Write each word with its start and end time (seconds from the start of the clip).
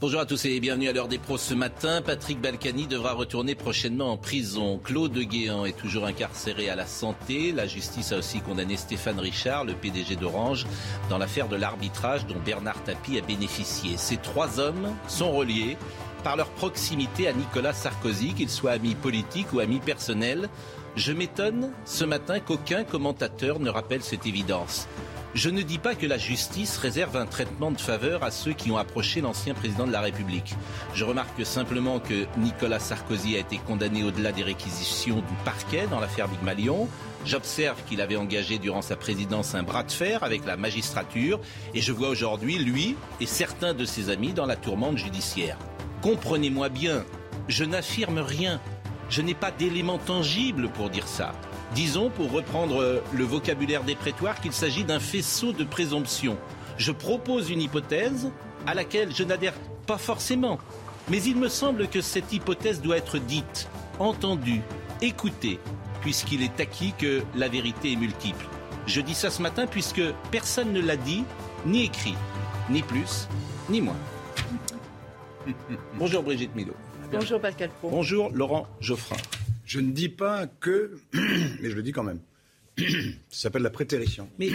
Bonjour 0.00 0.20
à 0.20 0.24
tous 0.24 0.46
et 0.46 0.60
bienvenue 0.60 0.88
à 0.88 0.94
l'heure 0.94 1.08
des 1.08 1.18
pros 1.18 1.36
ce 1.36 1.52
matin. 1.52 2.00
Patrick 2.00 2.40
Balkany 2.40 2.86
devra 2.86 3.12
retourner 3.12 3.54
prochainement 3.54 4.12
en 4.12 4.16
prison. 4.16 4.80
Claude 4.82 5.12
Guéant 5.12 5.66
est 5.66 5.76
toujours 5.76 6.06
incarcéré 6.06 6.70
à 6.70 6.74
la 6.74 6.86
santé. 6.86 7.52
La 7.52 7.66
justice 7.66 8.10
a 8.12 8.16
aussi 8.16 8.40
condamné 8.40 8.78
Stéphane 8.78 9.20
Richard, 9.20 9.66
le 9.66 9.74
PDG 9.74 10.16
d'Orange, 10.16 10.64
dans 11.10 11.18
l'affaire 11.18 11.48
de 11.48 11.56
l'arbitrage 11.56 12.24
dont 12.24 12.40
Bernard 12.42 12.82
Tapie 12.82 13.18
a 13.18 13.20
bénéficié. 13.20 13.98
Ces 13.98 14.16
trois 14.16 14.58
hommes 14.58 14.96
sont 15.06 15.32
reliés 15.32 15.76
par 16.24 16.34
leur 16.38 16.48
proximité 16.48 17.28
à 17.28 17.34
Nicolas 17.34 17.74
Sarkozy, 17.74 18.32
qu'ils 18.32 18.48
soient 18.48 18.70
amis 18.70 18.94
politiques 18.94 19.52
ou 19.52 19.60
amis 19.60 19.80
personnels. 19.80 20.48
Je 20.96 21.12
m'étonne 21.12 21.72
ce 21.84 22.06
matin 22.06 22.40
qu'aucun 22.40 22.84
commentateur 22.84 23.60
ne 23.60 23.68
rappelle 23.68 24.02
cette 24.02 24.24
évidence. 24.24 24.88
Je 25.34 25.48
ne 25.48 25.62
dis 25.62 25.78
pas 25.78 25.94
que 25.94 26.06
la 26.06 26.18
justice 26.18 26.76
réserve 26.76 27.16
un 27.16 27.24
traitement 27.24 27.70
de 27.70 27.80
faveur 27.80 28.24
à 28.24 28.32
ceux 28.32 28.52
qui 28.52 28.72
ont 28.72 28.78
approché 28.78 29.20
l'ancien 29.20 29.54
président 29.54 29.86
de 29.86 29.92
la 29.92 30.00
République. 30.00 30.56
Je 30.92 31.04
remarque 31.04 31.46
simplement 31.46 32.00
que 32.00 32.26
Nicolas 32.36 32.80
Sarkozy 32.80 33.36
a 33.36 33.38
été 33.38 33.58
condamné 33.58 34.02
au-delà 34.02 34.32
des 34.32 34.42
réquisitions 34.42 35.16
du 35.16 35.34
parquet 35.44 35.86
dans 35.88 36.00
l'affaire 36.00 36.26
Big 36.26 36.42
Malion. 36.42 36.88
J'observe 37.24 37.76
qu'il 37.84 38.00
avait 38.00 38.16
engagé 38.16 38.58
durant 38.58 38.82
sa 38.82 38.96
présidence 38.96 39.54
un 39.54 39.62
bras 39.62 39.84
de 39.84 39.92
fer 39.92 40.24
avec 40.24 40.44
la 40.44 40.56
magistrature 40.56 41.38
et 41.74 41.80
je 41.80 41.92
vois 41.92 42.08
aujourd'hui 42.08 42.58
lui 42.58 42.96
et 43.20 43.26
certains 43.26 43.72
de 43.72 43.84
ses 43.84 44.10
amis 44.10 44.32
dans 44.32 44.46
la 44.46 44.56
tourmente 44.56 44.98
judiciaire. 44.98 45.56
Comprenez-moi 46.02 46.70
bien, 46.70 47.04
je 47.46 47.62
n'affirme 47.62 48.18
rien. 48.18 48.60
Je 49.10 49.22
n'ai 49.22 49.34
pas 49.34 49.52
d'éléments 49.52 49.98
tangibles 49.98 50.70
pour 50.70 50.90
dire 50.90 51.06
ça. 51.06 51.32
Disons, 51.74 52.10
pour 52.10 52.32
reprendre 52.32 52.80
euh, 52.80 53.00
le 53.12 53.24
vocabulaire 53.24 53.84
des 53.84 53.94
prétoires, 53.94 54.40
qu'il 54.40 54.52
s'agit 54.52 54.84
d'un 54.84 54.98
faisceau 54.98 55.52
de 55.52 55.64
présomption. 55.64 56.36
Je 56.78 56.90
propose 56.90 57.50
une 57.50 57.60
hypothèse 57.60 58.30
à 58.66 58.74
laquelle 58.74 59.14
je 59.14 59.22
n'adhère 59.22 59.54
pas 59.86 59.98
forcément. 59.98 60.58
Mais 61.08 61.22
il 61.22 61.36
me 61.36 61.48
semble 61.48 61.88
que 61.88 62.00
cette 62.00 62.32
hypothèse 62.32 62.80
doit 62.80 62.96
être 62.96 63.18
dite, 63.18 63.68
entendue, 63.98 64.62
écoutée, 65.00 65.58
puisqu'il 66.00 66.42
est 66.42 66.60
acquis 66.60 66.92
que 66.98 67.22
la 67.36 67.48
vérité 67.48 67.92
est 67.92 67.96
multiple. 67.96 68.46
Je 68.86 69.00
dis 69.00 69.14
ça 69.14 69.30
ce 69.30 69.42
matin 69.42 69.66
puisque 69.66 70.02
personne 70.30 70.72
ne 70.72 70.80
l'a 70.80 70.96
dit, 70.96 71.24
ni 71.66 71.84
écrit, 71.84 72.14
ni 72.68 72.82
plus, 72.82 73.28
ni 73.68 73.80
moins. 73.80 73.96
Bonjour 75.98 76.22
Brigitte 76.22 76.54
Milo. 76.54 76.74
Bonjour 77.12 77.40
Pascal 77.40 77.70
Pro. 77.80 77.90
Bonjour 77.90 78.30
Laurent 78.32 78.66
Geoffrin. 78.80 79.16
Je 79.70 79.78
ne 79.78 79.92
dis 79.92 80.08
pas 80.08 80.48
que, 80.48 80.98
mais 81.12 81.70
je 81.70 81.76
le 81.76 81.82
dis 81.84 81.92
quand 81.92 82.02
même. 82.02 82.18
Ça 82.78 83.42
s'appelle 83.42 83.62
la 83.62 83.70
prétérition. 83.70 84.28
Mais 84.38 84.48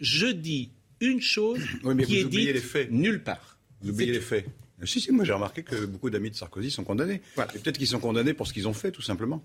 je, 0.00 0.26
dis 0.26 0.70
une 1.00 1.20
chose 1.20 1.58
Oui, 1.82 1.94
mais 1.96 2.04
qui 2.04 2.14
vous 2.14 2.20
est 2.20 2.24
oubliez 2.26 2.46
dite 2.52 2.54
les 2.54 2.60
faits. 2.60 2.90
nulle 2.92 3.20
part. 3.24 3.58
Vous 3.82 3.90
oubliez 3.90 4.12
les 4.12 4.20
faits. 4.20 4.46
Euh, 4.80 4.86
Si, 4.86 5.00
si, 5.00 5.10
moi 5.10 5.24
j'ai 5.24 5.32
remarqué 5.32 5.64
que 5.64 5.86
beaucoup 5.86 6.08
d'amis 6.08 6.30
de 6.30 6.36
Sarkozy 6.36 6.70
sont 6.70 6.84
condamnés. 6.84 7.20
Voilà. 7.34 7.52
Et 7.54 7.58
peut-être 7.58 7.78
qu'ils 7.78 7.88
sont 7.88 7.98
condamnés 7.98 8.32
pour 8.32 8.46
ce 8.46 8.52
qu'ils 8.52 8.68
ont 8.68 8.72
fait, 8.74 8.92
tout 8.92 9.02
simplement. 9.02 9.42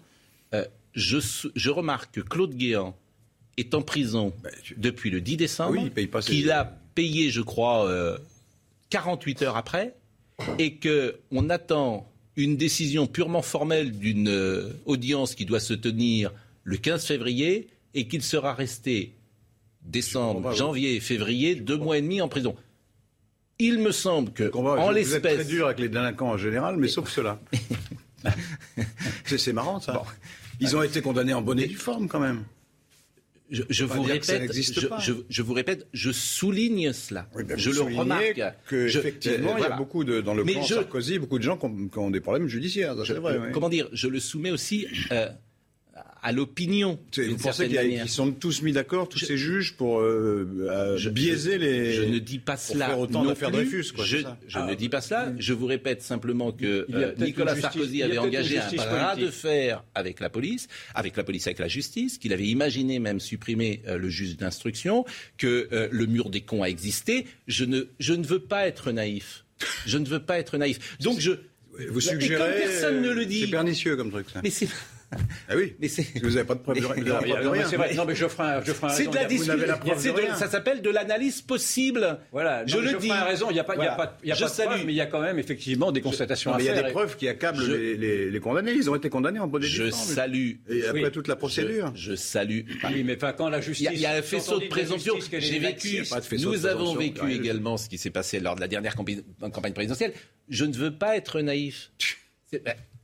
Euh, 0.53 0.63
je, 0.93 1.69
remarque 1.69 2.13
que 2.15 2.21
Claude 2.21 2.53
Guéant 2.55 2.95
est 3.57 3.73
en 3.73 3.81
prison 3.81 4.31
tu- 4.63 4.75
depuis 4.77 5.09
le 5.09 5.21
10 5.21 5.37
décembre, 5.37 5.71
Oui, 5.71 5.79
il 5.85 5.91
paye 5.91 6.07
pas 6.07 6.21
ses- 6.21 6.31
qu'il 6.33 6.51
a 6.51 6.65
payé, 6.93 7.31
je 7.31 7.41
crois, 7.41 7.87
euh, 7.87 8.17
48 8.89 9.41
heures 9.43 9.57
après, 9.57 9.95
et 10.59 10.77
qu'on 10.79 11.49
attend 11.49 12.08
une 12.39 12.55
décision 12.55 13.05
purement 13.05 13.41
formelle 13.41 13.91
d'une 13.91 14.29
euh, 14.29 14.69
audience 14.85 15.35
qui 15.35 15.45
doit 15.45 15.59
se 15.59 15.73
tenir 15.73 16.31
le 16.63 16.77
15 16.77 17.05
février, 17.05 17.67
et 17.93 18.07
qu'il 18.07 18.21
sera 18.21 18.53
resté 18.53 19.13
décembre, 19.81 20.53
janvier 20.53 20.95
et 20.95 20.99
février, 20.99 21.55
deux 21.55 21.77
mois 21.77 21.97
et 21.97 22.01
demi 22.01 22.21
en 22.21 22.27
prison. 22.27 22.55
Il 23.57 23.79
me 23.79 23.91
semble 23.91 24.31
que, 24.31 24.55
en 24.55 24.77
êtes 24.77 24.83
très 24.85 24.93
l'espèce, 24.93 25.47
dur 25.47 25.65
avec 25.65 25.79
les 25.79 25.89
délinquants 25.89 26.29
en 26.29 26.37
général, 26.37 26.77
mais 26.77 26.87
sauf 26.87 27.09
ceux-là. 27.09 27.39
c'est 29.25 29.53
marrant, 29.53 29.79
ça. 29.79 30.03
Ils 30.59 30.75
ont 30.77 30.83
été 30.83 31.01
condamnés 31.01 31.33
en 31.33 31.41
bonne 31.41 31.59
et 31.59 31.67
due 31.67 31.75
forme, 31.75 32.07
quand 32.07 32.19
même. 32.19 32.43
Je, 33.51 33.83
vous 33.83 34.03
répète, 34.03 34.51
je, 34.53 34.87
pas. 34.87 34.99
je- 34.99 35.13
je 35.27 35.41
vous 35.41 35.53
répète, 35.53 35.87
je 35.91 36.11
souligne 36.11 36.93
cela. 36.93 37.27
Oui, 37.35 37.43
ben, 37.43 37.57
je 37.57 37.71
le 37.71 37.81
remarque. 37.81 38.41
Que, 38.67 38.87
Je- 38.87 38.99
effectivement, 38.99 39.51
euh, 39.55 39.57
il 39.57 39.61
y 39.61 39.65
a 39.65 39.75
beaucoup 39.75 40.03
de, 40.03 40.21
dans 40.21 40.33
le 40.33 40.43
Mais 40.43 40.53
je- 40.63 40.75
Sarkozy, 40.75 41.17
beaucoup 41.19 41.37
de 41.39 41.43
gens 41.43 41.57
qui 41.57 41.65
ont, 41.65 41.87
qui 41.87 41.97
ont 41.97 42.11
des 42.11 42.19
problèmes 42.21 42.47
judiciaires. 42.47 42.95
ça, 43.05 43.13
vrai. 43.15 43.33
euh, 43.33 43.39
oui. 43.47 43.51
Comment 43.51 43.69
dire 43.69 43.87
Je 43.91 44.07
le 44.07 44.19
soumets 44.19 44.51
aussi 44.51 44.87
euh, 45.11 45.29
à 46.21 46.31
l'opinion. 46.33 46.99
Vous 47.17 47.37
pensez 47.37 47.67
qu'ils 47.69 48.09
sont 48.09 48.31
tous 48.31 48.61
mis 48.61 48.73
d'accord, 48.73 49.07
tous 49.07 49.19
Je- 49.19 49.25
ces 49.25 49.37
juges, 49.37 49.75
pour 49.77 50.01
euh, 50.01 50.47
euh, 50.69 50.97
Je- 50.97 51.09
biaiser 51.09 51.57
les. 51.57 51.93
Je 51.93 52.03
ne 52.03 52.19
dis 52.19 52.39
pas 52.39 52.53
pour 52.55 52.61
cela. 52.61 52.87
faire 52.87 52.99
autant 52.99 53.23
non 53.23 53.29
d'affaires 53.29 53.51
plus. 53.51 53.65
Dreyfus, 53.69 53.93
quoi, 53.93 54.03
Je, 54.05 54.17
je 54.47 54.57
Ah. 54.57 54.65
ne 54.69 54.73
dis 54.75 54.89
pas 54.89 54.99
cela. 55.01 55.31
Je 55.39 55.53
vous 55.53 55.65
répète 55.65 56.01
simplement 56.01 56.51
que 56.51 56.85
euh, 56.93 57.13
Nicolas 57.17 57.53
justice- 57.55 57.71
Sarkozy 57.71 58.03
avait 58.03 58.17
engagé 58.17 58.57
un 58.59 58.69
bras 58.75 59.11
politique. 59.13 59.25
de 59.27 59.31
fer 59.31 59.83
avec 59.95 60.19
la 60.19 60.29
police, 60.29 60.67
avec 60.93 61.15
la 61.15 61.23
police, 61.23 61.47
avec 61.47 61.59
la 61.59 61.67
justice, 61.69 62.17
qu'il 62.17 62.33
avait 62.33 62.47
imaginé 62.47 62.99
même 62.99 63.19
supprimer 63.19 63.81
euh, 63.87 63.97
le 63.97 64.09
juge 64.09 64.35
d'instruction, 64.35 65.05
que 65.37 65.69
euh, 65.71 65.87
le 65.91 66.05
mur 66.05 66.29
des 66.29 66.41
cons 66.41 66.63
a 66.63 66.69
existé. 66.69 67.25
Je 67.47 67.63
ne, 67.65 67.83
je 67.99 68.13
ne 68.13 68.25
veux 68.25 68.39
pas 68.39 68.67
être 68.67 68.91
naïf. 68.91 69.45
Je 69.85 69.97
ne 69.97 70.05
veux 70.05 70.19
pas 70.21 70.37
être 70.39 70.57
naïf. 70.57 70.97
Donc 70.99 71.19
je. 71.19 71.31
Vous 71.91 72.05
Et 72.05 72.11
comme 72.11 72.19
suggérez. 72.21 72.59
personne 72.59 73.01
ne 73.01 73.09
le 73.11 73.25
dit. 73.25 73.41
C'est 73.41 73.47
pernicieux 73.51 73.95
comme 73.95 74.11
truc, 74.11 74.25
ça. 74.33 74.41
Mais 74.43 74.49
c'est. 74.49 74.67
Ah 75.49 75.55
oui. 75.55 75.75
Mais 75.79 75.87
c'est. 75.87 76.05
Vous 76.21 76.29
n'avez 76.29 76.43
pas 76.43 76.53
de 76.53 76.59
preuve 76.59 76.75
de, 76.79 76.81
Mais- 76.95 77.01
de 77.01 77.47
rien. 77.47 77.67
c'est 77.67 77.77
vrai. 77.77 77.93
Non, 77.95 78.05
mais 78.05 78.13
Geoffrin, 78.15 78.61
Geoffrin 78.63 78.89
C'est 78.89 79.07
de 79.07 79.15
la 79.15 79.25
discussion. 79.25 79.57
Ça 80.37 80.47
s'appelle 80.47 80.81
de 80.81 80.89
l'analyse 80.89 81.41
possible. 81.41 82.19
Voilà, 82.31 82.65
Je 82.67 82.75
non, 82.75 82.81
le 82.81 82.87
Geoffrin 82.89 82.99
dis. 83.07 83.11
a 83.11 83.25
raison, 83.25 83.49
il 83.49 83.53
n'y 83.53 83.59
a 83.59 83.63
pas, 83.63 83.73
il 83.75 83.79
y 83.79 83.81
a 83.81 83.95
Voilà. 83.95 83.95
pas, 84.11 84.17
il 84.23 84.29
y 84.29 84.31
a 84.31 84.35
Je 84.35 84.41
pas 84.43 84.49
de 84.49 84.53
salue. 84.53 84.67
preuve, 84.67 84.85
mais 84.85 84.93
il 84.93 84.95
y 84.95 85.01
a 85.01 85.07
quand 85.07 85.21
même 85.21 85.39
effectivement 85.39 85.91
des 85.91 86.01
constatations 86.01 86.51
Non, 86.51 86.55
à 86.55 86.59
mais 86.59 86.65
il 86.65 86.67
y 86.67 86.69
a 86.69 86.75
faire. 86.75 86.85
des 86.85 86.91
preuves 86.91 87.15
qui 87.17 87.27
accablent 87.27 87.59
Je- 87.63 87.71
les, 87.71 87.97
les- 87.97 88.29
les 88.31 88.39
condamnés. 88.39 88.71
Ils 88.73 88.89
ont 88.89 88.95
été 88.95 89.09
condamnés 89.09 89.39
en 89.39 89.47
bonne 89.47 89.63
et 89.63 89.67
due 89.67 89.71
Je 89.71 89.89
salue. 89.89 90.51
Et 90.69 90.85
après 90.85 91.03
Oui. 91.05 91.11
toute 91.11 91.27
la 91.27 91.35
procédure. 91.35 91.91
Je, 91.95 92.13
salue. 92.15 92.61
Oui, 92.91 93.03
mais 93.03 93.15
enfin, 93.15 93.33
quand 93.33 93.49
la 93.49 93.57
Il 93.57 93.63
justice. 93.63 93.85
y, 93.85 93.87
a, 93.87 93.93
il 93.93 93.99
y 93.99 94.05
a 94.05 94.13
un 94.13 94.21
faisceau 94.21 94.59
de 94.59 94.67
présomption. 94.67 95.15
J'ai 95.31 95.57
vécu. 95.59 96.03
Nous 96.39 96.65
avons 96.67 96.93
vécu 96.95 97.31
également 97.33 97.77
ce 97.77 97.89
qui 97.89 97.97
s'est 97.97 98.11
passé 98.11 98.39
lors 98.39 98.55
de 98.55 98.61
la 98.61 98.67
dernière 98.67 98.95
campagne 98.95 99.73
présidentielle. 99.73 100.13
Je 100.49 100.65
ne 100.65 100.73
veux 100.75 100.91
pas 100.91 101.15
être 101.17 101.41
naïf. 101.41 101.91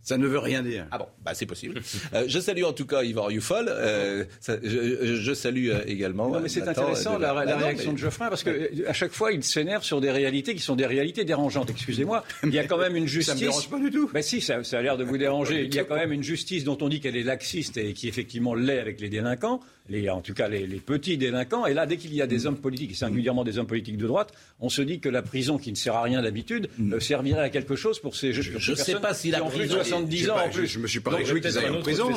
Ça 0.06 0.18
ne 0.18 0.26
veut 0.28 0.40
rien 0.40 0.62
dire. 0.64 0.86
Ah 0.92 1.00
bon, 1.00 1.08
bah 1.26 1.34
c'est 1.34 1.46
possible. 1.46 1.82
Euh, 2.14 2.26
je 2.28 2.40
salue 2.40 2.64
en 2.64 2.72
tout 2.72 2.86
cas 2.86 3.04
Yvan 3.04 3.30
Youfol. 3.30 3.66
Euh, 3.68 4.24
ça- 4.40 4.58
je, 4.64 5.34
salue 5.34 5.70
euh, 5.70 5.82
également. 5.88 6.30
Non, 6.30 6.40
mais 6.40 6.48
c'est 6.48 6.66
intéressant 6.68 7.18
de 7.18 7.22
la, 7.24 7.34
la 7.34 7.42
Ah 7.42 7.46
non, 7.58 7.66
réaction 7.66 7.90
mais- 7.92 7.96
de 7.96 8.00
Geoffrin 8.00 8.30
parce 8.30 8.44
que 8.44 8.88
à 8.88 8.94
chaque 8.94 9.12
fois 9.12 9.32
il 9.34 9.44
s'énerve 9.44 9.84
sur 9.84 10.00
des 10.00 10.12
réalités 10.12 10.54
qui 10.56 10.62
sont 10.62 10.76
des 10.76 10.86
réalités 10.86 11.26
dérangeantes. 11.26 11.72
Excusez-moi, 11.72 12.24
il 12.44 12.54
y 12.54 12.60
a 12.60 12.66
quand 12.66 12.78
même 12.78 12.96
une 12.96 13.08
justice. 13.08 13.34
Ça 13.34 13.36
me 13.36 13.40
dérange 13.40 13.70
pas 13.70 13.80
du 13.80 13.90
tout. 13.92 14.10
Ben 14.14 14.22
si, 14.22 14.40
ça, 14.40 14.64
ça 14.64 14.78
a 14.80 14.82
l'air 14.82 14.96
de 14.98 15.04
vous 15.04 15.18
déranger. 15.26 15.64
Il 15.66 15.74
y 15.74 15.80
a 15.80 15.84
quand 15.84 15.96
même 15.96 16.12
une 16.12 16.24
justice 16.24 16.64
dont 16.64 16.78
on 16.82 16.88
dit 16.88 17.02
qu'elle 17.02 17.18
est 17.18 17.24
laxiste 17.24 17.78
et 17.78 17.94
qui 17.94 18.08
effectivement 18.08 18.54
l'est 18.54 18.80
avec 18.80 19.02
les 19.02 19.10
délinquants, 19.10 19.60
les, 19.90 20.10
en 20.10 20.22
tout 20.22 20.34
cas 20.34 20.48
les, 20.48 20.66
les 20.68 20.80
petits 20.80 21.18
délinquants. 21.18 21.66
Et 21.66 21.74
là, 21.74 21.86
dès 21.86 21.98
qu'il 21.98 22.14
y 22.14 22.22
a 22.22 22.28
des 22.28 22.46
hommes 22.48 22.58
politiques, 22.58 22.92
et 22.92 22.96
singulièrement 22.96 23.44
des 23.44 23.58
hommes 23.58 23.68
politiques 23.68 23.98
de 23.98 24.08
droite, 24.08 24.34
on 24.60 24.70
se 24.70 24.82
dit 24.82 25.00
que 25.00 25.10
la 25.10 25.22
prison, 25.22 25.58
qui 25.58 25.72
ne 25.72 25.76
sert 25.76 25.96
à 25.96 26.02
rien 26.04 26.22
d'habitude, 26.22 26.70
euh, 26.92 27.00
servirait 27.00 27.42
à 27.42 27.50
quelque 27.50 27.76
chose 27.76 28.00
pour 28.00 28.16
ces, 28.16 28.30
Mm. 28.30 28.32
je 28.34 28.60
sais 28.60 28.74
personnes 28.76 29.02
pas 29.02 29.14
si 29.14 29.32
la 29.32 29.40
plus 29.42 29.46
de 29.50 29.54
prison 29.58 29.76
est- 29.82 29.84
70 29.84 30.18
Je 30.18 30.24
sais 30.26 30.30
ans 30.32 30.36
pas, 30.36 30.46
en 30.46 30.50
plus. 30.50 30.68
je 30.68 30.80
me 30.80 30.88
suis 30.88 31.00
pas 31.00 31.12
réjoui 31.12 31.42
qu'ils 31.42 31.58
aillent 31.58 31.70
en 31.70 31.82
prison. 31.82 32.10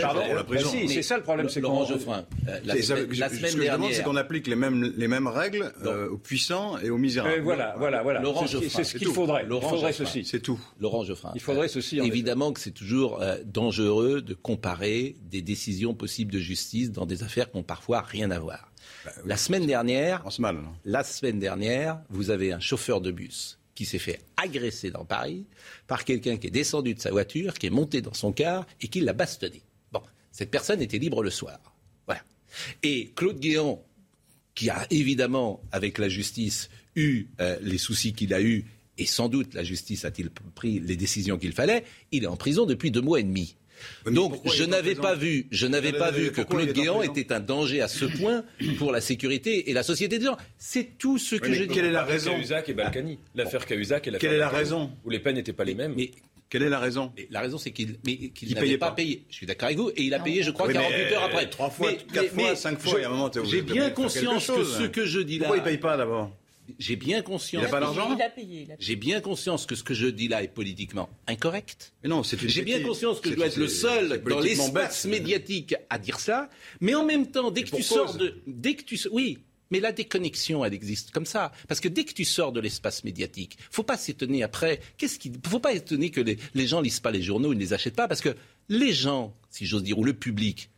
Pardon 0.00 0.20
pour 0.26 0.34
la 0.34 0.44
prison. 0.44 0.70
Ben 0.72 0.88
si, 0.88 0.94
c'est 0.94 1.02
ça 1.02 1.16
le 1.16 1.22
problème, 1.22 1.48
c'est 1.48 1.60
Laurent 1.60 1.82
qu'on- 1.84 1.88
Geoffrin, 1.92 2.24
euh, 2.48 2.58
la, 2.64 2.80
semaine, 2.82 3.06
la 3.18 3.28
ce 3.28 3.40
que 3.40 3.48
je 3.48 3.70
demande, 3.72 3.92
c'est 3.92 4.02
qu'on 4.02 4.16
applique 4.16 4.46
les 4.46 4.56
mêmes, 4.56 4.92
les 4.96 5.08
mêmes 5.08 5.26
règles 5.26 5.72
euh, 5.84 6.08
aux 6.10 6.18
puissants 6.18 6.78
et 6.78 6.90
aux 6.90 6.98
misérables. 6.98 7.40
Voilà, 7.42 7.74
voilà, 7.78 8.02
voilà. 8.02 8.20
Laurent 8.20 8.46
C'est 8.46 8.84
ce 8.84 8.96
qu'il 8.96 9.06
tout. 9.06 9.12
faudrait. 9.14 9.44
Il 9.48 9.60
faudrait 9.68 9.92
ceci. 9.92 10.24
C'est 10.24 10.40
tout. 10.40 10.58
Laurent 10.80 11.04
Geoffrin. 11.04 11.32
Il 11.34 11.40
faudrait 11.40 11.68
ceci, 11.68 12.00
en 12.00 12.04
Évidemment 12.04 12.52
que 12.52 12.60
c'est 12.60 12.70
toujours 12.72 13.20
dangereux 13.44 14.20
de 14.22 14.34
comparer 14.34 15.16
des 15.30 15.42
décisions 15.42 15.94
possibles 15.94 16.32
de 16.32 16.38
justice 16.38 16.90
dans 16.92 17.06
des 17.12 17.22
affaires 17.22 17.50
qui 17.50 17.56
n'ont 17.56 17.62
parfois 17.62 18.00
rien 18.00 18.30
à 18.30 18.38
voir. 18.38 18.72
Bah 19.04 19.12
La 19.24 19.36
semaine 19.36 19.66
dernière, 19.66 20.24
mal. 20.38 20.58
la 20.84 21.04
semaine 21.04 21.38
dernière, 21.38 22.00
vous 22.10 22.30
avez 22.30 22.52
un 22.52 22.60
chauffeur 22.60 23.00
de 23.00 23.10
bus 23.10 23.58
qui 23.74 23.84
s'est 23.84 23.98
fait 23.98 24.20
agresser 24.36 24.90
dans 24.90 25.04
Paris 25.04 25.46
par 25.86 26.04
quelqu'un 26.04 26.36
qui 26.36 26.48
est 26.48 26.50
descendu 26.50 26.94
de 26.94 27.00
sa 27.00 27.10
voiture, 27.10 27.54
qui 27.54 27.66
est 27.66 27.70
monté 27.70 28.00
dans 28.00 28.14
son 28.14 28.32
car 28.32 28.66
et 28.80 28.88
qui 28.88 29.00
l'a 29.00 29.12
bastonné. 29.12 29.62
Bon, 29.92 30.02
cette 30.30 30.50
personne 30.50 30.82
était 30.82 30.98
libre 30.98 31.22
le 31.22 31.30
soir. 31.30 31.58
Voilà. 32.06 32.22
Et 32.82 33.12
Claude 33.16 33.40
Guéant, 33.40 33.82
qui 34.54 34.68
a 34.68 34.86
évidemment, 34.90 35.62
avec 35.72 35.98
la 35.98 36.08
justice, 36.08 36.68
eu 36.94 37.26
euh, 37.40 37.58
les 37.62 37.78
soucis 37.78 38.12
qu'il 38.12 38.34
a 38.34 38.42
eus, 38.42 38.66
et 38.98 39.06
sans 39.06 39.28
doute 39.28 39.54
la 39.54 39.64
justice 39.64 40.04
a-t-il 40.04 40.30
pris 40.30 40.78
les 40.78 40.96
décisions 40.96 41.38
qu'il 41.38 41.52
fallait, 41.52 41.84
il 42.10 42.24
est 42.24 42.28
en 42.28 42.36
prison 42.36 42.66
depuis 42.66 42.90
deux 42.90 43.00
mois 43.00 43.20
et 43.20 43.22
demi. 43.22 43.56
Donc 44.06 44.40
je 44.46 44.64
n'avais 44.64 44.94
pas 44.94 45.14
vu, 45.14 45.46
je 45.50 45.66
n'avais 45.66 45.92
pas 45.92 46.10
vu 46.10 46.32
que 46.32 46.42
Claude 46.42 46.72
Guéant 46.72 47.02
était 47.02 47.32
un 47.32 47.40
danger 47.40 47.80
à 47.80 47.88
ce 47.88 48.04
point 48.04 48.44
pour 48.78 48.92
la 48.92 49.00
sécurité 49.00 49.70
et 49.70 49.72
la 49.72 49.82
société 49.82 50.18
des 50.18 50.26
gens. 50.26 50.36
C'est 50.58 50.98
tout 50.98 51.18
ce 51.18 51.36
que 51.36 51.52
je 51.52 51.64
dis. 51.64 51.74
Quelle 51.74 51.86
est 51.86 51.90
la 51.92 52.04
raison 52.04 52.32
Cahuzac 52.32 52.68
et 52.68 52.74
Balkany. 52.74 53.18
L'affaire 53.34 53.66
Cahuzac 53.66 54.06
et 54.06 54.10
l'affaire 54.10 54.28
Quelle 54.28 54.36
est 54.36 54.40
la 54.40 54.48
raison 54.48 54.90
Où 55.04 55.10
les 55.10 55.18
peines 55.18 55.36
n'étaient 55.36 55.52
pas 55.52 55.64
les 55.64 55.74
mêmes. 55.74 55.94
Mais 55.96 56.10
quelle 56.52 56.64
est 56.64 56.68
la 56.68 56.80
raison 56.80 57.12
La 57.30 57.40
raison, 57.40 57.56
c'est 57.56 57.70
qu'il 57.70 57.98
qu 57.98 58.54
n'avait 58.54 58.76
pas, 58.76 58.90
payé. 58.90 59.24
Je 59.30 59.36
suis 59.36 59.46
d'accord 59.46 59.68
avec 59.68 59.78
vous. 59.78 59.90
Et 59.96 60.02
il 60.02 60.12
a 60.12 60.18
payé, 60.18 60.42
je 60.42 60.50
crois, 60.50 60.66
oui, 60.66 60.74
48 60.74 61.14
heures 61.14 61.24
après. 61.24 61.48
Trois 61.48 61.70
fois, 61.70 61.92
quatre 62.12 62.28
fois, 62.28 62.54
cinq 62.56 62.78
fois. 62.78 62.98
Il 62.98 63.02
y 63.02 63.04
a 63.04 63.08
un 63.08 63.10
moment, 63.10 63.30
J'ai 63.44 63.62
bien 63.62 63.88
conscience 63.90 64.46
que 64.46 64.64
ce 64.64 64.82
que 64.82 65.06
je 65.06 65.20
dis 65.20 65.38
là. 65.38 65.46
Pourquoi 65.46 65.56
il 65.58 65.62
paye 65.64 65.78
pas 65.78 65.96
d'abord? 65.96 66.30
J'ai 66.78 66.96
bien 66.96 67.22
conscience. 67.22 67.62
Il 67.62 67.64
n'a 67.64 67.70
pas 67.70 67.80
d'argent 67.80 68.16
J'ai 68.78 68.96
bien 68.96 69.20
conscience 69.20 69.66
que 69.66 69.74
ce 69.74 69.82
que 69.82 69.94
je 69.94 70.06
dis 70.06 70.28
là 70.28 70.42
est 70.42 70.48
politiquement 70.48 71.08
incorrect. 71.26 71.92
Mais 72.02 72.08
non, 72.08 72.22
c'est 72.22 72.38
J'ai 72.48 72.62
bien 72.62 72.82
conscience 72.82 73.20
que 73.20 73.30
je 73.30 73.34
dois 73.34 73.46
être 73.46 73.56
le 73.56 73.68
seul 73.68 74.22
dans 74.22 74.40
l'espace 74.40 75.04
médiatique 75.06 75.74
à 75.90 75.98
dire 75.98 76.20
ça. 76.20 76.48
Mais 76.80 76.94
en 76.94 77.04
même 77.04 77.30
temps, 77.30 77.50
dès 77.50 77.62
que 77.62 77.74
tu 77.76 77.82
sors 77.82 78.16
de, 78.16 78.42
dès 78.46 78.74
que 78.74 78.84
tu, 78.84 78.98
oui, 79.10 79.38
mais 79.72 79.80
la 79.80 79.92
déconnexion, 79.92 80.64
elle 80.64 80.74
existe 80.74 81.10
comme 81.12 81.24
ça. 81.24 81.50
Parce 81.66 81.80
que 81.80 81.88
dès 81.88 82.04
que 82.04 82.12
tu 82.12 82.24
sors 82.24 82.52
de 82.52 82.60
l'espace 82.60 83.04
médiatique, 83.04 83.56
faut 83.70 83.82
pas 83.82 83.96
s'étonner 83.96 84.42
après. 84.42 84.80
Qu'est-ce 84.98 85.18
qui, 85.18 85.32
faut 85.46 85.60
pas 85.60 85.72
étonner 85.72 86.10
que 86.10 86.20
les, 86.20 86.36
les 86.54 86.66
gens 86.66 86.80
lisent 86.82 87.00
pas 87.00 87.10
les 87.10 87.22
journaux, 87.22 87.52
ils 87.52 87.56
ne 87.56 87.60
les 87.60 87.72
achètent 87.72 87.96
pas, 87.96 88.06
parce 88.06 88.20
que 88.20 88.36
les 88.68 88.92
gens, 88.92 89.34
si 89.50 89.64
j'ose 89.64 89.82
dire, 89.82 89.98
ou 89.98 90.04
le 90.04 90.12
public, 90.12 90.68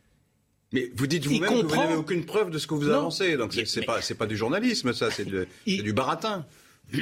mais 0.71 0.91
vous 0.95 1.07
dites 1.07 1.25
vous-même 1.25 1.61
que 1.61 1.65
vous 1.65 1.75
n'avez 1.75 1.95
aucune 1.95 2.25
preuve 2.25 2.49
de 2.49 2.57
ce 2.57 2.67
que 2.67 2.73
vous 2.73 2.89
avancez. 2.89 3.37
Donc 3.37 3.53
c'est 3.53 3.79
mais... 3.79 3.85
pas 3.85 3.99
pas 4.17 4.25
du 4.25 4.37
journalisme, 4.37 4.93
ça, 4.93 5.09
c'est 5.11 5.25
du 5.25 5.93
baratin. 5.93 6.45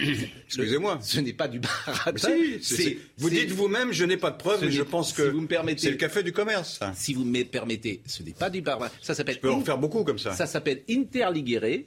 Excusez-moi. 0.46 1.00
Ce 1.02 1.20
n'est 1.20 1.34
pas 1.34 1.48
du 1.48 1.60
baratin. 1.60 2.30
Si, 2.62 3.00
vous 3.18 3.30
dites 3.30 3.52
vous-même, 3.52 3.92
je 3.92 4.06
n'ai 4.06 4.18
pas 4.18 4.32
de 4.32 4.38
preuves, 4.38 4.62
mais 4.62 4.72
je 4.72 4.84
pense 4.84 5.14
que 5.14 5.32
si 5.32 5.76
c'est 5.78 5.92
le 5.92 5.98
café 5.98 6.24
du 6.24 6.32
commerce. 6.32 6.78
Ça. 6.80 6.94
Si 6.96 7.14
vous 7.14 7.26
me 7.26 7.44
permettez, 7.44 8.02
ce 8.06 8.24
n'est 8.24 8.32
pas 8.32 8.50
du 8.50 8.62
baratin. 8.62 8.96
Ça 9.02 9.14
s'appelle. 9.14 9.36
Je 9.36 9.40
peux 9.40 9.52
en 9.52 9.62
faire 9.62 9.78
beaucoup 9.78 10.04
comme 10.04 10.20
ça. 10.20 10.34
Ça 10.34 10.48
s'appelle 10.48 10.84
interligere. 10.90 11.86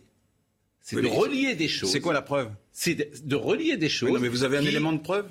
C'est 0.82 1.00
de 1.00 1.08
relier 1.08 1.56
des 1.56 1.66
choses. 1.66 1.90
C'est 1.90 2.00
quoi 2.00 2.12
la 2.12 2.22
preuve? 2.22 2.48
C'est 2.70 2.94
de, 2.94 3.08
de, 3.24 3.34
relier 3.34 3.76
des 3.76 3.88
choses. 3.88 4.08
Oui, 4.08 4.14
non, 4.14 4.20
mais 4.20 4.28
vous 4.28 4.44
avez 4.44 4.58
un 4.58 4.60
qui... 4.60 4.68
élément 4.68 4.92
de 4.92 5.00
preuve? 5.00 5.26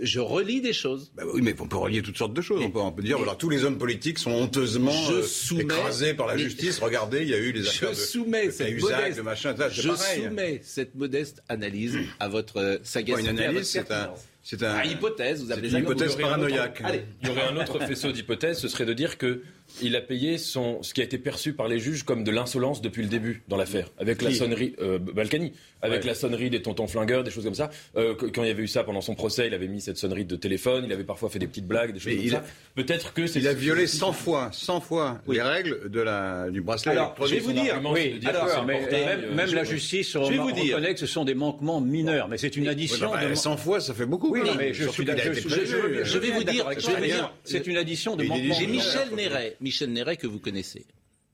Je 0.00 0.20
relis 0.20 0.60
des 0.60 0.72
choses. 0.72 1.12
Bah 1.14 1.22
oui, 1.32 1.40
mais 1.42 1.54
on 1.60 1.66
peut 1.66 1.76
relier 1.76 2.02
toutes 2.02 2.16
sortes 2.16 2.34
de 2.34 2.40
choses. 2.40 2.62
On 2.64 2.70
peut, 2.70 2.80
on 2.80 2.92
peut 2.92 3.02
dire, 3.02 3.18
voilà, 3.18 3.34
tous 3.34 3.50
les 3.50 3.64
hommes 3.64 3.78
politiques 3.78 4.18
sont 4.18 4.32
honteusement 4.32 4.92
euh, 5.10 5.22
soumets, 5.22 5.64
écrasés 5.64 6.14
par 6.14 6.26
la 6.26 6.36
justice. 6.36 6.78
Regardez, 6.78 7.22
il 7.22 7.28
y 7.28 7.34
a 7.34 7.38
eu 7.38 7.52
les 7.52 7.66
affaires 7.66 7.90
je 7.90 7.94
soumets 7.94 8.46
de, 8.46 8.50
cette 8.52 8.80
modeste, 8.80 9.16
de 9.16 9.22
machin. 9.22 9.54
Ça, 9.56 9.68
je 9.68 9.88
pareil. 9.88 10.22
soumets 10.22 10.60
cette 10.62 10.94
modeste 10.94 11.42
analyse 11.48 11.98
à 12.18 12.28
votre 12.28 12.80
sagacité. 12.82 13.30
Une 13.30 13.38
analyse, 13.38 13.68
c'est 13.68 13.90
un... 13.90 14.10
C'est 14.42 14.62
un... 14.62 14.82
une 14.82 14.92
hypothèse, 14.92 15.44
vous 15.44 15.52
avez 15.52 15.68
une 15.68 15.78
hypothèse 15.78 16.16
paranoïaque. 16.16 16.82
Autre... 16.82 16.94
Il 17.22 17.28
y 17.28 17.30
aurait 17.30 17.42
un 17.42 17.56
autre 17.58 17.78
faisceau 17.80 18.10
d'hypothèse, 18.10 18.58
ce 18.58 18.68
serait 18.68 18.86
de 18.86 18.94
dire 18.94 19.18
que 19.18 19.42
il 19.82 19.96
a 19.96 20.00
payé 20.00 20.38
son, 20.38 20.82
ce 20.82 20.92
qui 20.94 21.00
a 21.00 21.04
été 21.04 21.18
perçu 21.18 21.52
par 21.52 21.68
les 21.68 21.78
juges 21.78 22.02
comme 22.02 22.24
de 22.24 22.30
l'insolence 22.30 22.82
depuis 22.82 23.02
le 23.02 23.08
début 23.08 23.42
dans 23.48 23.56
l'affaire, 23.56 23.90
avec 23.98 24.18
qui 24.18 24.24
la 24.26 24.32
sonnerie 24.34 24.74
euh, 24.80 24.98
Balkany, 24.98 25.52
avec 25.82 26.02
ouais. 26.02 26.06
la 26.08 26.14
sonnerie 26.14 26.50
des 26.50 26.60
tontons 26.62 26.86
flingueurs, 26.86 27.24
des 27.24 27.30
choses 27.30 27.44
comme 27.44 27.54
ça. 27.54 27.70
Euh, 27.96 28.14
quand 28.14 28.42
il 28.42 28.48
y 28.48 28.50
avait 28.50 28.62
eu 28.62 28.68
ça 28.68 28.84
pendant 28.84 29.00
son 29.00 29.14
procès, 29.14 29.46
il 29.46 29.54
avait 29.54 29.68
mis 29.68 29.80
cette 29.80 29.96
sonnerie 29.96 30.24
de 30.24 30.36
téléphone, 30.36 30.84
il 30.86 30.92
avait 30.92 31.04
parfois 31.04 31.30
fait 31.30 31.38
des 31.38 31.46
petites 31.46 31.66
blagues, 31.66 31.92
des 31.92 31.98
choses 32.00 32.12
Mais 32.12 32.16
comme 32.16 32.24
il 32.26 32.30
ça. 32.32 32.38
a- 32.38 32.44
Peut-être 32.74 33.12
que 33.12 33.26
c'est 33.26 33.40
Il 33.40 33.48
a 33.48 33.52
violé 33.54 33.86
100 33.86 34.12
fois, 34.12 34.50
100 34.52 34.80
fois 34.80 35.20
les 35.28 35.42
règles 35.42 35.90
de 35.90 36.00
la, 36.00 36.50
du 36.50 36.60
bracelet 36.60 36.92
Alors, 36.92 37.14
je 37.26 37.34
vais 37.34 37.40
vous 37.40 37.52
dire, 37.52 37.80
Oui, 37.90 38.18
dire 38.18 38.28
alors, 38.30 38.64
même, 38.64 38.84
euh, 38.92 39.34
même 39.34 39.48
je- 39.48 39.54
la 39.54 39.64
justice 39.64 40.12
je 40.12 40.18
vais 40.18 40.36
vous 40.36 40.46
reconnaît 40.46 40.62
dire. 40.62 40.94
que 40.94 41.00
ce 41.00 41.06
sont 41.06 41.24
des 41.24 41.34
manquements 41.34 41.80
mineurs, 41.80 42.28
mais 42.28 42.38
c'est 42.38 42.56
une 42.56 42.64
Oui, 42.64 42.68
addition. 42.70 43.10
bah, 43.10 43.24
de... 43.26 43.34
100 43.34 43.56
fois, 43.56 43.80
ça 43.80 43.94
fait 43.94 44.06
beaucoup. 44.06 44.30
Oui, 44.32 44.40
non, 44.44 44.54
mais 44.56 44.72
je 44.74 44.88
suis 44.88 45.04
je- 45.06 46.18
vais 46.18 46.30
vous 46.30 46.44
dire, 46.44 46.64
je 46.74 46.90
vais 46.90 46.96
vous 46.98 47.04
dire, 47.06 47.32
c'est 47.44 47.66
une 47.66 47.76
addition 47.76 48.16
de 48.16 48.24
manquements 48.24 48.54
J'ai. 48.58 48.66
Michel 48.66 49.08
Néret, 49.16 49.56
Michel 49.60 49.92
Néret 49.92 50.16
que 50.16 50.26
vous 50.26 50.38
connaissez. 50.38 50.86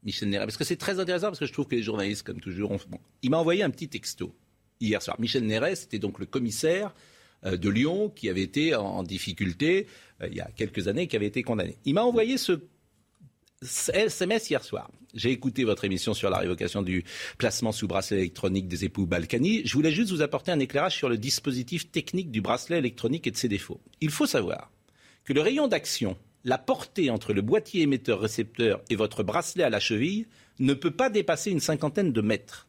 Michel 0.02 0.28
Néret, 0.28 0.44
parce 0.44 0.56
que 0.56 0.64
c'est 0.64 0.76
très 0.76 1.00
intéressant, 1.00 1.26
parce 1.26 1.38
que 1.38 1.46
je 1.46 1.52
trouve 1.52 1.66
que 1.66 1.74
les 1.74 1.82
journalistes, 1.82 2.22
comme 2.22 2.40
toujours, 2.40 2.70
ont... 2.70 2.78
bon, 2.88 2.98
il 3.22 3.30
m'a 3.30 3.38
envoyé 3.38 3.62
un 3.62 3.70
petit 3.70 3.88
texto 3.88 4.34
hier 4.80 5.02
soir. 5.02 5.16
Michel 5.20 5.44
Néret, 5.44 5.74
c'était 5.76 5.98
donc 5.98 6.18
le 6.18 6.26
commissaire 6.26 6.94
euh, 7.44 7.56
de 7.56 7.68
Lyon 7.68 8.10
qui 8.14 8.28
avait 8.28 8.42
été 8.42 8.74
en, 8.74 9.02
difficulté 9.02 9.86
euh, 10.22 10.28
il 10.30 10.36
y 10.36 10.40
a 10.40 10.50
quelques 10.56 10.88
années, 10.88 11.06
qui 11.06 11.16
avait 11.16 11.26
été 11.26 11.42
condamné. 11.42 11.76
Il 11.84 11.94
m'a 11.94 12.02
envoyé 12.02 12.38
ce 12.38 12.60
SMS 13.62 14.50
hier 14.50 14.62
soir. 14.62 14.90
J'ai 15.14 15.30
écouté 15.30 15.64
votre 15.64 15.84
émission 15.84 16.12
sur 16.12 16.28
la 16.28 16.38
révocation 16.38 16.82
du 16.82 17.04
placement 17.38 17.72
sous 17.72 17.88
bracelet 17.88 18.18
électronique 18.18 18.68
des 18.68 18.84
époux 18.84 19.06
Balkany. 19.06 19.62
Je 19.64 19.72
voulais 19.72 19.92
juste 19.92 20.10
vous 20.10 20.20
apporter 20.20 20.52
un 20.52 20.60
éclairage 20.60 20.94
sur 20.94 21.08
le 21.08 21.16
dispositif 21.16 21.90
technique 21.90 22.30
du 22.30 22.42
bracelet 22.42 22.78
électronique 22.78 23.26
et 23.26 23.30
de 23.30 23.36
ses 23.36 23.48
défauts. 23.48 23.80
Il 24.02 24.10
faut 24.10 24.26
savoir 24.26 24.70
que 25.24 25.32
le 25.32 25.40
rayon 25.40 25.68
d'action, 25.68 26.18
la 26.46 26.58
portée 26.58 27.10
entre 27.10 27.32
le 27.32 27.42
boîtier 27.42 27.82
émetteur-récepteur 27.82 28.80
et 28.88 28.94
votre 28.94 29.24
bracelet 29.24 29.64
à 29.64 29.68
la 29.68 29.80
cheville 29.80 30.28
ne 30.60 30.74
peut 30.74 30.92
pas 30.92 31.10
dépasser 31.10 31.50
une 31.50 31.60
cinquantaine 31.60 32.12
de 32.12 32.20
mètres. 32.20 32.68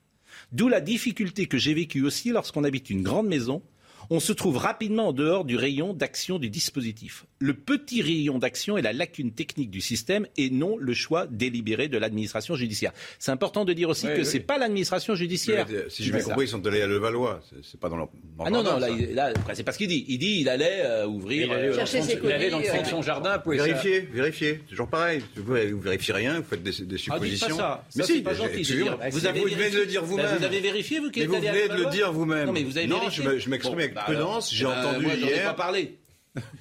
D'où 0.51 0.67
la 0.67 0.81
difficulté 0.81 1.45
que 1.45 1.59
j'ai 1.59 1.75
vécue 1.75 2.03
aussi 2.03 2.31
lorsqu'on 2.31 2.63
habite 2.63 2.89
une 2.89 3.03
grande 3.03 3.27
maison. 3.27 3.61
On 4.09 4.19
se 4.21 4.31
trouve 4.31 4.57
rapidement 4.57 5.09
en 5.09 5.13
dehors 5.13 5.43
du 5.43 5.57
rayon 5.57 5.93
d'action 5.93 6.39
du 6.39 6.49
dispositif. 6.49 7.25
Le 7.39 7.53
petit 7.53 8.01
rayon 8.01 8.39
d'action 8.39 8.77
est 8.77 8.81
la 8.81 8.93
lacune 8.93 9.31
technique 9.33 9.69
du 9.69 9.81
système 9.81 10.25
et 10.37 10.49
non 10.49 10.77
le 10.77 10.93
choix 10.93 11.27
délibéré 11.27 11.87
de 11.89 11.97
l'administration 11.97 12.55
judiciaire. 12.55 12.93
C'est 13.19 13.31
important 13.31 13.65
de 13.65 13.73
dire 13.73 13.89
aussi 13.89 14.07
Oui, 14.07 14.13
que 14.13 14.19
oui. 14.19 14.25
c'est 14.25 14.39
pas 14.39 14.57
l'administration 14.57 15.13
judiciaire. 15.15 15.67
Mais, 15.69 15.89
Si 15.89 16.03
j'ai 16.03 16.11
bien 16.11 16.19
qui 16.19 16.25
ça. 16.25 16.31
compris, 16.31 16.45
ils 16.45 16.49
sont 16.49 16.65
allés 16.65 16.81
à 16.81 16.87
Levallois. 16.87 17.41
C'est- 17.63 17.77
pas 17.79 17.89
dans 17.89 17.97
leur. 17.97 18.07
dans 18.37 18.45
Ah 18.45 18.49
non, 18.49 18.63
non, 18.63 18.77
là, 18.79 18.87
ça. 19.33 19.53
c'est 19.55 19.63
pas 19.63 19.71
ce 19.73 19.77
qu'il 19.77 19.87
dit. 19.89 20.05
Il 20.07 20.19
dit 20.19 20.37
il 20.39 20.49
allait 20.49 20.81
euh, 20.85 21.05
ouvrir. 21.05 21.47
Il 21.47 21.51
allait, 21.53 21.67
euh, 21.67 21.71
dans 21.71 21.75
Chercher 21.77 22.01
son- 22.01 22.07
ses 22.07 22.19
il 22.23 22.31
allait 22.31 22.49
dans 22.49 22.61
colis, 22.61 22.89
son 22.89 23.01
jardin 23.01 23.37
pour 23.39 23.53
essayer- 23.53 23.73
Vérifiez, 23.73 23.99
vérifiez. 24.13 24.57
Toujours 24.69 24.87
pareil. 24.87 25.21
Vous, 25.35 25.43
vous 25.43 25.81
vérifiez 25.81 26.13
rien, 26.13 26.39
vous 26.39 26.45
faites 26.45 26.63
des, 26.63 26.71
des 26.85 26.95
Ah, 26.95 26.97
suppositions. 26.97 27.47
pas 27.49 27.55
ça. 27.57 27.85
Mais 27.95 28.01
Ça, 28.03 28.07
si, 28.07 28.13
c'est 28.15 28.21
pas 28.21 28.33
gentil 28.33 28.53
de 28.53 28.57
excusez-moi. 28.59 28.97
dire. 29.01 29.09
Vous, 29.11 29.25
avez- 29.27 29.39
vous 29.41 29.47
venez 29.47 29.69
de 29.69 29.77
le 29.79 29.85
dire 29.85 30.01
Bah, 30.01 30.07
vous-même. 30.07 30.37
Vous 30.37 30.43
avez 30.45 30.59
vérifié, 30.61 30.99
vous, 30.99 31.09
Mais 31.15 31.21
est 31.21 31.25
vous 31.25 31.35
allé 31.35 31.47
à 31.49 31.51
venez 31.51 31.63
de 31.63 31.67
le 31.67 31.73
Levallois 31.75 31.91
dire 31.91 32.11
vous-même. 32.13 32.45
Non, 32.47 32.53
mais 32.53 32.63
vous 32.63 32.77
avez 32.77 32.87
Non, 32.87 32.99
vérifié. 32.99 33.23
je 33.23 33.29
me- 33.29 33.37
je 33.39 33.49
m'exprime 33.49 33.77
avec 33.79 33.93
prudence. 33.97 34.53
J'ai 34.53 34.65
alors, 34.65 34.77
entendu 34.77 35.05
moi, 35.05 35.15
ai 35.33 35.43
pas 35.43 35.53
parlé. 35.53 35.97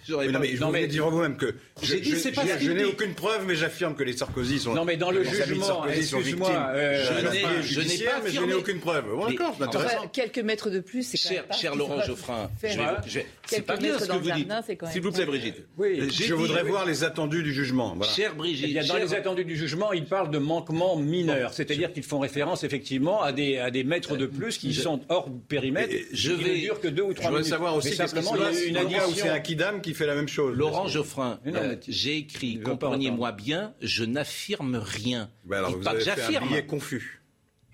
J'aurais 0.08 0.26
Oui, 0.26 0.32
non, 0.32 0.70
mais 0.70 0.80
mais- 0.82 0.86
dire 0.86 1.08
vous-même 1.10 1.36
que 1.36 1.54
je, 1.82 1.96
dit, 1.96 2.10
je- 2.10 2.16
c'est 2.16 2.32
pas 2.32 2.42
je- 2.46 2.64
je 2.64 2.72
n'ai 2.72 2.84
aucune 2.84 3.14
preuve, 3.14 3.44
mais 3.46 3.54
j'affirme 3.56 3.94
que 3.94 4.02
les 4.04 4.16
Sarkozy 4.16 4.58
sont. 4.58 4.74
Non, 4.74 4.84
mais 4.84 4.96
dans 4.96 5.10
le 5.10 5.22
jugement, 5.24 5.86
excuse-moi, 5.86 6.22
victimes 6.22 6.56
euh, 6.74 7.04
je 7.04 7.12
n'ai- 7.14 7.20
je 7.62 8.04
pas 8.04 8.20
mais 8.24 8.30
je 8.30 8.40
n'ai 8.40 8.54
aucune 8.54 8.80
preuve. 8.80 9.04
Bon, 9.10 9.24
Mais- 9.26 9.32
d'accord, 9.32 9.54
c'est 9.58 9.64
enfin, 9.66 9.78
intéressant. 9.78 9.98
Enfin, 10.00 10.10
quelques 10.12 10.38
mètres 10.38 10.70
de 10.70 10.80
plus, 10.80 11.02
c'est 11.02 11.18
quand 11.18 11.28
Cher, 11.28 11.44
cher 11.52 11.74
Laurent 11.76 12.00
Geoffrin, 12.02 12.50
je 12.62 12.68
je 12.68 12.76
vais- 12.78 12.84
c'est 13.46 13.56
Quelques 13.56 13.66
pas 13.66 13.76
bien 13.76 13.92
mètres 13.92 14.04
ce 14.04 14.08
que 14.08 14.12
vous 14.12 14.20
dites. 14.20 14.48
jardin, 14.48 14.62
c'est 14.66 14.76
quand 14.76 14.86
même 14.86 14.92
S'il 14.92 15.02
vous 15.02 15.12
plaît, 15.12 15.26
Brigitte. 15.26 15.62
Je 15.78 16.34
voudrais 16.34 16.62
voir 16.62 16.86
les 16.86 17.04
attendus 17.04 17.42
du 17.42 17.52
jugement. 17.52 17.96
Chère 18.02 18.34
Brigitte, 18.34 18.76
a 18.76 18.84
dans 18.84 18.96
les 18.96 19.14
attendus 19.14 19.44
du 19.44 19.56
jugement, 19.56 19.92
il 19.92 20.04
parle 20.06 20.30
de 20.30 20.38
manquements 20.38 20.96
mineurs, 20.96 21.52
c'est-à-dire 21.54 21.92
qu'ils 21.92 22.02
font 22.02 22.18
référence 22.18 22.64
effectivement 22.64 23.22
à 23.22 23.32
des, 23.32 23.58
à 23.58 23.70
des 23.70 23.84
mètres 23.84 24.16
de 24.16 24.26
plus 24.26 24.58
qui 24.58 24.72
sont 24.74 25.00
hors 25.08 25.28
périmètre, 25.48 25.92
Et 25.92 26.06
je 26.12 26.32
qui 26.32 26.42
vais- 26.44 26.50
ne 26.50 26.56
durent 26.60 26.80
que 26.80 26.88
deux 26.88 27.02
ou 27.02 27.10
Je 27.10 27.14
trois 27.14 27.26
voudrais 27.28 27.40
minutes. 27.42 27.52
savoir 27.52 27.76
aussi 27.76 27.94
simplement, 27.94 28.34
il 28.36 28.42
y 28.42 28.44
a 28.44 28.64
une 28.64 28.76
addition. 28.76 29.26
Kidam 29.66 29.80
qui 29.82 29.94
fait 29.94 30.06
la 30.06 30.14
même 30.14 30.28
chose. 30.28 30.56
Laurent 30.56 30.88
Geoffrin, 30.88 31.40
euh, 31.46 31.76
j'ai 31.88 32.16
écrit, 32.18 32.60
comprenez-moi 32.60 33.32
bien, 33.32 33.74
je 33.80 34.04
n'affirme 34.04 34.76
rien. 34.76 35.30
Ben 35.44 35.58
alors, 35.58 35.70
vous 35.72 35.80
pas 35.82 35.90
que 35.92 35.96
avez 35.96 36.04
fait 36.04 36.10
un 36.10 36.16
j'affirme. 36.16 36.48
billet 36.48 36.66
confus. 36.66 37.22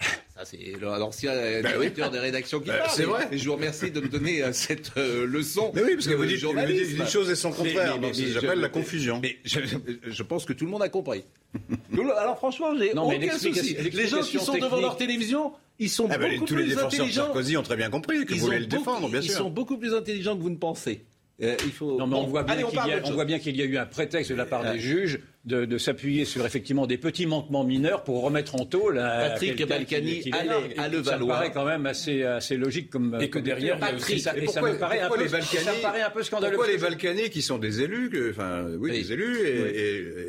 Ça, 0.34 0.44
c'est 0.44 0.56
le- 0.80 0.98
l'ancien 0.98 1.30
euh, 1.32 1.62
directeur 1.62 2.10
de 2.10 2.18
rédaction 2.18 2.58
qui 2.58 2.68
Ben, 2.70 2.78
parle. 2.78 2.90
c'est 2.90 3.04
vrai. 3.04 3.28
Et 3.30 3.38
je 3.38 3.46
vous 3.46 3.54
remercie 3.54 3.90
de 3.90 4.00
me 4.00 4.08
donner 4.08 4.42
euh, 4.42 4.52
cette 4.52 4.90
euh, 4.96 5.26
leçon. 5.26 5.70
Mais 5.74 5.82
oui, 5.84 5.94
parce 5.94 6.08
que 6.08 6.14
vous 6.14 6.24
dites, 6.24 6.42
vous 6.42 6.54
dites 6.66 6.98
une 6.98 7.06
chose 7.06 7.30
et 7.30 7.36
son 7.36 7.52
contraire. 7.52 7.98
Mais- 8.00 8.08
mais- 8.10 8.18
mais- 8.18 8.32
J'appelle 8.32 8.58
la 8.60 8.68
confusion. 8.68 9.20
Mais 9.22 9.36
je, 9.44 9.60
je 10.06 10.22
pense 10.22 10.44
que 10.44 10.52
tout 10.54 10.64
le 10.64 10.70
monde 10.70 10.82
a 10.82 10.88
compris. 10.88 11.22
Alors 12.18 12.38
franchement, 12.38 12.74
j'ai 12.76 12.94
Non, 12.94 13.06
aucun 13.08 13.38
souci. 13.38 13.74
Les 13.92 14.06
gens 14.08 14.22
qui 14.22 14.38
sont 14.40 14.56
devant 14.58 14.80
leur 14.80 14.96
télévision, 14.96 15.52
ils 15.78 15.90
sont 15.90 16.08
Ah 16.10 16.18
ben, 16.18 16.32
beaucoup 16.32 16.46
tous 16.46 16.56
les 16.56 16.62
plus 16.64 16.70
défenseurs 16.70 16.90
de 16.90 16.94
intelligents. 16.96 17.24
Sarkozy 17.26 17.56
ont 17.58 17.62
très 17.62 17.76
bien 17.76 17.90
compris 17.90 18.24
que 18.24 18.32
Ils 18.32 18.40
vous 18.40 18.46
voulez 18.46 18.58
le 18.60 18.66
beaucoup- 18.66 18.78
défendre, 18.84 19.08
bien 19.10 19.20
Ils 19.20 19.28
sûr. 19.30 19.38
sont 19.38 19.50
beaucoup 19.50 19.76
plus 19.78 19.94
intelligents 19.94 20.36
que 20.36 20.42
vous 20.42 20.50
ne 20.50 20.56
pensez. 20.56 21.04
Euh, 21.42 21.56
il 21.64 21.72
faut. 21.72 21.98
Non, 21.98 22.06
mais 22.06 22.16
on 22.16 22.26
voit 22.26 22.44
bien 22.44 22.54
qu'il 22.54 22.62
y, 22.62 22.66
a- 22.78 22.84
d'autre 22.84 22.98
on 23.02 23.06
chose. 23.06 23.14
voit 23.14 23.24
bien 23.24 23.38
qu'il 23.38 23.56
y 23.56 23.62
a 23.62 23.64
eu 23.64 23.76
un 23.76 23.86
prétexte 23.86 24.30
de 24.30 24.36
la 24.36 24.46
part 24.46 24.62
Ah. 24.64 24.72
des 24.74 24.78
juges 24.78 25.20
de, 25.44 25.64
de 25.64 25.76
s'appuyer 25.78 26.24
sur 26.24 26.46
effectivement 26.46 26.86
des 26.86 26.98
petits 26.98 27.26
manquements 27.26 27.64
mineurs 27.64 28.04
pour 28.04 28.22
remettre 28.22 28.54
en 28.54 28.64
taux 28.64 28.90
la, 28.90 29.30
Patrick 29.30 29.66
Balkany 29.66 30.20
qui- 30.20 30.30
qui 30.30 30.32
allait 30.32 30.42
l'énerve. 30.76 31.02
à 31.02 31.04
Ça 31.04 31.18
me 31.18 31.26
paraît 31.26 31.50
quand 31.52 31.64
même 31.64 31.84
assez, 31.86 32.22
assez 32.22 32.56
logique 32.56 32.90
comme. 32.90 33.18
Et 33.20 33.28
que 33.28 33.34
comme 33.34 33.42
derrière, 33.42 33.76
Patrick, 33.78 34.20
ça, 34.20 34.34
Et 34.36 34.44
et 34.44 34.46
ça 34.46 34.52
pourquoi- 34.60 34.72
me 34.72 34.78
paraît 34.78 35.00
un 35.00 35.08
peu, 35.08 35.18
les 35.20 35.28
Balkany- 35.28 35.64
ça 35.64 35.72
me 35.72 35.82
paraît 35.82 36.02
un 36.02 36.10
peu 36.10 36.22
scandaleux. 36.22 36.54
Pourquoi 36.56 36.72
les 36.72 36.78
Balkany 36.78 37.28
qui 37.30 37.42
sont 37.42 37.58
des 37.58 37.80
élus, 37.82 38.08
que- 38.10 38.30
enfin 38.30 38.64
oui, 38.78 38.90
Oui. 38.90 39.02
des 39.02 39.12
élus, 39.12 39.38
et, 39.40 39.50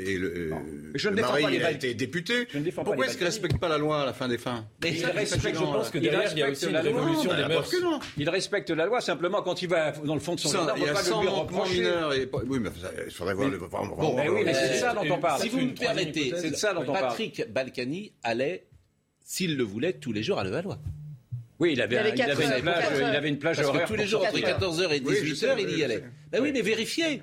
et- 0.09 0.13
et 0.13 0.17
le, 0.17 0.51
Je 0.95 1.09
ne 1.09 1.15
le 1.15 1.21
défends 1.21 1.33
pas 1.41 1.49
les 1.49 1.63
a 1.63 1.71
été 1.71 1.93
député. 1.93 2.47
Je 2.51 2.57
ne 2.57 2.71
Pourquoi 2.71 3.05
est-ce 3.05 3.13
qu'ils 3.15 3.21
ne 3.25 3.29
respectent 3.29 3.59
pas 3.59 3.69
la 3.69 3.77
loi 3.77 4.01
à 4.01 4.05
la 4.07 4.13
fin 4.13 4.27
des 4.27 4.37
fins? 4.39 4.65
Mais 4.81 4.89
Il 4.91 4.97
ça, 4.99 5.07
respecte, 5.09 5.55
Je 5.55 5.59
pense 5.59 5.89
que 5.91 5.99
derrière, 5.99 6.31
il 6.31 6.39
y 6.39 6.43
a 6.43 6.49
aussi 6.49 6.65
une 6.65 6.71
la 6.73 6.81
loi. 6.83 6.91
révolution 7.01 7.33
des 7.33 7.41
la 7.41 7.47
mœurs. 7.49 7.71
Il 8.17 8.29
respecte 8.29 8.69
la 8.71 8.85
loi, 8.87 8.99
simplement 8.99 9.41
quand 9.43 9.61
il 9.61 9.69
va 9.69 9.91
dans 9.91 10.15
le 10.15 10.19
fond 10.19 10.33
de 10.35 10.39
son 10.39 10.49
jardin, 10.49 10.73
on 10.73 10.77
il 10.77 10.81
ne 10.81 10.85
y 10.85 10.89
peut 10.89 10.91
a 10.91 10.93
pas 10.95 11.03
100 11.03 11.21
le 11.21 11.27
lui 11.27 11.35
manquements 11.35 11.57
reprocher. 11.59 11.79
mineurs. 11.81 12.13
Et, 12.13 12.29
oui, 12.47 12.59
mais 12.59 12.69
il 13.07 13.11
faudrait 13.13 13.33
voir 13.35 13.49
le. 13.49 13.59
Oui, 13.59 14.41
mais 14.45 14.53
c'est 14.53 14.59
Euh, 14.63 14.73
ça 14.79 14.93
dont 15.07 15.15
on 15.15 15.19
parle. 15.19 15.41
Si 15.41 15.49
vous 15.49 15.59
me 15.61 15.73
permettez, 15.73 16.33
C'est 16.37 16.51
de 16.51 16.55
ça 16.55 16.73
dont 16.73 16.81
on 16.81 16.93
parle. 16.93 17.07
Patrick 17.09 17.45
Balkany 17.51 18.13
allait 18.23 18.65
s'il 19.23 19.55
le 19.57 19.63
voulait, 19.63 19.93
tous 19.93 20.11
les 20.11 20.23
jours 20.23 20.39
à 20.39 20.43
Levallois. 20.43 20.79
Oui, 21.59 21.73
il 21.73 21.81
avait, 21.81 21.95
il 21.95 21.99
avait, 21.99 22.09
une, 22.09 22.61
plage, 22.61 22.83
il 22.97 23.03
avait 23.03 23.29
une 23.29 23.39
plage 23.39 23.55
Parce 23.55 23.69
horaire. 23.69 23.83
que 23.83 23.87
tous 23.87 23.95
les 23.95 24.05
jours, 24.07 24.21
entre 24.21 24.37
14h 24.37 24.91
et 24.91 24.99
18h, 24.99 25.55
il 25.59 25.77
y 25.77 25.83
allait. 25.83 26.03
Ben 26.31 26.41
oui, 26.41 26.51
mais 26.51 26.61
vérifiez. 26.61 27.21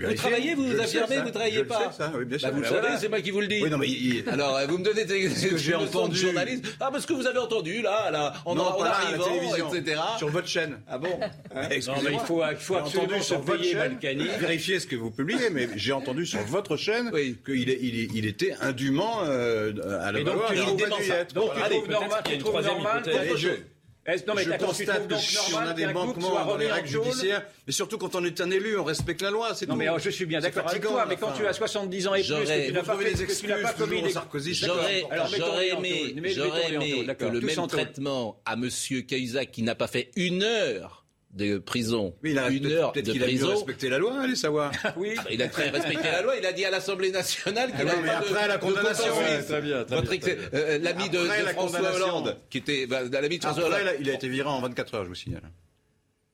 Ben, 0.00 0.08
vous 0.08 0.14
travaillez, 0.14 0.54
vous 0.54 0.66
vous 0.66 0.80
affirmez, 0.80 1.18
vous 1.18 1.24
ne 1.26 1.30
travaillez 1.30 1.64
pas. 1.64 1.92
Ça, 1.96 2.12
oui, 2.16 2.24
bien 2.24 2.38
sûr. 2.38 2.48
Bah, 2.48 2.54
vous 2.54 2.60
le 2.62 2.66
savez, 2.68 2.88
c'est 3.00 3.08
moi 3.08 3.20
qui 3.20 3.30
vous 3.30 3.40
le 3.40 3.46
dis. 3.46 3.60
Oui, 3.62 3.70
non, 3.70 3.78
mais 3.78 3.88
il... 3.88 4.24
Alors, 4.28 4.56
euh, 4.56 4.66
vous 4.66 4.78
me 4.78 4.84
donnez 4.84 5.04
des 5.04 5.28
ce 5.34 5.46
que 5.46 5.56
j'ai 5.56 5.74
entendu. 5.74 6.16
journaliste. 6.16 6.64
Ah, 6.80 6.90
parce 6.92 7.06
que 7.06 7.12
vous 7.12 7.26
avez 7.26 7.38
entendu, 7.38 7.82
là, 7.82 8.10
là, 8.10 8.32
en, 8.44 8.56
arrivant, 8.58 9.24
télévision, 9.24 9.74
etc. 9.74 10.00
Sur 10.18 10.28
votre 10.28 10.48
chaîne. 10.48 10.78
Ah 10.88 10.98
bon 10.98 11.18
Hein, 11.54 11.68
Non, 11.86 11.94
mais 12.04 12.12
il 12.12 12.18
faut, 12.20 12.42
il 12.50 12.56
faut 12.56 12.74
J'ai 12.74 12.80
absolument 12.80 13.04
entendu 13.08 13.20
se 13.20 13.26
sur 13.26 13.40
votre 13.40 13.58
payer 13.60 13.72
chaîne, 13.72 13.92
Balkany. 13.92 14.24
vérifiez 14.38 14.80
ce 14.80 14.86
que 14.86 14.96
vous 14.96 15.10
publiez, 15.10 15.50
mais 15.50 15.68
j'ai 15.76 15.92
entendu 15.92 16.26
sur 16.26 16.40
votre 16.46 16.76
chaîne 16.76 17.10
Oui. 17.12 17.36
qu'il 17.44 17.68
est- 17.70 17.78
il, 17.80 18.00
est- 18.00 18.08
il 18.14 18.26
était 18.26 18.54
indûment 18.60 19.20
euh, 19.24 19.72
à 20.02 20.12
la 20.12 20.20
Et 20.20 20.24
donc, 20.24 20.36
il 20.52 20.76
peut-être 20.76 21.34
normal, 21.34 23.02
Est-ce- 24.06 24.24
non, 24.26 24.34
mais 24.34 24.44
je 24.44 24.50
constate 24.52 25.06
que 25.08 25.16
si 25.16 25.36
on 25.54 25.58
a 25.58 25.72
des 25.74 25.86
manquements 25.92 26.44
dans 26.44 26.56
les 26.56 26.70
règles 26.72 26.88
judiciaires, 26.88 27.44
mais 27.66 27.72
surtout 27.72 27.98
quand 27.98 28.14
on 28.14 28.24
est 28.24 28.40
un 28.40 28.50
élu, 28.50 28.78
on 28.78 28.84
respecte 28.84 29.20
la 29.22 29.30
loi, 29.30 29.54
c'est 29.54 29.66
Non, 29.66 29.74
tout. 29.74 29.78
mais 29.78 29.86
alors, 29.86 29.98
je 29.98 30.10
suis 30.10 30.26
bien 30.26 30.40
d'accord 30.40 30.66
avec 30.68 30.82
toi, 30.82 31.04
mais 31.08 31.16
quand 31.16 31.32
tu 31.32 31.46
as 31.46 31.52
70 31.52 32.06
ans 32.08 32.14
et 32.14 32.22
plus, 32.22 32.28
que 32.32 32.66
tu 32.66 32.72
n'as 32.72 32.82
pas 32.82 32.96
fait, 32.96 33.14
des 33.14 33.26
que 33.26 33.32
tu 33.40 33.46
n'as 33.46 33.58
pas 33.58 33.72
commis 33.74 34.02
des... 34.02 34.10
Sarkozy. 34.10 34.54
J'aurais 34.54 35.00
aimé, 35.70 36.14
j'aurais 36.34 36.72
aimé 36.72 37.06
que 37.18 37.24
le 37.26 37.40
même 37.40 37.66
traitement 37.66 38.40
à 38.46 38.56
Monsieur 38.56 39.02
Cahuzac 39.02 39.50
qui 39.50 39.62
n'a 39.62 39.74
pas 39.74 39.86
fait 39.86 40.10
une 40.16 40.42
heure 40.42 40.99
de 41.32 41.58
prison, 41.58 42.14
Oui, 42.24 42.30
il 42.32 42.38
a 42.38 42.48
une 42.50 42.66
heure 42.66 42.90
peut-être 42.92 43.06
de 43.06 43.12
qu'il 43.12 43.22
a 43.22 43.26
mieux 43.26 43.32
prison. 43.34 43.50
respecté 43.50 43.88
la 43.88 43.98
loi, 43.98 44.20
allez 44.20 44.34
savoir. 44.34 44.72
Oui, 44.96 45.14
Il 45.30 45.40
a 45.42 45.48
très 45.48 45.70
respecté 45.70 46.02
la 46.10 46.22
loi. 46.22 46.34
Il 46.36 46.44
a 46.44 46.52
dit 46.52 46.64
à 46.64 46.70
l'Assemblée 46.70 47.12
nationale 47.12 47.70
qu'il 47.70 47.88
Ah 47.88 47.92
pas 48.04 48.12
après 48.18 48.42
de- 48.42 48.48
la 48.48 48.58
condamnation, 48.58 49.16
ouais, 49.16 49.42
très 49.42 49.60
bien, 49.60 49.84
très 49.84 49.96
Votre 49.96 50.10
bien, 50.10 50.34
bien. 50.34 50.44
euh, 50.54 50.78
l'ami 50.78 51.08
de, 51.08 51.18
de 51.18 51.26
la 51.44 51.52
François. 51.52 51.92
Hollande, 51.94 52.36
qui 52.50 52.58
était 52.58 52.86
bah, 52.86 53.02
l'ami 53.10 53.38
de 53.38 53.44
François 53.44 53.64
Après, 53.66 53.80
Hollande. 53.80 53.94
là, 53.94 54.00
il 54.00 54.10
a 54.10 54.14
été 54.14 54.28
viré 54.28 54.48
en 54.48 54.60
24 54.60 54.94
heures, 54.94 55.04
je 55.04 55.08
vous 55.10 55.14
signale. 55.14 55.42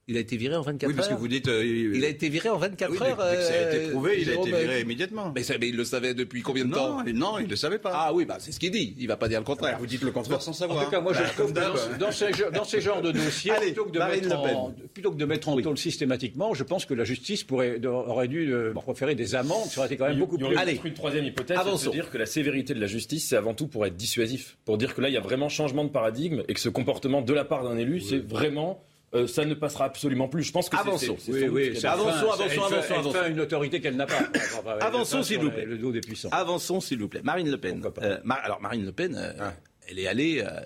Il 0.09 0.17
a 0.17 0.21
été 0.21 0.37
viré 0.37 0.55
en 0.55 0.63
24 0.63 0.89
Oui, 0.89 0.95
parce 0.95 1.09
que 1.09 1.15
heures. 1.15 1.19
vous 1.19 1.27
dites. 1.27 1.49
euh, 1.49 1.65
Il 1.65 2.05
a 2.05 2.09
été 2.09 2.29
viré 2.29 2.49
en 2.49 2.59
24 2.59 2.93
oui, 2.93 2.99
dès 3.01 3.07
heures. 3.07 3.17
dès 3.29 3.37
que 3.39 3.43
ça 3.43 3.53
a 3.55 3.73
été 3.75 3.87
euh, 3.87 3.91
prouvé, 3.91 4.19
il 4.23 4.31
a 4.31 4.35
été 4.35 4.45
viré 4.53 4.75
euh, 4.77 4.81
immédiatement. 4.81 5.33
Mais, 5.35 5.43
ça, 5.43 5.55
mais 5.61 5.69
il 5.69 5.77
le 5.77 5.85
savait 5.85 6.15
depuis 6.15 6.43
combien 6.43 6.65
de 6.65 6.73
temps 6.73 7.03
Non, 7.13 7.39
il 7.41 7.47
ne 7.47 7.51
le 7.51 7.57
savait 7.57 7.81
pas. 7.81 7.91
Ah 7.93 8.13
oui, 8.15 8.25
bah, 8.25 8.37
c'est 8.39 8.53
ce 8.53 8.61
qu'il 8.61 8.71
dit. 8.71 8.95
Il 9.01 9.09
va 9.09 9.17
pas 9.17 9.27
dire 9.27 9.41
le 9.41 9.45
contraire. 9.45 9.77
Vous 9.81 9.87
dites 9.87 10.03
le 10.03 10.13
contraire 10.13 10.41
sans 10.41 10.53
En 10.53 10.55
savoir. 10.55 10.85
tout 10.85 10.91
cas, 10.93 11.01
moi, 11.01 11.13
je 11.13 11.19
Bah, 11.25 11.29
trouve 11.37 11.53
que 11.53 11.59
dans, 11.99 12.07
dans 12.07 12.13
ces, 12.13 12.27
ge- 12.31 12.53
dans 12.53 12.63
ces 12.63 12.81
genres 12.81 13.03
de 13.03 13.11
dossiers, 13.11 13.51
Allez, 13.51 13.67
plutôt, 13.73 13.87
que 13.87 13.91
de 13.91 13.99
Marine 13.99 14.23
mettre 14.29 14.37
Le 14.43 14.49
Pen. 14.49 14.57
en, 14.57 14.75
plutôt 14.95 15.11
que 15.11 15.17
de 15.17 15.25
mettre 15.25 15.49
en 15.49 15.61
tôle 15.61 15.77
systématiquement, 15.77 16.55
je 16.55 16.63
pense 16.63 16.87
que 16.87 16.95
la 16.95 17.03
justice 17.05 17.43
pourrait, 17.43 17.81
de- 17.81 17.89
aurait 17.89 18.29
dû 18.29 18.53
euh, 18.55 18.73
proférer 18.75 19.17
des 19.17 19.35
amendes. 19.35 19.65
Ça 19.69 19.81
aurait 19.81 19.89
été 19.89 19.97
quand 19.97 20.05
même 20.05 20.15
Il- 20.15 20.21
beaucoup 20.21 20.37
il 20.39 20.45
y 20.45 20.49
plus. 20.51 20.57
Allez. 20.57 20.81
une 20.85 20.95
troisième 20.95 21.25
hypothèse, 21.25 21.59
c'est 21.79 21.87
de 21.87 21.91
dire 21.93 22.11
que 22.11 22.19
la 22.19 22.27
sévérité 22.27 22.75
de 22.75 22.81
la 22.81 22.87
justice, 22.87 23.27
c'est 23.27 23.37
avant 23.37 23.55
tout 23.55 23.67
pour 23.67 23.85
être 23.85 23.97
dissuasif. 23.97 24.57
Pour 24.67 24.79
dire 24.79 24.95
que 24.95 25.01
là, 25.01 25.09
il 25.09 25.15
y 25.15 25.19
a 25.19 25.21
vraiment 25.21 25.49
changement 25.49 25.83
de 25.83 25.91
paradigme 25.91 26.45
et 26.47 26.55
que 26.55 26.61
ce 26.61 26.69
comportement 26.69 27.23
de 27.23 27.33
la 27.33 27.45
part 27.45 27.65
d'un 27.65 27.77
élu, 27.77 28.01
c'est 28.01 28.19
vraiment. 28.19 28.85
Euh, 29.17 29.27
ça 29.27 29.45
ne 29.45 29.55
passera 29.55 29.85
absolument 29.87 30.29
plus. 30.29 30.43
Je 30.45 30.53
pense 30.53 30.69
que 30.69 30.77
Avançons. 30.77 31.17
c'est- 31.19 31.33
c'est 31.33 31.49
Oui, 31.49 31.71
oui, 31.73 31.85
Avançons, 31.87 32.09
avançons, 32.09 32.27
elle 32.45 32.51
avançons, 32.59 32.75
Elle 32.89 32.95
avançons. 32.99 33.19
une 33.31 33.41
autorité 33.41 33.81
qu'elle 33.81 33.97
n'a 33.97 34.07
pas. 34.07 34.19
Enfin, 34.59 34.77
elle 34.81 34.83
Avançons, 34.87 35.23
s'il 35.23 35.39
vous 35.39 35.47
la- 35.47 35.53
plaît. 35.53 35.65
Le 35.65 35.79
dos 35.79 35.93
des 35.93 36.01
puissants. 36.01 36.29
Avançons, 36.33 36.81
s'il 36.81 36.99
vous 37.01 37.09
plaît. 37.09 37.23
Marine 37.25 37.51
Le 37.51 37.59
Pen. 37.59 37.83
Euh, 38.03 38.19
Mar- 38.25 38.41
alors, 38.43 38.61
Marine 38.61 38.85
Le 38.85 38.93
Pen, 38.93 39.15
euh, 39.17 39.51
elle 39.89 39.99
est 39.99 40.07
allée 40.07 40.41
euh, 40.47 40.61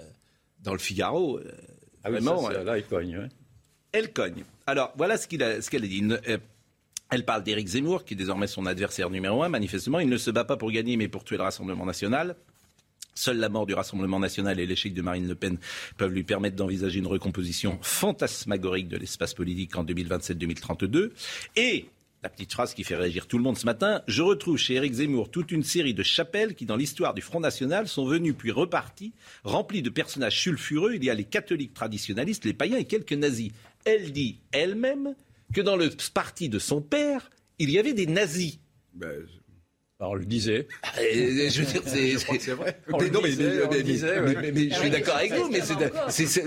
dans 0.62 0.72
le 0.72 0.78
Figaro. 0.78 1.38
euh, 1.38 1.44
Ah 2.04 2.10
oui, 2.10 2.16
vraiment, 2.18 2.42
ça, 2.42 2.52
c'est- 2.52 2.58
euh, 2.58 2.64
là, 2.64 2.78
il 2.78 2.84
cogne. 2.84 3.18
ouais. 3.18 3.28
elle 3.92 4.12
cogne. 4.12 4.44
Alors, 4.66 4.92
voilà 4.96 5.16
ce 5.16 5.26
qu'il 5.26 5.42
a- 5.42 5.60
ce 5.60 5.68
qu'elle 5.70 5.84
a 5.84 5.88
dit. 5.88 5.98
Une- 5.98 6.20
euh, 6.28 6.38
elle 7.10 7.24
parle 7.24 7.42
d'Éric 7.42 7.66
Zemmour, 7.66 8.04
qui 8.04 8.14
est 8.14 8.16
désormais 8.16 8.46
son 8.46 8.66
adversaire 8.66 9.10
numéro 9.10 9.42
un. 9.42 9.48
Manifestement, 9.48 9.98
il 10.00 10.08
ne 10.08 10.16
se 10.16 10.30
bat 10.30 10.44
pas 10.44 10.56
pour 10.56 10.70
gagner, 10.70 10.96
mais 10.96 11.08
pour 11.08 11.24
tuer 11.24 11.36
le 11.36 11.42
Rassemblement 11.42 11.84
national. 11.84 12.36
Seule 13.14 13.38
la 13.38 13.48
mort 13.48 13.66
du 13.66 13.74
Rassemblement 13.74 14.18
national 14.18 14.60
et 14.60 14.66
l'échec 14.66 14.94
de 14.94 15.02
Marine 15.02 15.28
Le 15.28 15.34
Pen 15.34 15.58
peuvent 15.96 16.12
lui 16.12 16.24
permettre 16.24 16.56
d'envisager 16.56 16.98
une 16.98 17.06
recomposition 17.06 17.78
fantasmagorique 17.82 18.88
de 18.88 18.96
l'espace 18.96 19.34
politique 19.34 19.76
en 19.76 19.84
2027-2032. 19.84 21.10
Et 21.56 21.86
la 22.22 22.28
petite 22.28 22.52
phrase 22.52 22.74
qui 22.74 22.84
fait 22.84 22.96
réagir 22.96 23.26
tout 23.26 23.38
le 23.38 23.42
monde 23.42 23.56
ce 23.56 23.64
matin, 23.64 24.02
je 24.06 24.20
retrouve 24.20 24.58
chez 24.58 24.74
Éric 24.74 24.92
Zemmour 24.92 25.30
toute 25.30 25.52
une 25.52 25.62
série 25.62 25.94
de 25.94 26.02
chapelles 26.02 26.54
qui, 26.54 26.66
dans 26.66 26.76
l'histoire 26.76 27.14
du 27.14 27.22
Front 27.22 27.40
National, 27.40 27.88
sont 27.88 28.04
venues 28.04 28.34
puis 28.34 28.50
reparties, 28.50 29.12
remplies 29.42 29.80
de 29.80 29.88
personnages 29.88 30.38
sulfureux. 30.38 30.94
Il 30.94 31.04
y 31.04 31.08
a 31.08 31.14
les 31.14 31.24
catholiques 31.24 31.72
traditionnalistes, 31.72 32.44
les 32.44 32.52
païens 32.52 32.76
et 32.76 32.84
quelques 32.84 33.14
nazis. 33.14 33.52
Elle 33.86 34.12
dit 34.12 34.38
elle-même 34.52 35.14
que 35.54 35.62
dans 35.62 35.76
le 35.76 35.90
parti 36.12 36.50
de 36.50 36.58
son 36.58 36.82
père, 36.82 37.30
il 37.58 37.70
y 37.70 37.78
avait 37.78 37.94
des 37.94 38.06
nazis. 38.06 38.58
Ben, 38.92 39.26
Alors, 40.00 40.12
on 40.12 40.14
le 40.14 40.24
disait. 40.24 40.66
Et, 40.98 41.50
je 41.50 41.60
veux 41.62 41.66
dire, 41.72 41.82
c'est, 41.84 42.12
je 42.12 42.24
crois 42.24 42.36
que 42.38 42.42
c'est 42.42 42.52
vrai. 42.52 42.80
Mais 42.98 43.10
non, 43.10 43.20
mais, 43.22 43.28
disait, 43.28 43.52
mais- 43.70 43.82
disait, 43.82 44.20
mais- 44.22 44.28
ouais. 44.28 44.36
mais- 44.40 44.52
mais 44.52 44.62
je 44.62 44.68
Ah 44.72 44.74
suis 44.76 44.84
oui, 44.84 44.90
d'accord 44.90 45.16
avec 45.16 45.32
vous, 45.34 45.50
mais 45.50 45.60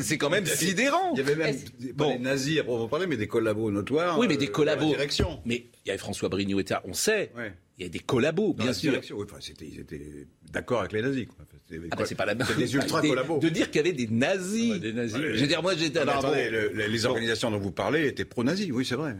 c'est 0.01 0.17
quand 0.17 0.29
même 0.31 0.45
sidérant. 0.47 1.13
Il 1.13 1.19
y 1.19 1.21
avait 1.21 1.35
même 1.35 1.55
pas 1.55 1.91
Bon. 1.93 2.13
des 2.13 2.19
nazis 2.19 2.59
à 2.59 2.63
proprement 2.63 2.87
parler, 2.87 3.05
mais 3.05 3.15
des 3.17 3.27
collabos 3.27 3.69
notoires. 3.69 4.17
Oui, 4.17 4.27
mais 4.27 4.37
des 4.37 4.47
euh, 4.47 4.51
collabos. 4.51 4.87
direction. 4.87 5.39
Mais 5.45 5.65
il 5.85 5.87
y 5.87 5.91
avait 5.91 5.99
François 5.99 6.29
Brignot 6.29 6.59
et 6.61 6.65
ça, 6.67 6.81
on 6.85 6.93
sait. 6.93 7.31
Ouais. 7.37 7.53
Il 7.77 7.83
y 7.83 7.85
a 7.85 7.89
des 7.89 7.99
collabos, 7.99 8.53
Dans 8.57 8.63
bien 8.63 8.73
sûr. 8.73 8.91
direction. 8.91 9.17
Oui, 9.17 9.25
enfin, 9.29 9.37
c'était- 9.39 9.65
ils 9.65 9.79
étaient 9.81 10.27
d'accord 10.51 10.79
avec 10.81 10.91
les 10.93 11.01
nazis. 11.03 11.25
Quoi. 11.27 11.45
Ah 11.91 11.95
bah, 11.95 12.03
c'est 12.05 12.13
pas 12.15 12.25
la 12.25 12.35
des 12.35 12.75
ultra 12.75 13.01
Des- 13.01 13.09
collabos. 13.09 13.39
De 13.39 13.49
dire 13.49 13.67
qu'il 13.71 13.77
y 13.77 13.79
avait 13.79 13.93
des 13.93 14.07
nazis. 14.07 14.73
Ouais, 14.73 14.79
des 14.79 14.93
nazis. 14.93 15.17
Je 15.17 15.41
veux 15.41 15.47
dire, 15.47 15.61
moi 15.63 15.75
j'étais. 15.75 15.99
Non, 15.99 16.05
mais 16.05 16.11
alors, 16.11 16.25
attendez, 16.25 16.45
bon. 16.45 16.51
le- 16.51 16.71
le- 16.73 16.87
les 16.87 17.05
organisations 17.05 17.49
dont 17.51 17.57
vous 17.59 17.71
parlez 17.71 18.07
étaient 18.07 18.25
pro-nazis, 18.25 18.69
oui, 18.71 18.85
c'est 18.85 18.93
vrai. 18.95 19.15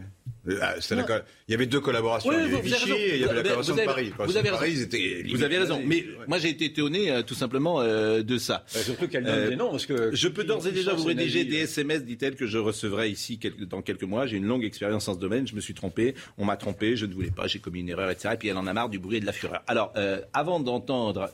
Ah, 0.61 0.75
la 0.75 1.23
il 1.47 1.51
y 1.51 1.53
avait 1.55 1.65
deux 1.67 1.79
collaborations. 1.79 2.29
Oui, 2.29 2.35
il 2.37 2.51
y 2.51 2.53
avait 2.55 2.61
Vichy 2.61 2.91
et 2.91 3.15
il 3.15 3.21
y 3.21 3.23
avait 3.23 3.35
la 3.35 3.41
collaboration 3.43 3.73
avez- 3.73 3.81
de 3.83 3.87
Paris. 3.87 4.11
vous 4.25 4.35
avez 4.37 4.49
Paris, 4.49 4.71
raison. 4.75 4.87
Vous 5.29 5.43
avez 5.43 5.57
Mais 5.85 5.95
ouais. 5.95 6.07
moi 6.27 6.37
j'ai 6.37 6.49
été 6.49 6.65
étonné 6.65 7.11
euh, 7.11 7.21
tout 7.21 7.33
simplement 7.33 7.79
euh, 7.79 8.23
de 8.23 8.37
ça. 8.37 8.65
Euh, 8.75 8.79
Surtout 8.81 9.07
qu'elle 9.07 9.23
donne 9.23 9.33
Euh, 9.35 9.49
des 9.51 9.55
noms. 9.55 9.71
Parce 9.71 9.85
que 9.85 10.13
Je 10.13 10.27
peux 10.27 10.43
d'ores 10.43 10.67
et 10.67 10.71
déjà 10.73 10.93
vous 10.93 11.05
rédiger 11.05 11.45
des 11.45 11.59
SMS, 11.59 12.03
dit-elle, 12.03 12.35
que 12.35 12.45
je 12.45 12.57
recevrai 12.57 13.09
ici 13.09 13.37
quelques- 13.37 13.63
dans 13.63 13.81
quelques 13.81 14.03
mois. 14.03 14.25
J'ai 14.27 14.35
une 14.35 14.45
longue 14.45 14.65
expérience 14.65 15.05
dans 15.05 15.13
ce 15.13 15.19
domaine. 15.19 15.47
Je 15.47 15.55
me 15.55 15.61
suis 15.61 15.73
trompé. 15.73 16.13
On 16.37 16.43
m'a 16.43 16.57
trompé. 16.57 16.97
Je 16.97 17.05
ne 17.05 17.13
voulais 17.13 17.31
pas. 17.31 17.47
J'ai 17.47 17.59
commis 17.59 17.79
une 17.79 17.89
erreur, 17.89 18.09
etc. 18.11 18.31
Et 18.33 18.37
puis 18.37 18.49
elle 18.49 18.57
en 18.57 18.67
a 18.67 18.73
marre 18.73 18.89
du 18.89 18.99
bruit 18.99 19.17
et 19.17 19.21
de 19.21 19.25
la 19.25 19.31
fureur. 19.33 19.63
Alors, 19.67 19.93
avant 20.33 20.59
d'entendre 20.59 21.31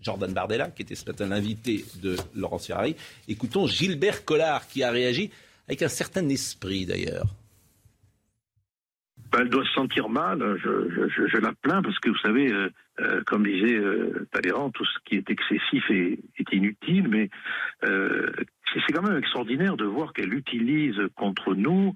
Jordan 0.00 0.32
Bardella, 0.32 0.68
qui 0.70 0.82
était 0.82 0.94
ce 0.94 1.04
matin 1.04 1.26
l'invité 1.26 1.84
de 2.02 2.16
Laurence 2.34 2.68
Ferrari, 2.68 2.94
écoutons 3.28 3.66
Gilbert 3.66 4.24
Collard, 4.24 4.68
qui 4.68 4.82
a 4.82 4.90
réagi 4.90 5.30
avec 5.68 5.82
un 5.82 5.88
certain 5.88 6.28
esprit 6.28 6.86
d'ailleurs. 6.86 7.26
Ben, 9.32 9.40
elle 9.42 9.50
doit 9.50 9.64
se 9.64 9.72
sentir 9.72 10.08
mal. 10.08 10.38
Je, 10.62 11.38
la 11.38 11.52
plains 11.52 11.82
parce 11.82 11.98
que 11.98 12.08
vous 12.08 12.18
savez, 12.18 12.50
euh, 12.50 12.70
euh, 13.00 13.22
comme 13.26 13.44
disait 13.44 13.76
euh, 13.76 14.26
Talleyrand, 14.32 14.70
tout 14.70 14.86
ce 14.86 14.98
qui 15.04 15.16
est 15.16 15.30
excessif 15.30 15.84
est, 15.90 16.18
inutile. 16.52 17.08
Mais 17.08 17.28
c'est 17.82 18.92
quand 18.92 19.02
même 19.02 19.18
extraordinaire 19.18 19.76
de 19.76 19.84
voir 19.84 20.12
qu'elle 20.12 20.32
utilise 20.32 20.98
contre 21.14 21.54
nous 21.54 21.94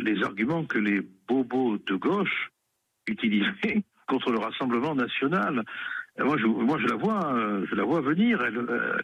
les 0.00 0.22
arguments 0.22 0.64
que 0.64 0.78
les 0.78 1.02
bobos 1.28 1.76
de 1.84 1.94
gauche 1.94 2.50
utilisaient 3.06 3.82
contre 4.06 4.32
le 4.32 4.38
Rassemblement 4.38 4.94
national. 4.94 5.64
Moi, 6.18 6.36
je, 6.38 6.86
la 6.88 6.96
vois, 6.96 7.36
je 7.70 7.74
la 7.74 7.84
vois 7.84 8.00
venir. 8.00 8.38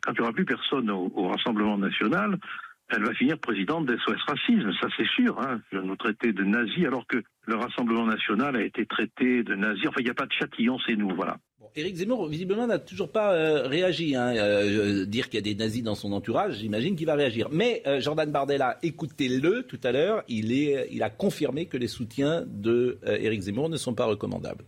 Quand 0.02 0.12
il 0.12 0.14
n'y 0.14 0.20
aura 0.20 0.32
plus 0.32 0.46
personne 0.46 0.90
au 0.90 1.28
Rassemblement 1.28 1.76
national, 1.76 2.38
elle 2.88 3.04
va 3.04 3.14
finir 3.14 3.38
présidente 3.38 3.86
d'SOS 3.86 4.22
Racisme, 4.26 4.72
ça 4.80 4.88
c'est 4.96 5.06
sûr. 5.08 5.38
Hein. 5.40 5.60
Je 5.72 5.78
nous 5.78 5.96
traiter 5.96 6.32
de 6.32 6.44
nazis 6.44 6.86
alors 6.86 7.06
que 7.06 7.22
le 7.46 7.56
Rassemblement 7.56 8.06
national 8.06 8.56
a 8.56 8.62
été 8.62 8.86
traité 8.86 9.42
de 9.42 9.54
nazis. 9.54 9.88
Enfin, 9.88 10.00
il 10.00 10.04
n'y 10.04 10.10
a 10.10 10.14
pas 10.14 10.26
de 10.26 10.32
châtillon, 10.32 10.78
c'est 10.86 10.96
nous, 10.96 11.10
voilà. 11.14 11.38
Zemmour, 11.74 12.28
visiblement, 12.28 12.66
n'a 12.66 12.78
toujours 12.78 13.10
pas 13.10 13.34
euh, 13.34 13.66
réagi. 13.66 14.16
Hein. 14.16 14.34
Euh, 14.36 15.04
dire 15.04 15.28
qu'il 15.28 15.34
y 15.34 15.38
a 15.38 15.42
des 15.42 15.54
nazis 15.54 15.82
dans 15.82 15.94
son 15.94 16.12
entourage, 16.12 16.54
j'imagine 16.54 16.96
qu'il 16.96 17.06
va 17.06 17.14
réagir. 17.14 17.48
Mais 17.52 17.82
euh, 17.86 18.00
Jordan 18.00 18.30
Bardella, 18.30 18.78
écoutez-le 18.82 19.64
tout 19.64 19.80
à 19.82 19.92
l'heure, 19.92 20.22
il, 20.28 20.52
il 20.52 21.02
a 21.02 21.10
confirmé 21.10 21.66
que 21.66 21.76
les 21.76 21.88
soutiens 21.88 22.44
de 22.46 22.98
euh, 23.06 23.18
Éric 23.20 23.42
Zemmour 23.42 23.68
ne 23.68 23.76
sont 23.76 23.94
pas 23.94 24.06
recommandables. 24.06 24.64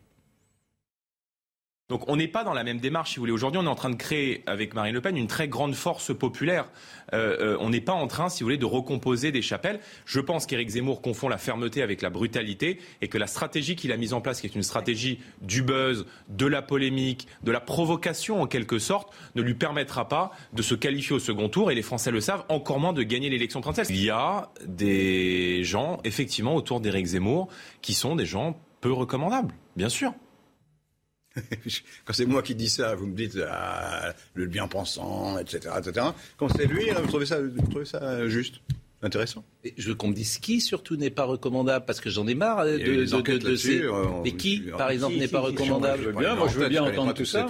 Donc 1.88 2.06
on 2.06 2.16
n'est 2.16 2.28
pas 2.28 2.44
dans 2.44 2.52
la 2.52 2.64
même 2.64 2.80
démarche, 2.80 3.12
si 3.12 3.16
vous 3.16 3.22
voulez. 3.22 3.32
Aujourd'hui, 3.32 3.58
on 3.58 3.64
est 3.64 3.68
en 3.68 3.74
train 3.74 3.88
de 3.88 3.96
créer, 3.96 4.42
avec 4.46 4.74
Marine 4.74 4.92
Le 4.92 5.00
Pen, 5.00 5.16
une 5.16 5.26
très 5.26 5.48
grande 5.48 5.74
force 5.74 6.14
populaire. 6.14 6.70
Euh, 7.14 7.54
euh, 7.54 7.56
on 7.60 7.70
n'est 7.70 7.80
pas 7.80 7.94
en 7.94 8.06
train, 8.06 8.28
si 8.28 8.42
vous 8.42 8.46
voulez, 8.46 8.58
de 8.58 8.66
recomposer 8.66 9.32
des 9.32 9.40
chapelles. 9.40 9.80
Je 10.04 10.20
pense 10.20 10.44
qu'Éric 10.44 10.68
Zemmour 10.68 11.00
confond 11.00 11.30
la 11.30 11.38
fermeté 11.38 11.80
avec 11.80 12.02
la 12.02 12.10
brutalité 12.10 12.78
et 13.00 13.08
que 13.08 13.16
la 13.16 13.26
stratégie 13.26 13.74
qu'il 13.74 13.90
a 13.90 13.96
mise 13.96 14.12
en 14.12 14.20
place, 14.20 14.42
qui 14.42 14.46
est 14.46 14.54
une 14.54 14.62
stratégie 14.62 15.20
du 15.40 15.62
buzz, 15.62 16.04
de 16.28 16.44
la 16.44 16.60
polémique, 16.60 17.26
de 17.42 17.52
la 17.52 17.60
provocation 17.60 18.42
en 18.42 18.46
quelque 18.46 18.78
sorte, 18.78 19.10
ne 19.34 19.40
lui 19.40 19.54
permettra 19.54 20.08
pas 20.08 20.30
de 20.52 20.60
se 20.60 20.74
qualifier 20.74 21.16
au 21.16 21.20
second 21.20 21.48
tour, 21.48 21.70
et 21.70 21.74
les 21.74 21.80
Français 21.80 22.10
le 22.10 22.20
savent, 22.20 22.44
encore 22.50 22.80
moins 22.80 22.92
de 22.92 23.02
gagner 23.02 23.30
l'élection 23.30 23.62
présidentielle. 23.62 23.96
Il 23.96 24.04
y 24.04 24.10
a 24.10 24.50
des 24.66 25.64
gens, 25.64 26.00
effectivement, 26.04 26.54
autour 26.54 26.82
d'Éric 26.82 27.06
Zemmour, 27.06 27.48
qui 27.80 27.94
sont 27.94 28.14
des 28.14 28.26
gens 28.26 28.60
peu 28.82 28.92
recommandables, 28.92 29.54
bien 29.74 29.88
sûr. 29.88 30.12
Quand 32.04 32.12
c'est 32.12 32.26
moi 32.26 32.42
qui 32.42 32.54
dis 32.54 32.68
ça, 32.68 32.94
vous 32.94 33.06
me 33.06 33.14
dites 33.14 33.38
ah, 33.48 34.14
le 34.34 34.46
bien-pensant, 34.46 35.38
etc., 35.38 35.74
etc. 35.78 36.06
Quand 36.36 36.48
c'est 36.48 36.66
lui, 36.66 36.90
vous 36.90 37.06
trouvez 37.06 37.26
ça, 37.26 37.40
vous 37.40 37.66
trouvez 37.70 37.84
ça 37.84 38.28
juste 38.28 38.60
intéressant. 39.02 39.44
Et 39.64 39.74
je 39.76 39.88
veux 39.88 39.94
qu'on 39.94 40.08
me 40.08 40.14
dise 40.14 40.38
qui 40.38 40.60
surtout 40.60 40.96
n'est 40.96 41.10
pas 41.10 41.24
recommandable 41.24 41.84
parce 41.86 42.00
que 42.00 42.10
j'en 42.10 42.26
ai 42.26 42.34
marre 42.34 42.64
de, 42.64 42.78
de, 42.78 43.38
de, 43.38 43.56
ces. 43.56 43.82
mais 44.24 44.32
qui, 44.32 44.64
par 44.76 44.90
exemple, 44.90 45.16
n'est 45.16 45.28
pas 45.28 45.40
recommandable 45.40 46.02
je 46.02 46.08
veux 46.08 46.18
bien, 46.18 46.34
Moi, 46.34 46.48
je 46.48 46.58
veux 46.58 46.68
bien 46.68 46.82
entendre 46.82 47.14
tout 47.14 47.24
ça. 47.24 47.46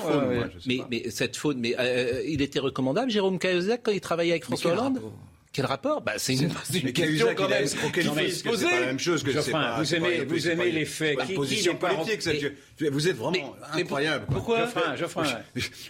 mais, 0.66 0.80
mais, 0.90 1.10
cette 1.10 1.36
faute, 1.36 1.56
mais 1.58 1.74
il 2.26 2.42
était 2.42 2.60
recommandable, 2.60 3.10
Jérôme 3.10 3.38
Cahuzac, 3.38 3.82
quand 3.84 3.92
il 3.92 4.00
travaillait 4.00 4.32
avec 4.32 4.44
François 4.44 4.72
Hollande 4.72 5.00
quel 5.52 5.66
rapport? 5.66 6.02
Bah, 6.02 6.12
C'est 6.18 6.34
une, 6.34 6.50
une 6.74 6.92
question 6.92 7.28
quand 7.34 7.48
même. 7.48 7.66
C'est 7.66 8.44
pas 8.44 8.80
la 8.80 8.86
même 8.86 8.98
chose 8.98 9.22
que 9.22 9.32
Geoffrin, 9.32 9.52
pas, 9.52 9.78
vous 9.78 9.94
aimez, 9.94 10.24
vous 10.24 10.48
aimez 10.48 10.70
les 10.70 10.84
faits. 10.84 11.18
Qui, 11.26 11.34
position 11.34 11.72
qui 11.72 11.78
politique, 11.78 12.22
ça, 12.22 12.32
vous 12.90 13.08
êtes 13.08 13.16
vraiment 13.16 13.56
mais, 13.74 13.80
incroyable. 13.80 14.26
Pourquoi 14.30 14.60
Geoffrin, 14.60 14.96
Geoffrin. 14.96 15.24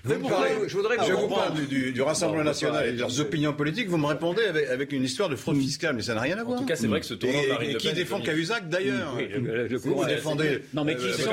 Vous 0.04 0.14
me 0.14 0.28
parlez, 0.28 0.50
je 0.66 0.76
voudrais 0.76 0.96
je 1.06 1.12
vous 1.12 1.28
parle 1.28 1.66
du, 1.66 1.92
du 1.92 2.02
Rassemblement 2.02 2.44
national 2.44 2.88
et 2.88 2.92
de 2.92 2.98
leurs 2.98 3.20
opinions 3.20 3.52
politiques. 3.52 3.88
Vous 3.88 3.98
me 3.98 4.06
répondez 4.06 4.44
avec, 4.44 4.68
avec 4.68 4.92
une 4.92 5.04
histoire 5.04 5.28
de 5.28 5.36
fraude 5.36 5.58
fiscale, 5.58 5.96
mais 5.96 6.02
ça 6.02 6.14
n'a 6.14 6.20
rien 6.20 6.38
à 6.38 6.44
voir. 6.44 6.58
En 6.58 6.60
tout 6.62 6.66
cas, 6.66 6.76
c'est 6.76 6.86
vrai 6.86 7.00
que 7.00 7.06
ce 7.06 7.14
tournant 7.14 7.42
de 7.42 7.48
Marine 7.48 7.72
Le 7.72 7.78
Pen. 7.78 7.90
Qui 7.90 7.92
défend 7.94 8.20
Cahuzac 8.20 8.68
d'ailleurs 8.68 9.16
Vous 9.82 10.04
défendez. 10.04 10.62
Non, 10.72 10.84
mais 10.84 10.96
qui 10.96 11.12
sont 11.12 11.30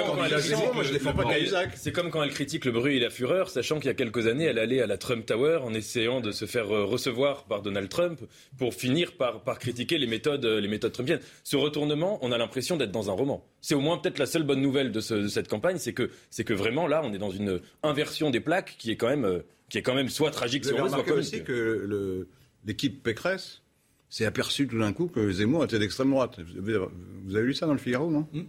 Moi, 0.73 0.83
je 0.83 0.91
défends 0.91 1.13
pas 1.13 1.25
Cahuzac. 1.25 1.69
C'est 1.75 1.91
comme 1.91 2.09
quand 2.09 2.23
elle 2.23 2.31
critique 2.31 2.65
le 2.65 2.71
bruit 2.71 2.97
et 2.97 2.99
la 2.99 3.09
fureur, 3.09 3.49
sachant 3.49 3.77
qu'il 3.77 3.87
y 3.87 3.91
a 3.91 3.93
quelques 3.93 4.27
années, 4.27 4.45
elle 4.45 4.59
allait 4.59 4.81
à 4.81 4.87
la 4.87 4.97
Trump 4.97 5.25
Tower 5.25 5.59
en 5.63 5.73
essayant 5.73 6.21
de 6.21 6.31
se 6.31 6.45
faire 6.45 6.67
recevoir 6.67 7.43
par 7.43 7.61
Donald 7.61 7.89
Trump 7.89 8.14
pour 8.57 8.73
finir 8.73 9.13
par, 9.13 9.43
par 9.43 9.59
critiquer 9.59 9.97
les 9.97 10.07
méthodes, 10.07 10.45
les 10.45 10.67
méthodes 10.67 10.91
trumpiennes. 10.91 11.19
Ce 11.43 11.55
retournement, 11.55 12.19
on 12.21 12.31
a 12.31 12.37
l'impression 12.37 12.77
d'être 12.77 12.91
dans 12.91 13.09
un 13.09 13.13
roman. 13.13 13.45
C'est 13.61 13.75
au 13.75 13.81
moins 13.81 13.97
peut-être 13.97 14.19
la 14.19 14.25
seule 14.25 14.43
bonne 14.43 14.61
nouvelle 14.61 14.91
de, 14.91 14.99
ce, 14.99 15.13
de 15.13 15.27
cette 15.27 15.47
campagne, 15.47 15.77
c'est 15.77 15.93
que, 15.93 16.09
c'est 16.29 16.43
que 16.43 16.53
vraiment 16.53 16.87
là, 16.87 17.01
on 17.03 17.13
est 17.13 17.17
dans 17.17 17.31
une 17.31 17.59
inversion 17.83 18.29
des 18.29 18.39
plaques 18.39 18.75
qui 18.77 18.91
est 18.91 18.97
quand 18.97 19.09
même, 19.09 19.41
qui 19.69 19.77
est 19.77 19.81
quand 19.81 19.95
même 19.95 20.09
soit 20.09 20.31
tragique, 20.31 20.65
soit 20.65 20.79
Vous 20.81 20.93
avez 20.93 21.11
aussi 21.11 21.43
que 21.43 22.27
l'équipe 22.65 23.01
Pécresse 23.03 23.61
s'est 24.09 24.25
aperçue 24.25 24.67
tout 24.67 24.79
d'un 24.79 24.93
coup 24.93 25.07
que 25.07 25.31
Zemmour 25.31 25.65
était 25.65 25.79
d'extrême 25.79 26.11
droite. 26.11 26.39
Vous 26.55 27.35
avez 27.35 27.45
lu 27.45 27.53
ça 27.53 27.65
dans 27.65 27.73
le 27.73 27.79
Figaro, 27.79 28.09
non? 28.09 28.27
Hmm. 28.31 28.43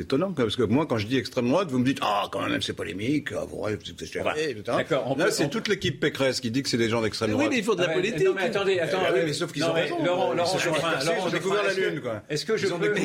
C'est 0.00 0.04
étonnant, 0.04 0.32
parce 0.32 0.56
que 0.56 0.62
moi, 0.62 0.86
quand 0.86 0.96
je 0.96 1.06
dis 1.06 1.18
extrême 1.18 1.50
droite, 1.50 1.70
vous 1.70 1.78
me 1.78 1.84
dites 1.84 1.98
Ah, 2.00 2.26
quand 2.32 2.48
même, 2.48 2.62
c'est 2.62 2.72
polémique, 2.72 3.32
ah, 3.36 3.44
vous 3.46 3.68
etc. 3.68 4.22
D'accord. 4.64 5.14
Là, 5.18 5.30
c'est 5.30 5.50
toute 5.50 5.68
l'équipe 5.68 6.00
Pécresse 6.00 6.40
qui 6.40 6.50
dit 6.50 6.62
que 6.62 6.70
c'est 6.70 6.78
des 6.78 6.88
gens 6.88 7.02
d'extrême 7.02 7.32
droite. 7.32 7.48
Oui, 7.48 7.52
mais 7.52 7.58
il 7.58 7.64
faut 7.64 7.74
de 7.74 7.82
la 7.82 7.90
politique. 7.90 8.24
Non, 8.24 8.32
mais 8.34 8.44
attendez, 8.44 8.80
attendez. 8.80 9.08
oui, 9.12 9.20
mais 9.26 9.32
sauf 9.34 9.52
qu'ils 9.52 9.62
ont 9.62 9.74
raison. 9.74 10.02
Laurent, 10.02 10.32
Laurent, 10.32 10.56
Ils 11.02 11.10
ont 11.10 11.28
découvert 11.28 11.64
la 11.64 11.74
Lune, 11.74 12.00
quoi. 12.00 12.22
Est-ce 12.30 12.46
que 12.46 12.56
je 12.56 12.66
peux 12.68 12.96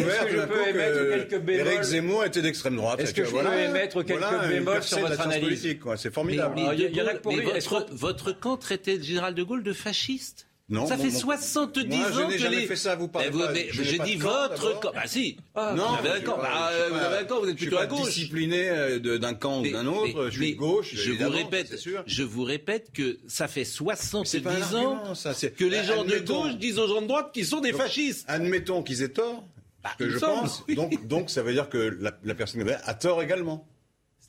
émettre 0.69 1.09
quelques 1.09 1.41
bémols 1.41 1.67
Éric 1.67 1.81
Zemmour 1.81 2.23
était 2.23 2.41
d'extrême 2.41 2.77
droite. 2.77 3.01
Est-ce 3.01 3.13
que 3.13 3.25
je 3.25 3.31
peux 3.31 3.39
émettre 3.39 4.01
quelques 4.05 4.47
bémols 4.47 4.83
sur 4.83 4.99
votre 4.99 5.19
analyse 5.19 5.67
C'est 5.97 6.13
formidable. 6.13 6.61
Il 6.77 6.95
y 6.95 7.01
en 7.01 7.07
a 7.07 7.15
pour 7.15 7.35
lui. 7.35 7.45
Votre 7.91 8.31
camp 8.31 8.55
traitait 8.55 8.95
le 8.95 9.03
général 9.03 9.35
de 9.35 9.43
Gaulle 9.43 9.63
de 9.63 9.73
fasciste? 9.73 10.47
Non, 10.67 10.87
ça 10.87 10.97
fait 10.97 11.11
70 11.11 11.85
moi, 11.87 12.07
ans 12.07 12.11
je 12.11 12.21
n'ai 12.23 12.37
jamais 12.39 12.65
fait 12.65 12.75
ça, 12.75 12.95
vous 12.95 13.07
parlez 13.07 13.29
eh, 13.31 13.53
mais, 13.53 13.67
J'ai 13.69 13.99
dit 13.99 14.15
votre 14.15 14.79
camp. 14.79 14.91
Bah 14.95 15.03
si. 15.05 15.37
Ah, 15.53 15.75
non, 15.77 15.85
vous 15.89 16.07
avez 16.07 16.17
un 16.17 16.21
camp. 16.21 16.37
Bah, 16.37 16.71
vous 16.89 16.95
avez 16.95 17.17
un 17.17 17.23
camp, 17.25 17.39
vous 17.39 17.49
êtes 17.49 17.57
plutôt 17.57 17.77
à 17.77 17.85
gauche. 17.85 18.07
discipliné 18.07 18.69
euh, 18.69 19.19
d'un 19.19 19.35
camp 19.35 19.61
ou 19.61 19.69
d'un 19.69 19.85
autre. 19.85 20.29
je 20.31 20.41
suis 20.41 20.55
gauche. 20.55 20.95
Je 20.95 21.11
vous 21.11 21.29
répète, 21.29 21.75
je 22.07 22.23
vous 22.23 22.43
répète 22.43 22.91
que 22.91 23.19
ça 23.27 23.47
fait 23.47 23.65
70 23.65 24.75
ans 24.75 25.13
que 25.55 25.65
les 25.65 25.83
gens 25.83 26.03
de 26.03 26.19
gauche 26.19 26.57
disent 26.57 26.79
aux 26.79 26.87
gens 26.87 27.01
de 27.01 27.07
droite 27.07 27.31
qu'ils 27.31 27.45
sont 27.45 27.61
des 27.61 27.73
fascistes. 27.73 28.25
Admettons 28.27 28.81
qu'ils 28.81 29.03
aient 29.03 29.09
tort. 29.09 29.47
Bah, 29.83 29.91
que 29.99 30.09
je 30.09 30.17
pense. 30.17 30.65
Donc, 30.69 31.07
donc, 31.07 31.29
ça 31.29 31.43
veut 31.43 31.53
dire 31.53 31.69
que 31.69 31.77
la, 31.77 32.17
la 32.23 32.33
personne 32.33 32.67
a 32.67 32.93
tort 32.95 33.21
également. 33.21 33.67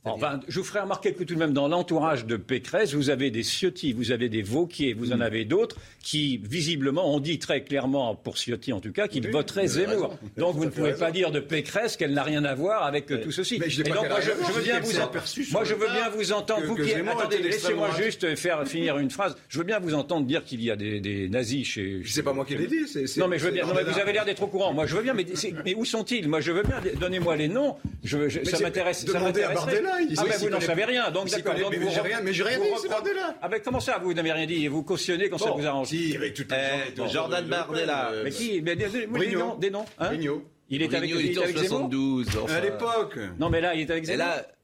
Enfin, 0.06 0.40
je 0.48 0.58
vous 0.60 0.64
ferai 0.64 0.80
remarquer 0.80 1.12
que 1.12 1.24
tout 1.24 1.34
de 1.34 1.38
même 1.38 1.52
dans 1.52 1.68
l'entourage 1.68 2.26
de 2.26 2.36
Pécresse, 2.36 2.94
vous 2.94 3.10
avez 3.10 3.30
des 3.30 3.42
Ciotti, 3.42 3.92
vous 3.92 4.12
avez 4.12 4.28
des 4.28 4.42
Vauquier, 4.42 4.94
vous 4.94 5.12
en 5.12 5.18
mm. 5.18 5.22
avez 5.22 5.44
d'autres 5.44 5.76
qui, 6.02 6.40
visiblement, 6.42 7.12
ont 7.12 7.20
dit 7.20 7.38
très 7.38 7.62
clairement, 7.62 8.14
pour 8.14 8.36
Ciotti 8.36 8.72
en 8.72 8.80
tout 8.80 8.92
cas, 8.92 9.08
qu'ils 9.08 9.28
voteraient 9.30 9.66
Zemmour. 9.66 10.16
Donc 10.36 10.54
vous 10.54 10.64
ne 10.64 10.70
pouvez 10.70 10.94
pas 10.94 11.10
dire 11.10 11.30
de 11.30 11.40
Pécresse 11.40 11.96
qu'elle 11.96 12.12
n'a 12.12 12.22
rien 12.22 12.44
à 12.44 12.54
voir 12.54 12.84
avec 12.84 13.06
tout 13.06 13.32
ceci. 13.32 13.58
Mais 13.58 13.68
je 13.68 13.82
donc, 13.82 14.08
moi, 14.08 14.20
je, 14.20 14.30
veux 14.30 14.62
bien 14.62 14.80
vous 14.80 14.92
moi, 15.52 15.64
je 15.64 15.74
veux 15.74 15.88
bien 15.88 16.08
vous 16.08 16.32
entendre. 16.32 16.64
vous 16.66 16.76
qui, 16.76 16.94
attendez, 16.94 17.38
laissez-moi 17.38 17.90
juste 18.00 18.36
faire 18.36 18.66
finir 18.66 18.98
une 18.98 19.10
phrase. 19.10 19.36
Je 19.48 19.58
veux 19.58 19.64
bien 19.64 19.78
vous 19.78 19.94
entendre 19.94 20.26
dire 20.26 20.44
qu'il 20.44 20.62
y 20.62 20.70
a 20.70 20.76
des, 20.76 21.28
nazis 21.28 21.66
chez. 21.66 22.02
C'est 22.04 22.22
pas 22.22 22.32
moi 22.32 22.44
qui 22.44 22.56
l'ai 22.56 22.66
dit. 22.66 22.84
non, 23.16 23.28
mais 23.28 23.38
je 23.38 23.46
veux 23.46 23.50
bien. 23.50 23.64
vous 23.64 23.98
avez 23.98 24.12
l'air 24.12 24.24
d'être 24.24 24.42
au 24.42 24.48
courant. 24.48 24.72
Moi, 24.72 24.86
je 24.86 24.96
veux 24.96 25.02
bien. 25.02 25.14
Mais, 25.14 25.26
mais 25.64 25.74
où 25.74 25.84
sont-ils? 25.84 26.28
Moi, 26.28 26.40
je 26.40 26.52
veux 26.52 26.62
bien. 26.62 26.80
Donnez-moi 27.00 27.36
les 27.36 27.48
noms. 27.48 27.76
Je, 28.04 28.28
ça 28.44 28.60
m'intéresse. 28.60 29.06
Ça 29.06 29.20
m'intéresse 29.20 29.58
ah 30.18 30.24
ben 30.28 30.36
vous 30.38 30.48
n'en 30.48 30.60
savez 30.60 30.84
rien, 30.84 31.10
donc 31.10 31.28
d'accord. 31.28 31.54
Mais, 31.70 31.78
mais 31.78 31.90
j'ai 31.90 32.00
rien, 32.00 32.20
mais 32.22 32.32
j'ai 32.32 32.42
rien 32.42 32.58
dit, 32.58 32.66
c'est 32.80 32.88
Bardella. 32.88 33.34
Ah 33.42 33.48
ben 33.48 33.60
comment 33.64 33.80
ça, 33.80 33.98
vous 34.02 34.14
n'avez 34.14 34.32
rien 34.32 34.46
dit? 34.46 34.64
Et 34.64 34.68
vous 34.68 34.82
cautionnez 34.82 35.28
quand 35.28 35.38
ça 35.38 35.50
vous 35.50 35.66
arrange 35.66 35.88
Si, 35.88 36.16
avec 36.16 36.34
toutes 36.34 36.50
les 36.52 37.08
Jordan 37.10 37.44
Bardella. 37.46 38.12
Mais 38.24 38.30
qui? 38.30 38.60
Mais 38.62 38.76
des 38.76 38.88
noms, 39.36 39.56
des 39.56 39.70
noms. 39.70 39.84
Il 40.68 40.82
est 40.82 40.92
avec, 40.94 41.10
il 41.10 41.30
est 41.30 41.42
avec 41.42 41.58
72. 41.58 42.28
À 42.48 42.60
l'époque. 42.60 43.18
Non, 43.38 43.50
mais 43.50 43.60
là, 43.60 43.74
il 43.74 43.82
est 43.82 43.90
avec 43.90 44.04
Zemmour? 44.04 44.26
Et 44.26 44.55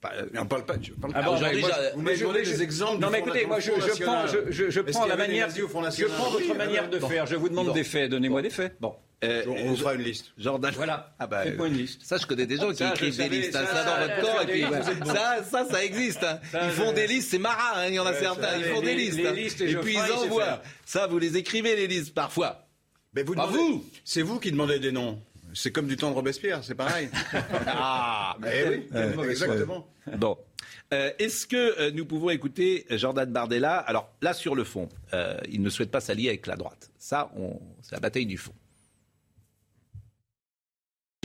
pas, 0.00 0.12
on 0.36 0.46
parle 0.46 0.66
pas. 0.66 0.74
Je 0.82 0.92
parle 0.92 1.12
ah 1.14 1.22
bon, 1.22 1.34
déjà, 1.38 1.92
vous 1.94 2.02
m'avez 2.02 2.18
donné 2.18 2.42
des 2.42 2.62
exemples. 2.62 3.00
Non, 3.00 3.10
mais 3.10 3.20
écoutez, 3.20 3.46
moi, 3.46 3.60
je, 3.60 3.70
je 3.70 4.02
prends, 4.02 4.26
je, 4.26 4.70
je, 4.70 4.80
prends 4.80 5.06
la 5.06 5.16
manière. 5.16 5.48
Je 5.50 5.64
prends 5.64 6.30
votre 6.30 6.54
manière 6.54 6.90
de 6.90 6.98
faire. 6.98 7.26
Je 7.26 7.36
vous 7.36 7.48
demande 7.48 7.72
des 7.72 7.84
faits. 7.84 8.10
Donnez-moi 8.10 8.42
des 8.42 8.50
faits. 8.50 8.76
Bon. 8.80 8.94
Euh, 9.22 9.44
on 9.46 9.68
vous 9.68 9.76
fera 9.76 9.94
une 9.94 10.02
liste. 10.02 10.32
Jordan. 10.38 10.72
Voilà. 10.74 11.14
Ah 11.18 11.26
bah, 11.26 11.44
une 11.44 11.76
liste. 11.76 12.00
Ça, 12.02 12.16
je 12.16 12.26
connais 12.26 12.46
des 12.46 12.56
gens 12.56 12.72
qui 12.72 12.82
écrivent 12.82 13.16
des 13.16 13.28
listes. 13.28 13.52
Ça, 13.52 13.66
ça, 13.66 13.84
dans 13.84 14.00
votre 14.00 14.20
corps. 14.20 14.42
Et 14.42 14.46
puis, 14.46 14.64
ça, 15.04 15.44
ça, 15.44 15.66
ça 15.70 15.84
existe. 15.84 16.24
Hein. 16.24 16.40
Ils 16.54 16.70
font 16.70 16.92
des 16.92 17.06
listes. 17.06 17.30
C'est 17.30 17.38
marrant. 17.38 17.76
Hein, 17.76 17.88
il 17.88 17.94
y 17.94 17.98
en 17.98 18.06
a 18.06 18.14
certains. 18.14 18.56
Ils 18.56 18.64
font 18.64 18.80
des 18.80 18.94
listes. 18.94 19.60
Et 19.60 19.76
puis 19.76 19.94
ils 19.94 20.12
envoient. 20.12 20.62
Ça, 20.84 21.06
vous 21.06 21.18
les 21.18 21.36
écrivez 21.36 21.76
les 21.76 21.86
listes 21.86 22.14
parfois. 22.14 22.66
Mais 23.14 23.22
vous. 23.22 23.34
vous. 23.34 23.84
C'est 24.04 24.22
vous 24.22 24.38
qui 24.38 24.52
demandez 24.52 24.78
des 24.78 24.92
noms. 24.92 25.20
C'est 25.54 25.72
comme 25.72 25.86
du 25.86 25.96
temps 25.96 26.10
de 26.10 26.14
Robespierre, 26.14 26.62
c'est 26.62 26.74
pareil. 26.74 27.08
ah, 27.66 28.36
mais 28.40 28.86
oui, 28.90 29.28
exactement. 29.28 29.86
Bon. 30.16 30.36
Euh, 30.92 31.12
Est-ce 31.18 31.46
que 31.46 31.80
euh, 31.80 31.90
nous 31.92 32.04
pouvons 32.04 32.30
écouter 32.30 32.86
Jordan 32.90 33.30
Bardella? 33.30 33.76
Alors 33.76 34.10
là, 34.22 34.34
sur 34.34 34.54
le 34.54 34.64
fond, 34.64 34.88
euh, 35.14 35.38
il 35.48 35.62
ne 35.62 35.70
souhaite 35.70 35.90
pas 35.90 36.00
s'allier 36.00 36.28
avec 36.28 36.46
la 36.46 36.56
droite. 36.56 36.90
Ça, 36.98 37.30
c'est 37.82 37.94
la 37.94 38.00
bataille 38.00 38.26
du 38.26 38.38
fond. 38.38 38.52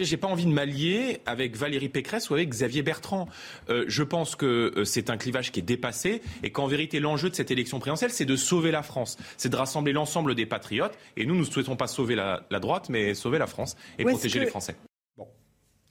J'ai 0.03 0.17
pas 0.17 0.27
envie 0.27 0.45
de 0.45 0.51
m'allier 0.51 1.21
avec 1.25 1.55
Valérie 1.55 1.88
Pécresse 1.88 2.29
ou 2.29 2.34
avec 2.34 2.49
Xavier 2.49 2.81
Bertrand. 2.81 3.29
Euh, 3.69 3.86
je 3.88 4.03
pense 4.03 4.36
que 4.36 4.73
euh, 4.75 4.84
c'est 4.84 5.10
un 5.10 5.15
clivage 5.15 5.53
qui 5.53 5.62
est 5.62 5.63
dépassé 5.63 6.21
et 6.43 6.51
qu'en 6.51 6.67
vérité 6.67 6.99
l'enjeu 6.99 7.29
de 7.29 7.36
cette 7.36 7.49
élection 7.49 7.79
présidentielle 7.79 8.12
c'est 8.12 8.25
de 8.25 8.36
sauver 8.36 8.71
la 8.71 8.84
France, 8.84 9.15
c'est 9.38 9.47
de 9.47 9.55
rassembler 9.55 9.93
l'ensemble 9.93 10.36
des 10.36 10.45
patriotes. 10.45 10.91
Et 11.15 11.25
nous, 11.25 11.34
nous 11.34 11.45
ne 11.45 11.49
souhaitons 11.49 11.77
pas 11.77 11.88
sauver 11.88 12.15
la, 12.15 12.41
droite, 12.60 12.89
mais 12.89 13.13
sauver 13.13 13.38
la 13.38 13.47
France 13.47 13.77
et 13.97 14.03
protéger 14.03 14.41
les 14.41 14.47
Français. 14.47 14.75
Bon. 15.15 15.29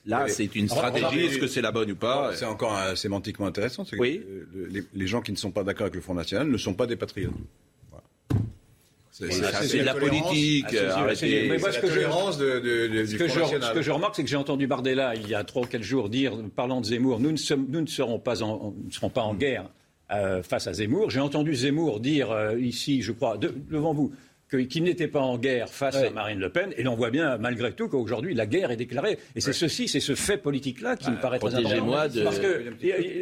Là, 0.05 0.27
c'est 0.27 0.55
une 0.55 0.69
stratégie. 0.69 1.25
Est-ce 1.25 1.39
que 1.39 1.47
c'est 1.47 1.63
la 1.63 1.71
bonne 1.71 1.89
ou 1.89 1.95
pas? 1.95 2.35
C'est 2.35 2.45
encore 2.45 2.95
sémantiquement 2.95 3.47
intéressant. 3.47 3.85
oui. 3.97 4.21
les, 4.93 5.07
gens 5.07 5.21
qui 5.21 5.31
ne 5.31 5.37
sont 5.37 5.49
pas 5.49 5.63
d'accord 5.63 5.85
avec 5.85 5.95
le 5.95 6.01
Front 6.01 6.13
National 6.13 6.47
ne 6.47 6.57
sont 6.57 6.75
pas 6.75 6.85
des 6.85 6.95
patriotes. 6.95 7.33
C'est 9.17 9.79
de 9.79 9.83
la 9.83 9.93
politique. 9.93 10.65
Mais 10.71 11.57
moi, 11.57 11.71
ce 11.71 11.79
que, 11.79 11.87
je, 13.81 13.91
remarque, 13.91 14.15
c'est 14.15 14.23
que 14.23 14.29
j'ai 14.29 14.35
entendu 14.35 14.67
Bardella 14.67 15.15
il 15.15 15.29
y 15.29 15.35
a 15.35 15.43
trois 15.43 15.63
ou 15.63 15.65
quatre 15.65 15.83
jours 15.83 16.09
dire, 16.09 16.33
parlant 16.55 16.81
de 16.81 16.85
Zemmour, 16.85 17.19
nous 17.19 17.31
ne, 17.31 17.37
sommes, 17.37 17.67
nous 17.69 17.81
ne 17.81 17.87
serons 17.87 18.19
pas 18.19 18.43
en, 18.43 18.73
ne 18.85 18.91
serons 18.91 19.09
pas 19.09 19.21
en 19.21 19.33
guerre 19.33 19.69
euh, 20.11 20.43
face 20.43 20.67
à 20.67 20.73
Zemmour. 20.73 21.09
J'ai 21.09 21.21
entendu 21.21 21.55
Zemmour 21.55 22.01
dire 22.01 22.31
euh, 22.31 22.59
ici, 22.59 23.01
je 23.01 23.13
crois, 23.13 23.37
devant 23.37 23.93
vous, 23.93 24.11
qu'il 24.63 24.83
n'était 24.83 25.07
pas 25.07 25.21
en 25.21 25.37
guerre 25.37 25.69
face 25.69 25.95
à 25.95 26.09
Marine 26.09 26.39
Le 26.39 26.49
Pen. 26.49 26.73
Et 26.77 26.83
l'on 26.83 26.95
voit 26.95 27.09
bien, 27.09 27.37
malgré 27.37 27.71
tout, 27.71 27.87
qu'aujourd'hui, 27.87 28.33
la 28.33 28.45
guerre 28.45 28.71
est 28.71 28.77
déclarée. 28.77 29.17
Et 29.35 29.41
c'est 29.41 29.53
ceci, 29.53 29.87
c'est 29.87 29.99
ce 29.99 30.15
fait 30.15 30.37
politique-là 30.37 30.95
qui 30.95 31.11
me 31.11 31.17
paraît 31.17 31.39
très 31.39 31.55
important. 31.55 32.09
Parce 32.23 32.39
que 32.39 32.63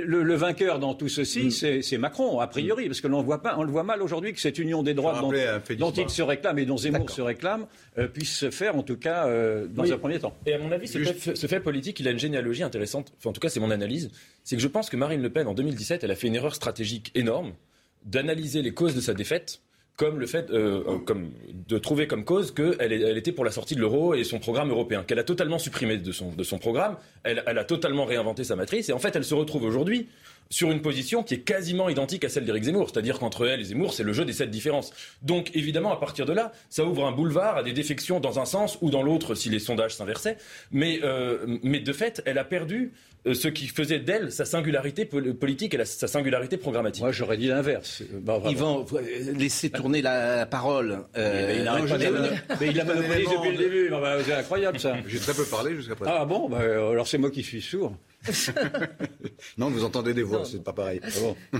le, 0.06 0.36
vainqueur 0.36 0.80
dans 0.80 0.94
tout 0.94 1.10
ceci, 1.10 1.46
mm. 1.48 1.82
c'est 1.82 1.98
Macron, 1.98 2.40
a 2.40 2.48
priori. 2.48 2.88
Parce 2.88 3.02
que 3.02 3.08
l'on 3.08 3.22
voit 3.22 3.42
pas, 3.42 3.56
on 3.58 3.64
le 3.64 3.72
voit 3.72 3.84
mal 3.84 4.02
aujourd'hui 4.02 4.34
que 4.34 4.40
cette 4.40 4.60
union 4.60 4.84
des 4.84 4.94
droits 4.94 5.20
dont, 5.22 5.92
il 5.92 6.10
se 6.10 6.22
réclame 6.22 6.60
et 6.60 6.66
dont 6.66 6.78
Zemmour 6.78 7.10
se 7.10 7.22
réclame 7.22 7.66
euh, 7.98 8.08
puisse 8.08 8.36
se 8.36 8.50
faire, 8.50 8.76
en 8.76 8.84
tout 8.84 8.98
cas, 8.98 9.28
euh, 9.28 9.68
dans 9.68 9.92
un 9.92 9.98
premier 9.98 10.20
temps. 10.20 10.36
Et 10.46 10.54
à 10.54 10.60
mon 10.60 10.72
avis, 10.72 10.88
ce 10.88 10.98
fait, 11.00 11.36
ce 11.36 11.48
fait, 11.48 11.60
politique, 11.60 12.00
il 12.00 12.08
a 12.08 12.12
une 12.12 12.20
généalogie 12.20 12.64
intéressante. 12.64 13.14
Enfin, 13.18 13.30
en 13.30 13.34
tout 13.34 13.42
cas, 13.42 13.50
c'est 13.50 13.60
mon 13.60 13.72
analyse. 13.72 14.12
C'est 14.44 14.56
que 14.56 14.62
je 14.62 14.68
pense 14.68 14.90
que 14.90 14.98
Marine 14.98 15.22
Le 15.22 15.30
Pen, 15.30 15.48
en 15.48 15.54
2017, 15.54 16.04
elle 16.04 16.12
a 16.12 16.16
fait 16.16 16.28
une 16.28 16.36
erreur 16.36 16.56
stratégique 16.56 17.12
énorme 17.16 17.54
d'analyser 18.06 18.62
les 18.62 18.74
causes 18.74 18.96
de 18.96 19.02
sa 19.02 19.14
défaite 19.14 19.62
comme 19.96 20.20
le 20.20 20.26
fait 20.26 20.50
euh, 20.50 20.84
euh, 20.88 20.98
comme 21.00 21.32
de 21.68 21.78
trouver 21.78 22.08
comme 22.08 22.26
cause 22.26 22.52
qu'elle 22.52 22.76
elle 22.80 23.18
était 23.18 23.32
pour 23.32 23.46
la 23.46 23.52
sortie 23.52 23.76
de 23.76 23.80
l'euro 23.80 24.16
et 24.16 24.24
son 24.24 24.40
programme 24.40 24.70
européen, 24.72 25.04
qu'elle 25.04 25.20
a 25.20 25.24
totalement 25.24 25.60
supprimé 25.60 25.98
de 25.98 26.12
son, 26.12 26.32
de 26.32 26.44
son 26.44 26.58
programme, 26.58 26.98
elle, 27.24 27.44
elle, 27.46 27.58
a 27.58 27.64
totalement 27.64 28.06
réinventé 28.06 28.44
sa 28.44 28.56
matrice, 28.56 28.90
et 28.90 28.94
en 28.94 29.00
fait 29.00 29.16
elle 29.16 29.24
se 29.24 29.36
retrouve 29.36 29.64
aujourd'hui 29.64 30.08
sur 30.50 30.72
une 30.72 30.82
position 30.82 31.24
qui 31.24 31.36
est 31.36 31.40
quasiment 31.40 31.90
identique 31.90 32.24
à 32.24 32.30
celle 32.30 32.46
d'Éric 32.46 32.64
Zemmour. 32.64 32.90
C'est-à-dire 32.90 33.20
qu'entre 33.20 33.48
elle 33.48 33.62
et 33.62 33.64
Zemmour, 33.64 33.94
c'est 33.94 34.04
le 34.04 34.14
jeu 34.14 34.26
des 34.26 34.34
sept 34.34 34.50
différences. 34.50 34.92
Donc 35.22 35.56
évidemment, 35.56 35.92
à 35.92 35.98
partir 35.98 36.26
de 36.26 36.34
là, 36.34 36.52
ça 36.70 36.86
ouvre 36.86 37.06
un 37.06 37.12
boulevard 37.12 37.58
à 37.58 37.64
des 37.64 37.74
défections 37.74 38.20
dans 38.20 38.40
un 38.40 38.46
sens 38.46 38.78
ou 38.82 38.90
dans 38.90 39.04
l'autre 39.04 39.36
si 39.36 39.50
les 39.50 39.60
sondages 39.60 39.96
s'inversaient. 39.96 40.38
Mais, 40.72 41.00
euh, 41.04 41.58
mais 41.64 41.80
de 41.80 41.94
fait, 41.94 42.22
elle 42.26 42.38
a 42.38 42.44
perdu 42.44 42.94
euh, 43.26 43.34
ce 43.34 43.48
qui 43.48 43.68
faisait 43.68 44.00
d'elle 44.00 44.32
sa 44.32 44.44
singularité 44.44 45.06
politique 45.06 45.74
et 45.74 45.86
sa 45.86 46.08
singularité 46.08 46.58
programmatique. 46.58 47.02
Moi, 47.02 47.14
j'aurais 47.14 47.38
dit 47.38 47.48
l'inverse. 47.48 48.04
Bah, 48.12 48.42
Yvan, 48.46 48.86
laissez 49.38 49.70
tourner 49.70 50.02
la 50.02 50.46
parole. 50.46 51.00
Euh, 51.18 51.48
mais 51.48 52.68
il 52.68 52.80
a 52.82 52.84
monopolisé 52.84 53.36
depuis 53.36 53.52
le 53.52 53.58
début. 53.58 53.90
Bah, 53.90 54.18
c'est 54.26 54.34
incroyable, 54.34 54.80
ça. 54.80 54.96
J'ai 55.08 55.20
très 55.20 55.34
peu 55.34 55.46
parlé 55.46 55.76
jusqu'à 55.76 55.96
présent. 55.96 56.12
Ah 56.14 56.26
bon 56.26 56.50
bah, 56.50 56.60
Alors 56.60 57.08
c'est 57.08 57.18
moi 57.18 57.32
qui 57.32 57.44
suis 57.44 57.62
sourd. 57.62 57.96
non, 59.58 59.70
vous 59.70 59.84
entendez 59.84 60.14
des 60.14 60.24
voix, 60.24 60.46
c'est 60.46 60.64
pas 60.64 60.74
pareil. 60.74 61.00
Ah 61.04 61.60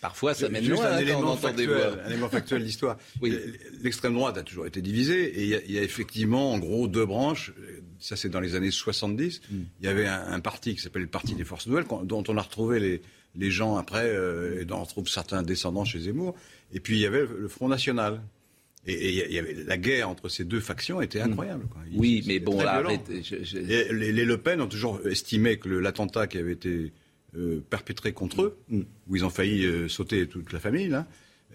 Parfois, 0.00 0.34
ça 0.34 0.48
mène 0.48 0.68
loin 0.68 0.84
un, 0.84 0.98
élément 0.98 1.36
factuel, 1.36 1.98
un 2.04 2.08
élément 2.08 2.28
factuel 2.28 2.62
d'histoire. 2.62 2.96
L'extrême 3.82 4.14
droite 4.14 4.36
a 4.38 4.42
toujours 4.42 4.66
été 4.66 4.80
divisée 4.80 5.24
et 5.24 5.64
il 5.66 5.72
y, 5.72 5.78
a 5.78 5.82
effectivement, 5.82 6.52
en 6.52 6.58
gros, 6.58 6.86
deux 6.86 7.06
branches. 7.06 7.52
Ça, 7.98 8.14
c'est 8.14 8.28
dans 8.28 8.40
les 8.40 8.54
années 8.54 8.70
70. 8.70 9.40
Mm. 9.50 9.56
Il 9.80 9.86
y 9.86 9.88
avait 9.88 10.06
un, 10.06 10.38
parti 10.40 10.76
qui 10.76 10.82
s'appelait 10.82 11.02
le 11.02 11.08
Parti 11.08 11.34
des 11.34 11.44
Forces 11.44 11.66
Nouvelles, 11.66 11.86
dont 12.04 12.22
on 12.28 12.36
a 12.36 12.42
retrouvé 12.42 12.78
les, 12.78 13.02
les 13.34 13.50
gens 13.50 13.76
après, 13.76 14.06
euh, 14.06 14.60
et 14.60 14.64
dont 14.64 14.76
on 14.76 14.84
retrouve 14.84 15.08
certains 15.08 15.42
descendants 15.42 15.84
chez 15.84 15.98
Zemmour. 15.98 16.34
Et 16.72 16.78
puis, 16.78 16.96
il 16.96 17.00
y 17.00 17.06
avait 17.06 17.26
le 17.26 17.48
Front 17.48 17.68
National, 17.68 18.20
et, 18.86 19.10
y 19.12 19.32
y 19.34 19.38
avait, 19.38 19.54
la 19.54 19.76
guerre 19.76 20.08
entre 20.08 20.28
ces 20.28 20.44
deux 20.44 20.60
factions 20.60 21.00
était 21.00 21.20
mm. 21.20 21.30
incroyable. 21.30 21.66
oui, 21.94 22.22
mais 22.26 22.38
bon, 22.38 22.58
arrête, 22.60 23.08
Les, 23.54 24.12
les, 24.12 24.24
Le 24.24 24.38
Pen 24.38 24.60
ont 24.60 24.68
toujours 24.68 25.00
estimé 25.06 25.58
que 25.58 25.68
l'attentat 25.68 26.26
qui 26.26 26.38
avait 26.38 26.52
été 26.52 26.92
euh, 27.36 27.60
perpétré 27.68 28.12
contre 28.12 28.42
eux, 28.42 28.58
mm. 28.68 28.82
où 29.08 29.16
ils 29.16 29.24
ont 29.24 29.30
failli 29.30 29.64
euh, 29.66 29.88
sauter 29.88 30.26
toute 30.26 30.52
la 30.52 30.60
famille, 30.60 30.88
là, 30.88 31.06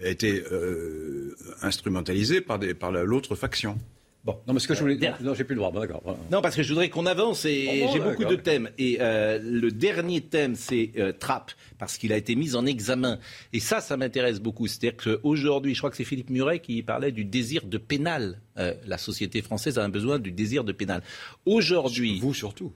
a 0.02 0.08
été 0.08 0.42
euh, 0.52 1.34
instrumentalisé 1.62 2.40
par, 2.40 2.60
par 2.78 2.92
l'autre 2.92 3.34
faction. 3.34 3.78
Bon, 4.24 4.38
non, 4.46 4.54
mais 4.54 4.60
ce 4.60 4.68
que 4.68 4.74
je 4.74 4.80
voulais. 4.80 4.96
Non, 5.20 5.34
j'ai 5.34 5.42
plus 5.44 5.54
le 5.54 5.60
droit. 5.60 5.72
d'accord. 5.72 6.02
Non, 6.30 6.40
parce 6.42 6.54
que 6.54 6.62
je 6.62 6.68
voudrais 6.68 6.88
qu'on 6.88 7.06
avance 7.06 7.44
et 7.44 7.86
j'ai 7.92 7.98
beaucoup 8.00 8.24
de 8.24 8.36
thèmes. 8.36 8.70
Et 8.78 8.98
le 9.00 9.68
dernier 9.70 10.20
thème, 10.20 10.54
c'est 10.54 10.92
Trapp, 11.18 11.50
parce 11.78 11.98
qu'il 11.98 12.12
a 12.12 12.16
été 12.16 12.34
mis 12.36 12.54
en 12.54 12.64
examen. 12.66 13.18
Et 13.52 13.60
ça, 13.60 13.80
ça 13.80 13.96
m'intéresse 13.96 14.40
beaucoup. 14.40 14.66
C'est-à-dire 14.66 14.96
qu'aujourd'hui, 14.96 15.74
je 15.74 15.80
crois 15.80 15.90
que 15.90 15.96
c'est 15.96 16.04
Philippe 16.04 16.30
Muret 16.30 16.60
qui 16.60 16.82
parlait 16.82 17.12
du 17.12 17.24
désir 17.24 17.66
de 17.66 17.78
pénal. 17.78 18.40
la 18.56 18.98
société 18.98 19.42
française 19.42 19.78
a 19.78 19.84
un 19.84 19.88
besoin 19.88 20.18
du 20.18 20.30
désir 20.30 20.62
de 20.64 20.72
pénal. 20.72 21.02
Aujourd'hui. 21.44 22.20
Vous 22.20 22.34
surtout. 22.34 22.72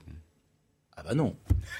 Ah 1.07 1.11
bah 1.11 1.15
non, 1.15 1.37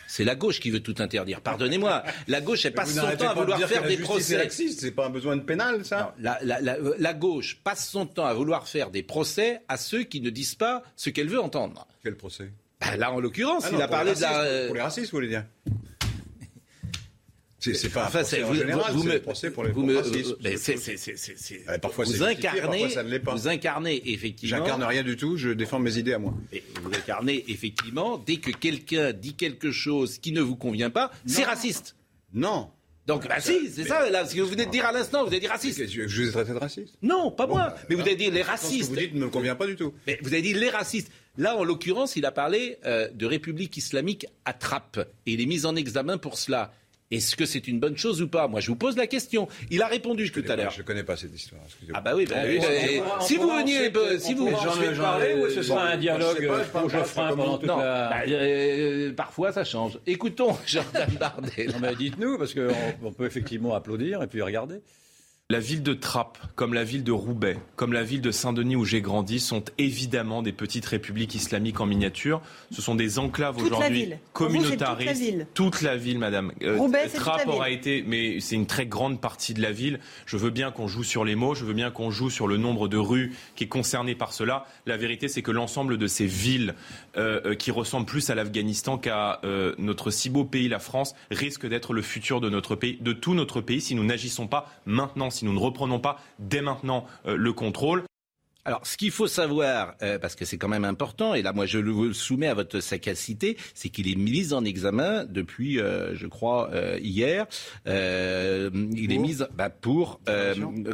c'est 0.07 0.23
la 0.23 0.35
gauche 0.35 0.61
qui 0.61 0.69
veut 0.69 0.79
tout 0.79 0.95
interdire. 0.99 1.41
Pardonnez-moi, 1.41 2.03
la 2.27 2.39
gauche 2.39 2.65
elle 2.65 2.73
passe 2.73 2.93
son 2.93 3.15
temps 3.17 3.29
à 3.29 3.33
vouloir 3.33 3.59
faire 3.59 3.83
des 3.85 3.97
procès. 3.97 4.47
C'est 4.49 4.91
pas 4.91 5.07
un 5.07 5.09
besoin 5.09 5.35
de 5.35 5.41
pénal, 5.41 5.83
ça 5.83 6.15
la, 6.19 7.13
gauche 7.13 7.59
passe 7.63 7.89
son 7.89 8.05
temps 8.05 8.25
à 8.25 8.33
vouloir 8.33 8.67
faire 8.67 8.89
des 8.89 9.03
procès 9.03 9.61
à 9.67 9.77
ceux 9.77 10.03
qui 10.03 10.21
ne 10.21 10.29
disent 10.29 10.55
pas 10.55 10.83
ce 10.95 11.09
qu'elle 11.09 11.27
veut 11.27 11.41
entendre. 11.41 11.87
Quel 12.03 12.15
procès? 12.15 12.51
Bah, 12.79 12.95
Là, 12.95 13.11
en 13.11 13.19
l'occurrence, 13.19 13.65
ah 13.65 13.71
il 13.73 13.81
a 13.81 13.87
parlé 13.87 14.13
de 14.13 14.21
la. 14.21 14.67
Pour 14.67 14.75
les 14.75 14.81
racistes, 14.81 15.11
vous 15.11 15.17
voulez 15.17 15.27
dire 15.27 15.45
c'est 17.73 17.89
pas 17.89 18.05
enfin, 18.07 18.19
un 18.19 18.53
général, 18.53 18.93
c'est 18.97 19.05
me, 19.05 19.19
procès 19.19 19.51
pour 19.51 19.63
les 19.63 19.71
vous 19.71 19.83
me, 19.83 19.95
parfois 21.79 22.05
vous 22.05 22.23
incarnez, 22.23 22.61
parfois 22.61 22.89
ça 22.89 23.03
ne 23.03 23.09
l'est 23.09 23.19
pas. 23.19 23.33
Vous 23.33 23.47
incarnez 23.47 24.11
effectivement. 24.11 24.57
J'incarne 24.57 24.83
rien 24.83 25.03
du 25.03 25.15
tout, 25.15 25.37
je 25.37 25.49
défends 25.49 25.79
mes 25.79 25.97
idées 25.97 26.13
à 26.13 26.19
moi. 26.19 26.33
vous 26.81 26.89
incarnez 26.93 27.43
effectivement, 27.47 28.17
dès 28.17 28.37
que 28.37 28.51
quelqu'un 28.51 29.13
dit 29.13 29.35
quelque 29.35 29.71
chose 29.71 30.17
qui 30.19 30.31
ne 30.31 30.41
vous 30.41 30.55
convient 30.55 30.89
pas, 30.89 31.11
c'est 31.25 31.43
raciste. 31.43 31.95
Non. 32.33 32.69
Donc, 33.07 33.25
bah 33.25 33.39
si, 33.39 33.69
c'est 33.69 33.85
ça, 33.85 34.09
là, 34.09 34.25
ce 34.25 34.35
que 34.35 34.41
vous 34.41 34.49
venez 34.49 34.65
de 34.65 34.71
dire 34.71 34.85
à 34.85 34.91
l'instant, 34.91 35.21
vous 35.23 35.29
avez 35.29 35.39
dit 35.39 35.47
raciste. 35.47 35.89
Je, 35.89 36.01
vous 36.01 36.27
ai 36.27 36.31
traité 36.31 36.51
de 36.51 36.57
raciste 36.57 36.95
Non, 37.01 37.31
pas 37.31 37.47
moi. 37.47 37.69
Bah, 37.69 37.77
mais 37.89 37.95
vous 37.95 38.01
avez 38.01 38.17
dit 38.17 38.29
les 38.29 38.41
racistes. 38.41 38.83
Ce 38.83 38.89
que 38.89 38.95
vous 38.95 38.99
dites 38.99 39.13
ne 39.13 39.21
me 39.21 39.29
convient 39.29 39.55
pas 39.55 39.65
du 39.65 39.77
tout. 39.77 39.93
Mais 40.05 40.19
vous 40.21 40.33
avez 40.33 40.41
dit 40.41 40.53
les 40.53 40.69
racistes. 40.69 41.09
Là, 41.37 41.55
en 41.55 41.63
l'occurrence, 41.63 42.17
il 42.17 42.25
a 42.25 42.33
parlé 42.33 42.79
euh, 42.85 43.07
de 43.13 43.25
République 43.25 43.77
islamique 43.77 44.25
à 44.43 44.51
Trappe. 44.51 44.99
Et 45.25 45.33
il 45.33 45.41
est 45.41 45.45
mis 45.45 45.65
en 45.65 45.77
examen 45.77 46.17
pour 46.17 46.37
cela. 46.37 46.73
Est-ce 47.09 47.37
que 47.37 47.45
c'est 47.45 47.67
une 47.67 47.79
bonne 47.79 47.97
chose 47.97 48.21
ou 48.21 48.27
pas? 48.27 48.49
Moi, 48.49 48.59
je 48.59 48.67
vous 48.67 48.75
pose 48.75 48.97
la 48.97 49.07
question. 49.07 49.47
Il 49.71 49.81
a 49.81 49.87
répondu 49.87 50.29
tout 50.29 50.43
à 50.47 50.55
l'heure. 50.57 50.71
Je 50.71 50.81
ne 50.81 50.85
connais 50.85 51.03
pas 51.03 51.15
cette 51.15 51.33
histoire. 51.33 51.61
Ah 51.93 52.01
bah 52.01 52.11
oui, 52.15 52.25
bah, 52.25 52.35
ah, 52.39 53.21
si 53.21 53.37
vous 53.37 53.47
veniez, 53.47 53.91
si 54.19 54.33
vous 54.33 54.49
j'en 54.49 55.01
parler 55.01 55.35
ou 55.35 55.49
ce 55.49 55.61
sera 55.61 55.89
un 55.89 55.97
dialogue 55.97 56.49
pour 56.71 56.89
Geoffrin 56.89 57.35
pendant 57.35 57.57
toute 57.57 57.67
la... 57.67 58.09
Bah, 58.09 58.21
euh, 58.27 59.13
parfois, 59.13 59.53
ça 59.53 59.63
change. 59.63 59.99
Écoutons 60.05 60.57
Jordan 60.65 61.09
Bardet. 61.17 61.67
Dites-nous, 61.97 62.37
parce 62.37 62.53
qu'on 62.53 63.13
peut 63.13 63.25
effectivement 63.25 63.73
applaudir 63.73 64.21
et 64.21 64.27
puis 64.27 64.41
regarder. 64.41 64.81
La 65.49 65.61
ville 65.61 65.81
de 65.81 65.93
Trappes, 65.93 66.37
comme 66.55 66.73
la 66.73 66.83
ville 66.83 67.05
de 67.05 67.13
Roubaix, 67.13 67.57
comme 67.77 67.93
la 67.93 68.03
ville 68.03 68.19
de 68.19 68.31
Saint-Denis 68.31 68.75
où 68.75 68.83
j'ai 68.83 68.99
grandi, 68.99 69.39
sont 69.39 69.63
évidemment 69.77 70.41
des 70.41 70.51
petites 70.51 70.85
républiques 70.85 71.35
islamiques 71.35 71.79
en 71.79 71.85
miniature. 71.85 72.41
Ce 72.69 72.81
sont 72.81 72.95
des 72.95 73.17
enclaves 73.17 73.57
aujourd'hui 73.57 74.09
communautaristes. 74.33 75.47
Toute, 75.53 75.71
toute 75.71 75.81
la 75.83 75.95
ville, 75.95 76.19
madame. 76.19 76.51
Euh, 76.63 76.75
Roubaix, 76.75 77.07
Trappes 77.07 77.47
aura 77.47 77.69
été, 77.69 78.03
mais 78.05 78.41
c'est 78.41 78.55
une 78.55 78.65
très 78.65 78.87
grande 78.87 79.21
partie 79.21 79.53
de 79.53 79.61
la 79.61 79.71
ville. 79.71 80.01
Je 80.25 80.35
veux 80.35 80.49
bien 80.49 80.69
qu'on 80.69 80.89
joue 80.89 81.05
sur 81.05 81.23
les 81.23 81.35
mots, 81.35 81.55
je 81.55 81.63
veux 81.63 81.73
bien 81.73 81.91
qu'on 81.91 82.11
joue 82.11 82.29
sur 82.29 82.49
le 82.49 82.57
nombre 82.57 82.89
de 82.89 82.97
rues 82.97 83.33
qui 83.55 83.63
est 83.63 83.69
concerné 83.69 84.15
par 84.15 84.33
cela. 84.33 84.65
La 84.85 84.97
vérité, 84.97 85.29
c'est 85.29 85.43
que 85.43 85.51
l'ensemble 85.51 85.97
de 85.97 86.07
ces 86.07 86.25
villes 86.25 86.75
euh, 87.15 87.39
euh, 87.45 87.55
qui 87.55 87.71
ressemblent 87.71 88.05
plus 88.05 88.29
à 88.29 88.35
l'Afghanistan 88.35 88.97
qu'à 88.97 89.39
notre 89.77 90.11
si 90.11 90.29
beau 90.29 90.43
pays, 90.43 90.67
la 90.67 90.79
France, 90.79 91.15
risquent 91.31 91.69
d'être 91.69 91.93
le 91.93 92.01
futur 92.01 92.41
de 92.41 92.49
notre 92.49 92.75
pays, 92.75 92.97
de 92.99 93.13
tout 93.13 93.33
notre 93.33 93.61
pays, 93.61 93.79
si 93.79 93.95
nous 93.95 94.03
n'agissons 94.03 94.47
pas 94.47 94.69
maintenant 94.85 95.31
si 95.37 95.45
nous 95.45 95.53
ne 95.53 95.59
reprenons 95.59 95.99
pas 95.99 96.19
dès 96.39 96.61
maintenant 96.61 97.05
euh, 97.25 97.35
le 97.35 97.53
contrôle. 97.53 98.03
Alors, 98.67 98.85
ce 98.85 98.97
qu'il 98.97 99.11
faut 99.11 99.27
savoir, 99.27 99.95
euh, 100.01 100.19
parce 100.19 100.35
que 100.35 100.43
c'est 100.43 100.57
quand 100.57 100.67
même 100.67 100.83
important, 100.83 101.33
et 101.33 101.41
là, 101.41 101.53
moi, 101.53 101.65
je 101.65 101.79
le 101.79 102.11
soumets 102.11 102.47
à 102.47 102.53
votre 102.53 102.81
sagacité, 102.81 103.55
c'est 103.73 103.87
qu'il 103.87 104.11
est 104.11 104.15
mis 104.15 104.51
en 104.51 104.65
examen 104.65 105.23
depuis, 105.23 105.79
euh, 105.79 106.13
je 106.15 106.27
crois, 106.27 106.69
hier. 107.01 107.47
il 107.85 107.91
est 109.11 109.17
mis 109.17 109.37
bah, 109.55 109.69
pour, 109.69 110.19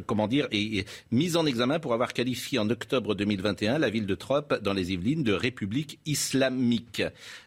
comment 0.06 0.28
dire, 0.28 0.48
et, 0.52 0.86
mis 1.12 1.36
en 1.36 1.48
examen 1.48 1.80
pour 1.80 1.94
avoir 1.94 2.14
qualifié 2.14 2.60
en 2.60 2.70
octobre 2.70 3.16
2021 3.16 3.80
la 3.80 3.90
ville 3.90 4.06
de 4.06 4.16
Troppes 4.16 4.62
dans 4.62 4.74
les 4.74 4.94
Yvelines 4.94 5.24
de 5.24 5.34
République 5.34 6.00
islamique. 6.06 7.02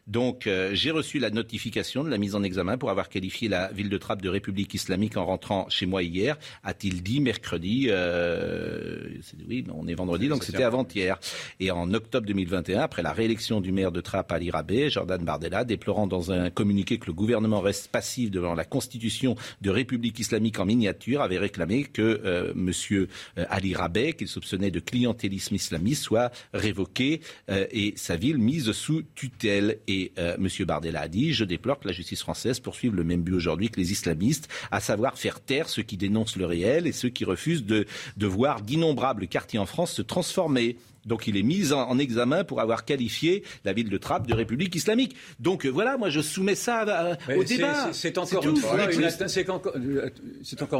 Donc, 0.06 0.46
euh, 0.46 0.70
j'ai 0.72 0.92
reçu 0.92 1.18
la 1.18 1.30
notification 1.30 2.04
de 2.04 2.10
la 2.10 2.18
mise 2.18 2.36
en 2.36 2.42
examen 2.44 2.78
pour 2.78 2.90
avoir 2.90 3.08
qualifié 3.08 3.48
la 3.48 3.72
ville 3.72 3.88
de 3.88 3.98
Trappes 3.98 4.22
de 4.22 4.28
République 4.28 4.72
islamique 4.72 5.16
en 5.16 5.26
rentrant 5.26 5.68
chez 5.68 5.84
moi 5.84 6.02
hier, 6.02 6.38
a-t-il 6.62 7.02
dit 7.02 7.20
mercredi. 7.20 7.88
Euh, 7.90 9.08
oui, 9.48 9.64
on 9.74 9.88
est 9.88 9.94
vendredi, 9.94 10.15
donc 10.18 10.44
c'était 10.44 10.64
avant-hier. 10.64 11.18
Et 11.60 11.70
en 11.70 11.92
octobre 11.94 12.26
2021, 12.26 12.80
après 12.80 13.02
la 13.02 13.12
réélection 13.12 13.60
du 13.60 13.72
maire 13.72 13.92
de 13.92 14.00
Trappes, 14.00 14.32
Ali 14.32 14.50
Rabé, 14.50 14.90
Jordan 14.90 15.22
Bardella, 15.22 15.64
déplorant 15.64 16.06
dans 16.06 16.32
un 16.32 16.50
communiqué 16.50 16.98
que 16.98 17.06
le 17.06 17.12
gouvernement 17.12 17.60
reste 17.60 17.88
passif 17.88 18.30
devant 18.30 18.54
la 18.54 18.64
constitution 18.64 19.36
de 19.60 19.70
République 19.70 20.18
islamique 20.18 20.58
en 20.58 20.66
miniature, 20.66 21.22
avait 21.22 21.38
réclamé 21.38 21.84
que 21.84 22.02
euh, 22.24 22.52
euh, 22.56 23.06
Ali 23.50 23.74
Rabé, 23.74 24.14
qu'il 24.14 24.28
soupçonnait 24.28 24.70
de 24.70 24.80
clientélisme 24.80 25.54
islamiste, 25.54 26.02
soit 26.02 26.30
révoqué 26.52 27.20
et 27.48 27.94
sa 27.96 28.16
ville 28.16 28.38
mise 28.38 28.72
sous 28.72 29.02
tutelle. 29.14 29.78
Et 29.86 30.12
euh, 30.18 30.36
M. 30.36 30.48
Bardella 30.66 31.02
a 31.02 31.08
dit, 31.08 31.32
je 31.32 31.44
déplore 31.44 31.78
que 31.78 31.88
la 31.88 31.92
justice 31.92 32.20
française 32.20 32.60
poursuive 32.60 32.94
le 32.94 33.04
même 33.04 33.22
but 33.22 33.34
aujourd'hui 33.34 33.70
que 33.70 33.80
les 33.80 33.92
islamistes, 33.92 34.48
à 34.70 34.80
savoir 34.80 35.18
faire 35.18 35.40
taire 35.40 35.68
ceux 35.68 35.82
qui 35.82 35.96
dénoncent 35.96 36.36
le 36.36 36.46
réel 36.46 36.86
et 36.86 36.92
ceux 36.92 37.08
qui 37.08 37.24
refusent 37.24 37.64
de, 37.64 37.86
de 38.16 38.26
voir 38.26 38.62
d'innombrables 38.62 39.26
quartiers 39.26 39.58
en 39.58 39.66
France 39.66 39.92
se 39.92 40.02
transformer. 40.06 40.76
Donc 41.06 41.28
il 41.28 41.36
est 41.36 41.42
mis 41.42 41.72
en, 41.72 41.98
examen 41.98 42.44
pour 42.44 42.60
avoir 42.60 42.84
qualifié 42.84 43.44
la 43.64 43.72
ville 43.72 43.88
de 43.88 43.96
Trappes 43.96 44.26
de 44.26 44.34
République 44.34 44.74
islamique. 44.74 45.16
Donc 45.38 45.64
euh, 45.64 45.68
voilà, 45.68 45.96
moi 45.96 46.10
je 46.10 46.20
soumets 46.20 46.56
ça 46.56 47.16
au 47.34 47.44
débat. 47.44 47.92
C'est 47.92 48.18
encore, 48.18 48.44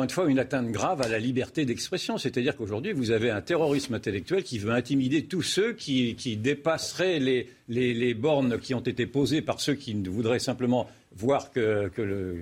une 0.03 0.11
fois 0.11 0.29
une 0.29 0.39
atteinte 0.41 0.71
grave 0.73 1.01
à 1.01 1.09
la 1.09 1.21
liberté 1.21 1.65
d'expression. 1.65 2.19
C'est-à-dire 2.19 2.57
qu'aujourd'hui, 2.57 2.93
vous 2.93 3.12
avez 3.12 3.31
un 3.31 3.41
terrorisme 3.41 3.95
intellectuel 3.95 4.43
qui 4.43 4.59
veut 4.59 4.73
intimider 4.73 5.25
tous 5.25 5.43
ceux 5.43 5.73
qui, 5.73 6.17
dépasseraient 6.37 7.21
les, 7.21 7.49
les, 7.69 8.15
bornes 8.15 8.59
qui 8.59 8.75
ont 8.75 8.81
été 8.81 9.07
posées 9.07 9.43
par 9.43 9.61
ceux 9.61 9.75
qui 9.75 9.95
voudraient 9.95 10.41
simplement 10.41 10.89
voir 11.16 11.50
que, 11.50 11.90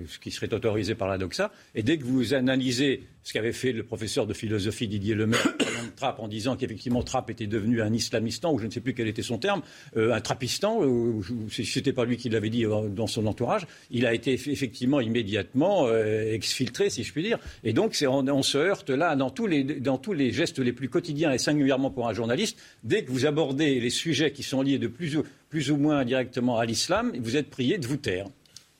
ce 0.07 0.19
qui 0.19 0.31
serait 0.31 0.53
autorisé 0.53 0.95
par 0.95 1.07
la 1.07 1.17
doxa. 1.17 1.51
Et 1.73 1.83
dès 1.83 1.97
que 1.97 2.03
vous 2.03 2.33
analysez 2.33 3.03
ce 3.23 3.33
qu'avait 3.33 3.53
fait 3.53 3.71
le 3.71 3.83
professeur 3.83 4.27
de 4.27 4.33
philosophie 4.33 4.87
Didier 4.87 5.15
Lemaire 5.15 5.47
Trapp 5.95 6.19
en 6.19 6.27
disant 6.27 6.55
qu'effectivement 6.55 7.01
Trapp 7.01 7.29
était 7.29 7.47
devenu 7.47 7.81
un 7.81 7.91
islamistan, 7.91 8.53
ou 8.53 8.59
je 8.59 8.67
ne 8.67 8.71
sais 8.71 8.81
plus 8.81 8.93
quel 8.93 9.07
était 9.07 9.23
son 9.23 9.39
terme, 9.39 9.61
euh, 9.97 10.13
un 10.13 10.21
trappistan, 10.21 10.83
ou, 10.83 11.23
c'était 11.49 11.93
pas 11.93 12.05
lui 12.05 12.17
qui 12.17 12.29
l'avait 12.29 12.49
dit 12.49 12.65
euh, 12.65 12.89
dans 12.89 13.07
son 13.07 13.25
entourage, 13.25 13.65
il 13.89 14.05
a 14.05 14.13
été 14.13 14.33
effectivement 14.33 14.99
immédiatement 14.99 15.87
euh, 15.87 16.33
exfiltré, 16.33 16.89
si 16.89 17.03
je 17.03 17.11
puis 17.11 17.23
dire. 17.23 17.39
Et 17.63 17.73
donc 17.73 17.97
on, 18.07 18.43
se 18.43 18.57
heurte 18.57 18.91
là 18.91 19.15
dans 19.15 19.31
tous, 19.31 19.47
les, 19.47 19.63
dans 19.63 19.97
tous 19.97 20.13
les 20.13 20.31
gestes 20.31 20.59
les 20.59 20.73
plus 20.73 20.89
quotidiens, 20.89 21.31
et 21.31 21.37
singulièrement 21.37 21.89
pour 21.89 22.07
un 22.07 22.13
journaliste, 22.13 22.59
dès 22.83 23.03
que 23.03 23.11
vous 23.11 23.25
abordez 23.25 23.79
les 23.79 23.89
sujets 23.89 24.31
qui 24.31 24.43
sont 24.43 24.61
liés 24.61 24.77
de 24.77 24.87
plus 24.87 25.17
ou, 25.17 25.23
plus 25.49 25.71
ou 25.71 25.77
moins 25.77 26.05
directement 26.05 26.57
à 26.59 26.65
l'islam, 26.65 27.11
vous 27.19 27.37
êtes 27.37 27.49
prié 27.49 27.77
de 27.77 27.87
vous 27.87 27.97
taire. 27.97 28.27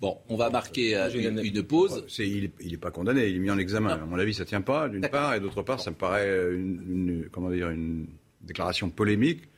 Bon, 0.06 0.20
on 0.30 0.36
va 0.38 0.52
marquer 0.52 0.96
euh, 0.96 1.10
une, 1.10 1.40
une 1.44 1.64
pause. 1.64 2.04
C'est- 2.08 2.28
il 2.30 2.52
n'est 2.62 2.78
pas 2.78 2.92
condamné, 2.92 3.26
il 3.28 3.38
est 3.38 3.40
mis 3.40 3.50
en 3.50 3.58
examen. 3.58 3.90
À 3.90 3.98
mon 4.06 4.20
avis, 4.20 4.36
ça 4.36 4.46
tient 4.46 4.62
pas, 4.62 4.88
d'une 4.88 5.02
part, 5.08 5.34
et 5.34 5.40
d'autre 5.40 5.64
part, 5.64 5.80
ça 5.80 5.90
me 5.90 5.96
paraît 5.96 6.30
une, 6.54 6.84
une- 6.88 7.30
comment 7.32 7.50
dire, 7.50 7.72
une 7.72 8.06
déclaration 8.42 8.92
polémique, 8.92 9.50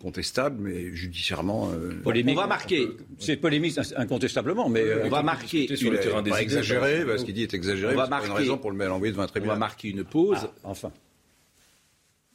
contestable, 0.00 0.56
mais 0.58 0.94
judiciairement. 0.94 1.70
euh, 1.72 2.00
Polémique, 2.02 2.34
On 2.38 2.40
va 2.40 2.46
marquer. 2.46 2.88
C'est 3.18 3.36
polémique 3.36 3.78
incontestablement, 3.94 4.70
mais 4.70 4.80
euh, 4.80 5.02
On 5.04 5.10
va 5.10 5.22
marquer 5.22 5.76
sur 5.76 5.90
le 5.90 6.00
terrain 6.00 6.22
des 6.22 6.30
pas 6.30 6.40
exagéré, 6.40 7.04
parce 7.04 7.22
qu'il 7.22 7.34
dit 7.34 7.42
est 7.42 7.52
exagéré, 7.52 7.92
On 7.92 7.96
va 7.98 8.06
pas 8.08 8.20
une 8.22 8.28
marquer- 8.28 8.42
raison 8.44 8.56
pour 8.56 8.70
le 8.70 8.78
l'envoyer 8.86 9.12
devant 9.12 9.24
un 9.24 9.24
on 9.24 9.26
va 9.26 9.32
tribunal. 9.32 9.58
marquer 9.58 9.88
une 9.90 10.04
pause. 10.04 10.38
ah, 10.40 10.50
enfin. 10.64 10.92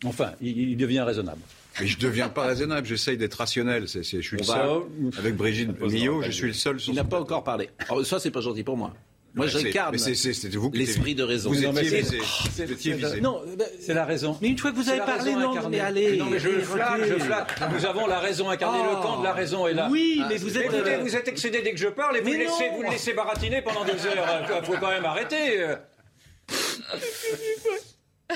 Enfin, 0.06 0.34
il, 0.40 0.56
il 0.56 0.78
devient 0.78 1.02
raisonnable. 1.02 1.42
Mais 1.80 1.88
je 1.88 1.96
ne 1.98 2.02
deviens 2.02 2.30
pas 2.30 2.44
raisonnable, 2.48 2.86
j'essaye 2.88 3.18
d'être 3.18 3.36
rationnel. 3.36 3.88
C'est, 3.88 4.04
je 4.04 4.20
suis 4.22 4.38
le 4.38 4.44
va- 4.44 4.54
seul. 4.56 4.82
Avec 5.18 5.36
Brigitte 5.36 5.80
Millot, 5.82 6.22
je 6.24 6.32
suis 6.32 6.48
le 6.48 6.54
seul 6.54 6.80
sur 6.80 6.92
Il 6.94 6.96
n'a 6.96 7.04
pas 7.04 7.20
encore 7.22 7.44
parlé. 7.44 7.70
Alors, 7.88 8.06
ça, 8.06 8.20
c'est 8.20 8.32
pas 8.32 8.42
gentil 8.42 8.64
pour 8.64 8.76
moi. 8.78 8.94
Moi, 9.36 9.46
j'incarne 9.46 9.96
l'esprit 10.74 11.14
de 11.14 11.22
raison. 11.24 11.52
Vous 11.52 11.62
Non, 11.62 11.72
mais 11.72 11.86
étiez 11.86 12.04
c'est- 12.04 12.66
visé. 12.96 13.22
Non, 13.22 13.42
C'est 13.80 13.94
la 13.94 14.04
raison. 14.04 14.36
mais 14.42 14.48
une 14.50 14.58
fois 14.58 14.72
que 14.72 14.76
vous 14.78 14.90
avez 14.90 15.00
parlé, 15.02 15.34
non, 15.34 15.52
incarnée. 15.52 15.78
mais 15.78 15.80
allez. 15.84 16.18
Non, 16.18 16.26
mais 16.32 16.40
je 16.40 16.50
flatte, 16.50 17.02
je 17.08 17.14
flatte. 17.20 17.62
Nous 17.72 17.86
avons 17.86 18.08
la 18.08 18.20
raison 18.20 18.50
incarnée, 18.50 18.80
Oh. 18.84 18.96
le 18.96 19.02
camp 19.04 19.20
de 19.20 19.24
la 19.24 19.34
raison 19.34 19.68
est 19.68 19.76
là. 19.76 19.88
Oui, 19.92 20.20
mais 20.28 20.38
vous 20.38 20.58
êtes. 20.58 20.66
Écoutez, 20.66 20.96
euh, 20.96 21.00
vous 21.04 21.16
êtes 21.16 21.28
excédé 21.28 21.62
dès 21.62 21.72
que 21.74 21.78
je 21.80 21.88
parle 21.90 22.18
et 22.18 22.22
vous, 22.22 22.34
laissez, 22.34 22.70
vous 22.76 22.82
le 22.82 22.90
laissez 22.90 23.14
baratiner 23.14 23.62
pendant 23.62 23.86
deux 23.86 24.04
heures. 24.08 24.48
Il 24.60 24.66
faut 24.66 24.78
quand 24.80 24.90
même 24.90 25.06
arrêter. 25.06 25.64
euh. 28.32 28.36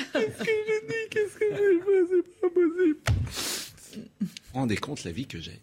Vous 3.96 4.02
vous 4.22 4.60
rendez 4.60 4.78
compte 4.78 5.04
la 5.04 5.12
vie 5.12 5.28
que 5.28 5.40
j'ai? 5.40 5.60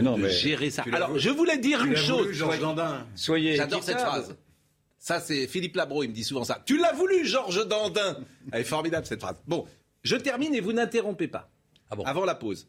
Non, 0.00 0.16
de 0.18 0.22
mais 0.24 0.30
gérer 0.30 0.70
ça. 0.70 0.84
Alors, 0.92 1.08
voulu- 1.10 1.20
je 1.20 1.30
voulais 1.30 1.56
dire 1.58 1.80
Tu 1.80 1.86
une 1.86 1.92
l'as 1.94 2.00
chose. 2.00 2.22
voulu, 2.26 2.34
Georges 2.34 2.60
Dandin. 2.60 3.06
soyez. 3.14 3.56
J'adore 3.56 3.82
cette 3.82 3.98
phrase. 3.98 4.36
Ça, 4.98 5.20
c'est 5.20 5.46
Philippe 5.46 5.76
Labro, 5.76 6.02
il 6.02 6.08
me 6.10 6.14
dit 6.14 6.24
souvent 6.24 6.44
ça. 6.44 6.62
Tu 6.66 6.76
l'as 6.78 6.92
voulu, 6.92 7.24
Georges 7.24 7.66
Dandin. 7.66 8.18
Elle 8.52 8.60
est 8.60 8.64
formidable, 8.64 9.06
cette 9.06 9.20
phrase. 9.20 9.36
Bon, 9.46 9.64
je 10.02 10.16
termine 10.16 10.54
et 10.54 10.60
vous 10.60 10.72
n'interrompez 10.72 11.28
pas. 11.28 11.48
Ah 11.90 11.96
bon? 11.96 12.02
Avant 12.04 12.24
la 12.24 12.34
pause. 12.34 12.66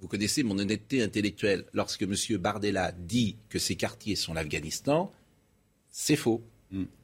Vous 0.00 0.08
connaissez 0.08 0.42
mon 0.42 0.58
honnêteté 0.58 1.00
intellectuelle. 1.02 1.64
Lorsque 1.72 2.02
M. 2.02 2.14
Bardella 2.38 2.90
dit 2.92 3.36
que 3.48 3.60
ces 3.60 3.76
quartiers 3.76 4.16
sont 4.16 4.34
l'Afghanistan, 4.34 5.12
c'est 5.90 6.16
faux. 6.16 6.42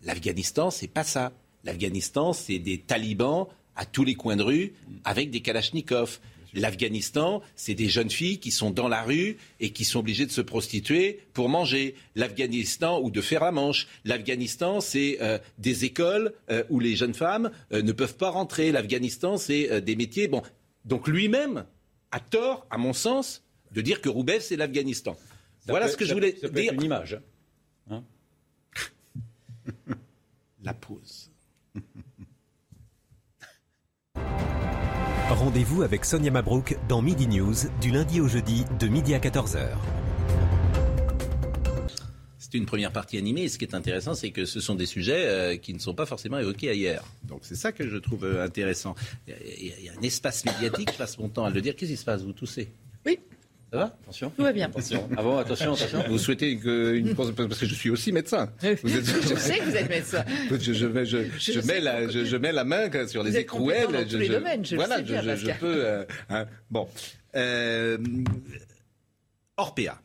L'Afghanistan, 0.03 0.71
c'est 0.73 0.88
pas 0.88 1.05
ça. 1.05 1.33
L'Afghanistan, 1.66 2.33
c'est 2.33 2.59
des 2.59 2.79
talibans 2.79 3.46
à 3.74 3.85
tous 3.85 4.05
les 4.05 4.14
coins 4.14 4.37
de 4.37 4.42
rue 4.42 4.72
avec 5.05 5.31
des 5.31 5.40
kalachnikovs. 5.42 6.20
L'Afghanistan, 6.55 7.42
c'est 7.57 7.74
des 7.74 7.88
jeunes 7.90 8.09
filles 8.09 8.38
qui 8.38 8.50
sont 8.50 8.70
dans 8.70 8.88
la 8.88 9.02
rue 9.02 9.37
et 9.61 9.70
qui 9.72 9.85
sont 9.85 9.98
obligées 9.98 10.24
de 10.24 10.31
se 10.31 10.40
prostituer 10.40 11.20
pour 11.35 11.50
manger. 11.50 11.94
L'Afghanistan, 12.14 12.98
ou 13.02 13.11
de 13.11 13.20
faire 13.20 13.42
la 13.44 13.52
manche. 13.52 13.87
L'Afghanistan, 14.07 14.81
c'est 14.81 15.18
euh, 15.20 15.38
des 15.59 15.85
écoles 15.85 16.33
euh, 16.48 16.62
où 16.70 16.81
les 16.81 16.96
jeunes 16.96 17.12
femmes 17.12 17.50
euh, 17.72 17.83
ne 17.83 17.92
peuvent 17.92 18.16
pas 18.16 18.31
rentrer. 18.31 18.72
L'Afghanistan, 18.72 19.37
c'est 19.37 19.83
des 19.83 19.96
métiers. 19.96 20.29
Bon, 20.29 20.42
donc 20.87 21.09
lui-même 21.09 21.66
a 22.12 22.20
tort, 22.20 22.66
à 22.70 22.79
mon 22.79 22.94
sens, 22.94 23.42
de 23.72 23.83
dire 23.83 24.00
que 24.00 24.09
Roubaix, 24.09 24.40
c'est 24.40 24.57
l'Afghanistan. 24.57 25.16
Voilà 25.66 25.87
peut- 25.87 25.92
ce 25.92 25.96
que 25.98 26.05
ça- 26.07 26.11
je 26.11 26.14
voulais 26.14 26.37
ça 26.40 26.48
peut 26.48 26.61
dire. 26.61 26.72
être 26.72 26.79
une 26.79 26.85
image. 26.85 27.18
La 30.62 30.72
pause. 30.74 31.26
Rendez-vous 35.29 35.83
avec 35.83 36.05
Sonia 36.05 36.31
Mabrouk 36.31 36.77
dans 36.89 37.03
Midi 37.03 37.27
News 37.27 37.55
du 37.81 37.91
lundi 37.91 38.21
au 38.21 38.29
jeudi 38.29 38.65
de 38.79 38.87
midi 38.87 39.12
à 39.15 39.19
14h. 39.19 39.69
C'est 42.39 42.55
une 42.55 42.67
première 42.67 42.93
partie 42.93 43.19
animée. 43.19 43.43
Et 43.43 43.49
ce 43.49 43.59
qui 43.59 43.65
est 43.65 43.75
intéressant, 43.75 44.15
c'est 44.15 44.31
que 44.31 44.45
ce 44.45 44.61
sont 44.61 44.77
des 44.77 44.87
sujets 44.87 45.27
euh, 45.27 45.57
qui 45.57 45.75
ne 45.75 45.81
sont 45.81 45.95
pas 45.95 46.07
forcément 46.07 46.39
évoqués 46.39 46.71
ailleurs. 46.71 47.05
Donc 47.25 47.41
c'est 47.43 47.57
ça 47.57 47.73
que 47.73 47.89
je 47.89 47.97
trouve 47.97 48.25
euh, 48.25 48.45
intéressant. 48.45 48.95
Il 49.27 49.33
y, 49.33 49.37
a, 49.37 49.39
il 49.43 49.67
y 49.67 49.73
a- 49.73 49.79
il 49.81 49.85
y 49.87 49.89
a 49.89 49.93
un 49.99 50.03
espace 50.03 50.45
médiatique, 50.45 50.91
je 50.93 50.97
passe 50.99 51.19
mon 51.19 51.29
temps 51.29 51.45
à 51.45 51.51
le 51.51 51.61
dire. 51.61 51.75
Qu'est-ce 51.75 51.91
qui 51.91 51.97
se 51.97 52.05
passe? 52.05 52.23
Vous 52.23 52.33
toussez? 52.33 52.69
Oui. 53.05 53.19
Ça 53.72 53.79
va 53.79 53.85
Attention. 54.02 54.31
Tout 54.37 54.42
va 54.42 54.52
bien. 54.52 54.66
Attention. 54.66 55.09
Ah 55.16 55.22
bon, 55.22 55.37
attention, 55.38 55.74
attention. 55.74 56.05
Vous 56.09 56.18
souhaitez 56.18 56.57
que, 56.57 56.94
une 56.94 57.14
pause 57.14 57.35
Parce 57.37 57.59
que 57.59 57.66
je 57.66 57.74
suis 57.74 57.90
aussi 57.90 58.12
médecin. 58.12 58.48
Vous 58.83 58.96
êtes- 58.96 59.05
Je 59.05 59.35
sais 59.35 59.59
que 59.59 59.64
vous 59.64 59.76
êtes 59.76 59.88
médecin. 59.88 60.24
Je, 60.50 60.72
je 60.72 60.87
mets, 60.87 61.05
je, 61.05 61.18
Je 61.38 61.61
mets 61.66 61.81
la, 61.81 62.09
je, 62.09 62.24
je 62.24 62.37
mets 62.37 62.52
la 62.52 62.64
main 62.64 62.88
sur 63.09 63.22
les 63.24 63.31
Vous 63.31 63.37
êtes 63.37 63.42
écrouelles. 63.42 63.88
dans 63.92 63.98
je, 64.07 64.09
tous 64.09 64.18
les 64.18 64.29
domaines, 64.29 64.64
je 64.64 64.76
le 64.76 64.81
voilà, 64.83 64.96
sais 64.98 65.02
bien, 65.02 65.20
je, 65.37 65.50
peux. 65.59 65.85
euh, 65.85 66.05
hein, 66.31 66.46
bon. 66.70 66.88
Euh, 67.35 67.98
Orpea. 69.57 69.98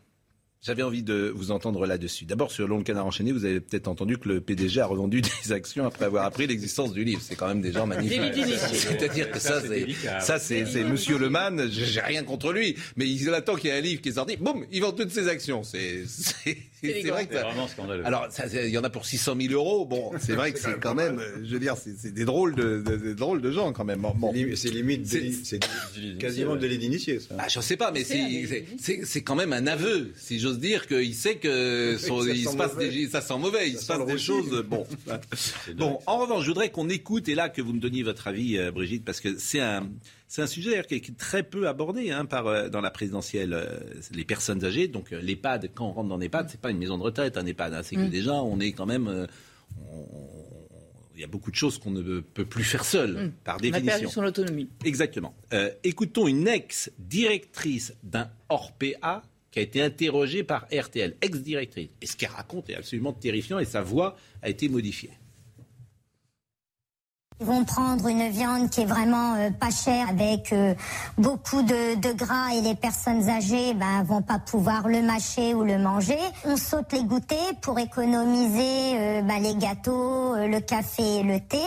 J'avais 0.63 0.83
envie 0.83 1.01
de 1.01 1.33
vous 1.35 1.49
entendre 1.49 1.87
là-dessus. 1.87 2.25
D'abord, 2.25 2.51
sur 2.51 2.67
le 2.67 2.83
Canard 2.83 3.07
enchaîné, 3.07 3.31
vous 3.31 3.45
avez 3.45 3.59
peut-être 3.59 3.87
entendu 3.87 4.19
que 4.19 4.29
le 4.29 4.41
PDG 4.41 4.79
a 4.79 4.85
revendu 4.85 5.21
des 5.43 5.51
actions 5.51 5.87
après 5.87 6.05
avoir 6.05 6.23
appris 6.23 6.45
l'existence 6.45 6.93
du 6.93 7.03
livre. 7.03 7.19
C'est 7.23 7.35
quand 7.35 7.47
même 7.47 7.61
des 7.61 7.71
gens 7.71 7.87
magnifiques. 7.87 8.21
C'est-à-dire 8.71 9.31
que 9.31 9.39
ça, 9.39 9.59
ça, 10.19 10.37
c'est 10.37 10.67
c'est 10.67 10.83
Monsieur 10.83 11.17
Le 11.17 11.31
Man. 11.31 11.67
J'ai 11.71 11.85
j'ai 11.85 11.99
rien 11.99 12.23
contre 12.23 12.53
lui, 12.53 12.75
mais 12.95 13.09
il 13.09 13.33
attend 13.33 13.55
qu'il 13.55 13.71
y 13.71 13.73
ait 13.73 13.77
un 13.77 13.81
livre 13.81 14.01
qui 14.01 14.09
est 14.09 14.13
sorti. 14.13 14.37
Boum, 14.37 14.63
il 14.71 14.81
vend 14.81 14.91
toutes 14.91 15.09
ses 15.09 15.27
actions. 15.27 15.63
C'est 15.63 16.05
c'est 16.81 17.01
vrai 17.09 17.25
que 17.27 17.33
C'est 17.33 17.39
ça- 17.41 17.47
vraiment 17.47 17.67
scandaleux. 17.67 18.05
alors, 18.05 18.27
il 18.53 18.69
y 18.69 18.77
en 18.77 18.83
a 18.83 18.89
pour 18.89 19.05
600 19.05 19.35
000 19.39 19.53
euros. 19.53 19.85
Bon, 19.85 20.11
c'est 20.19 20.33
vrai 20.33 20.51
que 20.51 20.59
c'est 20.59 20.79
quand 20.79 20.95
même, 20.95 21.21
je 21.43 21.53
veux 21.53 21.59
dire, 21.59 21.75
c'est 21.77 22.11
des 22.13 22.25
drôles 22.25 22.55
de, 22.55 22.81
de- 22.81 22.95
des 22.95 23.13
drôles 23.15 23.41
de 23.41 23.51
gens 23.51 23.71
quand 23.73 23.85
même. 23.85 24.01
Bon. 24.15 24.31
C'est 24.33 24.37
lim- 24.39 24.55
C'est 24.55 24.69
limite, 24.69 25.07
C'est- 25.07 25.59
quasiment 26.19 26.55
délit 26.55 26.77
d'initié, 26.77 27.19
ça. 27.19 27.35
Ah, 27.37 27.47
je 27.47 27.59
sais 27.59 27.77
pas, 27.77 27.91
mais 27.91 28.03
C'est 28.03 29.21
quand 29.23 29.35
même 29.35 29.53
un 29.53 29.67
aveu, 29.67 30.11
si 30.15 30.39
j'ose 30.39 30.59
dire, 30.59 30.87
qu'il 30.87 31.13
sait 31.15 31.35
que 31.35 31.97
son- 31.99 32.21
ça 32.23 32.29
il 32.31 32.43
sent 32.45 32.51
se 32.51 32.57
passe 32.57 32.73
mauvais. 32.73 32.89
des, 32.89 33.07
ça 33.07 33.21
sent 33.21 33.37
mauvais, 33.37 33.69
il 33.69 33.75
Ça 33.77 33.81
se 33.81 33.87
passe 33.87 34.05
des 34.07 34.17
choses. 34.17 34.63
Bon, 34.67 34.85
bon. 35.75 35.99
En 36.07 36.17
revanche, 36.19 36.43
je 36.43 36.47
voudrais 36.49 36.69
qu'on 36.69 36.89
écoute 36.89 37.29
et 37.29 37.35
là 37.35 37.49
que 37.49 37.61
vous 37.61 37.73
me 37.73 37.79
donniez 37.79 38.03
votre 38.03 38.27
avis, 38.27 38.57
euh, 38.57 38.71
Brigitte, 38.71 39.03
parce 39.05 39.19
que 39.21 39.37
c'est 39.37 39.59
un 39.59 39.87
c'est 40.31 40.41
un 40.41 40.47
sujet 40.47 40.81
qui 40.87 40.95
est 40.95 41.17
très 41.17 41.43
peu 41.43 41.67
abordé 41.67 42.09
hein, 42.09 42.23
par 42.23 42.47
euh, 42.47 42.69
dans 42.69 42.79
la 42.79 42.89
présidentielle. 42.89 43.51
euh, 43.53 43.79
les 44.13 44.23
personnes 44.23 44.63
âgées, 44.63 44.87
donc 44.87 45.11
euh, 45.11 45.19
l'EHPAD. 45.21 45.71
Quand 45.75 45.87
on 45.87 45.91
rentre 45.91 46.07
dans 46.07 46.15
l'EHPAD, 46.17 46.47
c'est 46.49 46.61
pas 46.61 46.71
une 46.71 46.77
maison 46.77 46.97
de 46.97 47.03
retraite, 47.03 47.35
un 47.35 47.45
EHPAD. 47.45 47.73
hein, 47.73 47.81
c'est 47.83 47.97
que 47.97 48.07
déjà, 48.07 48.35
on 48.35 48.57
est 48.61 48.71
quand 48.71 48.85
même. 48.85 49.09
euh, 49.09 49.27
il 51.15 51.19
y 51.19 51.23
a 51.25 51.27
beaucoup 51.27 51.51
de 51.51 51.55
choses 51.57 51.77
qu'on 51.79 51.91
ne 51.91 52.21
peut 52.21 52.45
plus 52.45 52.63
faire 52.63 52.85
seul, 52.85 53.33
par 53.43 53.55
On 53.55 53.57
a 53.57 53.61
définition. 53.61 53.85
perdu 53.99 54.07
son 54.07 54.23
autonomie. 54.23 54.69
Exactement. 54.85 55.35
Écoutons 55.83 56.27
une 56.27 56.47
ex-directrice 56.47 57.93
d'un 58.01 58.29
Orpea 58.47 59.21
qui 59.51 59.59
a 59.59 59.61
été 59.61 59.81
interrogée 59.81 60.43
par 60.43 60.65
RTL, 60.73 61.15
ex-directrice. 61.21 61.89
Et 62.01 62.05
ce 62.05 62.15
qu'elle 62.15 62.29
raconte 62.29 62.69
est 62.69 62.75
absolument 62.75 63.11
terrifiant 63.11 63.59
et 63.59 63.65
sa 63.65 63.81
voix 63.81 64.15
a 64.41 64.49
été 64.49 64.69
modifiée. 64.69 65.11
Ils 67.41 67.47
vont 67.47 67.65
prendre 67.65 68.07
une 68.07 68.29
viande 68.29 68.69
qui 68.69 68.81
est 68.81 68.85
vraiment 68.85 69.33
euh, 69.33 69.49
pas 69.49 69.71
chère 69.71 70.09
avec 70.09 70.53
euh, 70.53 70.75
beaucoup 71.17 71.63
de, 71.63 72.13
gras 72.13 72.53
et 72.53 72.61
les 72.61 72.75
personnes 72.75 73.27
âgées 73.29 73.73
ben, 73.73 74.03
vont 74.03 74.21
pas 74.21 74.37
pouvoir 74.37 74.87
le 74.87 75.01
mâcher 75.01 75.55
ou 75.55 75.63
le 75.63 75.79
manger. 75.79 76.19
On 76.45 76.55
saute 76.55 76.93
les 76.93 77.03
goûters 77.03 77.55
pour 77.63 77.79
économiser 77.79 78.93
euh, 78.95 79.21
ben, 79.23 79.41
les 79.41 79.55
gâteaux, 79.55 80.35
le 80.35 80.59
café 80.59 81.21
et 81.21 81.23
le 81.23 81.39
thé. 81.39 81.63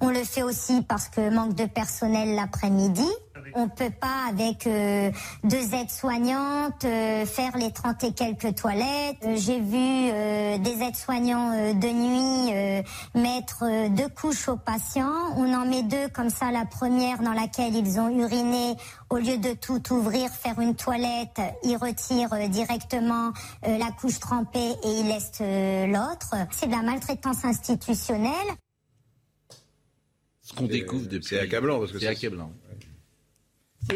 On 0.00 0.08
le 0.08 0.24
fait 0.24 0.42
aussi 0.42 0.80
parce 0.80 1.08
que 1.10 1.28
manque 1.28 1.54
de 1.54 1.66
personnel 1.66 2.34
l'après-midi. 2.34 3.06
On 3.54 3.68
peut 3.68 3.90
pas 3.90 4.26
avec 4.28 4.66
euh, 4.66 5.10
deux 5.44 5.74
aides-soignantes 5.74 6.84
euh, 6.84 7.26
faire 7.26 7.56
les 7.56 7.70
30 7.72 8.04
et 8.04 8.12
quelques 8.12 8.54
toilettes. 8.54 9.18
Euh, 9.24 9.36
J'ai 9.36 9.60
vu 9.60 9.76
euh, 10.12 10.58
des 10.58 10.82
aides-soignants 10.82 11.52
euh, 11.52 11.72
de 11.74 11.88
nuit 11.88 12.52
euh, 12.52 12.82
mettre 13.14 13.64
euh, 13.64 13.88
deux 13.88 14.08
couches 14.08 14.48
aux 14.48 14.56
patients. 14.56 15.34
On 15.36 15.52
en 15.52 15.66
met 15.66 15.82
deux 15.82 16.08
comme 16.08 16.30
ça, 16.30 16.50
la 16.50 16.64
première 16.64 17.20
dans 17.22 17.32
laquelle 17.32 17.74
ils 17.74 17.98
ont 18.00 18.08
uriné, 18.08 18.74
au 19.10 19.18
lieu 19.18 19.38
de 19.38 19.52
tout 19.54 19.82
ouvrir, 19.92 20.30
faire 20.30 20.58
une 20.60 20.74
toilette, 20.74 21.40
ils 21.62 21.76
retirent 21.76 22.32
euh, 22.32 22.48
directement 22.48 23.32
euh, 23.66 23.78
la 23.78 23.90
couche 24.00 24.18
trempée 24.20 24.72
et 24.84 24.88
ils 25.00 25.08
laissent 25.08 25.32
euh, 25.40 25.86
l'autre. 25.86 26.34
C'est 26.50 26.66
de 26.66 26.72
la 26.72 26.82
maltraitance 26.82 27.44
institutionnelle. 27.44 28.30
Ce 30.42 30.52
qu'on 30.52 30.66
découvre 30.66 31.06
depuis. 31.08 31.28
C'est 31.28 31.40
accablant 31.40 31.78
parce 31.78 31.92
que 31.92 31.98
C'est 31.98 32.06
accablant. 32.06 32.52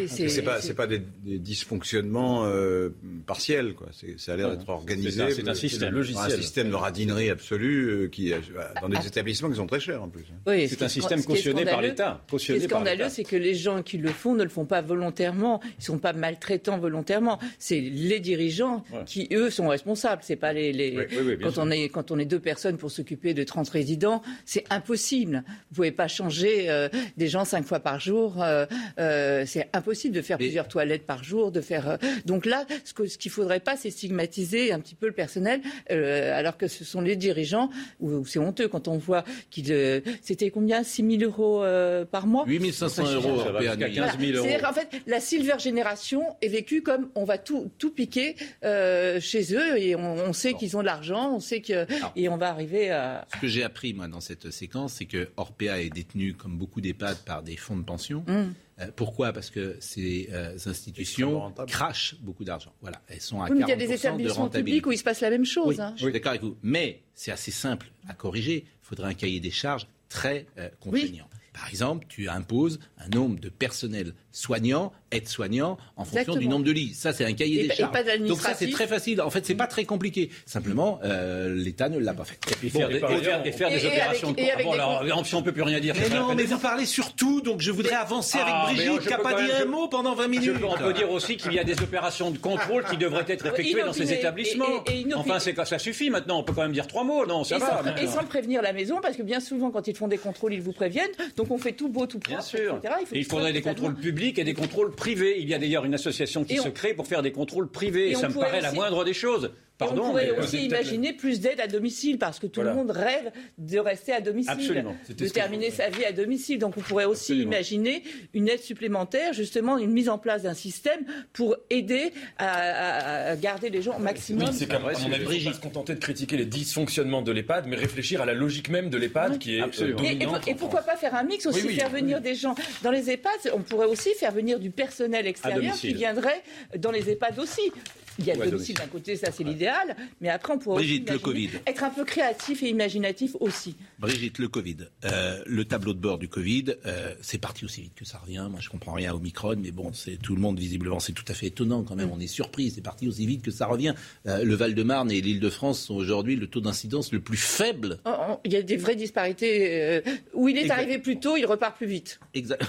C'est 0.06 0.42
pas, 0.42 0.58
pas 0.76 0.86
des, 0.86 1.00
des 1.24 1.38
dysfonctionnements 1.38 2.44
euh, 2.46 2.90
partiels, 3.26 3.74
quoi. 3.74 3.88
C'est- 3.92 4.18
Ça 4.18 4.34
a 4.34 4.36
l'air 4.36 4.50
d'être 4.50 4.68
organisé. 4.68 5.10
C'est 5.32 5.48
un- 5.48 5.54
système. 5.54 5.94
Un 6.16 6.28
système 6.30 6.70
de 6.70 6.74
radinerie 6.74 7.30
absolue 7.30 7.88
euh, 8.04 8.08
qui, 8.08 8.32
euh, 8.32 8.38
dans 8.82 8.88
Ah. 8.92 9.00
des 9.00 9.06
établissements 9.06 9.48
qui 9.48 9.56
sont 9.56 9.66
très 9.66 9.80
chers 9.80 10.02
en 10.02 10.08
plus. 10.08 10.24
Oui, 10.46 10.68
C'est 10.68 10.82
un 10.82 10.88
système 10.88 11.24
cautionné 11.24 11.64
par 11.64 11.80
l'État. 11.80 12.22
Ce 12.30 12.36
qui 12.36 12.52
est 12.52 12.60
scandaleux, 12.60 13.08
c'est 13.08 13.24
que 13.24 13.36
les 13.36 13.54
gens 13.54 13.82
qui 13.82 13.98
le 13.98 14.10
font 14.10 14.34
ne 14.34 14.42
le 14.42 14.48
font 14.50 14.66
pas 14.66 14.82
volontairement. 14.82 15.60
Ils 15.64 15.80
ne 15.80 15.84
sont 15.84 15.98
pas 15.98 16.12
maltraitants 16.12 16.78
volontairement. 16.78 17.38
C'est 17.58 17.80
les 17.80 18.20
dirigeants 18.20 18.84
Ouais. 18.92 19.00
qui, 19.06 19.28
eux, 19.32 19.50
sont 19.50 19.68
responsables. 19.68 20.22
C'est 20.24 20.36
pas 20.36 20.52
les. 20.52 20.72
les- 20.72 20.96
Oui, 20.96 21.04
oui, 21.10 21.16
oui, 21.26 21.36
bien 21.36 21.48
quand, 21.48 21.58
on 21.58 21.70
est, 21.70 21.88
quand 21.88 22.10
on 22.10 22.18
est 22.18 22.24
deux 22.26 22.40
personnes 22.40 22.76
pour 22.76 22.90
s'occuper 22.90 23.32
de 23.34 23.44
30 23.44 23.68
résidents, 23.70 24.22
c'est 24.44 24.64
impossible. 24.70 25.44
Vous 25.70 25.76
pouvez 25.76 25.92
pas 25.92 26.08
changer 26.08 26.68
euh, 26.70 26.88
des 27.16 27.28
gens 27.28 27.44
cinq 27.44 27.64
fois 27.66 27.80
par 27.80 28.00
jour. 28.00 28.42
euh, 28.42 28.66
euh, 28.98 29.44
c'est 29.46 29.62
impossible 29.72 29.77
de 29.80 30.22
faire 30.22 30.38
plusieurs 30.38 30.68
toilettes 30.68 31.06
par 31.06 31.22
jour, 31.24 31.50
de 31.52 31.60
faire. 31.60 31.88
euh, 31.90 31.96
Donc 32.24 32.46
là, 32.46 32.66
ce 32.84 32.92
qu'il 33.18 33.30
faudrait 33.30 33.60
pas, 33.60 33.76
c'est 33.76 33.90
stigmatiser 33.90 34.72
un 34.72 34.80
petit 34.80 34.94
peu 34.94 35.06
le 35.06 35.12
personnel, 35.12 35.60
euh, 35.90 36.36
alors 36.38 36.56
que 36.56 36.68
ce 36.68 36.84
sont 36.84 37.00
les 37.00 37.16
dirigeants. 37.16 37.70
Où, 38.00 38.10
où 38.10 38.26
c'est 38.26 38.38
honteux 38.38 38.68
quand 38.68 38.88
on 38.88 38.98
voit 38.98 39.24
qu'ils. 39.50 39.72
euh, 39.72 40.00
C'était 40.22 40.50
combien 40.50 40.82
6 40.82 41.18
000 41.18 41.22
euros 41.30 41.62
euh, 41.64 42.04
par 42.04 42.26
mois? 42.26 42.44
8500 42.46 43.12
euros 43.14 43.38
Ça 43.44 43.52
va 43.52 43.58
Orpea 43.60 43.70
jusqu'à 43.70 43.88
Nuit. 43.88 43.94
15 43.96 44.18
000 44.18 44.32
euros. 44.32 44.46
c'est-à-dire 44.46 44.66
qu'en 44.68 44.74
fait, 44.74 44.88
la 45.06 45.20
silver 45.20 45.58
génération 45.58 46.22
est 46.42 46.48
vécue 46.48 46.82
comme 46.82 47.08
on 47.14 47.24
va 47.24 47.38
tout, 47.38 47.70
tout 47.78 47.90
piquer 47.90 48.36
euh, 48.64 49.20
chez 49.20 49.54
eux 49.54 49.78
et 49.78 49.94
on, 49.96 50.14
on 50.14 50.32
sait 50.32 50.54
qu'ils 50.54 50.76
ont 50.76 50.80
de 50.80 50.86
l'argent, 50.86 51.32
on 51.34 51.40
sait 51.40 51.60
que 51.60 51.86
et 52.16 52.28
on 52.28 52.36
va 52.36 52.48
arriver 52.50 52.90
à. 52.90 53.26
Ce 53.34 53.40
que 53.40 53.46
j'ai 53.48 53.62
appris, 53.64 53.94
moi, 53.94 54.08
dans 54.08 54.20
cette 54.20 54.50
séquence, 54.50 54.94
c'est 54.94 55.04
que 55.06 55.28
Orpea 55.36 55.80
est 55.82 55.90
détenu, 55.90 56.34
comme 56.34 56.56
beaucoup 56.56 56.80
d'EHPAD, 56.80 57.18
par 57.24 57.42
des 57.42 57.56
fonds 57.56 57.76
de 57.76 57.84
pension. 57.84 58.24
Mm. 58.26 58.52
Euh, 58.80 58.90
pourquoi? 58.94 59.32
Parce 59.32 59.50
que 59.50 59.76
ces 59.80 60.28
euh, 60.32 60.56
institutions 60.66 61.52
crachent 61.66 62.16
beaucoup 62.20 62.44
d'argent. 62.44 62.72
Voilà, 62.80 63.00
elles 63.08 63.20
sont 63.20 63.40
à 63.40 63.50
Oui, 63.50 63.58
mais 63.58 63.64
40% 63.64 63.66
il 63.66 63.68
y 63.68 63.72
a 63.72 63.76
des 63.76 63.86
de 63.88 63.92
établissements 63.92 64.48
publics 64.48 64.86
où 64.86 64.92
il 64.92 64.98
se 64.98 65.04
passe 65.04 65.20
la 65.20 65.30
même 65.30 65.44
chose. 65.44 65.76
Oui, 65.76 65.80
hein. 65.80 65.94
je 65.96 66.04
suis 66.04 66.12
d'accord 66.12 66.30
avec 66.30 66.42
vous. 66.42 66.56
Mais 66.62 67.02
c'est 67.14 67.32
assez 67.32 67.50
simple 67.50 67.90
à 68.08 68.14
corriger. 68.14 68.64
Il 68.66 68.86
faudrait 68.86 69.08
un 69.08 69.14
cahier 69.14 69.40
des 69.40 69.50
charges 69.50 69.88
très 70.08 70.46
euh, 70.58 70.68
contraignant. 70.80 71.28
Par 71.52 71.68
exemple, 71.68 72.06
tu 72.08 72.28
imposes 72.28 72.78
un 72.98 73.08
nombre 73.08 73.40
de 73.40 73.48
personnel 73.48 74.14
soignants, 74.30 74.92
aides-soignants, 75.10 75.78
en 75.96 76.04
fonction 76.04 76.36
du 76.36 76.48
nombre 76.48 76.64
de 76.64 76.70
lits. 76.70 76.92
Ça, 76.94 77.12
c'est 77.12 77.24
un 77.24 77.32
cahier 77.32 77.64
Et 77.64 77.68
des 77.68 77.74
charges. 77.74 77.92
Donc 78.26 78.40
ça, 78.40 78.54
c'est 78.54 78.70
très 78.70 78.86
facile. 78.86 79.20
En 79.22 79.30
fait, 79.30 79.44
c'est 79.46 79.54
pas 79.54 79.66
très 79.66 79.84
compliqué. 79.84 80.30
Simplement, 80.46 81.00
euh, 81.04 81.54
l'État 81.54 81.88
ne 81.88 81.98
l'a 81.98 82.12
pas 82.12 82.24
fait. 82.24 82.38
Et 82.52 82.54
puis 82.56 82.68
Bon, 82.70 82.80
faire, 82.80 82.88
des, 82.90 82.98
par 83.00 83.10
et 83.10 83.14
ailleurs, 83.14 83.24
faire- 83.42 83.46
et 83.46 83.52
faire 83.52 83.68
Et- 83.72 83.76
des 83.80 83.84
et 83.84 83.88
opérations 83.88 84.28
avec- 84.30 84.44
de 84.46 84.50
avec 84.52 84.66
Bon, 84.66 84.72
des 84.74 84.78
alors, 84.80 85.26
si 85.26 85.34
on 85.34 85.42
peut 85.42 85.52
plus 85.52 85.62
rien 85.62 85.80
dire, 85.80 85.94
Mais 85.96 86.02
c'est 86.04 86.08
pas 86.10 86.14
la 86.16 86.20
non, 86.20 86.34
mais 86.34 86.44
vous 86.44 86.58
parlez 86.58 86.84
surtout, 86.86 87.40
donc 87.40 87.60
je 87.62 87.70
voudrais 87.70 87.94
avancer 87.96 88.38
Ah, 88.40 88.66
avec 88.66 88.76
mais 88.78 88.84
Brigitte 88.84 89.02
qui 89.04 89.08
n'a 89.08 89.18
pas 89.18 89.42
dit 89.42 89.50
un 89.50 89.64
mot 89.64 89.88
pendant 89.88 90.14
20 90.14 90.24
Je 90.24 90.28
minutes. 90.28 90.60
peux- 90.60 90.66
on 90.66 90.76
peut 90.76 90.92
dire 90.92 91.10
aussi 91.10 91.36
qu'il 91.36 91.52
y 91.54 91.58
a 91.58 91.64
des 91.64 91.80
opérations 91.82 92.30
de 92.30 92.38
contrôle 92.38 92.84
qui 92.84 92.96
devraient 92.98 93.24
être 93.28 93.46
effectuées 93.46 93.82
dans 93.82 93.92
ces 93.92 94.12
établissements. 94.12 94.84
Enfin, 95.16 95.38
c'est 95.38 95.56
ça 95.64 95.78
suffit 95.78 96.10
maintenant. 96.10 96.38
On 96.38 96.42
peut 96.44 96.52
quand 96.52 96.62
même 96.62 96.72
dire 96.72 96.86
trois 96.86 97.04
mots. 97.04 97.26
Non, 97.26 97.44
ça 97.44 97.58
va. 97.58 97.82
et 98.00 98.06
sans 98.06 98.24
prévenir 98.24 98.62
la 98.62 98.72
maison, 98.72 99.00
parce 99.02 99.16
que 99.16 99.22
bien 99.22 99.40
souvent, 99.40 99.70
quand 99.70 99.86
ils 99.88 99.96
font 99.96 100.08
des 100.08 100.18
contrôles, 100.18 100.54
ils 100.54 100.62
vous 100.62 100.72
préviennent. 100.72 101.10
Donc 101.36 101.50
on 101.50 101.58
fait 101.58 101.72
tout 101.72 101.88
beau, 101.88 102.06
tout 102.06 102.18
propre, 102.18 102.38
Bien 102.38 102.42
sûr. 102.46 102.80
il 103.12 103.24
faudrait 103.24 103.52
des 103.52 103.62
contrôles 103.62 103.92
soit- 103.94 104.02
publics 104.28 104.38
et 104.38 104.44
des 104.44 104.54
contrôles 104.54 104.92
privés. 104.94 105.36
Il 105.40 105.48
y 105.48 105.54
a 105.54 105.58
d'ailleurs 105.58 105.84
une 105.84 105.94
association 105.94 106.44
qui 106.44 106.54
Et 106.54 106.56
se 106.58 106.68
on- 106.68 106.70
crée 106.70 106.94
pour 106.94 107.06
faire 107.06 107.22
des 107.22 107.32
contrôles 107.32 107.68
privés. 107.68 108.10
Et 108.10 108.14
ça 108.14 108.28
me 108.28 108.34
paraît 108.34 108.60
la 108.60 108.72
moindre 108.72 109.04
des 109.04 109.14
choses. 109.14 109.50
Pardon. 109.78 110.02
on 110.02 110.06
pourrait 110.08 110.30
aussi 110.32 110.64
imaginer 110.64 111.12
plus 111.12 111.40
d'aide 111.40 111.60
à 111.60 111.66
domicile, 111.68 112.18
parce 112.18 112.38
que 112.38 112.46
tout 112.46 112.60
Voilà. 112.60 112.70
le 112.72 112.76
monde 112.76 112.90
rêve 112.90 113.30
de 113.58 113.78
rester 113.78 114.12
à 114.12 114.20
domicile, 114.20 114.50
Absolument. 114.52 114.96
De 115.08 115.28
terminer 115.28 115.70
sa 115.70 115.88
vie 115.88 116.04
à 116.04 116.12
domicile. 116.12 116.58
Donc 116.58 116.76
on 116.76 116.80
pourrait 116.80 117.04
aussi 117.04 117.32
Absolument. 117.32 117.52
imaginer 117.52 118.02
une 118.34 118.48
aide 118.48 118.60
supplémentaire, 118.60 119.32
justement 119.32 119.78
une 119.78 119.92
mise 119.92 120.08
en 120.08 120.18
place 120.18 120.42
d'un 120.42 120.54
système 120.54 121.00
pour 121.32 121.56
aider 121.70 122.12
à, 122.38 123.36
garder 123.36 123.70
les 123.70 123.82
gens 123.82 123.96
au 123.96 124.00
maximum. 124.00 124.48
Oui, 124.48 124.54
c'est 124.54 124.68
avis, 124.72 125.04
il 125.04 125.44
ne 125.44 125.50
pas 125.50 125.56
se 125.56 125.60
contenter 125.60 125.94
de 125.94 126.00
critiquer 126.00 126.36
les 126.36 126.44
dysfonctionnements 126.46 127.22
de 127.22 127.32
l'EHPAD, 127.32 127.66
mais 127.66 127.76
réfléchir 127.76 128.20
à 128.20 128.26
la 128.26 128.34
logique 128.34 128.68
même 128.68 128.90
de 128.90 128.98
l'EHPAD 128.98 129.38
qui 129.38 129.56
est 129.56 129.60
euh, 129.60 129.64
Absolument. 129.64 130.02
Et, 130.02 130.18
et- 130.50 130.54
pourquoi 130.54 130.82
pas 130.82 130.96
faire 130.96 131.14
un 131.14 131.22
mix 131.24 131.46
aussi, 131.46 131.60
Oui, 131.62 131.68
oui, 131.68 131.74
faire 131.76 131.90
venir 131.90 132.16
oui. 132.18 132.22
des 132.22 132.34
gens 132.34 132.54
dans 132.82 132.90
les 132.90 133.10
EHPAD 133.10 133.52
On 133.54 133.60
pourrait 133.60 133.86
aussi 133.86 134.10
faire 134.14 134.32
venir 134.32 134.58
du 134.58 134.70
personnel 134.70 135.26
extérieur 135.26 135.74
qui 135.74 135.94
viendrait 135.94 136.42
dans 136.76 136.90
les 136.90 137.10
EHPAD 137.10 137.38
aussi. 137.38 137.72
Il 138.18 138.24
y 138.24 138.30
a 138.30 138.34
le 138.34 138.50
domicile 138.50 138.74
d'un 138.76 138.86
côté, 138.86 139.16
ça 139.16 139.30
c'est 139.30 139.44
l'idéal, 139.44 139.96
mais 140.20 140.28
après 140.28 140.52
on 140.54 140.58
pourrait 140.58 140.76
Brigitte, 140.82 141.10
aussi 141.10 141.12
le 141.12 141.18
imaginer- 141.30 141.48
Covid. 141.48 141.60
être 141.66 141.84
un 141.84 141.90
peu 141.90 142.04
créatif 142.04 142.62
et 142.62 142.68
imaginatif 142.68 143.36
aussi. 143.40 143.76
Brigitte, 143.98 144.38
le 144.38 144.48
Covid. 144.48 144.76
Euh, 145.04 145.42
le 145.46 145.64
tableau 145.64 145.92
de 145.94 146.00
bord 146.00 146.18
du 146.18 146.28
Covid, 146.28 146.74
euh, 146.86 147.14
c'est 147.22 147.38
parti 147.38 147.64
aussi 147.64 147.82
vite 147.82 147.94
que 147.94 148.04
ça 148.04 148.18
revient. 148.18 148.46
Moi, 148.50 148.60
je 148.60 148.68
comprends 148.68 148.92
rien 148.92 149.12
au 149.14 149.20
Micron, 149.20 149.56
mais 149.58 149.70
bon, 149.70 149.92
c'est 149.92 150.16
tout 150.16 150.34
le 150.34 150.40
monde 150.40 150.58
visiblement, 150.58 150.98
c'est 151.00 151.12
tout 151.12 151.24
à 151.28 151.34
fait 151.34 151.46
étonnant 151.46 151.82
quand 151.84 151.94
même. 151.94 152.10
On 152.12 152.20
est 152.20 152.26
surpris, 152.26 152.70
c'est 152.70 152.80
parti 152.80 153.06
aussi 153.08 153.26
vite 153.26 153.42
que 153.42 153.50
ça 153.50 153.66
revient. 153.66 153.94
Euh, 154.26 154.42
le 154.44 154.54
Val-de-Marne 154.54 155.10
et 155.12 155.20
l'Île-de-France 155.20 155.80
sont 155.80 155.94
aujourd'hui 155.94 156.34
le 156.36 156.46
taux 156.48 156.60
d'incidence 156.60 157.12
le 157.12 157.20
plus 157.20 157.36
faible. 157.36 157.98
Oh, 158.04 158.10
oh, 158.30 158.40
Il 158.44 158.52
y 158.52 158.56
a 158.56 158.62
des 158.62 158.76
vraies 158.76 158.96
disparités. 158.96 160.02
où 160.34 160.48
il 160.48 160.56
est 160.56 160.62
Exact. 160.62 160.74
arrivé 160.74 160.98
plus 160.98 161.20
tôt, 161.20 161.36
il 161.36 161.46
repart 161.46 161.76
plus 161.76 161.86
vite. 161.86 162.18
Exact. 162.34 162.62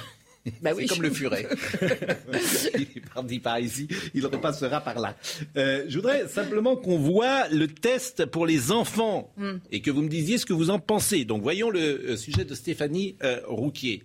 Bah 0.61 0.71
c'est 0.73 0.77
oui. 0.77 0.87
comme 0.87 1.01
le 1.01 1.09
furet. 1.09 1.47
il 2.75 2.81
est 2.81 3.13
parti 3.13 3.39
par 3.39 3.59
ici, 3.59 3.87
il 4.13 4.25
repassera 4.25 4.81
par 4.81 4.99
là. 4.99 5.15
Euh, 5.57 5.85
je 5.87 5.95
voudrais 5.97 6.27
simplement 6.27 6.75
qu'on 6.75 6.97
voit 6.97 7.47
le 7.49 7.67
test 7.67 8.25
pour 8.25 8.45
les 8.45 8.71
enfants 8.71 9.31
Hmm. 9.37 9.57
et 9.71 9.81
que 9.81 9.91
vous 9.91 10.01
me 10.01 10.09
disiez 10.09 10.37
ce 10.37 10.45
que 10.45 10.53
vous 10.53 10.69
en 10.69 10.79
pensez. 10.79 11.25
Donc 11.25 11.41
voyons 11.41 11.69
le 11.69 11.79
euh, 11.79 12.17
sujet 12.17 12.45
de 12.45 12.53
Stéphanie 12.55 13.15
euh, 13.23 13.39
Rouquier. 13.47 14.03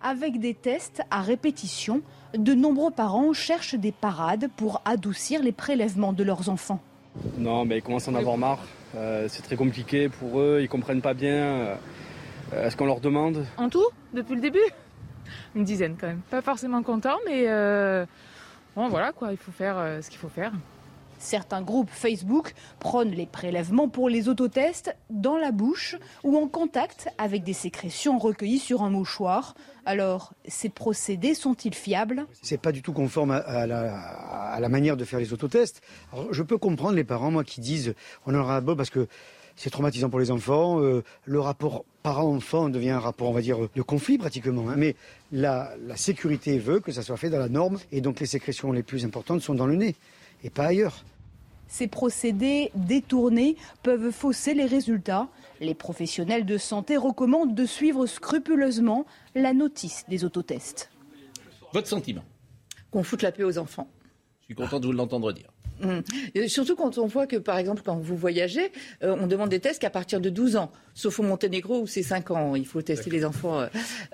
Avec 0.00 0.38
des 0.38 0.54
tests 0.54 1.02
à 1.10 1.22
répétition, 1.22 2.02
de 2.36 2.54
nombreux 2.54 2.90
parents 2.92 3.32
cherchent 3.32 3.74
des 3.74 3.90
parades 3.92 4.48
pour 4.56 4.80
adoucir 4.84 5.42
les 5.42 5.52
prélèvements 5.52 6.12
de 6.12 6.22
leurs 6.22 6.48
enfants. 6.48 6.80
Non, 7.36 7.64
mais 7.64 7.78
ils 7.78 7.82
commencent 7.82 8.06
à 8.06 8.12
en 8.12 8.14
avoir 8.14 8.38
marre. 8.38 8.64
Euh, 8.94 9.26
c'est 9.28 9.42
très 9.42 9.56
compliqué 9.56 10.08
pour 10.08 10.40
eux, 10.40 10.60
ils 10.62 10.68
comprennent 10.68 11.02
pas 11.02 11.14
bien 11.14 11.76
euh, 12.52 12.56
euh, 12.56 12.70
ce 12.70 12.76
qu'on 12.76 12.86
leur 12.86 13.00
demande. 13.00 13.46
En 13.56 13.68
tout, 13.68 13.86
depuis 14.12 14.34
le 14.34 14.40
début 14.40 14.58
Une 15.54 15.64
dizaine 15.64 15.96
quand 16.00 16.06
même. 16.06 16.20
Pas 16.30 16.42
forcément 16.42 16.82
content, 16.82 17.16
mais 17.26 17.44
euh, 17.46 18.06
bon, 18.76 18.88
voilà 18.88 19.12
quoi, 19.12 19.32
il 19.32 19.38
faut 19.38 19.52
faire 19.52 19.76
euh, 19.78 20.00
ce 20.02 20.10
qu'il 20.10 20.18
faut 20.18 20.28
faire. 20.28 20.52
Certains 21.20 21.62
groupes 21.62 21.90
Facebook 21.90 22.54
prônent 22.78 23.10
les 23.10 23.26
prélèvements 23.26 23.88
pour 23.88 24.08
les 24.08 24.28
autotests 24.28 24.94
dans 25.10 25.36
la 25.36 25.50
bouche 25.50 25.96
ou 26.22 26.38
en 26.38 26.46
contact 26.46 27.08
avec 27.18 27.42
des 27.42 27.54
sécrétions 27.54 28.18
recueillies 28.18 28.60
sur 28.60 28.84
un 28.84 28.90
mouchoir. 28.90 29.54
Alors, 29.84 30.32
ces 30.46 30.68
procédés 30.68 31.34
sont-ils 31.34 31.74
fiables? 31.74 32.24
C'est 32.40 32.60
pas 32.60 32.70
du 32.70 32.82
tout 32.82 32.92
conforme 32.92 33.32
à, 33.32 33.38
à 33.38 33.66
la, 33.66 33.98
à 33.98 34.60
la 34.60 34.68
manière 34.68 34.96
de 34.96 35.04
faire 35.04 35.18
les 35.18 35.32
autotests. 35.32 35.82
Alors, 36.12 36.32
je 36.32 36.42
peux 36.44 36.56
comprendre 36.56 36.94
les 36.94 37.02
parents, 37.02 37.32
moi, 37.32 37.42
qui 37.42 37.60
disent 37.60 37.94
on 38.24 38.32
en 38.36 38.38
aura 38.38 38.60
beau 38.60 38.76
parce 38.76 38.90
que 38.90 39.08
c'est 39.58 39.70
traumatisant 39.70 40.08
pour 40.08 40.20
les 40.20 40.30
enfants. 40.30 40.80
euh, 40.80 41.02
le 41.26 41.40
rapport 41.40 41.84
parent-enfant 42.04 42.68
devient 42.68 42.90
un 42.90 43.00
rapport, 43.00 43.28
on 43.28 43.32
va 43.32 43.42
dire, 43.42 43.58
de 43.74 43.82
conflit 43.82 44.16
pratiquement. 44.16 44.70
hein. 44.70 44.74
mais 44.76 44.94
la, 45.32 45.74
la 45.86 45.96
sécurité 45.96 46.58
veut 46.58 46.78
que 46.80 46.92
ça 46.92 47.02
soit 47.02 47.16
fait 47.16 47.28
dans 47.28 47.40
la 47.40 47.48
norme 47.48 47.78
et 47.92 48.00
donc 48.00 48.20
les 48.20 48.26
sécrétions 48.26 48.70
les 48.72 48.84
plus 48.84 49.04
importantes 49.04 49.42
sont 49.42 49.54
dans 49.54 49.66
le 49.66 49.74
nez 49.74 49.96
et 50.44 50.50
pas 50.50 50.66
ailleurs. 50.66 51.04
Ces 51.66 51.88
procédés 51.88 52.70
détournés 52.74 53.56
peuvent 53.82 54.10
fausser 54.12 54.54
les 54.54 54.64
résultats. 54.64 55.28
Les 55.60 55.74
professionnels 55.74 56.46
de 56.46 56.56
santé 56.56 56.96
recommandent 56.96 57.54
de 57.54 57.66
suivre 57.66 58.06
scrupuleusement 58.06 59.04
la 59.34 59.52
notice 59.52 60.04
des 60.08 60.24
autotests. 60.24 60.88
Votre 61.74 61.88
sentiment? 61.88 62.24
Qu'on 62.90 63.02
foute 63.02 63.20
la 63.22 63.32
paix 63.32 63.42
aux 63.44 63.58
enfants. 63.58 63.88
Je 64.40 64.44
suis 64.46 64.54
content 64.54 64.80
de 64.80 64.86
vous 64.86 64.92
l'entendre 64.92 65.30
dire. 65.32 65.50
Et 66.34 66.48
surtout 66.48 66.74
quand 66.74 66.98
on 66.98 67.06
voit 67.06 67.28
que, 67.28 67.36
par 67.36 67.56
exemple, 67.56 67.82
quand 67.84 67.96
vous 67.98 68.16
voyagez, 68.16 68.72
euh, 69.04 69.14
on 69.20 69.28
demande 69.28 69.48
des 69.50 69.60
tests 69.60 69.80
qu'à 69.80 69.90
partir 69.90 70.20
de 70.20 70.28
12 70.28 70.56
ans, 70.56 70.72
sauf 70.92 71.20
au 71.20 71.22
Monténégro 71.22 71.82
où 71.82 71.86
c'est 71.86 72.02
5 72.02 72.32
ans. 72.32 72.56
Il 72.56 72.66
faut 72.66 72.82
tester 72.82 73.10
les 73.10 73.24
enfants, 73.24 73.60
euh, 73.60 73.66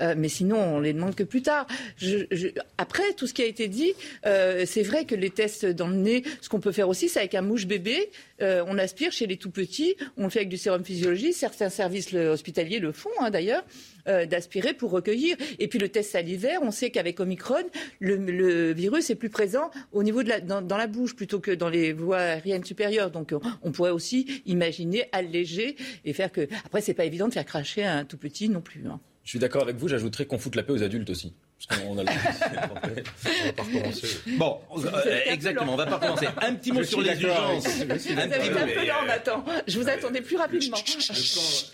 euh, 0.02 0.14
mais 0.14 0.28
sinon 0.28 0.58
on 0.58 0.80
les 0.80 0.92
demande 0.92 1.14
que 1.14 1.22
plus 1.22 1.40
tard. 1.40 1.66
Je- 1.96 2.26
je- 2.30 2.48
Après 2.76 3.14
tout 3.16 3.26
ce 3.26 3.32
qui 3.32 3.40
a 3.40 3.46
été 3.46 3.68
dit, 3.68 3.94
c'est 4.24 4.82
vrai 4.82 5.06
que 5.06 5.14
les 5.14 5.30
tests 5.30 5.64
dans 5.64 5.88
le 5.88 5.96
nez, 5.96 6.22
ce 6.42 6.50
qu'on 6.50 6.60
peut 6.60 6.72
faire 6.72 6.90
aussi, 6.90 7.08
c'est 7.08 7.20
avec 7.20 7.34
un 7.34 7.40
mouche 7.40 7.66
bébé, 7.66 8.10
on 8.40 8.76
aspire 8.76 9.12
chez 9.12 9.26
les 9.26 9.38
tout 9.38 9.50
petits, 9.50 9.96
on 10.18 10.24
le 10.24 10.28
fait 10.30 10.40
avec 10.40 10.50
du 10.50 10.58
sérum 10.58 10.84
physiologie. 10.84 11.32
Certains 11.32 11.70
services 11.70 12.12
le- 12.12 12.28
hospitaliers 12.28 12.78
le 12.78 12.92
font 12.92 13.08
hein, 13.20 13.30
d'ailleurs. 13.30 13.64
d'aspirer 14.06 14.74
pour 14.74 14.90
recueillir. 14.90 15.34
Et 15.58 15.66
puis 15.66 15.78
le 15.78 15.88
test 15.88 16.10
salivaire, 16.12 16.60
on 16.62 16.70
sait 16.70 16.90
qu'avec 16.90 17.20
Omicron, 17.20 17.64
le, 18.00 18.16
le 18.16 18.74
virus 18.74 19.08
est 19.08 19.14
plus 19.14 19.30
présent 19.30 19.70
au 19.92 20.02
niveau 20.02 20.22
de 20.22 20.28
la, 20.28 20.40
dans, 20.40 20.60
dans 20.60 20.76
la 20.76 20.86
bouche 20.88 21.16
plutôt 21.16 21.33
que 21.40 21.50
dans 21.50 21.68
les 21.68 21.92
voies 21.92 22.18
aériennes 22.18 22.64
supérieures. 22.64 23.10
Donc 23.10 23.32
on, 23.32 23.40
on 23.62 23.72
pourrait 23.72 23.90
aussi 23.90 24.42
imaginer 24.46 25.06
alléger 25.12 25.76
et 26.04 26.12
faire 26.12 26.30
que. 26.32 26.48
Après, 26.64 26.80
c'est 26.80 26.94
pas 26.94 27.04
évident 27.04 27.28
de 27.28 27.32
faire 27.34 27.44
cracher 27.44 27.84
un 27.84 28.04
tout 28.04 28.16
petit 28.18 28.48
non 28.48 28.60
plus. 28.60 28.84
hein. 28.88 29.00
Je 29.24 29.30
suis 29.30 29.38
d'accord 29.38 29.62
avec 29.62 29.76
vous, 29.76 29.88
j'ajouterais 29.88 30.26
qu'on 30.26 30.36
foute 30.38 30.54
la 30.54 30.62
paix 30.62 30.72
aux 30.74 30.82
adultes 30.82 31.08
aussi. 31.08 31.32
Parce 31.66 31.80
qu'on 31.80 31.96
a 31.96 32.02
le- 32.02 32.08
on 32.10 33.44
va 33.46 33.52
pas 33.54 33.62
recommencer. 33.62 34.06
Bon, 34.36 34.58
euh, 34.76 35.20
exactement, 35.24 35.72
on 35.72 35.76
va 35.76 35.86
pas 35.86 35.98
commencer. 35.98 36.26
Un 36.42 36.54
petit 36.56 36.72
mot 36.72 36.80
Je 36.82 36.88
sur 36.88 37.00
les 37.00 37.18
urgences. 37.22 37.66
vous. 37.66 37.84
Je 37.94 37.98
suis 37.98 38.12
Un 38.12 38.28
peu 38.28 38.86
lent, 38.86 39.06
Nathan. 39.06 39.42
Je 39.66 39.80
vous 39.80 39.88
attendais 39.88 40.20
plus 40.20 40.36
rapidement. 40.36 40.76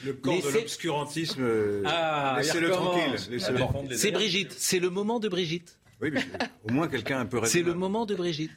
Le 0.04 0.12
camp 0.12 0.30
Laissez- 0.36 0.46
de 0.48 0.52
l'obscurantisme, 0.58 1.42
euh, 1.42 1.82
Ah, 1.86 2.36
laissez-le 2.38 2.70
tranquille. 2.70 3.16
laissez-le. 3.32 3.58
Bon, 3.58 3.84
c'est 3.96 4.12
Brigitte, 4.12 4.54
c'est 4.56 4.78
le 4.78 4.90
moment 4.90 5.18
de 5.18 5.28
Brigitte. 5.28 5.76
Oui, 6.00 6.10
mais 6.12 6.20
au 6.68 6.72
moins 6.72 6.86
quelqu'un 6.86 7.18
un 7.18 7.26
peu 7.26 7.38
C'est 7.44 7.58
le 7.58 7.64
raisonnable. 7.64 7.78
moment 7.80 8.06
de 8.06 8.14
Brigitte. 8.14 8.52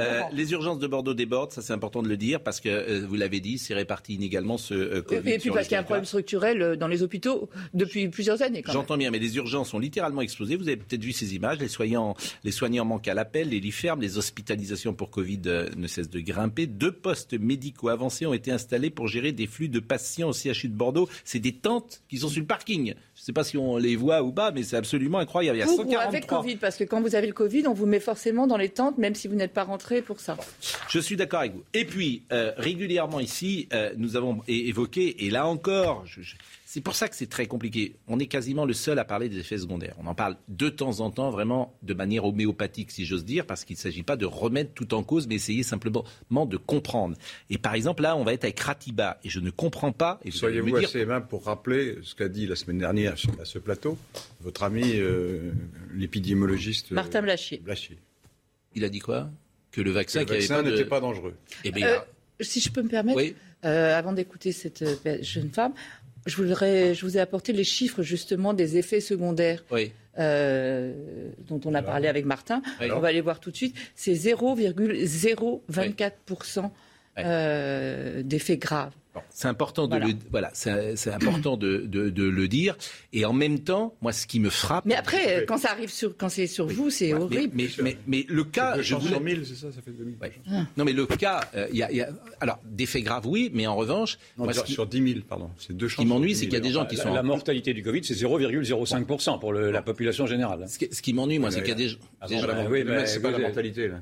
Euh, 0.00 0.22
les 0.32 0.50
urgences 0.50 0.80
de 0.80 0.88
Bordeaux 0.88 1.14
débordent, 1.14 1.52
ça 1.52 1.62
c'est 1.62 1.72
important 1.72 2.02
de 2.02 2.08
le 2.08 2.16
dire, 2.16 2.40
parce 2.42 2.60
que 2.60 2.68
euh, 2.68 3.06
vous 3.06 3.14
l'avez 3.14 3.38
dit, 3.38 3.58
c'est 3.58 3.74
réparti 3.74 4.14
inégalement 4.14 4.58
ce 4.58 4.74
euh, 4.74 5.02
Covid. 5.02 5.30
Et 5.30 5.38
puis 5.38 5.50
parce 5.50 5.68
qu'il 5.68 5.74
y 5.74 5.76
a 5.76 5.80
un 5.80 5.84
problème 5.84 6.04
structurel 6.04 6.76
dans 6.76 6.88
les 6.88 7.04
hôpitaux 7.04 7.48
depuis 7.74 8.08
plusieurs 8.08 8.42
années. 8.42 8.64
J'entends 8.66 8.96
bien, 8.96 9.12
mais 9.12 9.20
les 9.20 9.36
urgences 9.36 9.72
ont 9.72 9.78
littéralement 9.78 10.20
explosé. 10.20 10.56
Vous 10.56 10.66
avez 10.66 10.78
peut-être 10.78 11.02
vu 11.04 11.12
ces 11.12 11.36
images. 11.36 11.58
Les 11.58 11.68
soignants, 11.68 12.16
les 12.42 12.50
soignants 12.50 12.84
manquent 12.84 13.06
à 13.06 13.14
l'appel, 13.14 13.50
les 13.50 13.60
lits 13.60 13.70
ferment, 13.70 14.02
les 14.02 14.18
hospitalisations 14.18 14.94
pour 14.94 15.10
Covid 15.10 15.42
ne 15.76 15.86
cessent 15.86 16.10
de 16.10 16.20
grimper. 16.20 16.66
Deux 16.66 16.92
postes 16.92 17.34
médicaux 17.34 17.88
avancés 17.88 18.26
ont 18.26 18.34
été 18.34 18.50
installés 18.50 18.90
pour 18.90 19.06
gérer 19.06 19.30
des 19.30 19.46
flux 19.46 19.68
de 19.68 19.78
patients 19.78 20.30
au 20.30 20.32
CHU 20.32 20.68
de 20.68 20.76
Bordeaux. 20.76 21.08
C'est 21.24 21.38
des 21.38 21.52
tentes 21.52 22.02
qui 22.08 22.18
sont 22.18 22.28
sur 22.28 22.40
le 22.40 22.46
parking. 22.46 22.94
Je 23.16 23.20
ne 23.20 23.24
sais 23.26 23.32
pas 23.32 23.44
si 23.44 23.56
on 23.56 23.76
les 23.76 23.94
voit 23.94 24.22
ou 24.22 24.32
pas, 24.32 24.50
mais 24.50 24.64
c'est 24.64 24.76
absolument 24.76 25.18
incroyable. 25.18 25.56
Il 25.58 25.60
y 25.60 25.62
a 25.62 25.66
Ou, 25.68 25.72
ou 25.74 25.76
143. 25.76 26.08
avec 26.08 26.26
Covid, 26.26 26.56
parce 26.56 26.76
que 26.76 26.82
quand 26.84 27.00
vous 27.00 27.14
avez 27.14 27.28
le 27.28 27.32
Covid, 27.32 27.66
on 27.68 27.72
vous 27.72 27.86
met 27.86 28.00
forcément 28.00 28.46
dans 28.48 28.56
les 28.56 28.68
tentes, 28.70 28.98
même 28.98 29.14
si 29.14 29.28
vous 29.28 29.36
n'êtes 29.36 29.52
pas 29.52 29.62
rentré 29.64 30.02
pour 30.02 30.18
ça. 30.18 30.36
Je 30.88 30.98
suis 30.98 31.16
d'accord 31.16 31.40
avec 31.40 31.52
vous. 31.54 31.62
Et 31.74 31.84
puis, 31.84 32.22
euh, 32.32 32.52
régulièrement 32.56 33.20
ici, 33.20 33.68
euh, 33.72 33.92
nous 33.96 34.16
avons 34.16 34.40
évoqué, 34.48 35.24
et 35.26 35.30
là 35.30 35.46
encore, 35.46 36.02
je- 36.06 36.22
je- 36.22 36.34
c'est 36.74 36.80
pour 36.80 36.96
ça 36.96 37.06
que 37.08 37.14
c'est 37.14 37.28
très 37.28 37.46
compliqué. 37.46 37.94
On 38.08 38.18
est 38.18 38.26
quasiment 38.26 38.64
le 38.64 38.72
seul 38.72 38.98
à 38.98 39.04
parler 39.04 39.28
des 39.28 39.38
effets 39.38 39.58
secondaires. 39.58 39.94
On 40.02 40.08
en 40.08 40.14
parle 40.16 40.36
de 40.48 40.68
temps 40.68 40.98
en 40.98 41.12
temps, 41.12 41.30
vraiment 41.30 41.72
de 41.84 41.94
manière 41.94 42.24
homéopathique, 42.24 42.90
si 42.90 43.04
j'ose 43.06 43.24
dire, 43.24 43.46
parce 43.46 43.64
qu'il 43.64 43.76
ne 43.76 43.80
s'agit 43.80 44.02
pas 44.02 44.16
de 44.16 44.26
remettre 44.26 44.72
tout 44.74 44.92
en 44.92 45.04
cause, 45.04 45.28
mais 45.28 45.36
essayer 45.36 45.62
simplement 45.62 46.02
de 46.46 46.56
comprendre. 46.56 47.16
Et 47.48 47.58
par 47.58 47.74
exemple, 47.74 48.02
là, 48.02 48.16
on 48.16 48.24
va 48.24 48.32
être 48.32 48.42
avec 48.42 48.58
Ratiba, 48.58 49.20
et 49.22 49.28
je 49.28 49.38
ne 49.38 49.50
comprends 49.50 49.92
pas. 49.92 50.18
Et 50.24 50.32
Soyez-vous 50.32 50.76
dire- 50.80 50.88
assez 50.88 50.98
aimable 50.98 51.28
pour 51.28 51.44
rappeler 51.44 51.98
ce 52.02 52.16
qu'a 52.16 52.28
dit 52.28 52.48
la 52.48 52.56
semaine 52.56 52.78
dernière 52.78 53.14
à 53.40 53.44
ce 53.44 53.58
plateau 53.60 53.96
votre 54.40 54.64
ami 54.64 54.82
euh, 54.96 55.52
l'épidémiologiste 55.94 56.90
euh, 56.92 56.96
Martin 56.96 57.22
Blachier. 57.22 57.58
Blachier. 57.58 57.98
Il 58.74 58.84
a 58.84 58.88
dit 58.88 58.98
quoi? 58.98 59.30
Que 59.70 59.80
le 59.80 59.90
vaccin, 59.92 60.24
Que 60.24 60.32
le 60.32 60.38
vaccin 60.40 60.56
pas 60.56 60.62
de- 60.64 60.70
n'était 60.70 60.84
pas 60.84 61.00
dangereux. 61.00 61.34
Eh 61.64 61.70
bien, 61.70 61.86
Euh, 61.88 61.98
si 62.40 62.60
je 62.60 62.70
peux 62.70 62.82
me 62.82 62.88
permettre, 62.88 63.16
Oui. 63.18 63.34
euh, 63.64 63.96
avant 63.96 64.12
d'écouter 64.12 64.50
cette 64.52 64.84
jeune 65.22 65.50
femme, 65.50 65.72
je, 66.26 66.36
voudrais, 66.36 66.94
je 66.94 67.04
vous 67.04 67.16
ai 67.16 67.20
apporté 67.20 67.52
les 67.52 67.64
chiffres 67.64 68.02
justement 68.02 68.54
des 68.54 68.76
effets 68.76 69.00
secondaires. 69.00 69.64
oui. 69.70 69.92
euh, 70.18 70.92
dont 71.48 71.60
on 71.64 71.74
a 71.74 71.82
parlé 71.82 72.06
avec 72.06 72.24
Martin. 72.24 72.62
Oui. 72.80 72.86
On 72.92 73.00
va 73.00 73.08
aller 73.08 73.20
voir 73.20 73.40
tout 73.40 73.50
de 73.50 73.56
suite. 73.56 73.74
C'est 73.96 74.12
0,024% 74.14 76.70
euh, 77.18 78.22
d'effets 78.22 78.56
graves. 78.58 78.92
C'est 79.30 79.46
important 79.46 79.84
de 79.86 79.90
Voilà. 79.90 80.06
le 80.06 80.14
voilà, 80.32 80.50
c'est 80.54 80.96
c'est 80.96 81.12
important 81.12 81.56
de, 81.56 81.78
de- 81.86 82.10
de 82.10 82.24
le 82.24 82.48
dire. 82.48 82.76
Et 83.12 83.24
en 83.24 83.32
même 83.32 83.60
temps, 83.60 83.94
moi, 84.02 84.12
ce 84.12 84.26
qui 84.26 84.40
me 84.40 84.50
frappe. 84.50 84.84
Mais 84.86 84.96
après, 84.96 85.44
quand 85.46 85.56
ça 85.56 85.70
arrive 85.70 85.88
sur, 85.90 86.16
quand 86.16 86.28
c'est 86.28 86.48
sur 86.48 86.66
vous, 86.66 86.90
c'est 86.90 87.12
Ouais, 87.12 87.18
mais- 87.20 87.24
horrible. 87.24 87.52
Mais, 87.54 87.68
mais, 87.80 87.96
mais 88.08 88.26
le 88.28 88.42
cas, 88.42 88.74
je 88.80 88.94
200 88.94 88.98
voulais. 88.98 89.10
sur 89.12 89.20
1000, 89.20 89.46
c'est 89.46 89.54
ça, 89.54 89.70
ça 89.70 89.80
fait 89.82 89.92
2000. 89.92 90.16
Ouais. 90.20 90.32
Non, 90.76 90.84
mais 90.84 90.92
le 90.92 91.06
cas, 91.06 91.42
euh, 91.54 91.68
y 91.72 91.76
y 91.78 92.00
a- 92.00 92.08
alors 92.40 92.58
des 92.64 92.86
faits 92.86 93.04
graves, 93.04 93.24
oui, 93.28 93.52
mais 93.54 93.68
en 93.68 93.76
revanche, 93.76 94.18
Non, 94.36 94.44
moi, 94.44 94.52
sur- 94.52 94.64
qui, 94.64 94.72
sur 94.72 94.86
10 94.86 95.12
000, 95.14 95.20
pardon. 95.28 95.48
C'est 95.58 95.76
deux 95.76 95.88
ce 95.88 95.94
qui 95.94 96.06
m'ennuie, 96.06 96.34
c'est 96.34 96.46
qu'il 96.46 96.54
y 96.54 96.56
a 96.56 96.60
des 96.60 96.72
gens 96.72 96.84
qui 96.84 96.96
sont. 96.96 97.14
la 97.14 97.22
mortalité 97.22 97.72
du 97.72 97.84
Covid, 97.84 98.02
c'est 98.02 98.14
0,05% 98.14 99.38
pour 99.38 99.52
le- 99.52 99.70
la 99.70 99.82
population 99.82 100.26
générale. 100.26 100.64
Ce 100.68 100.76
qui, 100.78 100.88
ce 100.92 101.00
qui 101.02 101.12
m'ennuie, 101.12 101.38
moi, 101.38 101.52
c'est 101.52 101.60
qu'il 101.60 101.68
y 101.68 101.72
a 101.72 101.74
des, 101.76 101.96
Ah 102.20 102.26
des 102.26 102.34
bon, 102.34 102.40
gens- 102.40 102.46
bah, 102.48 102.64
oui, 102.68 102.82
mais 102.84 103.06
c'est 103.06 103.20
pas 103.22 103.30
la 103.30 103.38
mortalité, 103.38 103.86
là. 103.88 104.00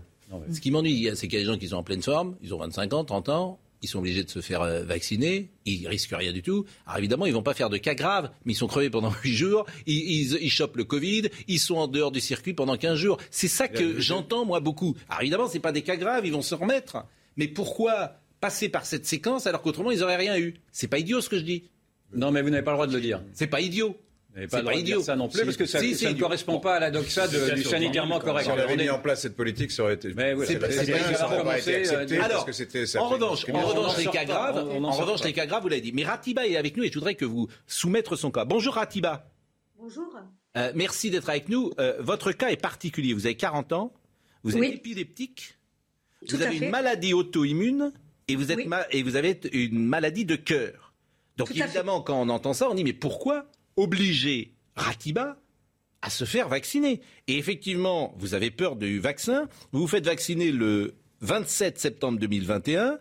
Ce 0.53 0.61
qui 0.61 0.71
m'ennuie, 0.71 1.09
c'est 1.15 1.29
qu'il 1.29 1.39
y 1.39 1.43
a 1.43 1.45
des 1.45 1.53
gens 1.53 1.59
qui 1.59 1.69
sont 1.69 1.77
en 1.77 1.83
pleine 1.83 2.03
forme, 2.03 2.37
ils 2.43 2.55
ont 2.55 2.59
25 2.59 2.93
ans, 2.95 3.05
30 3.05 3.29
ans, 3.29 3.61
ils 3.83 3.89
sont 3.89 3.99
obligés 3.99 4.23
de 4.23 4.31
se 4.31 4.41
faire 4.41 4.63
euh, 4.63 4.85
vacciner, 4.85 5.51
ils 5.67 5.87
risquent 5.89 6.15
rien 6.17 6.33
du 6.33 6.43
tout. 6.43 6.65
Alors 6.87 6.99
évidemment, 6.99 7.27
ils 7.27 7.35
vont 7.35 7.43
pas 7.43 7.55
faire 7.55 7.69
de 7.69 7.79
cas 7.79 7.95
graves, 7.95 8.31
mais 8.45 8.53
ils 8.53 8.57
sont 8.57 8.69
crevés 8.69 8.91
pendant 8.91 9.13
8 9.25 9.33
jours, 9.33 9.67
ils, 9.87 9.97
ils, 9.97 10.39
ils 10.41 10.51
chopent 10.51 10.77
le 10.77 10.85
Covid, 10.85 11.29
ils 11.49 11.59
sont 11.59 11.75
en 11.75 11.89
dehors 11.89 12.13
du 12.13 12.21
circuit 12.21 12.55
pendant 12.55 12.77
15 12.77 12.97
jours. 12.97 13.19
C'est 13.31 13.49
ça 13.49 13.69
que 13.69 14.01
j'entends, 14.01 14.45
moi, 14.45 14.61
beaucoup. 14.61 14.97
Alors 15.09 15.23
évidemment, 15.23 15.49
c'est 15.49 15.61
pas 15.61 15.73
des 15.73 15.83
cas 15.83 15.97
graves, 15.97 16.25
ils 16.25 16.33
vont 16.33 16.43
se 16.43 16.55
remettre. 16.55 17.05
Mais 17.37 17.49
pourquoi 17.49 18.15
passer 18.41 18.69
par 18.69 18.87
cette 18.87 19.07
séquence 19.07 19.47
alors 19.47 19.63
qu'autrement, 19.63 19.91
ils 19.91 20.03
auraient 20.03 20.17
rien 20.17 20.39
eu? 20.39 20.55
C'est 20.71 20.89
pas 20.89 20.99
idiot 20.99 21.21
ce 21.21 21.29
que 21.29 21.39
je 21.39 21.45
dis. 21.45 21.65
Non, 22.15 22.31
mais 22.31 22.43
vous 22.43 22.51
n'avez 22.51 22.63
pas 22.63 22.73
le 22.73 22.77
droit 22.77 22.87
de 22.87 22.93
le 22.95 23.01
dire. 23.01 23.23
C'est 23.33 23.47
pas 23.47 23.61
idiot. 23.61 23.97
C'est 24.35 24.47
pas 24.51 24.63
pas 24.63 24.75
idiot. 24.75 25.03
ça 25.03 25.15
non 25.15 25.29
plus, 25.29 25.41
Si, 25.41 25.45
parce 25.45 25.57
que 25.59 25.67
ça, 25.67 25.79
si, 25.81 25.95
ça 25.95 26.07
c'est 26.09 26.15
ne 26.15 26.19
correspond 26.19 26.59
pas 26.59 26.77
à 26.77 26.81
la 26.81 26.91
doxa 26.91 27.29
de- 27.29 27.55
du 27.55 27.63
sanitairement 27.65 28.19
correct. 28.19 28.45
Si 28.45 28.51
on 28.51 28.55
avait 28.59 28.77
mis 28.77 28.89
en 28.89 28.99
place 28.99 29.21
cette 29.21 29.37
politique, 29.37 29.71
ça 29.71 29.83
aurait 29.83 29.95
été. 29.95 30.15
Mais 30.15 30.33
oui, 30.33 30.47
C'est 30.49 30.59
pas- 30.59 30.69
pas- 30.69 30.75
pas 30.75 30.81
pas- 30.81 30.87
grave, 30.99 31.17
ça 31.17 31.27
aurait 31.27 31.39
commencé, 31.39 31.59
été 31.61 31.75
accepté 31.77 32.17
parce 32.17 32.31
Alors, 32.31 32.47
que 32.47 32.53
c'était. 32.53 32.87
ça 32.87 33.03
en 33.03 33.09
revanche, 33.09 33.45
en 33.53 33.61
revanche, 33.61 33.97
les 33.99 34.05
cas 34.07 34.13
pas, 34.21 34.25
graves, 34.25 34.57
en 34.69 34.91
revanche, 34.91 35.21
pas. 35.21 35.27
les 35.27 35.33
cas 35.35 35.45
graves, 35.47 35.63
vous 35.63 35.69
l'avez 35.69 35.83
dit. 35.83 35.93
Mais 35.93 36.05
Ratiba 36.05 36.47
est 36.47 36.57
avec 36.57 36.77
nous 36.79 36.85
et 36.85 36.89
je 36.89 36.95
voudrais 36.95 37.15
que 37.15 37.27
vous 37.27 37.49
soumettre 37.67 38.17
son 38.17 38.31
cas. 38.31 38.47
Bonjour 38.47 38.75
Ratiba. 38.75 39.29
Bonjour. 39.79 40.07
Euh, 40.57 40.73
merci 40.75 41.11
d'être 41.11 41.29
avec 41.29 41.49
nous. 41.51 41.71
Euh, 41.79 41.97
votre 42.01 42.33
cas 42.33 42.49
est 42.49 42.57
particulier. 42.61 43.13
Vous 43.15 43.27
avez 43.27 43.35
40 43.37 43.73
ans, 43.73 43.93
vous 44.45 44.55
êtes 44.55 44.61
Oui. 44.61 44.69
épileptique, 44.75 45.57
Tout 46.27 46.37
vous 46.37 46.43
avez 46.43 46.57
fait. 46.57 46.65
une 46.67 46.71
maladie 46.71 47.13
auto-immune 47.13 47.93
et 48.29 48.37
vous 48.37 48.51
êtes 48.51 48.57
Oui. 48.59 48.67
ma- 48.67 48.87
et 48.91 49.03
vous 49.03 49.17
avez 49.17 49.39
une 49.53 49.85
maladie 49.85 50.25
de 50.25 50.37
cœur. 50.37 50.95
Donc 51.37 51.49
Tout 51.49 51.55
évidemment, 51.59 52.01
quand 52.01 52.19
on 52.21 52.29
entend 52.29 52.53
ça, 52.55 52.71
on 52.71 52.75
dit 52.75 52.85
mais 52.85 52.93
pourquoi 52.93 53.47
obliger 53.77 54.55
Ratiba 54.77 55.37
à 56.03 56.11
se 56.11 56.25
faire 56.25 56.49
vacciner 56.49 57.01
Et 57.29 57.39
effectivement, 57.39 58.15
vous 58.19 58.35
avez 58.35 58.51
peur 58.51 58.77
du 58.77 58.99
vaccin. 58.99 59.49
Vous 59.71 59.81
vous 59.81 59.87
faites 59.87 60.05
vacciner 60.05 60.51
le 60.51 60.95
27 61.21 61.79
septembre 61.79 62.19
2021. 62.19 62.99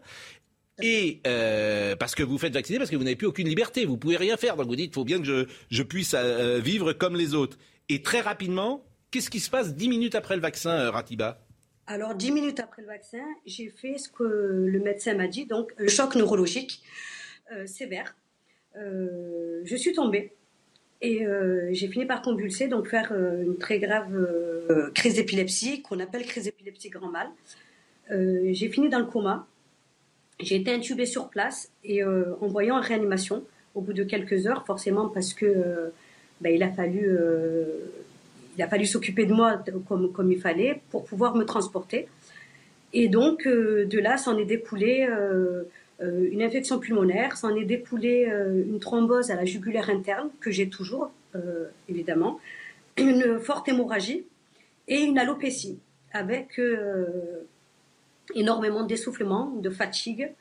Et 0.83 1.21
euh, 1.27 1.95
parce 1.95 2.15
que 2.15 2.23
vous 2.23 2.37
faites 2.37 2.53
vacciner, 2.53 2.77
parce 2.77 2.89
que 2.89 2.95
vous 2.95 3.03
n'avez 3.03 3.15
plus 3.15 3.27
aucune 3.27 3.47
liberté, 3.47 3.85
vous 3.85 3.97
pouvez 3.97 4.17
rien 4.17 4.37
faire. 4.37 4.55
Donc 4.55 4.67
vous 4.67 4.75
dites, 4.75 4.91
il 4.91 4.93
faut 4.93 5.03
bien 5.03 5.19
que 5.19 5.25
je, 5.25 5.47
je 5.69 5.83
puisse 5.83 6.15
euh, 6.15 6.59
vivre 6.59 6.93
comme 6.93 7.15
les 7.15 7.33
autres. 7.33 7.57
Et 7.89 8.01
très 8.01 8.21
rapidement, 8.21 8.85
qu'est-ce 9.09 9.29
qui 9.29 9.39
se 9.39 9.49
passe 9.49 9.75
dix 9.75 9.89
minutes 9.89 10.15
après 10.15 10.35
le 10.35 10.41
vaccin, 10.41 10.71
euh, 10.71 10.91
Ratiba? 10.91 11.43
Alors, 11.87 12.15
dix 12.15 12.31
minutes 12.31 12.59
après 12.59 12.83
le 12.83 12.87
vaccin, 12.87 13.23
j'ai 13.45 13.69
fait 13.69 13.97
ce 13.97 14.07
que 14.09 14.23
le 14.23 14.79
médecin 14.79 15.15
m'a 15.15 15.27
dit, 15.27 15.45
donc 15.45 15.73
le 15.77 15.89
choc 15.89 16.15
neurologique 16.15 16.83
sévère. 17.65 18.15
Je 18.75 19.75
suis 19.75 19.91
tombée 19.91 20.37
et 21.01 21.25
euh, 21.25 21.69
j'ai 21.71 21.87
fini 21.87 22.05
par 22.05 22.21
convulser, 22.21 22.67
donc 22.67 22.87
faire 22.87 23.11
euh, 23.11 23.43
une 23.43 23.57
très 23.57 23.79
grave 23.79 24.13
euh, 24.13 24.91
crise 24.91 25.15
d'épilepsie, 25.15 25.81
qu'on 25.81 25.99
appelle 25.99 26.25
crise 26.25 26.43
d'épilepsie 26.43 26.89
grand 26.89 27.09
mal. 27.09 27.27
J'ai 28.09 28.67
fini 28.67 28.89
dans 28.89 28.99
le 28.99 29.05
coma. 29.05 29.47
J'ai 30.41 30.57
été 30.57 30.73
intubée 30.73 31.05
sur 31.05 31.29
place 31.29 31.71
et 31.85 32.03
envoyée 32.03 32.71
en 32.71 32.81
réanimation 32.81 33.45
au 33.73 33.79
bout 33.79 33.93
de 33.93 34.03
quelques 34.03 34.47
heures, 34.47 34.65
forcément 34.65 35.07
parce 35.07 35.33
que 35.33 35.93
ben, 36.41 36.53
il 36.53 36.61
a 36.61 36.69
fallu 36.69 37.17
il 38.57 38.61
a 38.61 38.67
fallu 38.67 38.85
s'occuper 38.85 39.25
de 39.25 39.33
moi 39.33 39.63
comme, 39.87 40.11
comme 40.11 40.29
il 40.29 40.41
fallait 40.41 40.81
pour 40.89 41.05
pouvoir 41.05 41.35
me 41.35 41.45
transporter. 41.45 42.09
Et 42.91 43.07
donc, 43.07 43.47
de 43.47 43.99
là, 43.99 44.17
s'en 44.17 44.37
est 44.37 44.43
découlé 44.43 45.07
une 46.01 46.41
infection 46.41 46.79
pulmonaire, 46.79 47.37
s'en 47.37 47.55
est 47.55 47.65
découlé 47.65 48.27
euh, 48.29 48.63
une 48.67 48.79
thrombose 48.79 49.31
à 49.31 49.35
la 49.35 49.45
jugulaire 49.45 49.89
interne, 49.89 50.29
que 50.39 50.51
j'ai 50.51 50.69
toujours, 50.69 51.11
euh, 51.35 51.65
évidemment, 51.89 52.39
une 52.97 53.39
forte 53.39 53.69
hémorragie 53.69 54.25
et 54.87 55.01
une 55.01 55.17
alopécie, 55.17 55.79
avec 56.11 56.59
euh, 56.59 57.45
énormément 58.35 58.83
d'essoufflement, 58.83 59.51
de 59.55 59.69
fatigue, 59.69 60.31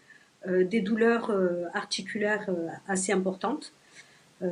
euh, 0.47 0.65
des 0.65 0.81
douleurs 0.81 1.31
euh, 1.31 1.65
articulaires 1.75 2.47
euh, 2.49 2.69
assez 2.89 3.13
importantes. 3.13 3.73
Euh, 4.43 4.47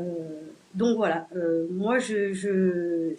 donc 0.75 0.97
voilà, 0.97 1.27
euh, 1.35 1.67
moi 1.71 1.99
je, 1.99 3.15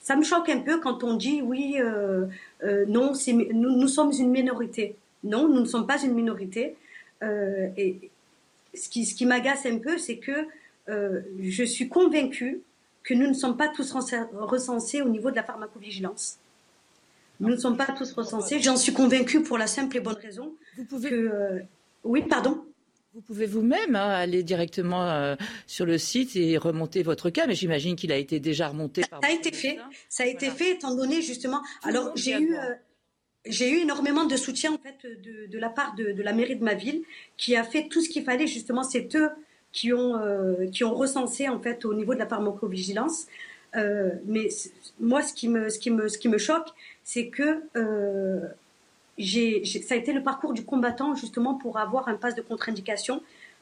ça 0.00 0.16
me 0.16 0.24
choque 0.24 0.48
un 0.48 0.58
peu 0.58 0.80
quand 0.80 1.04
on 1.04 1.14
dit 1.14 1.40
oui, 1.40 1.76
euh, 1.78 2.26
euh, 2.64 2.84
non, 2.86 3.12
nous 3.52 3.88
sommes 3.88 4.12
une 4.18 4.30
minorité. 4.30 4.96
Non, 5.22 5.48
nous 5.48 5.60
ne 5.60 5.64
sommes 5.64 5.86
pas 5.86 6.02
une 6.02 6.12
minorité. 6.12 6.76
Euh, 7.24 7.68
et 7.76 8.10
ce 8.74 8.88
qui, 8.88 9.04
ce 9.06 9.14
qui 9.14 9.26
m'agace 9.26 9.66
un 9.66 9.78
peu, 9.78 9.98
c'est 9.98 10.18
que 10.18 10.46
euh, 10.88 11.20
je 11.40 11.64
suis 11.64 11.88
convaincue 11.88 12.60
que 13.02 13.14
nous 13.14 13.26
ne 13.26 13.34
sommes 13.34 13.56
pas 13.56 13.68
tous 13.68 13.92
recensés 13.92 15.02
au 15.02 15.08
niveau 15.08 15.30
de 15.30 15.36
la 15.36 15.42
pharmacovigilance. 15.42 16.38
Nous 17.40 17.50
ne 17.50 17.56
sommes 17.56 17.76
pas 17.76 17.86
tous 17.86 18.12
recensés. 18.12 18.60
J'en 18.60 18.76
suis 18.76 18.92
convaincue 18.92 19.42
pour 19.42 19.58
la 19.58 19.66
simple 19.66 19.96
et 19.96 20.00
bonne 20.00 20.16
raison 20.16 20.54
Vous 20.76 20.84
pouvez, 20.84 21.10
que... 21.10 21.14
euh, 21.14 21.60
oui, 22.04 22.22
pardon 22.22 22.64
vous 23.14 23.20
pouvez 23.20 23.46
vous-même 23.46 23.94
hein, 23.94 24.08
aller 24.08 24.42
directement 24.42 25.08
euh, 25.08 25.36
sur 25.68 25.86
le 25.86 25.98
site 25.98 26.34
et 26.34 26.58
remonter 26.58 27.04
votre 27.04 27.30
cas, 27.30 27.46
mais 27.46 27.54
j'imagine 27.54 27.94
qu'il 27.94 28.10
a 28.10 28.16
été 28.16 28.40
déjà 28.40 28.66
remonté 28.66 29.02
par. 29.08 29.20
Ça 29.22 29.28
a 29.28 29.30
été 29.30 29.52
fait. 29.52 29.78
Ça? 30.08 30.24
A 30.24 30.26
été 30.26 30.50
fait 30.50 30.72
étant 30.72 30.96
donné 30.96 31.22
justement. 31.22 31.62
Alors 31.84 32.10
j'ai 32.16 32.32
eu 32.32 32.56
euh, 32.56 32.74
j'ai 33.46 33.70
eu 33.70 33.78
énormément 33.82 34.24
de 34.24 34.36
soutien 34.36 34.72
en 34.72 34.78
fait 34.78 35.06
de, 35.50 35.58
la 35.58 35.68
part 35.68 35.94
de, 35.96 36.22
la 36.22 36.32
mairie 36.32 36.56
de 36.56 36.64
ma 36.64 36.74
ville 36.74 37.02
qui 37.36 37.56
a 37.56 37.64
fait 37.64 37.88
tout 37.88 38.00
ce 38.00 38.08
qu'il 38.08 38.24
fallait 38.24 38.46
justement. 38.46 38.82
C'est 38.84 39.14
eux 39.16 39.30
qui 39.72 39.92
ont 39.92 40.16
euh, 40.16 40.66
qui 40.70 40.84
ont 40.84 40.94
recensé 40.94 41.48
en 41.48 41.60
fait 41.60 41.84
au 41.84 41.94
niveau 41.94 42.14
de 42.14 42.18
la 42.18 42.26
pharmacovigilance. 42.26 43.26
Euh, 43.76 44.10
mais 44.26 44.48
moi 45.00 45.20
ce 45.22 45.34
qui 45.34 45.48
me 45.48 45.68
ce 45.68 45.78
qui 45.78 45.90
me 45.90 46.08
ce 46.08 46.16
qui 46.16 46.28
me 46.28 46.38
choque 46.38 46.68
c'est 47.02 47.26
que 47.28 47.62
euh, 47.76 48.40
j'ai, 49.18 49.64
ça 49.64 49.94
a 49.94 49.98
été 49.98 50.12
le 50.12 50.22
parcours 50.22 50.52
du 50.54 50.64
combattant 50.64 51.14
justement 51.14 51.54
pour 51.54 51.78
avoir 51.78 52.08
un 52.08 52.14
pass 52.14 52.34
de 52.34 52.40
contre-indication 52.42 53.20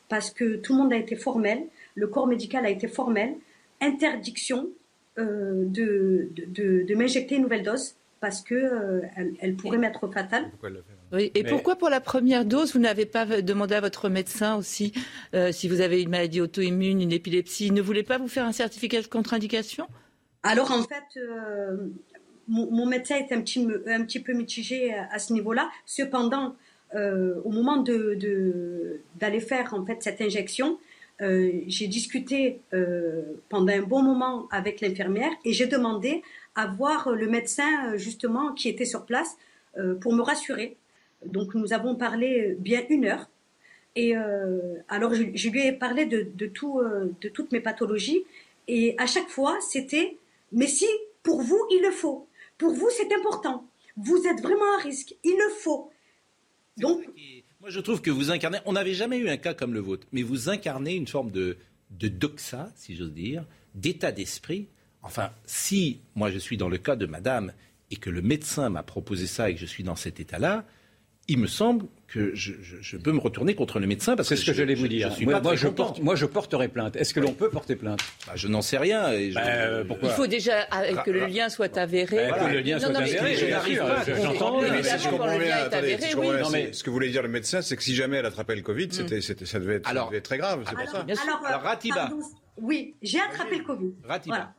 parce 0.09 0.31
que 0.31 0.57
tout 0.57 0.75
le 0.75 0.81
monde 0.81 0.93
a 0.93 0.97
été 0.97 1.17
formel, 1.17 1.65
le 1.95 2.07
corps 2.07 2.27
médical 2.27 2.67
a 2.67 2.71
été 2.71 2.89
formel, 2.89 3.35
interdiction 3.81 4.69
de- 5.17 6.29
de 6.37 6.95
m'injecter 6.95 7.37
une 7.37 7.43
nouvelle 7.43 7.63
dose 7.63 7.95
parce 8.23 8.41
que 8.41 8.55
euh, 8.55 9.01
elle, 9.17 9.35
elle 9.41 9.55
pourrait 9.57 9.77
m'être 9.77 10.09
fatale. 10.09 10.51
Oui. 11.13 11.31
Et 11.35 11.43
Mais- 11.43 11.51
pourquoi 11.51 11.77
pour 11.77 11.91
la 11.91 12.01
première 12.01 12.47
dose, 12.47 12.73
vous 12.73 12.79
n'avez 12.79 13.05
pas 13.05 13.27
demandé 13.43 13.75
à 13.75 13.81
votre 13.83 14.09
médecin 14.09 14.57
aussi 14.57 14.93
euh, 15.35 15.53
si 15.53 15.69
vous 15.69 15.83
avez 15.83 16.01
une 16.01 16.09
maladie 16.09 16.41
auto-immune, 16.41 17.03
une 17.03 17.13
épilepsie 17.13 17.67
Il 17.67 17.75
ne 17.75 17.83
voulait 17.83 18.03
pas 18.05 18.17
vous 18.17 18.29
faire 18.29 18.47
un 18.47 18.53
certificat 18.53 19.03
de 19.03 19.09
contre-indication? 19.09 19.87
Alors 20.45 20.71
en 20.73 20.83
fait, 20.85 21.21
euh, 21.21 21.89
mon, 22.49 22.71
mon 22.71 22.87
médecin 22.87 23.17
est 23.17 23.33
un 23.33 23.41
petit, 23.43 23.67
un 23.87 24.03
petit 24.05 24.21
peu 24.21 24.33
mitigé 24.33 24.95
à, 24.95 25.09
à 25.13 25.19
ce 25.19 25.33
niveau-là. 25.33 25.69
Cependant, 25.85 26.55
euh, 26.95 27.35
au 27.45 27.51
moment 27.51 27.77
de, 27.79 28.15
de- 28.15 29.01
d'aller 29.21 29.41
faire 29.41 29.75
en 29.75 29.85
fait 29.85 29.99
cette 30.03 30.21
injection, 30.21 30.79
euh, 31.21 31.51
j'ai 31.69 31.87
discuté 31.89 32.61
euh, 32.73 33.23
pendant 33.49 33.73
un 33.73 33.83
bon 33.83 34.03
moment 34.03 34.49
avec 34.51 34.81
l'infirmière 34.81 35.31
et 35.45 35.53
j'ai 35.53 35.67
demandé 35.67 36.23
à 36.55 36.67
voir 36.67 37.13
le 37.13 37.27
médecin 37.27 37.93
euh, 37.93 37.97
justement 37.97 38.53
qui 38.53 38.69
était 38.69 38.85
sur 38.85 39.07
place 39.07 39.37
euh, 39.79 39.95
pour 39.95 40.13
me 40.15 40.23
rassurer. 40.23 40.77
Donc 41.25 41.55
nous 41.55 41.73
avons 41.73 41.95
parlé 41.95 42.57
bien 42.59 42.83
une 42.91 43.07
heure. 43.07 43.29
Et 43.95 44.17
euh, 44.17 44.77
alors 44.89 45.15
je, 45.15 45.25
je 45.35 45.49
lui 45.51 45.67
ai 45.67 45.73
parlé 45.73 46.07
de, 46.07 46.27
de 46.35 46.47
tout, 46.47 46.81
euh, 46.81 47.13
de 47.21 47.29
toutes 47.29 47.53
mes 47.53 47.61
pathologies 47.61 48.25
et 48.69 48.95
à 48.99 49.07
chaque 49.07 49.29
fois 49.29 49.59
c'était 49.61 50.17
mais 50.51 50.67
si 50.67 50.87
pour 51.23 51.43
vous 51.43 51.63
il 51.71 51.83
le 51.83 51.91
faut, 51.91 52.27
pour 52.57 52.73
vous 52.73 52.89
c'est 52.91 53.13
important, 53.13 53.67
vous 53.97 54.27
êtes 54.27 54.41
vraiment 54.41 54.79
à 54.79 54.83
risque, 54.83 55.15
il 55.25 55.37
le 55.37 55.51
faut. 55.61 55.91
Donc 56.79 57.05
Moi, 57.61 57.71
je 57.71 57.81
trouve 57.81 58.01
que 58.01 58.11
vous 58.11 58.31
incarnez. 58.31 58.59
On 58.65 58.73
n'avait 58.73 58.95
jamais 58.95 59.19
eu 59.19 59.29
un 59.29 59.37
cas 59.37 59.55
comme 59.55 59.75
le 59.75 59.81
vôtre, 59.81 60.07
mais 60.11 60.23
vous 60.23 60.49
incarnez 60.49 60.95
une 60.95 61.07
forme 61.07 61.31
de, 61.31 61.59
de 61.91 62.09
doxa, 62.09 62.73
si 62.77 62.97
j'ose 62.97 63.13
dire, 63.13 63.45
d'état 63.75 64.11
d'esprit. 64.11 64.69
Enfin, 65.03 65.31
si 65.47 66.01
moi 66.15 66.31
je 66.31 66.39
suis 66.39 66.57
dans 66.57 66.69
le 66.69 66.79
cas 66.79 66.97
de 66.97 67.07
madame 67.07 67.53
et 67.91 67.97
que 67.97 68.11
le 68.11 68.23
médecin 68.23 68.69
m'a 68.71 68.83
proposé 68.83 69.27
ça 69.27 69.51
et 69.51 69.55
que 69.55 69.61
je 69.61 69.67
suis 69.67 69.83
dans 69.85 69.97
cet 69.97 70.21
état-là, 70.21 70.65
il 71.29 71.39
me 71.39 71.47
semble 71.47 71.87
que 72.09 72.35
je, 72.35 72.53
je- 72.61 72.77
je 72.81 72.97
peux 72.97 73.13
me 73.13 73.21
retourner 73.21 73.55
contre 73.55 73.79
le 73.79 73.87
médecin 73.87 74.17
parce 74.17 74.29
C'est 74.29 74.35
que 74.35 74.41
ce 74.41 74.47
que 74.47 74.53
je- 74.53 74.59
j'allais 74.59 74.75
vous 74.75 74.89
dire. 74.89 75.09
Je 75.11 75.15
suis 75.15 75.25
moi, 75.25 75.35
pas 75.35 75.41
moi, 75.41 75.55
je 75.55 75.69
porte, 75.69 76.01
moi, 76.01 76.15
je 76.17 76.27
porterai 76.27 76.69
plainte. 76.69 76.97
Est-ce 76.97 77.15
que 77.15 77.21
l'on 77.21 77.33
peut 77.33 77.49
porter 77.49 77.77
plainte? 77.77 78.01
Bah, 78.27 78.33
je 78.35 78.49
n'en 78.49 78.61
sais 78.61 78.77
rien. 78.77 79.13
Et 79.13 79.31
je- 79.31 79.37
Ben, 79.37 79.87
pourquoi 79.87 80.09
Il 80.09 80.15
faut 80.15 80.27
déjà 80.27 80.67
euh, 80.75 80.97
que 81.05 81.11
le 81.11 81.27
lien 81.27 81.49
soit 81.49 81.79
avéré. 81.79 82.17
Ben, 82.17 82.33
que 82.49 82.53
le 82.53 82.61
lien 82.61 82.75
Non, 82.77 82.81
soit 82.83 82.93
non, 82.93 82.99
avéré, 83.01 83.37
je 83.37 83.47
n'arrive 83.47 83.79
pas 83.79 84.05
j'entends 84.05 84.61
si 84.61 85.05
je 85.05 85.09
comprends 85.09 85.39
bien, 85.39 85.57
attendez, 85.57 85.97
si 86.01 86.15
oui. 86.17 86.27
Non, 86.43 86.51
mais- 86.51 86.73
ce 86.73 86.83
que 86.83 86.91
voulait 86.91 87.09
dire 87.09 87.23
le 87.23 87.29
médecin, 87.29 87.63
c'est 87.63 87.77
que 87.77 87.83
si 87.83 87.95
jamais 87.95 88.17
elle 88.19 88.27
attrapait 88.27 88.57
le 88.57 88.63
Covid, 88.63 88.89
c'était, 88.91 89.21
c'était- 89.21 89.47
ça, 89.47 89.59
devait 89.61 89.77
être, 89.77 89.89
Alors- 89.89 90.13
très 90.25 90.39
grave, 90.39 90.65
c'est 90.69 90.75
pour 90.75 90.89
ça. 90.89 91.03
Bien 91.05 91.15
sûr. 91.15 91.25
alors, 91.25 91.61
euh, 91.61 91.65
Ratiba. 91.65 92.11
oui, 92.59 92.95
j'ai 93.01 93.21
attrapé 93.21 93.59
le 93.59 93.65
Covid. 93.65 93.93
Ratiba. 94.05 94.53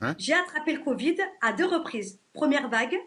Hein 0.00 0.14
j'ai 0.18 0.34
attrapé 0.34 0.72
le 0.72 0.80
Covid 0.80 1.16
à 1.40 1.52
deux 1.52 1.66
reprises. 1.66 2.18
Première 2.32 2.68
vague, 2.68 2.98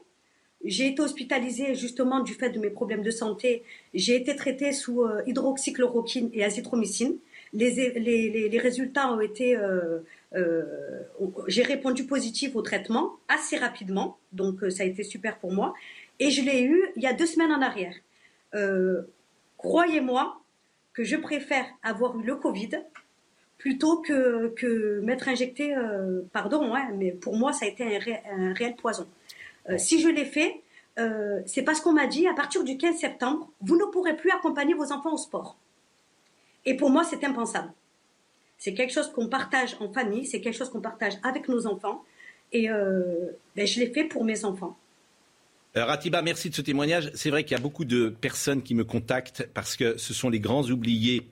j'ai 0.64 0.88
été 0.88 1.02
hospitalisée 1.02 1.74
justement 1.76 2.20
du 2.20 2.34
fait 2.34 2.50
de 2.50 2.60
mes 2.60 2.70
problèmes 2.70 3.02
de 3.02 3.12
santé. 3.12 3.64
J'ai 3.94 4.16
été 4.16 4.36
traitée 4.36 4.74
sous 4.74 5.04
euh, 5.04 5.22
hydroxychloroquine 5.26 6.30
et 6.34 6.44
azithromycine. 6.44 7.18
Les, 7.54 8.60
résultats 8.62 9.12
ont 9.12 9.20
été. 9.20 9.56
euh, 9.58 10.00
euh, 10.36 10.64
j'ai 11.48 11.64
répondu 11.64 12.06
positif 12.06 12.56
au 12.56 12.62
traitement 12.62 13.18
assez 13.28 13.58
rapidement, 13.58 14.18
donc 14.32 14.60
ça 14.70 14.84
a 14.84 14.86
été 14.86 15.04
super 15.04 15.38
pour 15.38 15.52
moi. 15.52 15.74
Et 16.20 16.30
je 16.30 16.42
l'ai 16.42 16.62
eu 16.62 16.82
il 16.96 17.04
y 17.04 17.08
a 17.08 17.14
deux 17.14 17.26
semaines 17.26 17.52
en 17.52 17.62
arrière. 17.62 17.96
Croyez-moi 19.58 20.42
que 20.94 21.04
je 21.04 21.16
préfère 21.16 21.66
avoir 21.84 22.18
eu 22.20 22.24
le 22.24 22.36
Covid 22.36 22.70
plutôt 23.62 23.98
que, 24.02 24.48
que 24.56 25.00
m'être 25.02 25.28
injecté, 25.28 25.76
euh, 25.78 26.22
pardon, 26.34 26.74
mais 26.98 27.12
pour 27.12 27.38
moi, 27.38 27.54
ça 27.54 27.66
a 27.66 27.68
été 27.70 27.84
un, 27.84 28.00
ré- 28.00 28.22
un 28.28 28.54
réel 28.54 28.76
poison. 28.76 29.06
Euh, 29.70 29.78
si 29.78 30.02
je 30.02 30.08
l'ai 30.10 30.26
fait, 30.26 30.62
euh, 30.98 31.42
c'est 31.46 31.62
parce 31.62 31.80
qu'on 31.80 31.94
m'a 31.94 32.08
dit, 32.08 32.26
à 32.26 32.34
partir 32.34 32.64
du 32.64 32.76
15 32.76 32.98
septembre, 32.98 33.48
vous 33.62 33.78
ne 33.78 33.86
pourrez 33.86 34.16
plus 34.18 34.32
accompagner 34.32 34.74
vos 34.74 34.92
enfants 34.92 35.14
au 35.14 35.18
sport. 35.18 35.58
Et 36.66 36.76
pour 36.76 36.90
moi, 36.90 37.04
c'est 37.04 37.24
impensable. 37.24 37.72
C'est 38.58 38.74
quelque 38.74 38.94
chose 38.94 39.12
qu'on 39.12 39.28
partage 39.28 39.78
en 39.80 39.94
famille, 39.94 40.26
c'est 40.26 40.42
quelque 40.42 40.58
chose 40.58 40.72
qu'on 40.72 40.82
partage 40.82 41.14
avec 41.22 41.48
nos 41.48 41.68
enfants. 41.68 42.04
Et 42.52 42.68
ben, 42.68 43.68
je 43.68 43.80
l'ai 43.80 43.94
fait 43.94 44.06
pour 44.06 44.24
mes 44.26 44.44
enfants. 44.44 44.76
Ratiba, 45.76 46.24
merci 46.24 46.50
de 46.50 46.56
ce 46.56 46.62
témoignage. 46.64 47.12
C'est 47.14 47.30
vrai 47.30 47.44
qu'il 47.44 47.56
y 47.56 47.60
a 47.60 47.64
beaucoup 47.64 47.86
de 47.86 48.10
personnes 48.10 48.64
qui 48.64 48.74
me 48.74 48.84
contactent 48.84 49.48
parce 49.54 49.76
que 49.76 49.98
ce 49.98 50.14
sont 50.16 50.30
les 50.32 50.40
grands 50.40 50.64
oubliés 50.64 51.28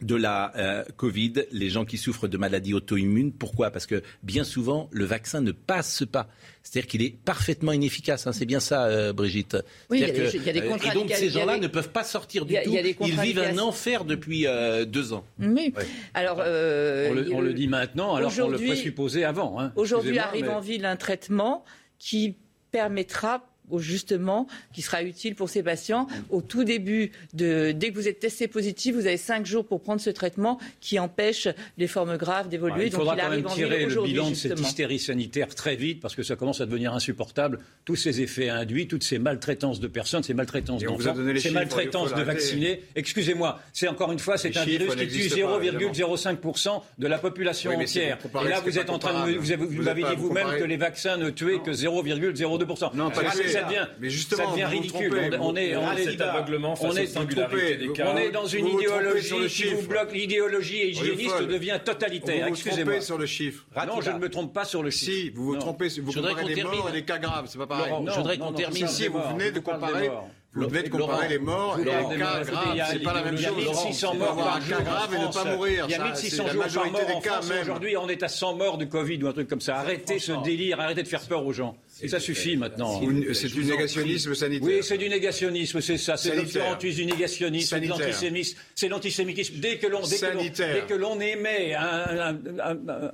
de 0.00 0.14
la 0.14 0.52
euh, 0.56 0.84
Covid, 0.96 1.32
les 1.50 1.70
gens 1.70 1.84
qui 1.84 1.98
souffrent 1.98 2.28
de 2.28 2.38
maladies 2.38 2.72
auto-immunes. 2.72 3.32
Pourquoi? 3.32 3.70
Parce 3.72 3.86
que 3.86 4.02
bien 4.22 4.44
souvent, 4.44 4.88
le 4.92 5.04
vaccin 5.04 5.40
ne 5.40 5.50
passe 5.50 6.04
pas. 6.10 6.28
C'est-à-dire 6.62 6.86
qu'il 6.88 7.02
est 7.02 7.16
parfaitement 7.24 7.72
inefficace. 7.72 8.26
hein. 8.26 8.32
C'est 8.32 8.44
bien 8.46 8.60
ça, 8.60 8.84
euh, 8.86 9.12
Brigitte. 9.12 9.56
Oui, 9.90 9.98
il 9.98 10.00
y 10.02 10.04
a 10.04 10.12
des- 10.12 10.36
y 10.36 10.50
a 10.50 10.52
des 10.52 10.60
euh, 10.60 10.76
Et 10.76 10.94
donc, 10.94 11.10
ces 11.10 11.30
gens-là 11.30 11.54
des- 11.56 11.62
ne 11.62 11.66
peuvent 11.66 11.88
pas 11.90 12.04
sortir 12.04 12.44
du 12.44 12.52
il 12.52 12.54
y 12.54 12.58
a- 12.58 12.62
tout. 12.62 12.70
il 12.70 12.74
y 12.76 12.78
a 12.78 12.82
des 12.82 12.96
Ils 13.00 13.20
vivent 13.20 13.40
un 13.40 13.58
enfer 13.58 14.04
depuis 14.04 14.46
euh, 14.46 14.84
deux 14.84 15.12
ans. 15.12 15.24
Oui. 15.40 15.74
Alors, 16.14 16.38
euh, 16.40 17.08
on, 17.10 17.14
le, 17.14 17.26
il- 17.26 17.34
on 17.34 17.40
le 17.40 17.52
dit 17.54 17.66
maintenant, 17.66 18.14
alors 18.14 18.30
qu'on 18.32 18.42
le 18.42 18.44
aujourd'hui- 18.54 18.68
présupposait 18.68 19.24
avant. 19.24 19.58
hein. 19.60 19.72
Aujourd'hui 19.74 20.18
arrive 20.20 20.44
mais- 20.44 20.52
en 20.52 20.60
ville 20.60 20.84
un 20.84 20.96
traitement 20.96 21.64
qui 21.98 22.36
permettra 22.70 23.47
justement, 23.76 24.46
qui 24.72 24.82
sera 24.82 25.02
utile 25.02 25.34
pour 25.34 25.48
ces 25.48 25.62
patients. 25.62 26.06
Au 26.30 26.40
tout 26.42 26.64
début, 26.64 27.12
de, 27.34 27.72
dès 27.72 27.90
que 27.90 27.94
vous 27.96 28.08
êtes 28.08 28.20
testé 28.20 28.48
positif, 28.48 28.94
vous 28.94 29.06
avez 29.06 29.16
cinq 29.16 29.44
jours 29.46 29.66
pour 29.66 29.80
prendre 29.80 30.00
ce 30.00 30.10
traitement 30.10 30.58
qui 30.80 30.98
empêche 30.98 31.48
les 31.76 31.86
formes 31.86 32.16
graves 32.16 32.48
d'évoluer. 32.48 32.74
Ouais, 32.78 32.86
il 32.86 32.90
Donc 32.90 33.00
faudra 33.00 33.14
il 33.14 33.20
quand 33.20 33.26
arrive 33.26 33.44
même 33.44 33.54
tirer 33.54 33.86
le 33.86 34.02
bilan 34.02 34.30
de 34.30 34.34
cette 34.34 34.58
hystérie 34.58 34.98
sanitaire 34.98 35.54
très 35.54 35.76
vite 35.76 36.00
parce 36.00 36.14
que 36.14 36.22
ça 36.22 36.36
commence 36.36 36.60
à 36.60 36.66
devenir 36.66 36.94
insupportable. 36.94 37.58
Tous 37.84 37.96
ces 37.96 38.20
effets 38.20 38.48
induits, 38.48 38.86
toutes 38.88 39.04
ces 39.04 39.18
maltraitances 39.18 39.80
de 39.80 39.88
personnes, 39.88 40.22
ces 40.22 40.34
maltraitances 40.34 40.82
d'enfants, 40.82 41.14
ces 41.14 41.38
chiffres, 41.40 41.54
maltraitances 41.54 42.10
il 42.12 42.18
de 42.18 42.22
vaccinés. 42.22 42.82
Excusez-moi, 42.96 43.60
c'est 43.72 43.88
encore 43.88 44.12
une 44.12 44.18
fois, 44.18 44.36
c'est 44.38 44.56
un 44.56 44.64
virus 44.64 44.90
qui 44.90 44.94
tue 44.94 44.98
n'existent 44.98 45.46
pas, 45.58 45.64
évidemment. 45.64 45.92
0,05% 45.92 46.82
de 46.98 47.06
la 47.06 47.18
population 47.18 47.70
Oui, 47.76 47.84
entière. 47.84 48.18
Et 48.44 48.48
là, 48.48 48.60
vous 48.60 48.78
êtes 48.78 48.90
en 48.90 48.98
train 48.98 49.26
de 49.26 49.32
vous, 49.36 49.52
avez- 49.52 49.64
Vous 49.64 49.76
vous 49.76 49.84
pas- 49.84 49.94
dit 49.94 50.02
vous 50.16 50.28
vous-même 50.28 50.58
que 50.58 50.64
les 50.64 50.76
vaccins 50.76 51.16
ne 51.16 51.30
tuaient 51.30 51.60
que 51.60 51.72
0,02%. 51.72 52.90
Non, 52.94 53.10
pas. 53.10 53.22
Ça 53.60 53.64
devient, 53.68 53.86
Mais 54.00 54.10
justement, 54.10 54.44
ça 54.44 54.50
devient 54.52 54.62
vous 54.64 54.68
vous 54.70 54.82
ridicule. 54.98 55.10
trompez. 55.30 55.36
On 55.40 55.56
est, 55.56 55.76
on 55.76 55.92
est, 55.96 56.04
cet 56.04 56.20
aveuglement 56.20 56.76
face 56.76 56.90
on 56.92 56.96
est, 56.96 57.02
aux 57.04 57.06
singularités 57.06 57.76
des 57.76 57.92
cas. 57.92 58.12
on 58.14 58.16
est 58.18 58.30
dans 58.30 58.46
une 58.46 58.66
Vous 58.68 58.78
idéologie 58.80 59.46
qui 59.48 59.64
vous 59.74 59.86
bloque. 59.86 60.12
L'idéologie 60.12 60.88
hygiéniste 60.90 61.42
devient 61.42 61.78
totalitaire. 61.84 62.48
Vous 62.48 62.54
vous 62.54 62.70
trompez 62.70 63.00
sur 63.00 63.18
le 63.18 63.26
chiffre. 63.26 63.64
Non, 63.86 64.00
je 64.00 64.10
ne 64.10 64.18
me 64.18 64.28
trompe 64.28 64.52
pas 64.52 64.64
sur 64.64 64.82
le 64.82 64.90
chiffre. 64.90 65.12
Si, 65.12 65.30
vous 65.30 65.44
vous 65.44 65.54
Non. 65.54 65.60
trompez, 65.60 65.88
vous 66.00 66.10
Je 66.12 66.16
voudrais 66.18 66.32
comparez 66.34 66.42
qu'on 66.42 66.48
les 66.56 66.62
morts 66.62 66.72
termine. 66.72 66.88
et 66.94 66.96
les 66.98 67.04
cas 67.04 67.18
graves, 67.18 67.46
c'est 67.48 67.58
pas 67.58 67.66
pareil. 67.66 67.90
Laurent, 67.90 68.04
je 68.08 68.16
voudrais 68.16 68.38
qu'on 68.38 68.52
termine. 68.52 68.88
Si, 68.88 69.06
vous 69.08 69.20
venez 69.32 69.50
de 69.52 69.60
comparer, 69.60 70.10
vous 70.54 70.66
de 70.66 71.28
les 71.28 71.38
morts 71.38 71.76
et 71.78 71.84
les 71.84 71.90
cas 71.90 72.00
Laurent, 72.00 72.14
graves, 72.16 72.50
il 72.72 72.76
y 72.76 72.80
a- 72.80 72.86
c'est 72.86 72.98
pas 73.00 73.12
la 73.14 73.22
même 73.22 73.34
il 73.36 73.42
y 73.42 73.46
a 73.46 73.48
chose. 73.50 73.56
1600 73.58 74.10
C'est 74.12 74.18
morts 74.18 74.30
avoir 74.30 74.46
par 74.46 74.56
un 74.56 74.60
jour 74.60 74.76
cas 74.76 74.82
en 74.82 74.84
grave 74.84 75.14
et 75.14 75.16
ne 75.18 75.22
France. 75.22 75.36
pas 75.36 75.44
mourir. 75.54 75.84
Il 75.86 75.90
y 75.90 75.94
a 75.94 75.98
ça, 75.98 76.04
1600 76.04 76.44
c'est 76.46 76.52
jours 76.52 76.62
par 76.82 76.90
mort 76.90 77.16
en 77.16 77.20
France. 77.20 77.50
Aujourd'hui, 77.62 77.96
on 77.96 78.08
est 78.08 78.22
à 78.22 78.28
100 78.28 78.54
morts 78.56 78.78
du 78.78 78.88
Covid 78.88 79.22
ou 79.22 79.28
un 79.28 79.32
truc 79.32 79.48
comme 79.48 79.60
ça. 79.60 79.76
Arrêtez 79.76 80.18
ce 80.18 80.32
délire, 80.42 80.80
arrêtez 80.80 81.02
de 81.02 81.08
faire 81.08 81.20
peur 81.20 81.44
aux 81.46 81.52
gens. 81.52 81.76
Et 82.00 82.08
ça 82.08 82.20
suffit 82.20 82.56
maintenant. 82.56 83.00
C'est 83.32 83.48
du 83.52 83.64
négationnisme 83.64 84.34
sanitaire. 84.34 84.68
Oui, 84.68 84.78
c'est 84.82 84.98
du 84.98 85.08
négationnisme, 85.08 85.80
c'est 85.80 85.96
ça. 85.98 86.16
C'est 86.16 86.34
l'obscurantisme, 86.34 86.96
du 86.96 87.06
négationnisme, 87.06 87.76
c'est 87.80 87.86
l'antisémitisme. 87.86 88.58
C'est 88.74 88.88
l'antisémitisme. 88.88 89.54
Dès 89.58 89.76
que 89.78 89.86
l'on, 89.86 90.00
dès 90.00 90.16
que 90.18 90.26
l'on, 90.26 90.38
Sanitaire. 90.40 90.74
dès 90.74 90.94
que 90.94 90.94
l'on 90.98 91.20
émet 91.20 91.74
un, 91.74 92.36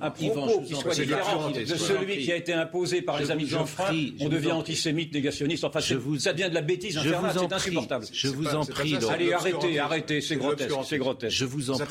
un, 0.01 0.11
propos 0.11 0.61
qui 0.61 0.75
soit 0.75 0.93
différent 0.93 1.49
l'obscurantisme. 1.49 1.61
de 1.61 1.65
Je 1.65 1.73
vous 1.75 1.83
en 1.83 1.87
celui 1.99 2.17
qui 2.19 2.31
a 2.31 2.35
été 2.35 2.53
imposé 2.53 3.01
par 3.01 3.17
Je 3.17 3.23
les 3.23 3.31
amis 3.31 3.43
de 3.45 3.55
en 3.55 3.59
Jean-Frin, 3.59 3.85
prie, 3.85 4.15
je 4.19 4.25
on 4.25 4.29
devient 4.29 4.51
antisémite, 4.51 5.13
négationniste. 5.13 5.63
Enfin, 5.63 5.79
ça 5.81 6.33
devient 6.33 6.49
de 6.49 6.53
la 6.55 6.61
bêtise 6.61 6.97
infernale. 6.97 7.31
C'est 7.37 7.53
insupportable. 7.53 8.05
Je 8.11 8.27
vous 8.27 8.47
en 8.47 8.65
prie. 8.65 8.95
Allez, 9.09 9.33
arrêtez, 9.33 9.51
l'obscurantisme. 9.51 9.79
arrêtez, 9.79 10.21
c'est 10.21 10.35
grotesque, 10.35 10.59
l'obscurantisme. 10.69 10.89
c'est 10.89 10.97
grotesque. 10.99 11.35
Je 11.37 11.45
vous 11.45 11.71
en 11.71 11.77
prie. 11.77 11.85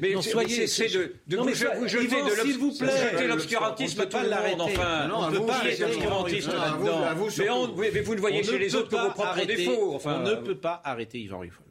Mais, 0.00 0.10
l'obscurantisme. 0.12 0.30
soyez- 0.30 0.66
c'est 0.66 0.88
de, 0.88 1.12
vous, 1.36 1.44
mais 1.44 1.54
je- 1.54 1.66
vous 1.78 1.88
jetez 1.88 2.04
Yvan, 2.04 2.24
de 2.24 2.30
l'obs- 2.30 2.42
s'il 2.42 2.58
vous 2.58 2.72
plaît. 2.76 3.26
l'obscurantisme 3.26 4.00
à 4.00 4.04
tout 4.06 4.10
pas 4.10 4.18
le 4.22 4.28
monde, 4.28 4.30
l'arrêter. 4.30 4.60
enfin. 4.60 5.10
On 5.14 5.22
à 5.22 5.30
peut 5.30 5.46
pas 5.46 5.62
là-dedans. 6.26 7.14
vous 7.16 7.76
Mais 7.80 8.00
vous 8.00 8.14
ne 8.14 8.20
voyez 8.20 8.40
On 8.40 8.44
chez 8.46 8.52
ne 8.52 8.56
les 8.58 8.74
autres 8.74 8.88
que 8.90 8.96
vos 8.96 9.10
propres 9.10 9.26
arrêter- 9.26 9.56
défauts. 9.56 9.94
Enfin, 9.94 10.22
on 10.24 10.28
ne 10.28 10.34
peut 10.34 10.54
pas 10.56 10.80
arrêter 10.84 11.20
Yvan 11.20 11.40
Riffol. 11.40 11.64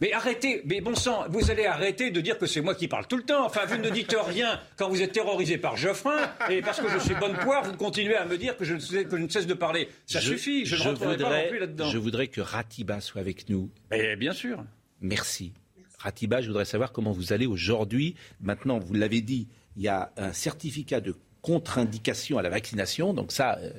mais 0.00 0.12
arrêtez, 0.12 0.62
mais 0.66 0.80
bon 0.80 0.94
sang, 0.94 1.24
vous 1.30 1.50
allez 1.50 1.64
arrêter 1.66 2.10
de 2.10 2.20
dire 2.20 2.38
que 2.38 2.46
c'est 2.46 2.60
moi 2.60 2.74
qui 2.74 2.86
parle 2.88 3.06
tout 3.06 3.16
le 3.16 3.22
temps. 3.22 3.46
Enfin, 3.46 3.64
vous 3.66 3.78
ne 3.78 3.88
dites 3.90 4.14
rien 4.26 4.60
quand 4.76 4.88
vous 4.88 5.00
êtes 5.02 5.12
terrorisé 5.12 5.56
par 5.58 5.76
Geoffrin, 5.76 6.18
et 6.50 6.60
parce 6.60 6.80
que 6.80 6.88
je 6.90 6.98
suis 6.98 7.14
bonne 7.14 7.36
poire, 7.38 7.64
vous 7.64 7.74
continuez 7.76 8.16
à 8.16 8.24
me 8.26 8.36
dire 8.36 8.56
que 8.56 8.64
je, 8.64 8.74
ne 8.74 8.78
sais- 8.80 9.04
que 9.04 9.16
je 9.16 9.22
ne 9.22 9.28
cesse 9.28 9.46
de 9.46 9.54
parler. 9.54 9.88
Ça 10.06 10.20
suffit, 10.20 10.66
je, 10.66 10.76
ne 10.76 10.80
rentrerai 10.82 11.16
pas 11.16 11.22
non 11.22 11.28
voudrais, 11.28 11.48
plus 11.48 11.58
là-dedans. 11.58 11.88
je 11.90 11.98
voudrais 11.98 12.26
que 12.28 12.40
Ratiba 12.40 13.00
soit 13.00 13.20
avec 13.20 13.48
nous. 13.48 13.70
Mais 13.90 14.16
bien 14.16 14.32
sûr. 14.32 14.62
Merci. 15.00 15.52
Ratiba, 15.98 16.40
je 16.42 16.48
voudrais 16.48 16.64
savoir 16.66 16.92
comment 16.92 17.12
vous 17.12 17.32
allez 17.32 17.46
aujourd'hui. 17.46 18.16
Maintenant, 18.40 18.78
vous 18.78 18.92
l'avez 18.94 19.20
dit, 19.22 19.48
il 19.76 19.82
y 19.82 19.88
a 19.88 20.12
un 20.16 20.32
certificat 20.32 21.00
de 21.00 21.14
contre-indication 21.42 22.38
à 22.38 22.42
la 22.42 22.48
vaccination, 22.50 23.14
donc 23.14 23.32
ça, 23.32 23.56
euh, 23.62 23.70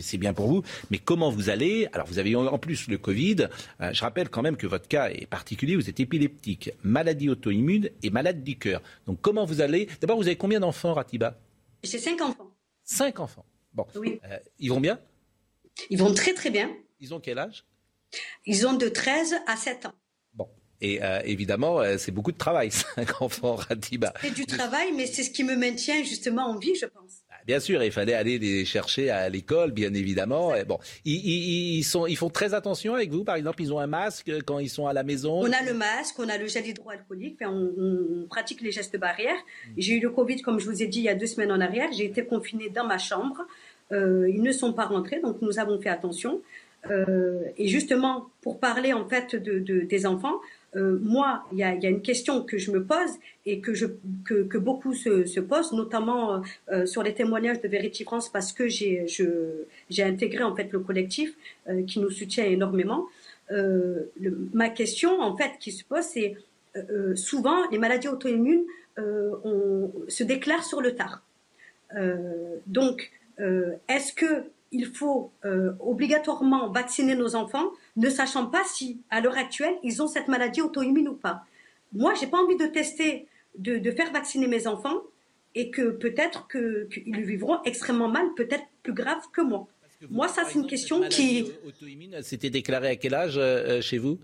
c'est- 0.00 0.18
bien 0.18 0.32
pour 0.34 0.48
vous. 0.48 0.62
Mais 0.90 0.98
comment 0.98 1.30
vous 1.30 1.48
allez? 1.50 1.88
Alors, 1.92 2.06
vous 2.06 2.18
avez 2.18 2.34
en 2.34 2.58
plus 2.58 2.88
le 2.88 2.98
Covid. 2.98 3.48
Euh, 3.80 3.92
je 3.92 4.00
rappelle 4.00 4.28
quand 4.28 4.42
même 4.42 4.56
que 4.56 4.66
votre 4.66 4.88
cas 4.88 5.10
est 5.10 5.26
particulier. 5.26 5.76
Vous 5.76 5.88
êtes 5.88 6.00
épileptique, 6.00 6.70
maladie 6.82 7.28
auto-immune 7.28 7.90
et 8.02 8.10
malade 8.10 8.42
du 8.42 8.58
cœur. 8.58 8.82
Donc, 9.06 9.20
comment 9.20 9.44
vous 9.44 9.60
allez? 9.60 9.88
D'abord, 10.00 10.16
vous 10.16 10.26
avez 10.26 10.36
combien 10.36 10.60
d'enfants, 10.60 10.94
Ratiba? 10.94 11.38
J'ai 11.84 11.98
cinq 11.98 12.20
enfants. 12.20 12.50
Cinq 12.84 13.20
enfants. 13.20 13.44
Bon. 13.74 13.86
Oui. 13.94 14.20
Euh, 14.24 14.38
ils 14.58 14.70
vont 14.70 14.80
bien? 14.80 14.98
Ils 15.90 15.98
vont 15.98 16.12
très 16.12 16.34
très 16.34 16.50
bien. 16.50 16.70
Ils 17.00 17.14
ont 17.14 17.20
quel 17.20 17.38
âge? 17.38 17.64
Ils 18.46 18.66
ont 18.66 18.72
de 18.72 18.88
13 18.88 19.36
à 19.46 19.56
7 19.56 19.86
ans. 19.86 19.94
Et 20.80 21.02
euh, 21.02 21.20
évidemment, 21.24 21.80
euh, 21.80 21.98
c'est 21.98 22.12
beaucoup 22.12 22.30
de 22.30 22.38
travail, 22.38 22.70
cinq 22.94 23.20
enfants, 23.20 23.56
Ratiba. 23.56 24.14
C'est 24.20 24.30
du 24.34 24.46
travail, 24.46 24.92
mais 24.96 25.06
c'est 25.06 25.24
ce 25.24 25.30
qui 25.30 25.42
me 25.42 25.56
maintient 25.56 26.02
justement 26.04 26.46
en 26.46 26.56
vie, 26.58 26.74
je 26.76 26.86
pense. 26.86 27.22
Bien 27.48 27.60
sûr, 27.60 27.82
il 27.82 27.90
fallait 27.90 28.12
aller 28.12 28.38
les 28.38 28.66
chercher 28.66 29.08
à 29.08 29.30
l'école, 29.30 29.72
bien 29.72 29.94
évidemment. 29.94 30.54
Et 30.54 30.64
bon, 30.66 30.78
ils, 31.06 31.14
ils- 31.16 31.78
ils 31.78 31.82
sont, 31.82 32.06
ils 32.06 32.14
font 32.16 32.28
très 32.28 32.52
attention 32.52 32.94
avec 32.94 33.10
vous. 33.10 33.24
Par 33.24 33.36
exemple, 33.36 33.62
ils 33.62 33.72
ont 33.72 33.78
un 33.78 33.86
masque 33.86 34.30
quand 34.44 34.58
ils 34.58 34.68
sont 34.68 34.86
à 34.86 34.92
la 34.92 35.02
maison. 35.02 35.40
On 35.40 35.50
a 35.50 35.62
le 35.64 35.72
masque, 35.72 36.16
on 36.18 36.28
a 36.28 36.36
le 36.36 36.46
gel 36.46 36.66
hydroalcoolique, 36.66 37.38
on, 37.40 37.46
on- 37.46 38.22
on 38.24 38.26
pratique 38.28 38.60
les 38.60 38.70
gestes 38.70 38.98
barrières. 38.98 39.38
J'ai 39.78 39.94
eu 39.94 40.00
le 40.00 40.10
Covid, 40.10 40.42
comme 40.42 40.60
je 40.60 40.66
vous 40.66 40.82
ai 40.82 40.86
dit, 40.88 40.98
il 40.98 41.04
y 41.04 41.08
a 41.08 41.14
deux 41.14 41.26
semaines 41.26 41.50
en 41.50 41.60
arrière. 41.60 41.88
J'ai 41.96 42.04
été 42.04 42.22
confinée 42.26 42.68
dans 42.68 42.84
ma 42.86 42.98
chambre. 42.98 43.38
Euh, 43.92 44.28
ils 44.28 44.42
ne 44.42 44.52
sont 44.52 44.74
pas 44.74 44.84
rentrés, 44.84 45.20
donc 45.22 45.40
nous 45.40 45.58
avons 45.58 45.80
fait 45.80 45.88
attention. 45.88 46.42
Euh, 46.90 47.40
et 47.56 47.66
justement, 47.66 48.28
pour 48.42 48.60
parler 48.60 48.92
en 48.92 49.08
fait 49.08 49.34
de, 49.34 49.58
de- 49.58 49.80
des 49.80 50.04
enfants, 50.04 50.38
euh, 50.76 50.98
moi, 51.00 51.44
il 51.52 51.58
y 51.58 51.64
a, 51.64 51.72
une 51.72 52.02
question 52.02 52.42
que 52.42 52.58
je 52.58 52.70
me 52.70 52.84
pose 52.84 53.10
et 53.46 53.60
que, 53.60 53.72
que, 54.24 54.58
beaucoup 54.58 54.94
se, 54.94 55.24
se 55.24 55.40
posent, 55.40 55.72
notamment 55.72 56.34
euh, 56.34 56.40
euh, 56.70 56.86
sur 56.86 57.02
les 57.02 57.14
témoignages 57.14 57.60
de 57.60 57.68
Vérité 57.68 58.04
France, 58.04 58.28
parce 58.28 58.52
que 58.52 58.68
j'ai 58.68 59.06
intégré 60.00 60.42
en 60.42 60.54
fait 60.54 60.70
le 60.72 60.80
collectif 60.80 61.34
qui 61.86 62.00
nous 62.00 62.10
soutient 62.10 62.44
énormément. 62.44 63.06
Ma 64.52 64.68
question 64.68 65.22
en 65.22 65.36
fait 65.36 65.52
qui 65.58 65.72
se 65.72 65.84
pose, 65.84 66.04
c'est 66.04 66.36
souvent 67.14 67.68
les 67.70 67.78
maladies 67.78 68.08
auto-immunes 68.08 68.64
se 68.96 70.22
déclarent 70.22 70.64
sur 70.64 70.82
le 70.82 70.94
tard. 70.94 71.22
Donc, 72.66 73.10
est-ce 73.38 74.12
que 74.12 74.44
il 74.70 74.84
faut 74.84 75.32
obligatoirement 75.80 76.68
vacciner 76.68 77.14
nos 77.14 77.34
enfants, 77.36 77.70
ne 77.98 78.08
sachant 78.08 78.46
pas 78.46 78.64
si, 78.64 79.00
à 79.10 79.20
l'heure 79.20 79.36
actuelle, 79.36 79.74
ils 79.82 80.02
ont 80.02 80.06
cette 80.06 80.28
maladie 80.28 80.62
auto-immune 80.62 81.08
ou 81.08 81.14
pas 81.14 81.44
Moi, 81.92 82.14
j'ai 82.18 82.26
pas 82.26 82.38
envie 82.38 82.56
de 82.56 82.66
tester, 82.66 83.26
de, 83.58 83.76
de 83.78 83.90
faire 83.90 84.10
vacciner 84.12 84.46
mes 84.46 84.66
enfants, 84.66 85.02
et 85.54 85.70
que 85.70 85.90
peut-être 85.90 86.48
qu'ils 86.48 87.12
le 87.12 87.22
vivront 87.22 87.58
extrêmement 87.64 88.08
mal, 88.08 88.26
peut-être 88.36 88.64
plus 88.82 88.92
grave 88.92 89.22
que 89.32 89.40
moi. 89.40 89.66
Moi, 90.10 90.28
ça, 90.28 90.44
c'est 90.46 90.58
une 90.58 90.66
question 90.66 91.00
qui. 91.08 91.42
Maladie 91.42 91.58
auto-immune, 91.66 92.18
c'était 92.22 92.50
déclaré 92.50 92.88
à 92.88 92.96
quel 92.96 93.14
âge 93.14 93.36
euh, 93.36 93.80
chez 93.80 93.98
vous? 93.98 94.18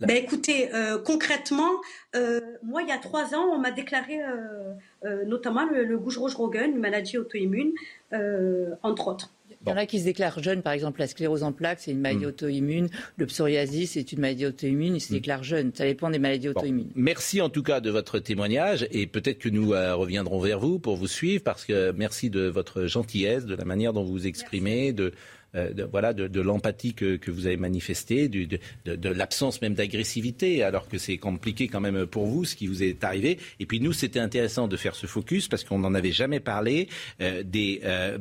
Ben 0.00 0.16
écoutez, 0.16 0.72
euh, 0.74 0.96
concrètement, 0.96 1.72
euh, 2.14 2.40
moi 2.62 2.82
il 2.82 2.88
y 2.88 2.92
a 2.92 2.98
trois 2.98 3.34
ans, 3.34 3.46
on 3.52 3.58
m'a 3.58 3.72
déclaré 3.72 4.22
euh, 4.22 4.72
euh, 5.04 5.24
notamment 5.24 5.66
le, 5.66 5.82
le 5.84 5.98
Gouge-Roche-Rogen, 5.98 6.70
une 6.70 6.78
maladie 6.78 7.18
auto-immune, 7.18 7.72
euh, 8.12 8.76
entre 8.84 9.08
autres. 9.08 9.32
Il 9.68 9.70
y 9.70 9.74
en 9.74 9.76
a 9.82 9.86
qui 9.86 9.98
se 10.00 10.04
déclarent 10.04 10.42
jeunes, 10.42 10.62
par 10.62 10.72
exemple, 10.72 11.00
la 11.00 11.06
sclérose 11.06 11.42
en 11.42 11.52
plaques, 11.52 11.80
c'est 11.80 11.90
une 11.92 12.00
maladie 12.00 12.24
Hmm. 12.24 12.28
auto-immune. 12.28 12.88
Le 13.16 13.26
psoriasis, 13.26 13.92
c'est 13.92 14.12
une 14.12 14.20
maladie 14.20 14.46
auto-immune. 14.46 14.96
Ils 14.96 15.00
se 15.00 15.12
déclarent 15.12 15.44
jeunes. 15.44 15.70
Ça 15.74 15.84
dépend 15.84 16.10
des 16.10 16.18
maladies 16.18 16.48
auto-immunes. 16.48 16.90
Merci 16.94 17.40
en 17.40 17.48
tout 17.48 17.62
cas 17.62 17.80
de 17.80 17.90
votre 17.90 18.18
témoignage 18.18 18.86
et 18.90 19.06
peut-être 19.06 19.38
que 19.38 19.48
nous 19.48 19.72
euh, 19.72 19.94
reviendrons 19.94 20.40
vers 20.40 20.58
vous 20.58 20.78
pour 20.78 20.96
vous 20.96 21.06
suivre 21.06 21.42
parce 21.44 21.64
que 21.64 21.92
merci 21.96 22.30
de 22.30 22.42
votre 22.42 22.86
gentillesse, 22.86 23.46
de 23.46 23.54
la 23.54 23.64
manière 23.64 23.92
dont 23.92 24.02
vous 24.04 24.12
vous 24.12 24.26
exprimez, 24.26 24.92
de, 24.92 25.12
de- 25.54 25.84
voilà, 25.84 26.12
de, 26.12 26.40
l'empathie 26.40 26.94
que, 26.94 27.30
vous 27.30 27.46
avez 27.46 27.56
manifestée, 27.56 28.28
de, 28.28 28.58
l'absence 29.08 29.60
même 29.62 29.74
d'agressivité 29.74 30.62
alors 30.62 30.88
que 30.88 30.98
c'est 30.98 31.18
compliqué 31.18 31.68
quand 31.68 31.80
même 31.80 32.06
pour 32.06 32.26
vous 32.26 32.44
ce 32.44 32.54
qui 32.54 32.66
vous 32.66 32.82
est 32.82 33.02
arrivé. 33.04 33.38
Et 33.60 33.66
puis 33.66 33.80
nous, 33.80 33.92
c'était 33.92 34.20
intéressant 34.20 34.68
de 34.68 34.76
faire 34.76 34.94
ce 34.94 35.06
focus 35.06 35.48
parce 35.48 35.64
qu'on 35.64 35.78
n'en 35.78 35.94
avait 35.94 36.12
jamais 36.12 36.40
parlé 36.40 36.88
euh, 37.20 37.42
des 37.42 37.80
euh, 37.84 38.18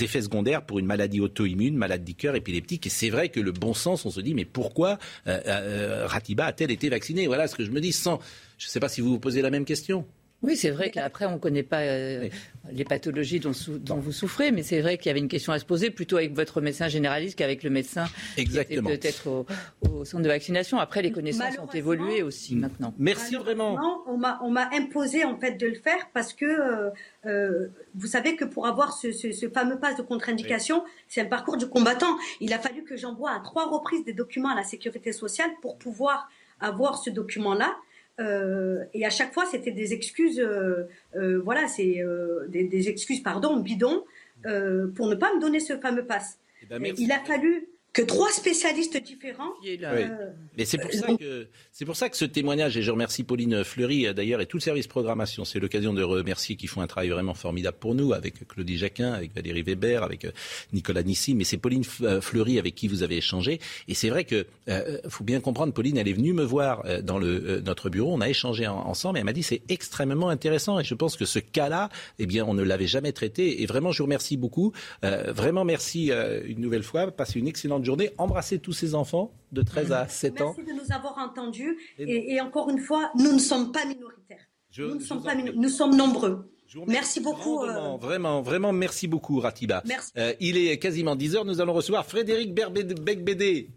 effets 0.00 0.22
secondaires 0.22 0.62
pour 0.62 0.78
une 0.78 0.86
maladie 0.86 1.20
auto-immune, 1.20 1.76
maladie 1.76 2.14
cœur, 2.14 2.34
épileptique. 2.34 2.86
Et 2.86 2.90
c'est 2.90 3.10
vrai 3.10 3.28
que 3.28 3.40
le 3.40 3.52
bon 3.52 3.74
sens, 3.74 4.04
on 4.06 4.10
se 4.10 4.20
dit 4.20 4.34
mais 4.34 4.44
pourquoi 4.44 4.98
euh, 5.26 5.40
euh, 5.46 6.06
Ratiba 6.06 6.46
a-t-elle 6.46 6.70
été 6.70 6.88
vaccinée? 6.88 7.26
Voilà 7.26 7.48
ce 7.48 7.56
que 7.56 7.64
je 7.64 7.70
me 7.70 7.80
dis 7.80 7.92
sans. 7.92 8.18
Je 8.58 8.66
ne 8.66 8.70
sais 8.70 8.80
pas 8.80 8.88
si 8.88 9.00
vous 9.00 9.10
vous 9.10 9.20
posez 9.20 9.42
la 9.42 9.50
même 9.50 9.64
question. 9.64 10.06
Oui, 10.42 10.56
c'est 10.56 10.70
vrai 10.70 10.90
qu'après, 10.92 11.26
on 11.26 11.32
ne 11.32 11.38
connaît 11.38 11.64
pas 11.64 11.80
euh, 11.80 12.28
les 12.70 12.84
pathologies 12.84 13.40
dont, 13.40 13.52
sou- 13.52 13.78
dont 13.78 13.96
vous 13.96 14.12
souffrez, 14.12 14.52
mais 14.52 14.62
c'est 14.62 14.80
vrai 14.80 14.96
qu'il 14.96 15.06
y 15.06 15.10
avait 15.10 15.18
une 15.18 15.26
question 15.28 15.52
à 15.52 15.58
se 15.58 15.64
poser 15.64 15.90
plutôt 15.90 16.16
avec 16.16 16.32
votre 16.32 16.60
médecin 16.60 16.86
généraliste 16.86 17.36
qu'avec 17.36 17.64
le 17.64 17.70
médecin 17.70 18.04
Exactement. 18.36 18.88
qui 18.88 18.94
était 18.94 19.08
peut-être 19.10 19.26
au, 19.26 19.46
au 19.90 20.04
centre 20.04 20.22
de 20.22 20.28
vaccination. 20.28 20.78
Après, 20.78 21.02
les 21.02 21.10
connaissances 21.10 21.58
ont 21.58 21.66
évolué 21.74 22.22
aussi 22.22 22.54
maintenant. 22.54 22.94
Merci 22.98 23.34
vraiment. 23.34 23.76
On 24.06 24.16
m'a 24.16 24.70
imposé 24.74 25.24
en 25.24 25.36
fait 25.36 25.52
de 25.52 25.66
le 25.66 25.74
faire 25.74 26.08
parce 26.14 26.32
que 26.32 26.44
euh, 26.46 26.90
euh, 27.26 27.66
vous 27.96 28.06
savez 28.06 28.36
que 28.36 28.44
pour 28.44 28.68
avoir 28.68 28.92
ce, 28.92 29.10
ce- 29.10 29.32
ce 29.32 29.48
fameux 29.48 29.78
pass 29.80 29.96
de 29.96 30.02
contre-indication, 30.02 30.84
c'est 31.08 31.24
le 31.24 31.28
parcours 31.28 31.56
du 31.56 31.66
combattant. 31.66 32.16
Il 32.40 32.52
a 32.52 32.60
fallu 32.60 32.84
que 32.84 32.96
j'envoie 32.96 33.32
à 33.32 33.40
trois 33.40 33.68
reprises 33.68 34.04
des 34.04 34.12
documents 34.12 34.50
à 34.50 34.54
la 34.56 34.62
sécurité 34.64 35.12
sociale 35.12 35.50
pour 35.62 35.78
pouvoir 35.78 36.30
avoir 36.60 36.96
ce 37.02 37.10
document-là. 37.10 37.74
Euh, 38.20 38.84
et 38.94 39.06
à 39.06 39.10
chaque 39.10 39.32
fois, 39.32 39.46
c'était 39.46 39.70
des 39.70 39.92
excuses, 39.92 40.40
euh, 40.40 40.88
euh, 41.16 41.40
voilà, 41.40 41.68
c'est 41.68 42.02
des, 42.48 42.64
des 42.64 42.88
excuses, 42.88 43.22
pardon, 43.22 43.58
bidons, 43.58 44.04
pour 44.42 45.06
ne 45.06 45.14
pas 45.14 45.34
me 45.34 45.40
donner 45.40 45.60
ce 45.60 45.76
fameux 45.78 46.04
pass. 46.04 46.38
Eh 46.62 46.66
ben. 46.66 46.82
Il 46.98 47.12
a 47.12 47.18
fallu 47.20 47.68
que 47.98 48.06
trois 48.06 48.30
spécialistes 48.32 48.96
différents. 49.02 49.52
Oui. 49.62 49.78
euh, 49.82 50.30
Mais 50.56 50.64
c'est 50.64 50.78
pour, 50.78 50.92
ça 50.92 51.06
que, 51.16 51.48
c'est 51.72 51.84
pour 51.84 51.96
ça 51.96 52.08
que 52.08 52.16
ce 52.16 52.24
témoignage, 52.24 52.76
et 52.76 52.82
je 52.82 52.90
remercie 52.90 53.24
Pauline 53.24 53.64
Fleury 53.64 54.06
euh, 54.06 54.12
d'ailleurs 54.12 54.40
et 54.40 54.46
tout 54.46 54.56
le 54.56 54.62
service 54.62 54.86
programmation, 54.86 55.44
c'est 55.44 55.58
l'occasion 55.58 55.92
de 55.92 56.02
remercier 56.02 56.56
qui 56.56 56.66
font 56.66 56.80
un 56.80 56.86
travail 56.86 57.08
vraiment 57.10 57.34
formidable 57.34 57.76
pour 57.80 57.94
nous, 57.94 58.12
avec 58.12 58.46
Claudie 58.46 58.78
Jacquin, 58.78 59.12
avec 59.12 59.34
Valérie 59.34 59.62
Weber, 59.62 60.02
avec 60.02 60.24
euh, 60.24 60.30
Nicolas 60.72 61.02
Nissi, 61.02 61.34
mais 61.34 61.44
c'est 61.44 61.56
Pauline 61.58 61.84
Fleury 61.84 62.58
avec 62.58 62.74
qui 62.74 62.88
vous 62.88 63.02
avez 63.02 63.16
échangé. 63.16 63.60
Et 63.88 63.94
c'est 63.94 64.10
vrai 64.10 64.24
que 64.24 64.46
euh, 64.68 64.98
faut 65.08 65.24
bien 65.24 65.40
comprendre, 65.40 65.72
Pauline, 65.72 65.98
elle 65.98 66.08
est 66.08 66.12
venue 66.12 66.32
me 66.32 66.44
voir 66.44 66.84
dans 67.02 67.18
le, 67.18 67.26
euh, 67.28 67.60
notre 67.60 67.90
bureau, 67.90 68.12
on 68.14 68.20
a 68.20 68.28
échangé 68.28 68.66
en- 68.66 68.76
ensemble, 68.86 69.18
et 69.18 69.20
elle 69.20 69.24
m'a 69.26 69.32
dit 69.32 69.42
c'est 69.42 69.62
extrêmement 69.68 70.28
intéressant, 70.28 70.78
et 70.78 70.84
je 70.84 70.94
pense 70.94 71.16
que 71.16 71.24
ce 71.24 71.38
cas-là, 71.40 71.88
eh 72.18 72.26
bien, 72.26 72.44
on 72.44 72.54
ne 72.54 72.62
l'avait 72.62 72.86
jamais 72.86 73.12
traité. 73.12 73.62
Et 73.62 73.66
vraiment, 73.66 73.90
je 73.92 73.98
vous 73.98 74.04
remercie 74.04 74.36
beaucoup. 74.36 74.72
Euh, 75.04 75.32
vraiment, 75.32 75.64
merci 75.64 76.12
euh, 76.12 76.40
une 76.46 76.60
nouvelle 76.60 76.82
fois. 76.82 77.10
Passez 77.10 77.38
une 77.38 77.48
excellente 77.48 77.84
journée. 77.88 78.10
Embrassez 78.18 78.58
tous 78.58 78.72
ces 78.72 78.94
enfants 78.94 79.32
de 79.52 79.62
13 79.62 79.92
à 79.92 80.06
7 80.08 80.40
ans. 80.42 80.54
Merci 80.56 80.72
de 80.72 80.76
nous 80.80 80.92
avoir 80.94 81.16
entendus. 81.18 81.76
Et, 81.98 82.34
et 82.34 82.40
encore 82.40 82.68
une 82.70 82.78
fois, 82.78 83.10
nous 83.16 83.32
ne 83.32 83.38
sommes 83.38 83.72
pas 83.72 83.84
minoritaires. 83.86 84.44
nous 84.78 84.94
ne 84.96 85.00
sommes 85.00 85.22
pas 85.22 85.34
minor- 85.34 85.54
nous 85.56 85.68
sommes 85.68 85.96
nombreux. 85.96 86.50
Merci 86.86 87.20
beaucoup. 87.20 87.62
euh, 87.62 87.66
Vraiment, 87.72 87.96
vraiment, 87.98 88.42
vraiment, 88.42 88.72
merci 88.72 89.08
beaucoup, 89.08 89.40
Ratiba. 89.40 89.82
Merci. 89.86 90.12
Euh, 90.18 90.34
il 90.38 90.58
est 90.58 90.78
quasiment 90.78 91.16
10 91.16 91.34
heures. 91.36 91.44
Nous 91.46 91.60
allons 91.62 91.72
recevoir 91.72 92.04
Frédéric 92.04 92.52
Becbédé. 92.54 93.70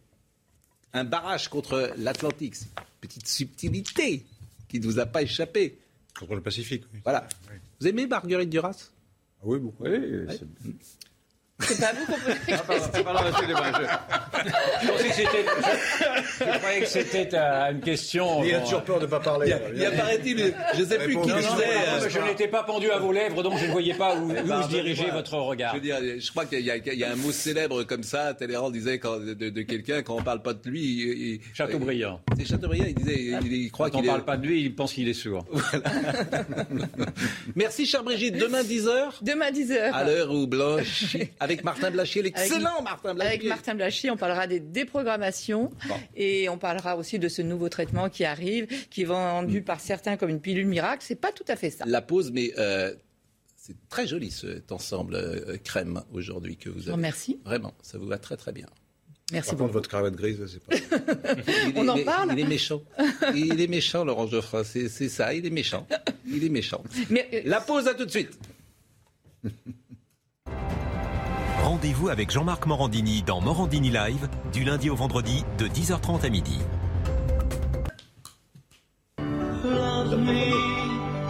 Un 0.93 1.05
barrage 1.05 1.47
contre 1.47 1.93
l'Atlantique. 1.97 2.55
Petite 2.99 3.25
subtilité 3.27 4.25
qui 4.67 4.79
ne 4.81 4.85
vous 4.85 4.99
a 4.99 5.05
pas 5.05 5.21
échappé. 5.21 5.77
Contre 6.19 6.35
le 6.35 6.41
Pacifique. 6.41 6.83
oui. 6.93 6.99
Voilà. 7.05 7.27
Vous 7.79 7.87
aimez 7.87 8.05
Marguerite 8.07 8.49
Duras? 8.49 8.89
Ah 9.39 9.43
oui, 9.45 9.57
beaucoup. 9.59 9.85
C'est 11.61 11.79
pas 11.79 11.91
vous 11.93 12.05
qu'on 12.05 12.19
pose 12.19 12.35
la 12.47 12.57
Ah, 12.57 12.63
pardon, 13.03 13.19
je- 13.39 14.85
je 14.85 14.91
pensais 14.91 15.07
que 15.07 15.13
c'était- 15.13 15.45
je- 15.45 16.45
je 16.53 16.57
croyais 16.57 16.79
que 16.81 16.87
c'était 16.87 17.29
une 17.71 17.81
question. 17.81 18.43
Il 18.43 18.53
a 18.55 18.59
bon, 18.59 18.63
toujours 18.65 18.83
peur 18.83 18.99
de 18.99 19.05
ne 19.05 19.09
pas 19.09 19.19
parler. 19.19 19.47
Il 19.47 19.49
y 19.49 19.53
a- 19.53 19.59
il 19.75 19.81
y 19.81 19.85
a, 19.85 19.91
paraît-il, 19.91 20.53
je 20.77 20.83
sais 20.83 20.97
plus 20.99 21.13
qui 21.21 21.27
Non, 21.29 21.35
disait. 21.35 21.47
euh, 21.49 22.09
je 22.09 22.19
n'étais 22.19 22.47
pas 22.47 22.63
pendu 22.63 22.89
à 22.91 22.97
vos 22.99 23.11
lèvres, 23.11 23.43
donc 23.43 23.57
je 23.57 23.65
ne 23.65 23.71
voyais 23.71 23.93
pas 23.93 24.15
où, 24.15 24.25
où 24.25 24.33
Pardonnez-moi. 24.33 24.63
se 24.63 24.69
dirigeait 24.69 25.11
votre 25.11 25.35
regard. 25.37 25.73
Je 25.75 25.79
veux 25.79 25.83
dire, 25.83 25.97
je 26.19 26.31
crois 26.31 26.45
qu'il 26.45 26.61
y, 26.61 26.71
a- 26.71 26.77
il 26.77 26.93
y 26.99 27.03
a 27.03 27.11
un 27.11 27.15
mot 27.15 27.31
célèbre 27.31 27.83
comme 27.83 28.03
ça. 28.03 28.33
Talleyrand 28.33 28.71
disait 28.71 28.99
quand, 28.99 29.17
de, 29.19 29.33
de 29.33 29.61
quelqu'un 29.61 30.01
quand 30.01 30.15
on 30.15 30.23
parle 30.23 30.41
pas 30.41 30.53
de 30.53 30.69
lui. 30.69 30.81
il- 30.81 31.33
il- 31.33 31.39
Chateaubriand. 31.53 32.19
C'est 32.37 32.45
Chateaubriand. 32.45 32.85
Il 32.87 32.95
disait, 32.95 33.37
il, 33.43 33.71
croit 33.71 33.89
Quand 33.89 33.99
on 33.99 34.03
est. 34.03 34.07
parle 34.07 34.25
pas 34.25 34.37
de 34.37 34.45
lui, 34.47 34.61
il 34.61 34.75
pense 34.75 34.93
qu'il 34.93 35.07
est 35.07 35.13
sourd. 35.13 35.45
Merci, 37.55 37.85
chère 37.85 38.03
Brigitte. 38.03 38.37
Demain 38.37 38.63
10 38.63 38.85
h 38.87 39.09
Demain 39.21 39.51
10h. 39.51 39.91
À 39.93 40.03
l'heure 40.03 40.31
où 40.31 40.47
Blanche, 40.47 41.15
avec 41.39 41.50
Martin 41.63 41.91
Blachier, 41.91 42.21
l'excellent 42.21 42.81
Martin 42.81 43.13
Blachier. 43.13 43.33
Avec 43.35 43.47
Martin 43.47 43.75
Blachier, 43.75 44.09
on 44.11 44.17
parlera 44.17 44.47
des 44.47 44.59
déprogrammations 44.59 45.71
et 46.15 46.49
on 46.49 46.57
parlera 46.57 46.95
aussi 46.97 47.19
de 47.19 47.27
ce 47.27 47.41
nouveau 47.41 47.69
traitement 47.69 48.09
qui 48.09 48.23
arrive, 48.25 48.67
qui 48.89 49.01
est 49.01 49.05
vendu 49.05 49.61
par 49.61 49.79
certains 49.79 50.17
comme 50.17 50.29
une 50.29 50.41
pilule 50.41 50.67
miracle. 50.67 51.03
C'est 51.05 51.15
pas 51.19 51.31
tout 51.31 51.45
à 51.47 51.55
fait 51.55 51.69
ça. 51.69 51.83
La 51.87 52.01
pause, 52.01 52.31
mais 52.31 52.51
euh, 52.57 52.93
c'est 53.57 53.75
très 53.89 54.07
joli 54.07 54.31
cet 54.31 54.71
ensemble 54.71 55.15
euh, 55.15 55.57
crème 55.63 56.01
aujourd'hui 56.13 56.57
que 56.57 56.69
vous 56.69 56.83
avez. 56.83 56.93
remercie. 56.93 57.39
Vraiment, 57.45 57.73
ça 57.81 57.97
vous 57.97 58.07
va 58.07 58.17
très 58.17 58.37
très 58.37 58.51
bien. 58.51 58.67
Merci 59.31 59.51
Par 59.51 59.59
contre, 59.59 59.71
votre 59.73 59.87
cravate 59.87 60.15
grise, 60.15 60.45
c'est 60.45 60.61
pas. 60.61 60.75
Il 61.67 61.73
On 61.77 61.85
est- 61.95 62.01
en 62.01 62.03
parle 62.03 62.31
Il 62.33 62.39
est 62.41 62.43
méchant. 62.47 62.81
Il 63.33 63.61
est 63.61 63.67
méchant, 63.67 64.03
Laurent 64.03 64.27
Geoffrin. 64.27 64.65
C'est 64.65 64.89
c'est 64.89 65.07
ça, 65.07 65.33
il 65.33 65.45
est 65.45 65.49
méchant. 65.51 65.87
Il 66.27 66.43
est 66.43 66.49
méchant. 66.49 66.83
Mais, 67.09 67.29
euh, 67.33 67.41
La 67.45 67.61
pause, 67.61 67.87
à 67.87 67.93
tout 67.93 68.03
de 68.05 68.11
suite. 68.11 68.31
Rendez-vous 71.71 72.09
avec 72.09 72.31
Jean-Marc 72.31 72.65
Morandini 72.65 73.23
dans 73.23 73.39
Morandini 73.39 73.91
Live 73.91 74.27
du 74.51 74.65
lundi 74.65 74.89
au 74.89 74.95
vendredi 74.97 75.45
de 75.57 75.69
10h30 75.69 76.25
à 76.25 76.29
midi. 76.29 76.59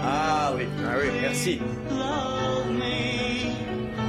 Ah 0.04 0.52
oui, 0.58 0.64
ah 0.84 0.96
oui, 1.00 1.10
merci. 1.22 1.60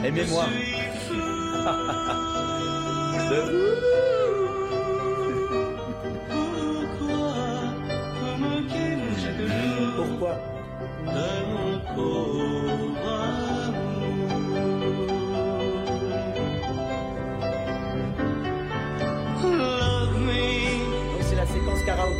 Aimez-moi. 0.03 0.47
Pourquoi? 9.97 10.39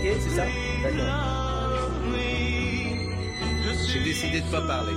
C'est 0.03 0.31
ça 0.31 0.45
D'accord. 0.83 1.33
J'ai 3.93 4.03
décidé 4.03 4.41
de 4.41 4.47
pas 4.51 4.63
parler. 4.63 4.93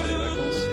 Pas 0.00 0.06
les 0.08 0.14
vacances. 0.14 0.66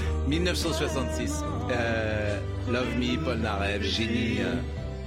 1966. 0.28 1.44
Euh, 1.70 2.40
Love 2.68 2.98
Me, 2.98 3.16
Paul 3.24 3.38
Narev, 3.38 3.82
génie 3.82 4.38
euh, 4.40 4.54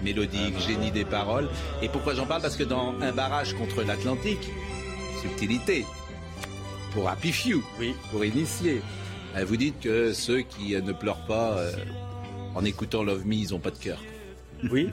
mélodique, 0.01 0.59
génie 0.59 0.91
des 0.91 1.05
paroles. 1.05 1.49
Et 1.81 1.89
pourquoi 1.89 2.13
j'en 2.13 2.25
parle? 2.25 2.41
Parce 2.41 2.55
que 2.55 2.63
dans 2.63 2.93
Un 3.01 3.11
barrage 3.11 3.53
contre 3.53 3.83
l'Atlantique, 3.83 4.49
subtilité, 5.21 5.85
pour 6.93 7.09
Happy 7.09 7.31
Few, 7.31 7.61
pour 8.11 8.23
initier, 8.25 8.81
euh, 9.35 9.45
vous 9.45 9.57
dites 9.57 9.79
que 9.81 10.13
ceux 10.13 10.41
qui 10.41 10.73
ne 10.75 10.93
pleurent 10.93 11.25
pas 11.25 11.57
en 12.55 12.63
écoutant 12.65 13.03
Love 13.03 13.25
Me, 13.25 13.35
ils 13.35 13.51
n'ont 13.51 13.59
pas 13.59 13.71
de 13.71 13.77
cœur. 13.77 13.99
Oui. 14.71 14.89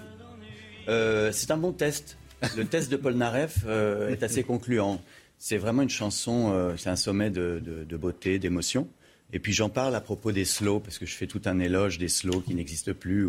Euh, 0.91 1.30
c'est 1.32 1.51
un 1.51 1.57
bon 1.57 1.72
test. 1.72 2.18
Le 2.57 2.64
test 2.64 2.91
de 2.91 2.97
Paul 2.97 3.14
Naref 3.14 3.59
euh, 3.66 4.09
est 4.11 4.22
assez 4.22 4.43
concluant. 4.43 5.01
C'est 5.38 5.59
vraiment 5.59 5.82
une 5.82 5.91
chanson, 5.91 6.53
euh, 6.53 6.74
c'est 6.76 6.91
un 6.91 6.97
sommet 6.97 7.30
de, 7.30 7.86
beauté, 7.97 8.38
d'émotion. 8.38 8.88
Et 9.32 9.38
puis 9.38 9.53
j'en 9.53 9.68
parle 9.68 9.95
à 9.95 10.01
propos 10.01 10.32
des 10.32 10.45
slows, 10.45 10.80
parce 10.80 10.99
que 10.99 11.07
je 11.07 11.14
fais 11.14 11.26
tout 11.26 11.43
un 11.45 11.61
éloge 11.61 11.99
des 11.99 12.09
slows 12.09 12.41
qui 12.41 12.55
n'existent 12.55 12.93
plus, 12.93 13.28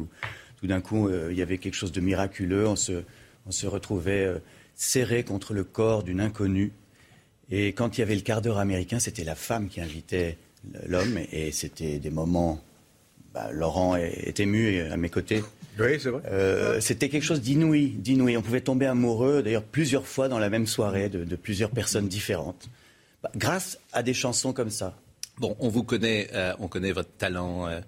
tout 0.59 0.67
d'un 0.67 0.81
coup 0.81 1.07
euh, 1.07 1.29
il 1.31 1.37
y 1.37 1.41
avait 1.41 1.57
quelque 1.57 1.75
chose 1.75 1.91
de 1.91 2.01
miraculeux, 2.01 2.67
on 2.67 2.75
se, 2.75 3.67
retrouvait 3.67 4.27
serré 4.75 5.23
contre 5.23 5.53
le 5.53 5.63
corps 5.63 6.03
d'une 6.03 6.21
inconnue. 6.21 6.71
Et 7.51 7.73
quand 7.73 7.97
il 7.97 8.01
y 8.01 8.03
avait 8.03 8.15
le 8.15 8.21
quart 8.21 8.41
d'heure 8.41 8.57
américain, 8.57 8.97
c'était 8.97 9.23
la 9.23 9.35
femme 9.35 9.67
qui 9.67 9.81
invitait 9.81 10.37
l'homme, 10.87 11.19
et 11.31 11.51
c'était 11.51 11.99
des 11.99 12.09
moments 12.09 12.63
bah, 13.33 13.51
Laurent 13.51 13.95
est 13.95 14.39
ému 14.39 14.81
à 14.81 14.97
mes 14.97 15.09
côtés. 15.09 15.43
Oui, 15.81 15.99
c'est 15.99 16.09
vrai. 16.09 16.21
Euh, 16.31 16.79
C'était 16.79 17.09
quelque 17.09 17.23
chose 17.23 17.41
d'inouï, 17.41 17.87
d'inouï. 17.89 18.37
On 18.37 18.41
pouvait 18.41 18.61
tomber 18.61 18.85
amoureux, 18.85 19.41
d'ailleurs 19.43 19.63
plusieurs 19.63 20.07
fois 20.07 20.29
dans 20.29 20.39
la 20.39 20.49
même 20.49 20.67
soirée, 20.67 21.09
de, 21.09 21.23
de 21.23 21.35
plusieurs 21.35 21.71
personnes 21.71 22.07
différentes, 22.07 22.69
Bah, 23.23 23.31
grâce 23.35 23.79
à 23.93 24.03
des 24.03 24.13
chansons 24.13 24.53
comme 24.53 24.69
ça. 24.69 24.95
Bon, 25.37 25.55
on 25.59 25.69
vous 25.69 25.83
connaît, 25.83 26.29
euh, 26.33 26.53
on 26.59 26.67
connaît 26.67 26.91
votre 26.91 27.11
talent, 27.17 27.67
euh, 27.67 27.79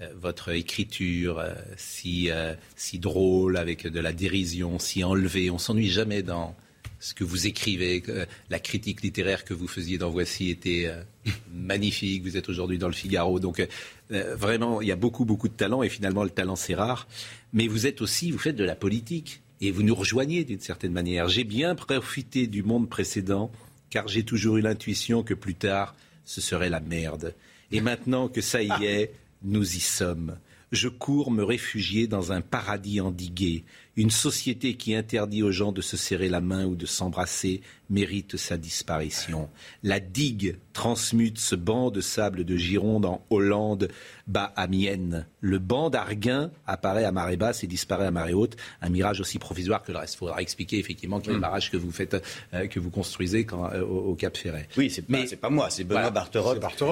euh, 0.00 0.08
votre 0.20 0.48
écriture, 0.50 1.38
euh, 1.38 1.52
si, 1.76 2.30
euh, 2.30 2.54
si 2.74 2.98
drôle, 2.98 3.56
avec 3.56 3.86
de 3.86 4.00
la 4.00 4.12
dérision, 4.12 4.78
si 4.78 5.04
enlevée. 5.04 5.50
On 5.50 5.58
s'ennuie 5.58 5.88
jamais 5.90 6.22
dans 6.22 6.54
ce 7.00 7.14
que 7.14 7.24
vous 7.24 7.46
écrivez. 7.46 8.02
Euh, 8.08 8.26
la 8.50 8.58
critique 8.58 9.02
littéraire 9.02 9.44
que 9.44 9.54
vous 9.54 9.68
faisiez 9.68 9.98
dans 9.98 10.10
Voici 10.10 10.50
était 10.50 10.84
euh, 10.86 11.02
magnifique. 11.52 12.22
Vous 12.22 12.36
êtes 12.36 12.48
aujourd'hui 12.48 12.78
dans 12.78 12.88
le 12.88 12.94
Figaro. 12.94 13.40
Donc, 13.40 13.66
euh, 14.10 14.36
vraiment, 14.36 14.80
il 14.80 14.88
y 14.88 14.92
a 14.92 14.96
beaucoup, 14.96 15.24
beaucoup 15.24 15.48
de 15.48 15.54
talent. 15.54 15.82
Et 15.82 15.88
finalement, 15.88 16.24
le 16.24 16.30
talent, 16.30 16.56
c'est 16.56 16.74
rare. 16.74 17.06
Mais 17.52 17.68
vous 17.68 17.86
êtes 17.86 18.00
aussi, 18.02 18.30
vous 18.30 18.38
faites 18.38 18.56
de 18.56 18.64
la 18.64 18.76
politique. 18.76 19.42
Et 19.60 19.70
vous 19.70 19.82
nous 19.82 19.94
rejoignez 19.94 20.44
d'une 20.44 20.60
certaine 20.60 20.92
manière. 20.92 21.28
J'ai 21.28 21.44
bien 21.44 21.74
profité 21.74 22.46
du 22.46 22.62
monde 22.62 22.90
précédent, 22.90 23.50
car 23.88 24.06
j'ai 24.06 24.22
toujours 24.22 24.58
eu 24.58 24.60
l'intuition 24.60 25.22
que 25.22 25.32
plus 25.32 25.54
tard, 25.54 25.94
ce 26.26 26.42
serait 26.42 26.68
la 26.68 26.80
merde. 26.80 27.34
Et 27.72 27.80
maintenant 27.80 28.28
que 28.28 28.42
ça 28.42 28.62
y 28.62 28.68
est, 28.84 29.12
nous 29.42 29.76
y 29.76 29.80
sommes. 29.80 30.36
Je 30.72 30.88
cours 30.88 31.30
me 31.30 31.42
réfugier 31.42 32.06
dans 32.06 32.32
un 32.32 32.40
paradis 32.40 33.00
endigué. 33.00 33.64
Une 33.96 34.10
société 34.10 34.74
qui 34.74 34.94
interdit 34.94 35.42
aux 35.42 35.52
gens 35.52 35.72
de 35.72 35.80
se 35.80 35.96
serrer 35.96 36.28
la 36.28 36.42
main 36.42 36.66
ou 36.66 36.76
de 36.76 36.84
s'embrasser 36.84 37.62
mérite 37.88 38.36
sa 38.36 38.58
disparition. 38.58 39.48
La 39.82 40.00
digue 40.00 40.58
transmute 40.74 41.38
ce 41.38 41.54
banc 41.54 41.90
de 41.90 42.02
sable 42.02 42.44
de 42.44 42.56
Gironde 42.58 43.06
en 43.06 43.24
Hollande, 43.30 43.88
bas 44.26 44.52
à 44.54 44.66
Mienne. 44.66 45.26
Le 45.40 45.58
banc 45.58 45.88
d'Arguin 45.88 46.50
apparaît 46.66 47.04
à 47.04 47.12
marée 47.12 47.38
basse 47.38 47.64
et 47.64 47.66
disparaît 47.66 48.04
à 48.06 48.10
marée 48.10 48.34
haute. 48.34 48.56
Un 48.82 48.90
mirage 48.90 49.20
aussi 49.20 49.38
provisoire 49.38 49.82
que 49.82 49.92
le 49.92 49.98
reste. 49.98 50.14
Il 50.14 50.18
faudra 50.18 50.42
expliquer 50.42 50.78
effectivement 50.78 51.20
a 51.20 51.30
le 51.30 51.38
barrage 51.38 51.70
que 51.70 51.78
vous 51.78 51.90
faites, 51.92 52.22
euh, 52.52 52.66
que 52.66 52.78
vous 52.78 52.90
construisez 52.90 53.46
quand, 53.46 53.64
euh, 53.72 53.80
au, 53.82 54.10
au 54.10 54.14
Cap 54.14 54.36
Ferret. 54.36 54.68
Oui, 54.76 54.90
c'est 54.90 55.02
pas, 55.02 55.18
pas 55.40 55.48
moi, 55.50 55.70
c'est 55.70 55.84
Benoît. 55.84 56.02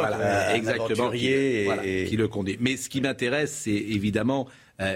Voilà, 0.09 0.17
euh, 0.21 0.53
un 0.53 0.55
exactement, 0.55 1.11
qui, 1.11 1.27
et- 1.27 1.65
voilà, 1.65 1.83
qui 1.83 2.17
le 2.17 2.29
conduit. 2.29 2.57
Mais 2.61 2.79
ce 2.79 2.89
qui 2.89 3.03
m'intéresse, 3.03 3.53
c'est 3.53 3.73
évidemment, 3.73 4.47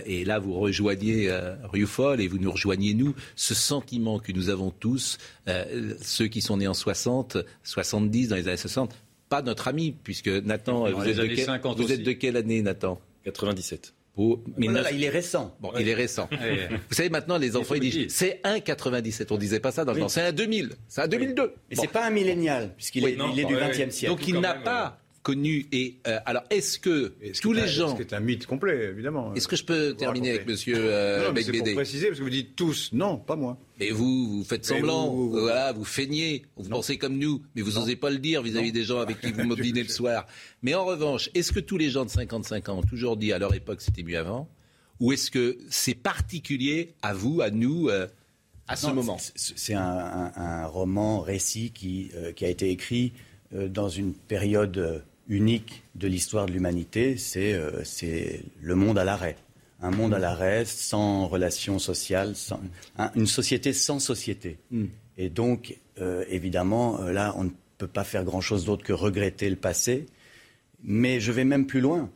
et 0.06 0.24
là 0.24 0.38
vous 0.38 0.54
rejoignez 0.54 1.30
euh, 1.30 1.54
Rioufol 1.72 2.20
et 2.20 2.28
vous 2.28 2.38
nous 2.38 2.50
rejoignez 2.50 2.94
nous, 2.94 3.14
ce 3.36 3.54
sentiment 3.54 4.18
que 4.18 4.32
nous 4.32 4.48
avons 4.50 4.70
tous, 4.70 5.18
euh, 5.48 5.94
ceux 6.02 6.26
qui 6.26 6.40
sont 6.40 6.56
nés 6.56 6.66
en 6.68 6.74
60, 6.74 7.38
70, 7.62 8.28
dans 8.28 8.36
les 8.36 8.48
années 8.48 8.56
60, 8.56 8.94
pas 9.28 9.42
notre 9.42 9.68
ami, 9.68 9.94
puisque 10.02 10.28
Nathan, 10.28 10.90
vous, 10.90 11.04
êtes 11.06 11.16
de, 11.16 11.20
années 11.22 11.34
quel- 11.34 11.44
50 11.44 11.76
vous 11.76 11.84
aussi. 11.84 11.92
êtes 11.92 12.02
de 12.02 12.12
quelle 12.12 12.36
année 12.36 12.62
Nathan? 12.62 13.00
97. 13.24 13.94
Oh, 14.20 14.42
Oh 14.44 14.60
là 14.72 14.82
là, 14.82 14.90
il 14.90 15.04
est 15.04 15.10
récent. 15.10 15.54
Bon, 15.60 15.70
il 15.78 15.88
est 15.88 15.94
récent. 15.94 16.28
Ouais. 16.32 16.68
Vous 16.88 16.94
savez, 16.96 17.08
maintenant, 17.08 17.38
les 17.38 17.54
enfants, 17.54 17.74
ils 17.76 17.80
disent 17.80 18.06
c'est 18.12 18.40
un 18.42 18.58
97. 18.58 19.30
On 19.30 19.36
disait 19.38 19.60
pas 19.60 19.70
ça 19.70 19.84
dans 19.84 19.92
le 19.92 19.98
Oui. 19.98 20.02
temps. 20.02 20.08
C'est 20.08 20.22
un 20.22 20.32
2000. 20.32 20.70
C'est 20.88 21.02
un 21.02 21.06
2002. 21.08 21.52
Mais 21.70 21.76
Bon. 21.76 21.82
c'est 21.82 21.88
pas 21.92 22.04
un 22.04 22.10
millénial, 22.10 22.74
puisqu'il 22.76 23.04
Oui, 23.04 23.12
est, 23.12 23.16
non, 23.16 23.30
il 23.32 23.38
est 23.38 23.44
du. 23.44 23.54
XXe 23.54 23.94
siècle. 23.94 24.12
Donc, 24.16 24.26
il 24.26 24.40
n'a 24.40 24.54
pas 24.54 24.98
connu. 25.28 25.66
Et 25.72 25.96
euh, 26.06 26.18
alors, 26.24 26.42
est-ce 26.50 26.78
que 26.78 27.12
Et 27.20 27.32
tous 27.32 27.52
les 27.52 27.62
un- 27.62 27.66
gens. 27.66 27.90
Ce 27.90 27.96
qui 27.96 28.08
est 28.08 28.14
un 28.14 28.20
mythe 28.20 28.46
complet, 28.46 28.86
évidemment. 28.86 29.34
Est-ce 29.34 29.46
que 29.46 29.56
je 29.56 29.64
peux 29.64 29.94
terminer 29.94 30.30
avec 30.30 30.46
monsieur 30.46 30.74
euh, 30.78 31.26
Non, 31.26 31.32
mais 31.34 31.42
c'est 31.42 31.52
pour 31.52 31.74
préciser, 31.74 32.06
parce 32.08 32.18
que 32.18 32.24
vous 32.24 32.30
dites 32.30 32.56
tous. 32.56 32.90
Non, 32.92 33.16
pas 33.18 33.36
moi. 33.36 33.58
Mais 33.78 33.90
vous, 33.90 34.38
vous 34.38 34.44
faites 34.44 34.64
semblant, 34.64 35.08
vous- 35.10 35.30
vous- 35.30 35.40
voilà, 35.40 35.72
vous 35.72 35.84
feignez, 35.84 36.44
vous 36.56 36.68
pensez 36.68 36.96
comme 36.98 37.18
nous, 37.18 37.42
mais 37.54 37.62
vous 37.62 37.72
n'osez 37.78 37.94
pas 37.96 38.10
le 38.10 38.18
dire 38.18 38.42
vis-à-vis 38.42 38.72
des 38.72 38.84
gens 38.84 38.98
avec 39.00 39.20
qui 39.20 39.30
vous 39.32 39.54
dînez 39.56 39.82
le 39.82 39.88
soir. 39.88 40.26
Mais 40.62 40.74
en 40.74 40.84
revanche, 40.86 41.28
est-ce 41.34 41.52
que 41.52 41.60
tous 41.60 41.76
les 41.78 41.90
gens 41.90 42.04
de 42.04 42.10
55 42.10 42.68
ans 42.70 42.78
ont 42.78 42.82
toujours 42.82 43.16
dit 43.16 43.32
à 43.32 43.38
leur 43.38 43.54
époque 43.54 43.80
c'était 43.82 44.02
mieux 44.02 44.18
avant? 44.18 44.48
Ou 45.00 45.12
est-ce 45.12 45.30
que 45.30 45.58
c'est 45.70 45.94
particulier 45.94 46.94
à 47.02 47.14
vous, 47.14 47.40
à 47.40 47.50
nous, 47.50 47.88
euh, 47.88 48.06
à 48.66 48.74
ce 48.76 48.86
Non, 48.88 48.94
moment? 48.94 49.18
c'est- 49.18 49.54
C'est 49.56 49.74
un, 49.74 49.80
un- 49.82 50.32
un 50.36 50.66
roman, 50.66 51.20
récit 51.20 51.70
qui, 51.70 52.10
euh, 52.16 52.32
qui 52.32 52.44
a 52.44 52.48
été 52.48 52.70
écrit 52.70 53.12
euh, 53.54 53.68
dans 53.68 53.88
une 53.88 54.12
période 54.12 54.76
euh, 54.76 54.98
unique 55.28 55.82
de 55.94 56.08
l'histoire 56.08 56.46
de 56.46 56.52
l'humanité. 56.52 57.16
C'est 57.16 57.52
euh, 57.54 57.84
c'est 57.84 58.42
le 58.60 58.74
monde 58.74 58.98
à 58.98 59.04
l'arrêt. 59.04 59.36
Un 59.80 59.90
monde 59.92 60.12
à 60.14 60.18
l'arrêt, 60.18 60.64
sans 60.64 61.28
relations 61.28 61.78
sociales, 61.78 62.34
sans, 62.34 62.60
un- 62.96 63.12
une 63.14 63.26
société 63.28 63.72
sans 63.72 64.00
société. 64.00 64.58
Et 65.16 65.28
donc, 65.30 65.76
euh, 66.00 66.24
évidemment, 66.28 67.00
euh, 67.00 67.12
là, 67.12 67.32
on 67.36 67.44
ne 67.44 67.50
peut 67.78 67.86
pas 67.86 68.02
faire 68.04 68.24
grand-chose 68.24 68.64
d'autre 68.64 68.84
que 68.84 68.92
regretter 68.92 69.48
le 69.48 69.56
passé. 69.56 70.06
Mais 70.82 71.20
je 71.20 71.30
vais 71.32 71.44
même 71.44 71.66
plus 71.66 71.80
loin. 71.80 72.10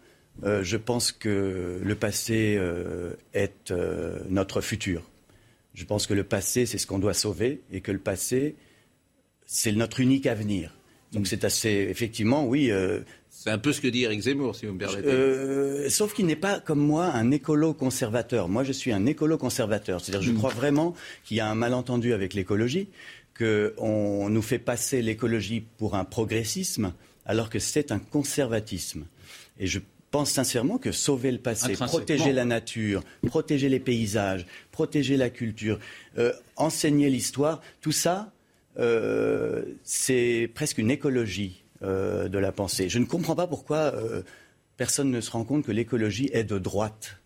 Euh, 0.45 0.65
je 0.65 0.77
pense 0.77 1.13
que 1.13 1.81
le 1.85 1.95
passé 1.95 2.59
est 3.33 3.73
notre 4.29 4.61
futur. 4.61 5.03
Je 5.75 5.85
pense 5.85 6.07
que 6.07 6.15
le 6.15 6.25
passé, 6.25 6.67
c'est 6.67 6.79
ce 6.79 6.87
qu'on 6.87 6.99
doit 6.99 7.15
sauver 7.15 7.61
et 7.73 7.81
que 7.81 7.93
le 7.93 7.99
passé, 7.99 8.57
c'est 9.47 9.73
notre 9.73 10.01
unique 10.01 10.27
avenir. 10.27 10.75
Donc 11.13 11.27
c'est 11.27 11.45
assez, 11.45 11.87
effectivement, 11.91 12.47
oui. 12.47 12.71
euh, 12.71 13.01
C'est 13.31 13.51
un 13.51 13.59
peu 13.59 13.73
ce 13.73 13.81
que 13.81 13.89
dit 13.89 14.03
Eric 14.05 14.21
Zemmour, 14.23 14.57
si 14.57 14.67
vous 14.67 14.73
me 14.75 14.79
permettez. 14.79 15.07
euh, 15.09 15.89
sauf 15.91 16.15
qu'il 16.15 16.27
n'est 16.27 16.37
pas, 16.37 16.59
comme 16.61 16.81
moi, 16.81 17.07
un 17.07 17.31
écolo-conservateur. 17.31 18.49
Moi, 18.49 18.65
je 18.65 18.73
suis 18.73 18.93
un 18.93 19.05
écolo-conservateur. 19.07 20.01
C'est-à-dire, 20.01 20.23
je 20.27 20.33
crois 20.33 20.51
vraiment 20.51 20.95
qu'il 21.25 21.37
y 21.37 21.41
a 21.41 21.49
un 21.51 21.55
malentendu 21.55 22.13
avec 22.15 22.35
l'écologie, 22.35 22.89
qu'on 23.39 24.29
nous 24.29 24.43
fait 24.43 24.59
passer 24.59 25.03
l'écologie 25.03 25.65
pour 25.79 25.95
un 25.97 26.05
progressisme, 26.05 26.93
alors 27.27 27.51
que 27.51 27.59
c'est 27.59 27.93
un 27.93 27.99
conservatisme. 27.99 29.05
Et 29.59 29.67
je 29.67 29.81
pense 30.11 30.31
sincèrement 30.31 30.79
que 30.79 30.93
sauver 30.93 31.31
le 31.33 31.39
passé, 31.39 31.73
protéger 31.75 32.33
la 32.33 32.45
nature, 32.45 33.03
protéger 33.27 33.69
les 33.69 33.81
paysages, 33.81 34.47
protéger 34.71 35.17
la 35.17 35.31
culture, 35.31 35.79
euh, 36.19 36.33
enseigner 36.57 37.09
l'histoire, 37.09 37.61
tout 37.81 37.93
ça, 37.93 38.32
c'est 38.77 40.51
presque 40.55 40.79
une 40.79 40.91
écologie 40.91 41.63
euh, 41.85 42.29
de 42.29 42.39
la 42.39 42.53
pensée. 42.53 42.89
Je 42.89 43.01
ne 43.01 43.07
comprends 43.07 43.35
pas 43.35 43.49
pourquoi 43.49 43.93
euh, 43.95 44.23
personne 44.77 45.11
ne 45.11 45.21
se 45.21 45.33
rend 45.33 45.43
compte 45.43 45.65
que 45.65 45.73
l'écologie 45.73 46.31
est 46.33 46.45
de 46.45 46.57
droite. 46.57 47.17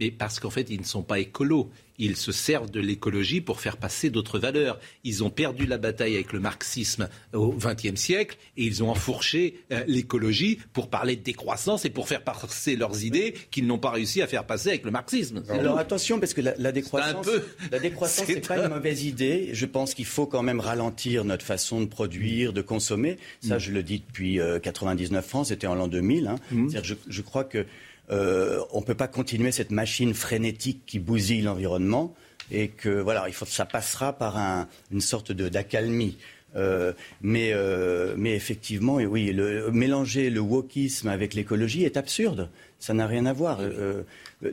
Mais 0.00 0.10
parce 0.12 0.38
qu'en 0.38 0.50
fait, 0.50 0.70
ils 0.70 0.78
ne 0.80 0.84
sont 0.84 1.02
pas 1.02 1.18
écolos. 1.18 1.70
Ils 2.00 2.16
se 2.16 2.30
servent 2.30 2.70
de 2.70 2.78
l'écologie 2.78 3.40
pour 3.40 3.60
faire 3.60 3.76
passer 3.76 4.08
d'autres 4.10 4.38
valeurs. 4.38 4.78
Ils 5.02 5.24
ont 5.24 5.30
perdu 5.30 5.66
la 5.66 5.78
bataille 5.78 6.14
avec 6.14 6.32
le 6.32 6.38
marxisme 6.38 7.08
au 7.32 7.52
XXe 7.52 7.96
siècle 8.00 8.36
et 8.56 8.62
ils 8.64 8.84
ont 8.84 8.90
enfourché 8.90 9.64
euh, 9.72 9.82
l'écologie 9.88 10.60
pour 10.72 10.88
parler 10.90 11.16
de 11.16 11.22
décroissance 11.24 11.84
et 11.84 11.90
pour 11.90 12.06
faire 12.06 12.22
passer 12.22 12.76
leurs 12.76 13.02
idées 13.02 13.34
qu'ils 13.50 13.66
n'ont 13.66 13.80
pas 13.80 13.90
réussi 13.90 14.22
à 14.22 14.28
faire 14.28 14.44
passer 14.46 14.68
avec 14.68 14.84
le 14.84 14.92
marxisme. 14.92 15.42
Alors 15.48 15.74
tout. 15.74 15.80
attention, 15.80 16.20
parce 16.20 16.34
que 16.34 16.40
la, 16.42 16.54
la 16.56 16.70
décroissance, 16.70 17.26
peu- 17.26 17.42
la 17.72 17.80
décroissance, 17.80 18.26
c'est 18.28 18.46
pas 18.46 18.60
un- 18.62 18.68
une 18.68 18.74
mauvaise 18.74 19.02
idée. 19.02 19.50
Je 19.52 19.66
pense 19.66 19.94
qu'il 19.94 20.04
faut 20.06 20.26
quand 20.26 20.44
même 20.44 20.60
ralentir 20.60 21.24
notre 21.24 21.44
façon 21.44 21.80
de 21.80 21.86
produire, 21.86 22.52
de 22.52 22.62
consommer. 22.62 23.16
Ça, 23.40 23.56
Mm. 23.56 23.58
je 23.60 23.72
le 23.72 23.82
dis 23.82 24.04
depuis 24.06 24.38
euh, 24.38 24.60
99 24.60 25.34
ans, 25.34 25.42
c'était 25.42 25.66
en 25.66 25.74
l'an 25.74 25.88
2000. 25.88 26.28
hein. 26.28 26.36
Je, 26.84 26.94
je 27.08 27.22
crois 27.22 27.42
que 27.42 27.66
euh, 28.10 28.60
on 28.72 28.80
ne 28.80 28.84
peut 28.84 28.94
pas 28.94 29.08
continuer 29.08 29.52
cette 29.52 29.70
machine 29.70 30.14
frénétique 30.14 30.82
qui 30.86 30.98
bousille 30.98 31.42
l'environnement 31.42 32.14
et 32.50 32.68
que 32.68 32.88
voilà, 32.88 33.24
il 33.28 33.34
faut, 33.34 33.44
ça 33.44 33.66
passera 33.66 34.12
par 34.12 34.66
une 34.90 35.00
sorte 35.00 35.32
d'accalmie. 35.32 36.16
Euh, 36.56 36.92
mais, 37.20 37.50
euh, 37.52 38.14
mais 38.16 38.34
effectivement, 38.34 38.96
oui, 38.96 39.32
le, 39.32 39.70
mélanger 39.70 40.30
le 40.30 40.40
wokisme 40.40 41.08
avec 41.08 41.34
l'écologie 41.34 41.84
est 41.84 41.96
absurde. 41.96 42.48
Ça 42.78 42.94
n'a 42.94 43.06
rien 43.06 43.26
à 43.26 43.32
voir. 43.32 43.58
Euh, 43.60 44.02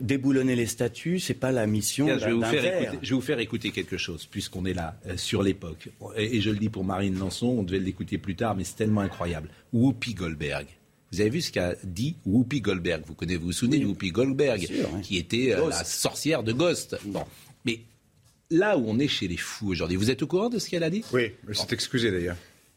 déboulonner 0.00 0.56
les 0.56 0.66
statuts, 0.66 1.20
c'est 1.20 1.34
pas 1.34 1.52
la 1.52 1.66
mission 1.66 2.06
d'un 2.06 2.18
je, 2.18 2.24
je 2.24 3.10
vais 3.10 3.14
vous 3.14 3.20
faire 3.20 3.38
écouter 3.38 3.70
quelque 3.70 3.96
chose, 3.96 4.26
puisqu'on 4.26 4.64
est 4.64 4.74
là, 4.74 4.96
sur 5.16 5.42
l'époque. 5.42 5.88
Et, 6.16 6.40
je 6.40 6.50
le 6.50 6.56
dis 6.56 6.68
pour 6.68 6.84
Marine 6.84 7.18
Lançon, 7.18 7.46
on 7.46 7.62
devait 7.62 7.78
l'écouter 7.78 8.18
plus 8.18 8.34
tard, 8.34 8.56
mais 8.56 8.64
c'est 8.64 8.76
tellement 8.76 9.00
incroyable. 9.00 9.48
Whoopi 9.72 10.14
Goldberg. 10.14 10.66
Vous 11.12 11.20
avez 11.20 11.30
vu 11.30 11.40
ce 11.40 11.52
qu'a 11.52 11.74
dit 11.84 12.16
Whoopi 12.24 12.60
Goldberg 12.60 13.02
Vous 13.06 13.14
connaissez, 13.14 13.38
vous 13.38 13.46
vous 13.46 13.52
souvenez 13.52 13.78
de 13.78 13.86
Whoopi 13.86 14.10
Goldberg, 14.10 14.68
qui 15.02 15.16
était 15.18 15.54
la 15.56 15.84
sorcière 15.84 16.42
de 16.42 16.52
Ghost. 16.52 16.96
Bon. 17.04 17.24
Mais 17.64 17.80
là 18.50 18.76
où 18.76 18.84
on 18.88 18.98
est 18.98 19.08
chez 19.08 19.28
les 19.28 19.36
fous 19.36 19.68
aujourd'hui, 19.68 19.96
vous 19.96 20.10
êtes 20.10 20.22
au 20.22 20.26
courant 20.26 20.48
de 20.48 20.58
ce 20.58 20.68
qu'elle 20.68 20.82
a 20.82 20.90
dit? 20.90 21.04
Oui, 21.12 21.32
elle 21.48 21.54
s'est 21.54 21.66
excusée 21.70 22.10
d'ailleurs. 22.10 22.36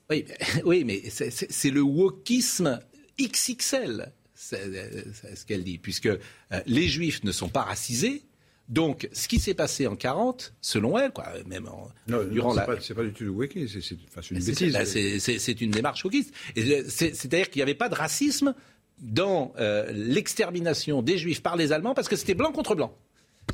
Oui, 0.10 0.26
oui, 0.66 0.84
mais 0.84 1.04
c'est 1.10 1.70
le 1.70 1.82
wokisme 1.82 2.80
XXL, 3.20 4.12
c'est 4.34 5.36
ce 5.36 5.46
qu'elle 5.46 5.64
dit, 5.64 5.78
puisque 5.78 6.08
euh, 6.08 6.18
les 6.66 6.88
juifs 6.88 7.24
ne 7.24 7.32
sont 7.32 7.50
pas 7.50 7.64
racisés. 7.64 8.24
Donc, 8.70 9.10
ce 9.14 9.28
qui 9.28 9.40
s'est 9.40 9.56
passé 9.56 9.88
en 9.88 9.96
40, 9.96 10.54
selon 10.62 10.98
elle, 10.98 11.12
quoi, 11.12 11.26
même 11.48 11.68
en, 11.68 11.90
non, 12.08 12.24
durant 12.24 12.54
la... 12.54 12.68
C'est 12.80 12.94
pas, 12.94 13.04
du 13.04 13.12
tout 13.12 13.24
le 13.24 13.32
wokisme, 13.32 13.82
c'est 13.82 14.30
une 14.30 14.40
bêtise. 14.40 15.40
C'est 15.40 15.62
une 15.62 15.72
démarche 15.72 16.06
wokiste. 16.06 16.32
C'est-à-dire 16.56 17.50
qu'il 17.50 17.60
n'y 17.60 17.64
avait 17.64 17.74
pas 17.74 17.90
de 17.90 17.96
racisme 17.96 18.54
dans 19.00 19.54
euh, 19.58 19.92
l'extermination 19.92 21.02
des 21.02 21.18
juifs 21.18 21.42
par 21.42 21.56
les 21.56 21.72
Allemands 21.72 21.94
parce 21.94 22.08
que 22.08 22.16
c'était 22.16 22.36
blanc 22.36 22.52
contre 22.52 22.76
blanc. 22.76 22.94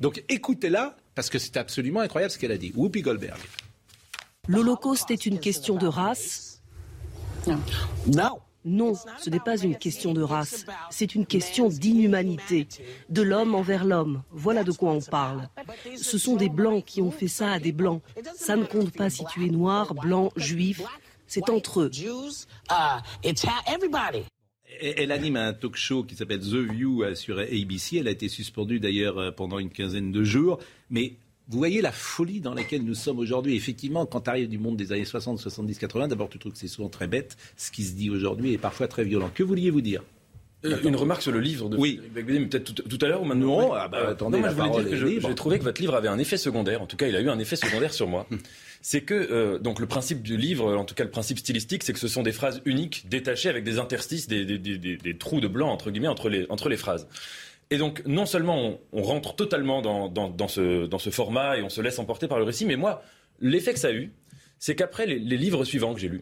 Donc 0.01 0.23
écoutez-la, 0.27 0.97
parce 1.13 1.29
que 1.29 1.39
c'est 1.39 1.55
absolument 1.55 2.01
incroyable 2.01 2.31
ce 2.31 2.37
qu'elle 2.37 2.51
a 2.51 2.57
dit. 2.57 2.73
Whoopi 2.75 3.01
Goldberg. 3.01 3.39
L'Holocauste 4.47 5.11
est 5.11 5.25
une 5.25 5.39
question 5.39 5.75
de 5.75 5.87
race 5.87 6.61
Non. 8.07 8.39
Non, 8.65 8.93
ce 9.21 9.29
n'est 9.29 9.39
pas 9.39 9.57
une 9.57 9.77
question 9.77 10.13
de 10.13 10.23
race, 10.23 10.65
c'est 10.89 11.13
une 11.13 11.25
question 11.25 11.69
d'inhumanité, 11.69 12.67
de 13.09 13.21
l'homme 13.21 13.53
envers 13.53 13.85
l'homme. 13.85 14.23
Voilà 14.31 14.63
de 14.63 14.71
quoi 14.71 14.91
on 14.91 15.01
parle. 15.01 15.47
Ce 15.95 16.17
sont 16.17 16.35
des 16.35 16.49
blancs 16.49 16.83
qui 16.83 17.01
ont 17.01 17.11
fait 17.11 17.27
ça 17.27 17.51
à 17.51 17.59
des 17.59 17.71
blancs. 17.71 18.01
Ça 18.35 18.55
ne 18.55 18.65
compte 18.65 18.91
pas 18.91 19.11
si 19.11 19.23
tu 19.25 19.45
es 19.45 19.49
noir, 19.49 19.93
blanc, 19.93 20.31
juif, 20.35 20.81
c'est 21.27 21.49
entre 21.49 21.81
eux 21.81 21.91
elle 24.81 25.11
anime 25.11 25.37
un 25.37 25.53
talk 25.53 25.75
show 25.75 26.03
qui 26.03 26.15
s'appelle 26.15 26.39
The 26.39 26.55
View 26.55 27.03
euh, 27.03 27.15
sur 27.15 27.39
ABC. 27.39 27.97
Elle 27.97 28.07
a 28.07 28.11
été 28.11 28.27
suspendue 28.27 28.79
d'ailleurs 28.79 29.17
euh, 29.17 29.31
pendant 29.31 29.59
une 29.59 29.69
quinzaine 29.69 30.11
de 30.11 30.23
jours. 30.23 30.59
Mais 30.89 31.13
vous 31.49 31.57
voyez 31.57 31.81
la 31.81 31.91
folie 31.91 32.41
dans 32.41 32.53
laquelle 32.53 32.83
nous 32.83 32.95
sommes 32.95 33.19
aujourd'hui. 33.19 33.55
Effectivement, 33.55 34.05
quand 34.05 34.21
tu 34.21 34.29
arrives 34.29 34.49
du 34.49 34.57
monde 34.57 34.77
des 34.77 34.91
années 34.91 35.05
60, 35.05 35.39
70, 35.39 35.77
80, 35.77 36.07
d'abord 36.07 36.29
tu 36.29 36.39
trouves 36.39 36.53
que 36.53 36.57
c'est 36.57 36.67
souvent 36.67 36.89
très 36.89 37.07
bête. 37.07 37.37
Ce 37.55 37.71
qui 37.71 37.83
se 37.83 37.93
dit 37.93 38.09
aujourd'hui 38.09 38.53
est 38.53 38.57
parfois 38.57 38.87
très 38.87 39.03
violent. 39.03 39.29
Que 39.33 39.43
vouliez-vous 39.43 39.81
dire? 39.81 40.03
Euh, 40.65 40.81
une 40.83 40.95
remarque 40.95 41.21
sur 41.21 41.31
le 41.31 41.39
livre 41.39 41.69
de 41.69 41.77
oui. 41.77 42.01
peut-être 42.13 42.73
tout, 42.73 42.97
à 43.01 43.07
l'heure 43.07 43.21
ou 43.21 43.25
maintenant 43.25 43.59
Non, 43.59 43.73
ah 43.73 43.87
bah, 43.87 44.09
attendez, 44.09 44.41
je 44.41 44.49
voulais 44.49 44.69
dire 44.71 44.89
que 44.89 44.95
j'ai 44.95 45.35
trouvé 45.35 45.59
que 45.59 45.63
votre 45.63 45.79
livre 45.79 45.93
avait 45.93 46.07
un 46.07 46.17
effet 46.17 46.37
secondaire. 46.37 46.81
En 46.81 46.87
tout 46.87 46.97
cas, 46.97 47.07
il 47.07 47.15
a 47.15 47.21
eu 47.21 47.29
un 47.29 47.37
effet 47.37 47.55
secondaire 47.55 47.93
sur 47.93 48.07
moi. 48.07 48.25
c'est 48.81 49.01
que 49.01 49.13
euh, 49.13 49.59
donc 49.59 49.79
le 49.79 49.85
principe 49.85 50.21
du 50.21 50.37
livre, 50.37 50.75
en 50.75 50.85
tout 50.85 50.95
cas 50.95 51.03
le 51.03 51.11
principe 51.11 51.39
stylistique, 51.39 51.83
c'est 51.83 51.93
que 51.93 51.99
ce 51.99 52.07
sont 52.07 52.23
des 52.23 52.31
phrases 52.31 52.61
uniques, 52.65 53.05
détachées 53.09 53.49
avec 53.49 53.63
des 53.63 53.79
interstices, 53.79 54.27
des, 54.27 54.45
des, 54.45 54.57
des, 54.57 54.97
des 54.97 55.17
trous 55.17 55.41
de 55.41 55.47
blanc 55.47 55.69
entre 55.69 55.91
guillemets 55.91 56.07
entre 56.07 56.29
les, 56.29 56.45
entre 56.49 56.69
les 56.69 56.77
phrases. 56.77 57.07
Et 57.71 57.77
donc 57.77 58.03
non 58.05 58.25
seulement 58.25 58.79
on, 58.91 59.01
rentre 59.01 59.35
totalement 59.35 59.81
dans, 59.81 60.47
ce, 60.47 61.09
format 61.11 61.57
et 61.57 61.63
on 61.63 61.69
se 61.69 61.81
laisse 61.81 61.99
emporter 61.99 62.27
par 62.27 62.37
le 62.37 62.43
récit, 62.43 62.65
mais 62.65 62.75
moi 62.75 63.01
l'effet 63.39 63.73
que 63.73 63.79
ça 63.79 63.87
a 63.87 63.93
eu, 63.93 64.13
c'est 64.59 64.75
qu'après 64.75 65.05
les, 65.05 65.19
les 65.19 65.37
livres 65.37 65.65
suivants 65.65 65.93
que 65.93 65.99
j'ai 65.99 66.09
lus, 66.09 66.21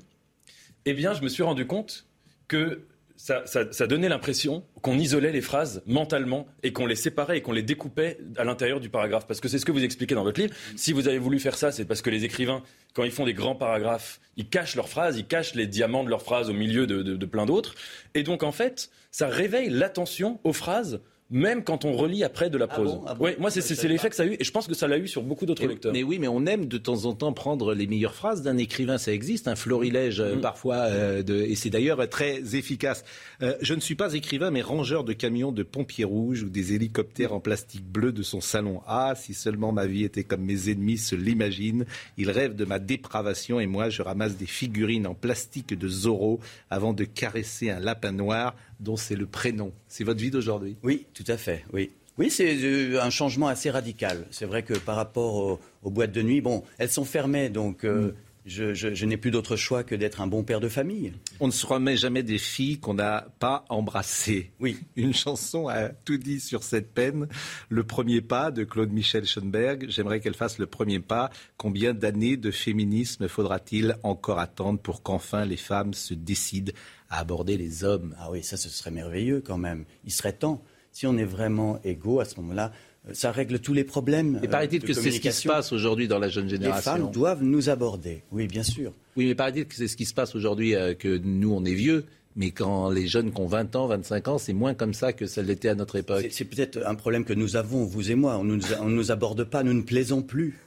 eh 0.85 0.93
bien 0.93 1.13
je 1.13 1.21
me 1.21 1.27
suis 1.27 1.43
rendu 1.43 1.67
compte 1.67 2.07
que 2.47 2.85
ça, 3.15 3.87
donnait 3.87 4.09
l'impression 4.09 4.63
qu'on 4.81 4.97
isolait 4.97 5.31
les 5.31 5.41
phrases 5.41 5.81
mentalement 5.85 6.47
et 6.61 6.73
qu'on 6.73 6.85
les 6.85 6.95
séparait 6.95 7.37
et 7.37 7.41
qu'on 7.41 7.51
les 7.51 7.61
découpait 7.61 8.17
à 8.37 8.43
l'intérieur 8.43 8.79
du 8.79 8.89
paragraphe. 8.89 9.27
Parce 9.27 9.39
que 9.39 9.47
c'est 9.47 9.59
ce 9.59 9.65
que 9.65 9.71
vous 9.71 9.83
expliquez 9.83 10.15
dans 10.15 10.23
votre 10.23 10.41
livre. 10.41 10.53
Si 10.75 10.91
vous 10.91 11.07
avez 11.07 11.19
voulu 11.19 11.39
faire 11.39 11.55
ça, 11.55 11.71
c'est 11.71 11.85
parce 11.85 12.01
que 12.01 12.09
les 12.09 12.25
écrivains, 12.25 12.63
quand 12.93 13.03
ils 13.03 13.11
font 13.11 13.25
des 13.25 13.33
grands 13.33 13.55
paragraphes, 13.55 14.19
ils 14.35 14.49
cachent 14.49 14.75
leurs 14.75 14.89
phrases, 14.89 15.17
ils 15.17 15.25
cachent 15.25 15.55
les 15.55 15.67
diamants 15.67 16.03
de 16.03 16.09
leurs 16.09 16.21
phrases 16.21 16.49
au 16.49 16.53
milieu 16.53 16.85
de 16.87 17.25
plein 17.25 17.45
d'autres. 17.45 17.75
Et 18.13 18.23
donc, 18.23 18.43
en 18.43 18.51
fait, 18.51 18.89
ça 19.11 19.27
réveille 19.27 19.69
l'attention 19.69 20.39
aux 20.43 20.53
phrases 20.53 21.01
même 21.33 21.63
quand 21.63 21.83
on 21.83 21.93
relit 21.93 22.23
après 22.23 22.51
de 22.51 22.59
la 22.59 22.65
ah 22.69 22.73
prose. 22.73 22.99
Ah 23.07 23.15
moi, 23.39 23.49
c'est 23.49 23.87
l'effet 23.87 24.09
que 24.09 24.15
ça 24.15 24.21
a 24.21 24.27
eu, 24.27 24.37
et 24.39 24.43
je 24.43 24.51
pense 24.51 24.67
que 24.67 24.75
ça 24.75 24.87
l'a 24.87 24.99
eu 24.99 25.07
sur 25.07 25.23
beaucoup 25.23 25.47
d'autres 25.47 25.65
lecteurs. 25.65 25.91
Mais 25.91 26.03
oui, 26.03 26.19
mais 26.19 26.27
on 26.27 26.45
aime 26.45 26.67
de 26.67 26.77
temps 26.77 27.05
en 27.05 27.13
temps 27.13 27.33
prendre 27.33 27.73
les 27.73 27.87
meilleures 27.87 28.13
phrases 28.13 28.43
d'un 28.43 28.57
écrivain, 28.57 28.99
ça 28.99 29.11
existe, 29.11 29.47
un 29.47 29.55
florilège 29.55 30.19
euh, 30.19 30.35
mm. 30.35 30.41
parfois, 30.41 30.75
euh, 30.75 31.23
de, 31.23 31.41
et 31.41 31.55
c'est 31.55 31.71
d'ailleurs 31.71 32.07
très 32.07 32.55
efficace. 32.55 33.03
Euh, 33.41 33.55
je 33.61 33.73
ne 33.73 33.79
suis 33.79 33.95
pas 33.95 34.13
écrivain, 34.13 34.51
mais 34.51 34.61
rangeur 34.61 35.03
de 35.03 35.13
camions 35.13 35.51
de 35.51 35.63
pompiers 35.63 36.03
rouges 36.03 36.43
ou 36.43 36.49
des 36.49 36.73
hélicoptères 36.73 37.33
en 37.33 37.39
plastique 37.39 37.85
bleu 37.85 38.11
de 38.11 38.21
son 38.21 38.39
salon. 38.39 38.81
Ah, 38.85 39.13
si 39.15 39.33
seulement 39.33 39.71
ma 39.71 39.87
vie 39.87 40.03
était 40.03 40.23
comme 40.23 40.43
mes 40.43 40.69
ennemis 40.69 40.99
se 40.99 41.15
l'imaginent. 41.15 41.85
Ils 42.17 42.29
rêvent 42.29 42.55
de 42.55 42.65
ma 42.65 42.77
dépravation 42.77 43.59
et 43.59 43.65
moi, 43.65 43.89
je 43.89 44.03
ramasse 44.03 44.37
des 44.37 44.45
figurines 44.45 45.07
en 45.07 45.15
plastique 45.15 45.77
de 45.77 45.87
Zorro 45.87 46.39
avant 46.69 46.93
de 46.93 47.05
caresser 47.05 47.71
un 47.71 47.79
lapin 47.79 48.11
noir 48.11 48.55
dont 48.79 48.95
c'est 48.95 49.15
le 49.15 49.25
prénom. 49.25 49.73
C'est 49.87 50.03
votre 50.03 50.19
vie 50.19 50.31
d'aujourd'hui? 50.31 50.77
Oui, 50.83 51.05
tout 51.13 51.25
à 51.27 51.37
fait, 51.37 51.65
oui. 51.73 51.91
Oui, 52.17 52.29
c'est 52.29 52.55
euh, 52.63 53.01
un 53.01 53.09
changement 53.09 53.47
assez 53.47 53.71
radical. 53.71 54.25
C'est 54.29 54.45
vrai 54.45 54.63
que 54.63 54.73
par 54.75 54.95
rapport 54.95 55.59
aux, 55.83 55.89
boîtes 55.89 56.11
de 56.11 56.21
nuit, 56.21 56.41
bon, 56.41 56.63
elles 56.77 56.91
sont 56.91 57.05
fermées, 57.05 57.49
donc 57.49 57.83
euh, 57.83 58.13
mm. 58.45 58.73
je, 58.73 59.05
n'ai 59.05 59.17
plus 59.17 59.31
d'autre 59.31 59.55
choix 59.55 59.83
que 59.83 59.95
d'être 59.95 60.21
un 60.21 60.27
bon 60.27 60.43
père 60.43 60.59
de 60.59 60.69
famille. 60.69 61.13
On 61.39 61.47
ne 61.47 61.51
se 61.51 61.65
remet 61.65 61.97
jamais 61.97 62.21
des 62.21 62.37
filles 62.37 62.77
qu'on 62.77 62.93
n'a 62.93 63.25
pas 63.39 63.65
embrassées. 63.69 64.51
Oui. 64.59 64.77
Une 64.95 65.15
chanson 65.15 65.67
a 65.67 65.89
tout 65.89 66.17
dit 66.17 66.39
sur 66.39 66.61
cette 66.61 66.93
peine. 66.93 67.27
Le 67.69 67.83
premier 67.83 68.21
pas 68.21 68.51
de 68.51 68.63
Claude 68.63 68.91
Michel 68.91 69.25
Schoenberg. 69.25 69.87
J'aimerais 69.89 70.19
qu'elle 70.19 70.35
fasse 70.35 70.59
le 70.59 70.67
premier 70.67 70.99
pas. 70.99 71.31
Combien 71.57 71.95
d'années 71.95 72.37
de 72.37 72.51
féminisme 72.51 73.27
faudra-t-il 73.27 73.97
encore 74.03 74.37
attendre 74.37 74.79
pour 74.79 75.01
qu'enfin 75.01 75.45
les 75.45 75.57
femmes 75.57 75.95
se 75.95 76.13
décident 76.13 76.73
à 77.13 77.19
aborder 77.19 77.57
les 77.57 77.83
hommes. 77.83 78.15
Ah 78.19 78.29
oui, 78.31 78.43
ça, 78.43 78.57
ce 78.57 78.69
serait 78.69 78.91
merveilleux 78.91 79.41
quand 79.45 79.57
même. 79.57 79.85
Il 80.03 80.11
serait 80.11 80.33
temps. 80.33 80.63
Si 80.91 81.05
on 81.05 81.15
est 81.17 81.25
vraiment 81.25 81.79
égaux 81.83 82.19
à 82.19 82.25
ce 82.25 82.39
moment-là, 82.41 82.71
euh, 83.07 83.11
ça 83.13 83.31
règle 83.31 83.59
tous 83.59 83.73
les 83.73 83.83
problèmes. 83.83 84.39
Et 84.41 84.47
paraît-il 84.47 84.83
euh, 84.83 84.87
que 84.87 84.93
c'est 84.93 85.11
ce 85.11 85.19
qui 85.19 85.31
se 85.31 85.47
passe 85.47 85.71
aujourd'hui 85.71 86.07
dans 86.07 86.19
la 86.19 86.29
jeune 86.29 86.49
génération 86.49 86.93
Les 86.93 87.01
femmes 87.01 87.11
doivent 87.11 87.43
nous 87.43 87.69
aborder, 87.69 88.23
oui, 88.31 88.47
bien 88.47 88.63
sûr. 88.63 88.93
Oui, 89.15 89.27
mais 89.27 89.35
paraît-il 89.35 89.65
que 89.65 89.75
c'est 89.75 89.87
ce 89.87 89.95
qui 89.95 90.05
se 90.05 90.13
passe 90.13 90.35
aujourd'hui, 90.35 90.75
euh, 90.75 90.95
que 90.95 91.17
nous, 91.17 91.53
on 91.53 91.63
est 91.65 91.73
vieux, 91.73 92.05
mais 92.35 92.49
quand 92.49 92.89
les 92.89 93.05
jeunes 93.05 93.31
qui 93.31 93.41
ont 93.41 93.47
20 93.47 93.75
ans, 93.75 93.87
25 93.87 94.27
ans, 94.27 94.37
c'est 94.39 94.53
moins 94.53 94.73
comme 94.73 94.95
ça 94.95 95.13
que 95.13 95.27
ça 95.27 95.43
l'était 95.43 95.69
à 95.69 95.75
notre 95.75 95.97
époque. 95.97 96.25
C'est 96.31 96.45
peut-être 96.45 96.79
un 96.85 96.95
problème 96.95 97.25
que 97.25 97.33
nous 97.33 97.55
avons, 97.55 97.85
vous 97.85 98.09
et 98.09 98.15
moi. 98.15 98.37
On 98.39 98.43
ne 98.43 98.55
nous 98.89 99.11
aborde 99.11 99.43
pas, 99.43 99.61
nous 99.63 99.73
ne 99.73 99.83
plaisons 99.83 100.23
plus. 100.23 100.59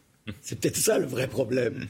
C'est 0.43 0.61
peut-être 0.61 0.77
ça 0.77 0.99
le 0.99 1.07
vrai 1.07 1.29
problème. 1.29 1.87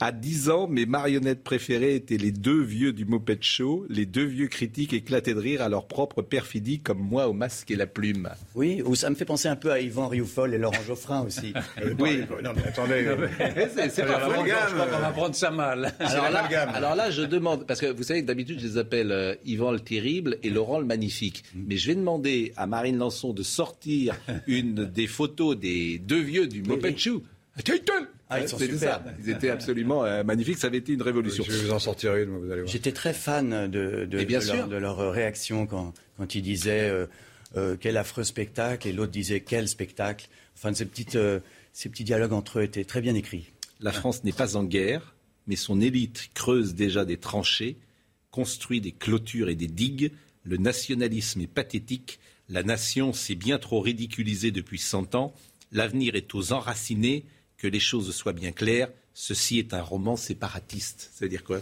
À 0.00 0.12
10 0.12 0.50
ans, 0.50 0.66
mes 0.66 0.86
marionnettes 0.86 1.44
préférées 1.44 1.94
étaient 1.94 2.16
les 2.16 2.32
deux 2.32 2.62
vieux 2.62 2.92
du 2.92 3.04
Moped 3.04 3.42
Show. 3.42 3.86
Les 3.88 4.06
deux 4.06 4.24
vieux 4.24 4.48
critiques 4.48 4.92
éclataient 4.92 5.34
de 5.34 5.38
rire 5.38 5.62
à 5.62 5.68
leur 5.68 5.86
propre 5.86 6.22
perfidie, 6.22 6.80
comme 6.80 6.98
moi 6.98 7.28
au 7.28 7.32
masque 7.32 7.70
et 7.70 7.76
la 7.76 7.86
plume. 7.86 8.30
Oui, 8.54 8.82
ou 8.84 8.94
ça 8.94 9.10
me 9.10 9.14
fait 9.14 9.24
penser 9.24 9.48
un 9.48 9.56
peu 9.56 9.70
à 9.70 9.80
Yvan 9.80 10.08
Rioufol 10.08 10.54
et 10.54 10.58
Laurent 10.58 10.82
Geoffrin 10.86 11.22
aussi. 11.22 11.52
oui. 11.98 12.22
Non, 12.42 12.52
mais 12.56 12.64
attendez. 12.66 13.06
c'est 13.90 14.06
pas 14.06 14.20
faux. 14.20 14.44
Je 14.44 14.74
crois 14.74 14.86
qu'on 14.86 14.98
va 14.98 15.10
prendre 15.10 15.34
ça 15.34 15.50
mal. 15.50 15.92
Alors 16.00 16.30
là, 16.30 16.48
alors 16.74 16.94
là, 16.94 17.10
je 17.10 17.22
demande, 17.22 17.66
parce 17.66 17.80
que 17.80 17.86
vous 17.86 18.02
savez 18.02 18.22
que 18.22 18.26
d'habitude, 18.26 18.58
je 18.58 18.66
les 18.66 18.78
appelle 18.78 19.12
euh, 19.12 19.34
Yvan 19.44 19.72
le 19.72 19.80
Terrible 19.80 20.38
et 20.42 20.50
Laurent 20.50 20.78
le 20.78 20.86
Magnifique. 20.86 21.44
Mm. 21.54 21.62
Mais 21.68 21.76
je 21.76 21.86
vais 21.88 21.94
demander 21.94 22.52
à 22.56 22.66
Marine 22.66 22.98
Lançon 22.98 23.32
de 23.32 23.42
sortir 23.42 24.16
une 24.46 24.86
des 24.86 25.06
photos 25.06 25.58
des 25.58 25.98
deux 25.98 26.20
vieux 26.20 26.46
du 26.46 26.62
Moped 26.62 26.98
Show. 26.98 27.21
Ah, 28.32 28.40
ils 28.40 28.48
sont 28.48 28.58
super. 28.58 29.02
Ils 29.22 29.30
étaient 29.30 29.50
absolument 29.50 30.04
euh, 30.04 30.24
magnifiques. 30.24 30.58
Ça 30.58 30.68
avait 30.68 30.78
été 30.78 30.92
une 30.92 31.02
révolution. 31.02 31.44
Je 31.44 31.52
vais 31.52 31.66
vous 31.66 31.72
en 31.72 31.78
sortir 31.78 32.16
une, 32.16 32.30
vous 32.30 32.50
allez 32.50 32.62
voir. 32.62 32.72
J'étais 32.72 32.92
très 32.92 33.12
fan 33.12 33.70
de, 33.70 34.06
de, 34.06 34.66
de, 34.66 34.76
leur, 34.76 35.12
réaction 35.12 35.66
quand, 35.66 35.92
quand 36.16 36.34
ils 36.34 36.42
disaient 36.42 36.88
euh, 36.88 37.06
euh, 37.56 37.76
quel 37.78 37.96
affreux 37.98 38.24
spectacle 38.24 38.88
et 38.88 38.92
l'autre 38.92 39.12
disait 39.12 39.40
quel 39.40 39.68
spectacle. 39.68 40.28
Enfin, 40.56 40.72
ces, 40.72 40.86
petites, 40.86 41.18
ces 41.72 41.88
petits 41.88 42.04
dialogues 42.04 42.32
entre 42.32 42.60
eux 42.60 42.62
étaient 42.62 42.84
très 42.84 43.02
bien 43.02 43.14
écrits. 43.14 43.50
La 43.80 43.92
France 43.92 44.24
n'est 44.24 44.32
pas 44.32 44.56
en 44.56 44.64
guerre, 44.64 45.14
mais 45.46 45.56
son 45.56 45.80
élite 45.80 46.30
creuse 46.34 46.74
déjà 46.74 47.04
des 47.04 47.16
tranchées, 47.16 47.76
construit 48.30 48.80
des 48.80 48.92
clôtures 48.92 49.48
et 49.50 49.56
des 49.56 49.66
digues. 49.66 50.12
Le 50.44 50.56
nationalisme 50.56 51.40
est 51.42 51.52
pathétique. 51.52 52.18
La 52.48 52.62
nation 52.62 53.12
s'est 53.12 53.34
bien 53.34 53.58
trop 53.58 53.80
ridiculisée 53.80 54.52
depuis 54.52 54.78
cent 54.78 55.14
ans. 55.14 55.34
L'avenir 55.72 56.14
est 56.14 56.34
aux 56.34 56.52
enracinés 56.52 57.24
que 57.62 57.68
les 57.68 57.80
choses 57.80 58.12
soient 58.12 58.32
bien 58.32 58.50
claires, 58.50 58.88
ceci 59.14 59.60
est 59.60 59.72
un 59.72 59.82
roman 59.82 60.16
séparatiste. 60.16 61.10
C'est-à-dire 61.14 61.44
quoi? 61.44 61.60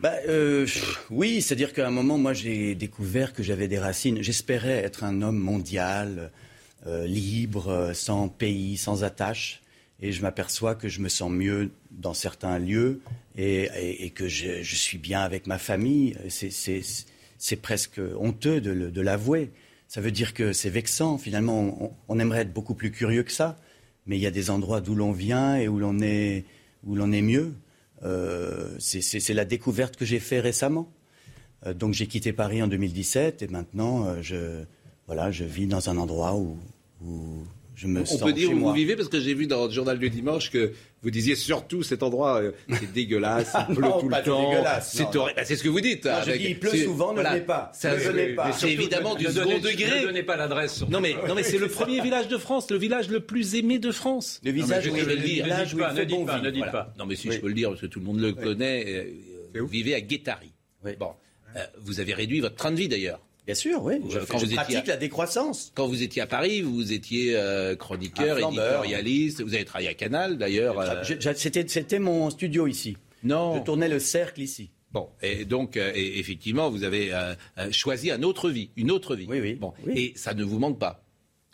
Bah, 0.00 0.14
euh, 0.28 0.66
Oui, 1.10 1.42
c'est-à-dire 1.42 1.74
qu'à 1.74 1.86
un 1.86 1.90
moment, 1.90 2.16
moi, 2.16 2.32
j'ai 2.32 2.74
découvert 2.74 3.34
que 3.34 3.42
j'avais 3.42 3.68
des 3.68 3.78
racines. 3.78 4.22
J'espérais 4.22 4.78
être 4.78 5.04
un 5.04 5.20
homme 5.20 5.38
mondial, 5.38 6.30
euh, 6.86 7.06
libre, 7.06 7.90
sans 7.92 8.28
pays, 8.28 8.78
sans 8.78 9.04
attache. 9.04 9.62
Et 10.00 10.12
je 10.12 10.22
m'aperçois 10.22 10.74
que 10.74 10.88
je 10.88 11.00
me 11.00 11.08
sens 11.10 11.30
mieux 11.30 11.70
dans 11.90 12.14
certains 12.14 12.58
lieux 12.58 13.00
et, 13.36 14.10
que 14.14 14.28
je, 14.28 14.62
suis 14.62 14.98
bien 14.98 15.20
avec 15.20 15.46
ma 15.46 15.58
famille. 15.58 16.16
C'est 16.28 17.56
presque 17.60 18.00
honteux 18.18 18.60
de, 18.62 19.00
l'avouer. 19.00 19.50
Ça 19.88 20.00
veut 20.00 20.10
dire 20.10 20.32
que 20.32 20.52
c'est 20.52 20.70
vexant. 20.70 21.18
Finalement, 21.18 21.94
on, 22.08 22.18
aimerait 22.18 22.40
être 22.40 22.52
beaucoup 22.52 22.74
plus 22.74 22.90
curieux 22.90 23.22
que 23.22 23.32
ça. 23.32 23.58
Mais 24.06 24.16
il 24.16 24.20
y 24.20 24.26
a 24.26 24.30
des 24.30 24.50
endroits 24.50 24.80
d'où 24.80 24.94
l'on 24.94 25.12
vient 25.12 25.56
et 25.56 25.68
où 25.68 25.78
l'on 25.78 26.00
est, 26.00 26.44
est 26.84 27.22
mieux. 27.22 27.54
Euh, 28.02 28.76
c'est 28.78 29.34
la 29.34 29.44
découverte 29.44 29.96
que 29.96 30.04
j'ai 30.04 30.20
faite 30.20 30.42
récemment. 30.42 30.88
Euh, 31.64 31.74
donc 31.74 31.94
j'ai 31.94 32.06
quitté 32.06 32.32
Paris 32.32 32.62
en 32.62 32.68
2017 32.68 33.42
et 33.42 33.48
maintenant 33.48 34.06
euh, 34.06 34.22
je, 34.22 34.64
voilà, 35.06 35.30
je 35.30 35.44
vis 35.44 35.66
dans 35.66 35.88
un 35.88 35.96
endroit 35.96 36.36
où, 36.36 36.58
je 37.76 37.86
me 37.86 38.02
On 38.10 38.18
peut 38.18 38.32
dire 38.32 38.50
où 38.50 38.58
vous 38.58 38.72
vivez 38.72 38.96
parce 38.96 39.10
que 39.10 39.20
j'ai 39.20 39.34
vu 39.34 39.46
dans 39.46 39.66
le 39.66 39.70
journal 39.70 39.98
du 39.98 40.08
dimanche 40.08 40.50
que 40.50 40.72
vous 41.02 41.10
disiez 41.10 41.36
surtout 41.36 41.82
cet 41.82 42.02
endroit, 42.02 42.40
c'est 42.70 42.90
dégueulasse, 42.90 43.52
il 43.68 43.74
pleut 43.74 43.88
tout 44.00 44.08
le 44.08 44.24
temps. 44.24 44.50
C'est 44.80 45.04
bah, 45.12 45.44
c'est 45.44 45.56
ce 45.56 45.62
que 45.62 45.68
vous 45.68 45.82
dites. 45.82 46.08
il 46.40 46.58
pleut 46.58 46.76
souvent, 46.78 47.12
ne 47.12 47.22
venez 47.22 47.40
pas. 47.40 47.70
C'est 47.74 48.72
évidemment 48.72 49.14
du 49.14 49.26
second 49.26 49.58
degré. 49.58 50.00
Ne 50.00 50.06
donnez 50.06 50.22
pas 50.22 50.36
l'adresse. 50.36 50.84
Non 50.88 51.00
mais, 51.00 51.14
non 51.28 51.34
mais 51.34 51.42
c'est 51.42 51.58
le 51.58 51.68
premier 51.76 52.00
village 52.00 52.28
de 52.28 52.38
France, 52.38 52.70
le 52.70 52.78
village 52.78 53.10
le 53.10 53.20
plus 53.20 53.54
aimé 53.54 53.78
de 53.78 53.92
France. 53.92 54.40
Le 54.42 54.52
village 54.52 54.86
où 54.86 54.96
il 54.96 55.04
le 55.04 55.14
village 55.14 55.74
où 55.74 55.78
il 55.78 56.06
bon 56.06 56.24
Ne 56.24 56.50
dites 56.50 56.72
pas. 56.72 56.94
Non 56.98 57.04
mais 57.04 57.14
si 57.14 57.30
je 57.30 57.38
peux 57.38 57.48
le 57.48 57.54
dire 57.54 57.68
parce 57.68 57.82
que 57.82 57.86
tout 57.86 58.00
le 58.00 58.06
monde 58.06 58.20
le 58.20 58.32
connaît. 58.32 59.12
Vous 59.54 59.66
vivez 59.66 59.94
à 59.94 60.00
Guétari. 60.00 60.52
Bon, 60.98 61.10
vous 61.78 62.00
avez 62.00 62.14
réduit 62.14 62.40
votre 62.40 62.56
train 62.56 62.70
de 62.70 62.76
vie 62.76 62.88
d'ailleurs. 62.88 63.20
Bien 63.46 63.54
sûr, 63.54 63.82
oui. 63.84 64.00
Je, 64.10 64.18
quand 64.18 64.38
vous 64.38 64.54
pratique 64.54 64.88
la 64.88 64.96
décroissance. 64.96 65.70
Quand 65.76 65.86
vous 65.86 66.02
étiez 66.02 66.20
à 66.20 66.26
Paris, 66.26 66.62
vous 66.62 66.92
étiez 66.92 67.36
euh, 67.36 67.76
chroniqueur, 67.76 68.38
éditorialiste. 68.38 69.40
Vous 69.40 69.54
avez 69.54 69.64
travaillé 69.64 69.88
à 69.88 69.94
Canal, 69.94 70.36
d'ailleurs. 70.36 70.80
Euh. 70.80 71.02
C'était 71.34 71.98
mon 72.00 72.28
studio 72.30 72.66
ici. 72.66 72.96
Non. 73.22 73.56
Je 73.56 73.62
tournais 73.62 73.88
le 73.88 74.00
cercle 74.00 74.42
ici. 74.42 74.70
Bon, 74.90 75.08
et 75.22 75.44
donc, 75.44 75.76
euh, 75.76 75.92
effectivement, 75.94 76.70
vous 76.70 76.82
avez 76.82 77.12
choisi 77.70 78.10
une 78.10 78.24
autre 78.24 78.50
vie, 78.50 78.70
une 78.76 78.90
autre 78.90 79.14
vie. 79.14 79.26
Oui, 79.28 79.40
oui. 79.40 79.54
Bon, 79.54 79.72
et 79.94 80.12
ça 80.16 80.34
ne 80.34 80.42
vous 80.42 80.58
manque 80.58 80.80
pas? 80.80 81.04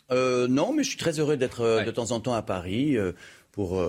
Non, 0.09 0.73
mais 0.73 0.83
je 0.83 0.89
suis 0.89 0.97
très 0.97 1.19
heureux 1.19 1.37
d'être 1.37 1.83
de 1.85 1.91
temps 1.91 2.11
en 2.11 2.19
temps 2.19 2.33
à 2.33 2.41
Paris 2.41 2.97
pour, 3.51 3.83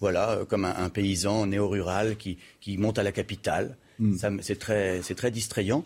voilà, 0.00 0.40
comme 0.48 0.64
un, 0.64 0.88
paysan 0.88 1.46
néo-rural 1.46 2.16
qui, 2.16 2.38
qui, 2.62 2.78
monte 2.78 2.98
à 2.98 3.02
la 3.02 3.12
capitale. 3.12 3.76
Hmm. 3.98 4.16
C'est 4.40 4.58
très, 4.58 5.00
très 5.00 5.30
distrayant. 5.30 5.84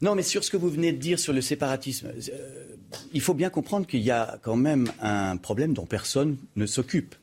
Non, 0.00 0.14
mais 0.14 0.22
sur 0.22 0.44
ce 0.44 0.50
que 0.50 0.56
vous 0.56 0.70
venez 0.70 0.92
de 0.92 0.98
dire 0.98 1.18
sur 1.18 1.32
le 1.32 1.40
séparatisme, 1.40 2.12
euh, 2.32 2.76
il 3.12 3.20
faut 3.20 3.34
bien 3.34 3.50
comprendre 3.50 3.86
qu'il 3.86 4.00
y 4.00 4.12
a 4.12 4.38
quand 4.42 4.56
même 4.56 4.90
un 5.00 5.36
problème 5.36 5.74
dont 5.74 5.86
personne 5.86 6.36
ne 6.54 6.66
s'occupe. 6.66 7.16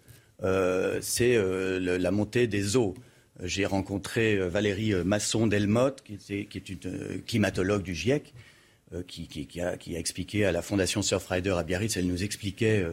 Euh, 0.43 0.99
c'est 1.01 1.37
euh, 1.37 1.79
la 1.97 2.11
montée 2.11 2.47
des 2.47 2.75
eaux. 2.75 2.93
J'ai 3.43 3.65
rencontré 3.65 4.37
Valérie 4.37 4.93
Masson-Delmotte, 5.03 6.03
qui, 6.03 6.13
est 6.39 6.69
une 6.69 7.21
climatologue 7.25 7.83
du 7.83 7.93
GIEC, 7.93 8.33
qui, 9.07 9.61
a, 9.61 9.75
expliqué 9.97 10.45
à 10.45 10.53
la 10.53 10.61
Fondation 10.61 11.01
Surfrider 11.01 11.53
à 11.57 11.63
Biarritz, 11.63 11.97
elle 11.97 12.07
nous 12.07 12.23
expliquait 12.23 12.85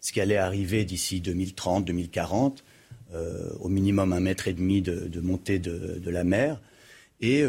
ce 0.00 0.12
qui 0.12 0.20
allait 0.20 0.36
arriver 0.36 0.84
d'ici 0.84 1.20
2030, 1.20 1.84
2040, 1.84 2.62
au 3.58 3.68
minimum 3.68 4.12
un 4.12 4.20
mètre 4.20 4.46
et 4.46 4.52
demi 4.52 4.82
de, 4.82 5.20
montée 5.20 5.58
de, 5.58 6.10
la 6.10 6.22
mer. 6.22 6.60
Et 7.20 7.44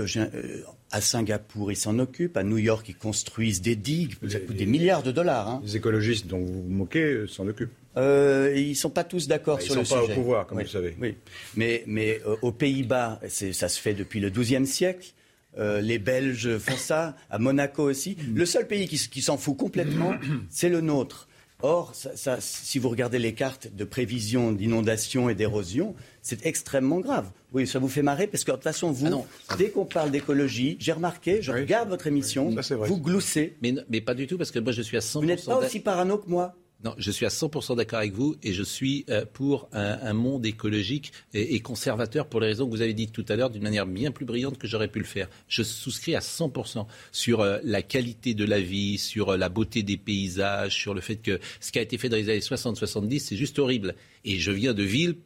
à 0.91 1.01
Singapour, 1.01 1.71
ils 1.71 1.75
s'en 1.75 1.99
occupent. 1.99 2.37
À 2.37 2.43
New 2.43 2.57
York, 2.57 2.87
ils 2.89 2.95
construisent 2.95 3.61
des 3.61 3.75
digues. 3.75 4.15
Ça 4.27 4.39
coûte 4.39 4.55
des 4.55 4.65
milliards 4.65 5.03
de 5.03 5.11
dollars. 5.11 5.47
Hein. 5.47 5.61
Les 5.63 5.75
écologistes 5.75 6.27
dont 6.27 6.39
vous 6.39 6.63
vous 6.63 6.69
moquez 6.69 7.03
euh, 7.03 7.27
s'en 7.27 7.47
occupent. 7.47 7.73
Euh, 7.97 8.53
ils 8.55 8.69
ne 8.69 8.73
sont 8.73 8.89
pas 8.89 9.03
tous 9.03 9.27
d'accord 9.27 9.57
bah, 9.57 9.63
sur 9.63 9.75
le 9.75 9.83
sujet. 9.83 9.95
Ils 9.95 10.01
ne 10.01 10.01
sont 10.01 10.07
pas 10.07 10.13
au 10.13 10.21
pouvoir, 10.21 10.47
comme 10.47 10.61
vous 10.61 10.67
savez. 10.67 10.95
Oui. 10.99 11.15
Mais, 11.55 11.83
mais 11.85 12.21
euh, 12.25 12.35
aux 12.41 12.51
Pays-Bas, 12.51 13.19
ça 13.27 13.69
se 13.69 13.79
fait 13.79 13.93
depuis 13.93 14.19
le 14.19 14.29
XIIe 14.29 14.65
siècle. 14.65 15.13
les 15.57 15.99
Belges 15.99 16.57
font 16.57 16.77
ça, 16.77 17.15
à 17.29 17.37
Monaco 17.37 17.83
aussi. 17.83 18.17
Le 18.33 18.45
seul 18.45 18.67
pays 18.67 18.87
qui 18.87 19.21
s'en 19.21 19.37
fout 19.37 19.57
complètement, 19.57 20.13
c'est 20.49 20.69
le 20.69 20.81
nôtre. 20.81 21.27
Or, 21.61 21.93
si 22.39 22.79
vous 22.79 22.87
regardez 22.87 23.19
les 23.19 23.33
cartes 23.33 23.67
de 23.75 23.83
prévision 23.83 24.53
d'inondation 24.53 25.29
et 25.29 25.35
d'érosion, 25.35 25.93
c'est 26.29 26.45
extrêmement 26.45 26.99
grave. 26.99 27.31
Oui, 27.53 27.65
ça 27.65 27.79
vous 27.79 27.87
fait 27.87 28.03
marrer 28.03 28.27
parce 28.27 28.43
que 28.43 28.51
de 28.51 28.55
toute 28.57 28.63
façon, 28.63 28.91
vous, 28.91 29.25
ah 29.49 29.55
dès 29.57 29.71
qu'on 29.71 29.85
parle 29.85 30.11
d'écologie, 30.11 30.77
j'ai 30.79 30.91
remarqué, 30.91 31.41
je 31.41 31.51
regarde 31.51 31.89
votre 31.89 32.05
émission, 32.05 32.53
vous 32.85 32.97
gloussez. 32.97 33.57
Mais, 33.63 33.73
mais, 33.89 34.01
pas 34.01 34.13
du 34.13 34.27
tout 34.27 34.37
parce 34.37 34.51
que 34.51 34.59
moi 34.59 34.71
je 34.71 34.83
suis 34.83 34.97
à 34.97 34.99
100%. 34.99 35.13
Vous 35.19 35.25
n'êtes 35.25 35.45
pas 35.45 35.57
aussi 35.57 35.79
parano 35.79 36.19
que 36.19 36.29
moi. 36.29 36.55
Non, 36.81 36.95
je 36.97 37.11
suis 37.11 37.25
à 37.25 37.29
100% 37.29 37.75
d'accord 37.75 37.99
avec 37.99 38.13
vous 38.13 38.37
et 38.41 38.53
je 38.53 38.63
suis 38.63 39.03
euh, 39.09 39.25
pour 39.33 39.67
un, 39.73 40.13
monde 40.13 40.45
écologique 40.45 41.11
et, 41.33 41.59
conservateur 41.59 42.27
pour 42.27 42.39
les 42.39 42.47
raisons 42.47 42.67
que 42.67 42.71
vous 42.71 42.81
avez 42.81 42.93
dites 42.93 43.11
tout 43.11 43.25
à 43.27 43.35
l'heure 43.35 43.49
d'une 43.49 43.63
manière 43.63 43.85
bien 43.85 44.11
plus 44.11 44.23
brillante 44.23 44.57
que 44.57 44.65
j'aurais 44.65 44.87
pu 44.87 44.99
le 44.99 45.05
faire. 45.05 45.27
Je 45.49 45.61
souscris 45.61 46.15
à 46.15 46.19
100% 46.19 46.85
sur 47.11 47.41
euh, 47.41 47.57
la 47.63 47.81
qualité 47.81 48.33
de 48.33 48.45
la 48.45 48.61
vie, 48.61 48.97
sur 48.97 49.31
euh, 49.31 49.37
la 49.37 49.49
beauté 49.49 49.83
des 49.83 49.97
paysages, 49.97 50.73
sur 50.73 50.93
le 50.93 51.01
fait 51.01 51.17
que 51.17 51.39
ce 51.59 51.73
qui 51.73 51.79
a 51.79 51.81
été 51.81 51.97
fait 51.97 52.07
dans 52.07 52.15
les 52.15 52.29
années 52.29 52.39
60-70, 52.39 53.19
c'est 53.19 53.35
juste 53.35 53.59
horrible. 53.59 53.95
Et 54.23 54.39
je 54.39 54.51
viens 54.51 54.73
de 54.73 54.83
villes 54.83 55.17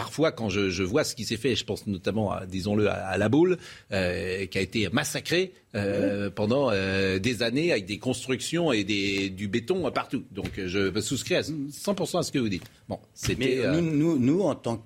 parfois, 0.00 0.32
quand 0.32 0.48
je, 0.48 0.82
vois 0.82 1.04
ce 1.04 1.14
qui 1.14 1.26
s'est 1.26 1.36
fait, 1.36 1.54
je 1.54 1.62
pense 1.62 1.86
notamment, 1.86 2.32
à, 2.32 2.46
disons-le, 2.46 2.88
à, 2.88 3.18
la 3.18 3.28
boule, 3.28 3.58
euh, 3.92 4.46
qui 4.46 4.56
a 4.56 4.62
été 4.62 4.88
massacrée 4.88 5.52
euh, 5.74 6.30
pendant 6.30 6.70
euh, 6.70 7.18
des 7.18 7.42
années 7.42 7.70
avec 7.70 7.84
des 7.84 7.98
constructions 7.98 8.72
et 8.72 8.82
du 8.82 9.46
béton 9.46 9.90
partout. 9.90 10.24
Donc, 10.32 10.52
je 10.56 10.98
souscris 11.02 11.34
à 11.34 11.42
100% 11.42 12.18
à 12.18 12.22
ce 12.22 12.32
que 12.32 12.38
vous 12.38 12.48
dites. 12.48 12.64
Bon, 12.88 12.98
c'était. 13.12 13.62
Nous, 13.78 14.18
nous, 14.18 14.40
en 14.40 14.54
tant 14.54 14.78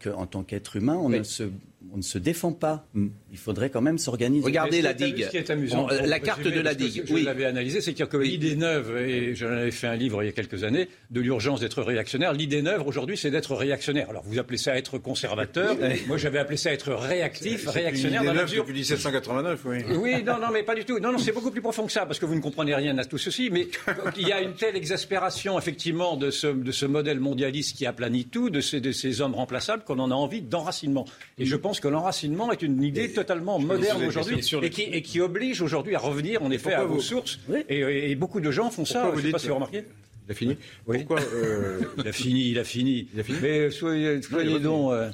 qu'être 0.43 0.75
humain, 0.75 0.97
on 0.97 1.11
ne 1.11 1.23
se 1.23 1.45
on 1.93 1.97
ne 1.97 2.03
se 2.03 2.19
défend 2.19 2.53
pas. 2.53 2.87
Hmm. 2.95 3.09
Il 3.31 3.39
faudrait 3.39 3.71
quand 3.71 3.81
même 3.81 3.99
s'organiser. 3.99 4.45
Regardez 4.45 4.83
la 4.83 4.95
digue. 4.95 5.25
Ce 5.25 5.31
qui 5.31 5.37
est 5.37 5.51
amusant, 5.51 5.89
la 5.89 6.21
carte 6.21 6.43
de 6.43 6.61
la 6.61 6.75
digue. 6.75 7.05
Je, 7.07 7.17
l'avais 7.17 7.45
analysé, 7.45 7.81
c'est 7.81 7.93
qu'il 7.93 8.05
y 8.05 8.17
a 8.17 8.19
l'idée 8.23 8.57
neuve, 8.57 8.97
et 8.99 9.35
j'en 9.35 9.49
avais 9.49 9.71
fait 9.71 9.87
un 9.87 9.97
livre 9.97 10.23
il 10.23 10.27
y 10.27 10.29
a 10.29 10.33
quelques 10.33 10.65
années, 10.65 10.89
de 11.11 11.21
l'urgence 11.21 11.61
d'être 11.61 11.83
réactionnaire. 11.83 12.33
L'idée 12.33 12.63
neuve 12.63 12.87
aujourd'hui, 12.87 13.17
c'est 13.17 13.31
d'être 13.31 13.55
réactionnaire. 13.55 14.11
Alors 14.11 14.23
vous 14.25 14.39
appelez 14.39 14.59
ça 14.59 14.77
être 14.77 14.99
conservateur. 14.99 15.77
Moi, 16.07 16.17
j'avais 16.17 16.39
appelé 16.39 16.57
ça 16.57 16.73
être 16.73 16.93
réactif, 16.93 17.67
réactionnaire. 17.69 18.23
L'idée 18.23 18.35
neuve 18.35 18.55
depuis 18.57 18.73
1789, 18.73 19.61
oui. 19.65 19.79
Oui, 19.97 20.23
non, 20.27 20.39
non, 20.41 20.49
mais 20.53 20.63
pas 20.63 20.75
du 20.75 20.85
tout. 20.85 20.99
Non, 20.99 21.13
non, 21.13 21.19
c'est 21.19 21.33
beaucoup 21.33 21.51
plus 21.51 21.63
profond 21.63 21.87
que 21.87 21.93
ça, 21.93 22.07
parce 22.07 22.19
que 22.19 22.27
vous 22.27 22.35
ne 22.35 22.41
comprenez 22.41 22.75
rien 22.75 22.97
à 22.99 23.05
tout 23.05 23.19
ceci. 23.19 23.51
Mais 23.51 23.69
il 24.17 24.29
y 24.29 24.33
a 24.33 24.41
une 24.41 24.55
telle 24.55 24.77
exaspération, 24.77 25.59
effectivement, 25.59 26.17
de 26.17 26.31
ce, 26.31 26.47
de 26.47 26.73
ce 26.73 26.87
modèle 26.87 27.21
mondialiste 27.21 27.77
qui 27.77 27.87
aplanit 27.87 28.27
tout, 28.27 28.51
de 28.51 28.61
ces, 28.61 28.81
de 28.81 28.93
ces 28.93 29.21
hommes 29.21 29.35
remplaçables, 29.35 29.85
qu'on 29.85 29.99
en 29.99 30.11
a 30.11 30.15
envie 30.15 30.43
d'enracinement. 30.43 31.05
Et 31.39 31.47
je 31.47 31.57
pense 31.57 31.74
que 31.81 31.89
l'enracinement 31.89 32.53
est 32.53 32.63
une 32.63 32.83
idée 32.83 33.13
totalement 33.13 33.59
moderne 33.59 34.05
aujourd'hui 34.05 34.41
et 34.63 35.03
qui, 35.03 35.21
oblige 35.21 35.63
aujourd'hui 35.63 35.95
à 35.95 35.99
revenir 35.99 36.43
en 36.43 36.51
effet 36.51 36.75
à 36.75 36.85
vos 36.85 37.01
sources. 37.01 37.41
Et, 37.69 38.15
beaucoup 38.15 38.41
de 38.41 38.51
gens 38.51 38.71
font 38.71 38.85
ça. 38.85 39.11
Je 39.13 39.21
ne 39.21 39.27
sais 39.27 39.31
pas 39.31 39.39
si 39.39 39.49
vous 39.49 39.55
remarquez. 39.55 39.85
Il 40.27 40.33
a 40.33 40.35
fini 40.35 40.57
Pourquoi 40.87 41.21
euh, 41.21 41.83
Il 41.99 42.09
a 42.09 42.13
fini, 42.13 42.51
il 42.51 42.59
a 42.59 42.65
fini. 42.65 43.09
Il 43.13 43.21
a 43.21 43.23
fini 43.23 43.39
Mais 43.43 43.71
soyez, 43.71 44.21
donc. 44.61 44.93
Euh, 44.93 45.11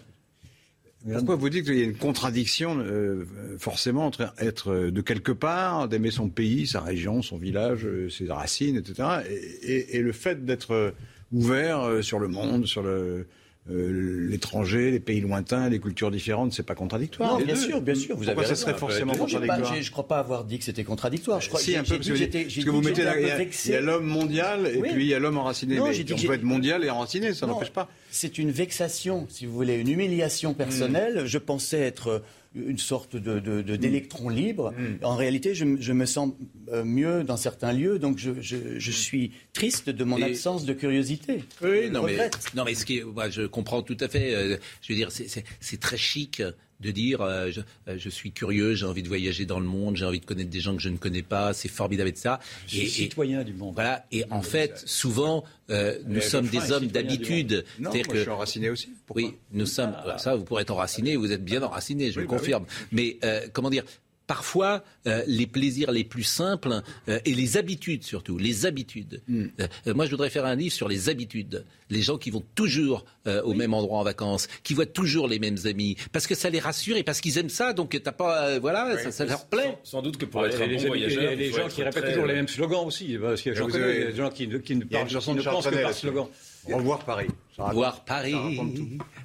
pourquoi 1.14 1.36
vous 1.36 1.48
dites 1.48 1.64
qu'il 1.64 1.78
y 1.78 1.80
a 1.80 1.84
une 1.84 1.96
contradiction 1.96 2.78
euh, 2.78 3.24
forcément 3.58 4.04
entre 4.04 4.34
être 4.38 4.74
de 4.74 5.00
quelque 5.00 5.32
part, 5.32 5.88
d'aimer 5.88 6.10
son 6.10 6.28
pays, 6.28 6.66
sa 6.66 6.82
région, 6.82 7.22
son 7.22 7.38
village, 7.38 7.88
ses 8.10 8.30
racines, 8.30 8.76
etc., 8.76 9.08
et 9.62 9.98
le 10.00 10.12
fait 10.12 10.44
d'être 10.44 10.92
ouvert 11.32 12.04
sur 12.04 12.18
le 12.18 12.28
monde, 12.28 12.66
sur 12.66 12.82
le, 12.82 13.26
euh, 13.70 14.26
l'étranger, 14.28 14.90
les 14.90 15.00
pays 15.00 15.20
lointains, 15.20 15.68
les 15.68 15.78
cultures 15.78 16.10
différentes, 16.10 16.52
c'est 16.52 16.62
pas 16.64 16.74
contradictoire. 16.74 17.38
Non, 17.38 17.44
bien 17.44 17.54
sûr, 17.54 17.80
bien 17.80 17.94
sûr. 17.94 18.16
Vous 18.16 18.24
Pourquoi 18.24 18.44
ça 18.44 18.56
serait 18.56 18.74
forcément 18.74 19.14
contradictoire 19.14 19.74
Je 19.74 19.86
ne 19.86 19.92
crois 19.92 20.08
pas 20.08 20.18
avoir 20.18 20.44
dit 20.44 20.58
que 20.58 20.64
c'était 20.64 20.84
contradictoire. 20.84 21.40
Je 21.40 21.48
crois, 21.48 21.60
si, 21.60 21.76
un 21.76 21.84
peu, 21.84 21.96
parce 21.96 22.08
que, 22.08 22.70
vous 22.70 22.80
mettez 22.82 23.02
il 23.64 23.70
y 23.70 23.74
a 23.74 23.80
l'homme 23.80 24.06
mondial 24.06 24.66
et 24.66 24.80
puis 24.80 25.04
il 25.04 25.08
y 25.08 25.14
a 25.14 25.18
l'homme 25.18 25.38
enraciné. 25.38 25.76
Non, 25.76 25.88
mais 25.88 26.12
on 26.12 26.16
peut 26.16 26.34
être 26.34 26.42
mondial 26.42 26.84
et 26.84 26.90
enraciné, 26.90 27.32
ça 27.34 27.46
n'empêche 27.46 27.70
pas. 27.70 27.88
C'est 28.10 28.38
une 28.38 28.50
vexation, 28.50 29.26
si 29.28 29.46
vous 29.46 29.52
voulez, 29.52 29.76
une 29.76 29.88
humiliation 29.88 30.54
personnelle. 30.54 31.22
Je 31.26 31.38
pensais 31.38 31.80
être 31.80 32.22
une 32.54 32.78
sorte 32.78 33.16
de, 33.16 33.60
d'électron 33.76 34.28
libre. 34.28 34.72
Mm. 34.72 35.04
En 35.04 35.16
réalité, 35.16 35.54
je, 35.54 35.64
me 35.92 36.06
sens 36.06 36.32
euh, 36.72 36.84
mieux 36.84 37.22
dans 37.22 37.36
certains 37.36 37.72
lieux, 37.72 37.98
donc 37.98 38.18
je, 38.18 38.90
suis 38.90 39.32
triste 39.52 39.90
de 39.90 40.04
mon 40.04 40.20
absence 40.20 40.64
de 40.64 40.72
curiosité. 40.72 41.44
Oui, 41.62 41.90
non 41.90 42.02
mais, 42.02 42.30
non 42.54 42.64
mais, 42.64 42.74
ce 42.74 42.84
qui 42.84 43.02
moi, 43.02 43.30
je 43.30 43.42
comprends 43.42 43.82
tout 43.82 43.96
à 44.00 44.08
fait. 44.08 44.34
Euh, 44.34 44.56
je 44.82 44.92
veux 44.92 44.96
dire, 44.96 45.10
c'est 45.12 45.80
très 45.80 45.96
chic 45.96 46.42
de 46.80 46.90
dire 46.90 47.20
euh, 47.20 47.50
euh, 47.88 47.96
je, 47.98 48.08
suis 48.08 48.32
curieux, 48.32 48.74
j'ai 48.74 48.86
envie 48.86 49.02
de 49.02 49.08
voyager 49.08 49.46
dans 49.46 49.60
le 49.60 49.66
monde, 49.66 49.96
j'ai 49.96 50.04
envie 50.04 50.20
de 50.20 50.26
connaître 50.26 50.50
des 50.50 50.60
gens 50.60 50.74
que 50.74 50.82
je 50.82 50.88
ne 50.88 50.96
connais 50.96 51.22
pas, 51.22 51.52
c'est 51.52 51.68
formidable 51.68 52.10
et 52.10 52.16
ça. 52.16 52.40
Je 52.66 52.76
suis 52.76 52.88
citoyen 52.88 53.44
du 53.44 53.52
monde. 53.52 53.74
Voilà. 53.74 54.06
Et 54.12 54.24
en 54.30 54.42
fait, 54.42 54.82
souvent, 54.86 55.44
nous 55.68 56.20
sommes 56.20 56.48
des 56.48 56.72
hommes 56.72 56.88
d'habitude. 56.88 57.64
Non, 57.78 57.90
moi, 57.90 58.02
que, 58.02 58.16
je 58.16 58.20
suis 58.22 58.30
enraciné 58.30 58.70
aussi. 58.70 58.90
oui, 59.14 59.34
nous 59.52 59.66
sommes. 59.66 59.94
Ça, 60.18 60.34
vous 60.34 60.44
pourrez 60.44 60.62
être 60.62 60.70
enraciné. 60.70 61.16
Vous 61.16 61.32
êtes 61.32 61.44
bien 61.44 61.62
enraciné, 61.62 62.12
je 62.12 62.20
le 62.20 62.26
bah 62.26 62.36
confirme. 62.36 62.66
Mais 62.92 63.18
comment 63.52 63.70
dire 63.70 63.84
parfois 64.30 64.84
euh, 65.08 65.24
les 65.26 65.48
plaisirs 65.48 65.90
les 65.90 66.04
plus 66.04 66.22
simples 66.22 66.82
euh, 67.08 67.18
et 67.24 67.34
les 67.34 67.56
habitudes 67.56 68.04
surtout, 68.04 68.38
les 68.38 68.64
habitudes. 68.64 69.22
Hmm. 69.26 69.46
Euh, 69.58 69.92
moi, 69.92 70.06
je 70.06 70.12
voudrais 70.12 70.30
faire 70.30 70.44
un 70.44 70.54
livre 70.54 70.72
sur 70.72 70.86
les 70.86 71.08
habitudes. 71.08 71.64
Les 71.88 72.00
gens 72.00 72.16
qui 72.16 72.30
vont 72.30 72.44
toujours 72.54 73.04
au 73.44 73.52
même 73.54 73.74
endroit 73.74 73.98
en 73.98 74.04
vacances, 74.04 74.46
qui 74.62 74.74
voient 74.74 74.86
toujours 74.86 75.26
les 75.26 75.40
mêmes 75.40 75.58
amis, 75.64 75.96
parce 76.12 76.28
que 76.28 76.36
ça 76.36 76.48
les 76.48 76.60
rassure 76.60 76.96
et 76.96 77.02
parce 77.02 77.20
qu'ils 77.20 77.38
aiment 77.38 77.48
ça. 77.48 77.72
Donc 77.72 78.00
t'as 78.00 78.12
pas, 78.12 78.60
voilà, 78.60 79.10
ça, 79.10 79.24
leur 79.24 79.46
plaît. 79.46 79.76
Sans, 79.82 80.00
doute 80.00 80.16
que 80.16 80.26
pour 80.26 80.46
être 80.46 80.62
un 80.62 80.68
bon 80.68 80.86
voyageur, 80.86 81.34
les 81.34 81.52
gens 81.52 81.66
qui 81.66 81.82
répètent 81.82 82.10
toujours 82.10 82.26
les 82.26 82.34
mêmes 82.34 82.46
slogans 82.46 82.86
aussi, 82.86 83.18
parce 83.20 83.42
qu'il 83.42 83.52
y 83.52 83.58
a 83.58 83.66
des 83.66 84.14
gens 84.14 84.30
qui, 84.30 84.48
qui 84.60 84.76
ne 84.76 84.84
parlent, 84.84 85.08
qui 85.08 85.34
ne 85.34 85.42
pensent 85.42 85.66
que 85.66 85.82
par 85.82 85.92
slogan. 85.92 86.26
Au 86.70 86.76
revoir 86.76 87.00
Paris. 87.00 87.28
Revoir 87.58 88.04
Paris. 88.04 88.36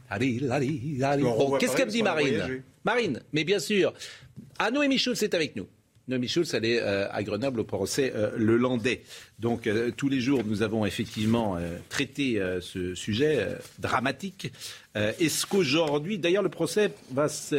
Allez, 0.10 0.42
allez, 0.50 1.04
allez. 1.04 1.24
Bon, 1.24 1.58
qu'est-ce 1.58 1.76
qu'elle 1.76 1.88
me 1.88 1.92
dit 1.92 2.04
Marine 2.04 2.64
Marine, 2.84 3.22
mais 3.34 3.44
bien 3.44 3.60
sûr. 3.60 3.94
Ah, 4.58 4.72
Noémie 4.72 4.98
Schulz 4.98 5.22
est 5.22 5.34
avec 5.34 5.56
nous. 5.56 5.68
Noémie 6.08 6.28
Schulz, 6.28 6.54
elle 6.54 6.66
est 6.66 6.82
euh, 6.82 7.12
à 7.12 7.24
Grenoble 7.24 7.60
au 7.62 7.64
procès 7.64 8.14
euh, 8.16 8.30
Le 8.38 8.58
Landais. 8.58 9.02
Donc, 9.40 9.66
euh, 9.66 9.92
tous 9.96 10.08
les 10.08 10.22
jours, 10.22 10.44
nous 10.46 10.62
avons 10.62 10.86
effectivement 10.86 11.58
traité 11.90 12.42
ce 12.62 12.96
sujet 12.96 13.48
dramatique. 13.80 14.52
Est-ce 14.96 15.46
qu'aujourd'hui, 15.46 16.18
d'ailleurs, 16.18 16.44
le 16.44 16.50
procès, 16.50 16.92
va, 17.12 17.28
ça 17.28 17.56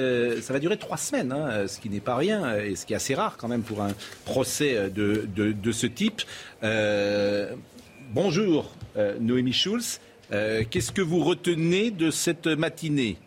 va 0.52 0.58
durer 0.58 0.78
trois 0.78 0.96
semaines, 0.96 1.32
hein, 1.32 1.66
ce 1.66 1.80
qui 1.80 1.90
n'est 1.90 2.00
pas 2.00 2.16
rien, 2.16 2.56
et 2.56 2.76
ce 2.76 2.86
qui 2.86 2.92
est 2.92 2.96
assez 2.96 3.14
rare 3.14 3.36
quand 3.36 3.48
même 3.48 3.62
pour 3.62 3.82
un 3.82 3.92
procès 4.24 4.90
de, 4.90 5.28
de 5.34 5.72
ce 5.72 5.86
type. 5.86 6.22
bonjour, 8.12 8.74
Noémie 9.20 9.52
Schulz. 9.52 10.00
Qu'est-ce 10.30 10.92
que 10.92 11.02
vous 11.02 11.22
retenez 11.22 11.90
de 11.90 12.10
cette 12.10 12.46
matinée? 12.46 13.18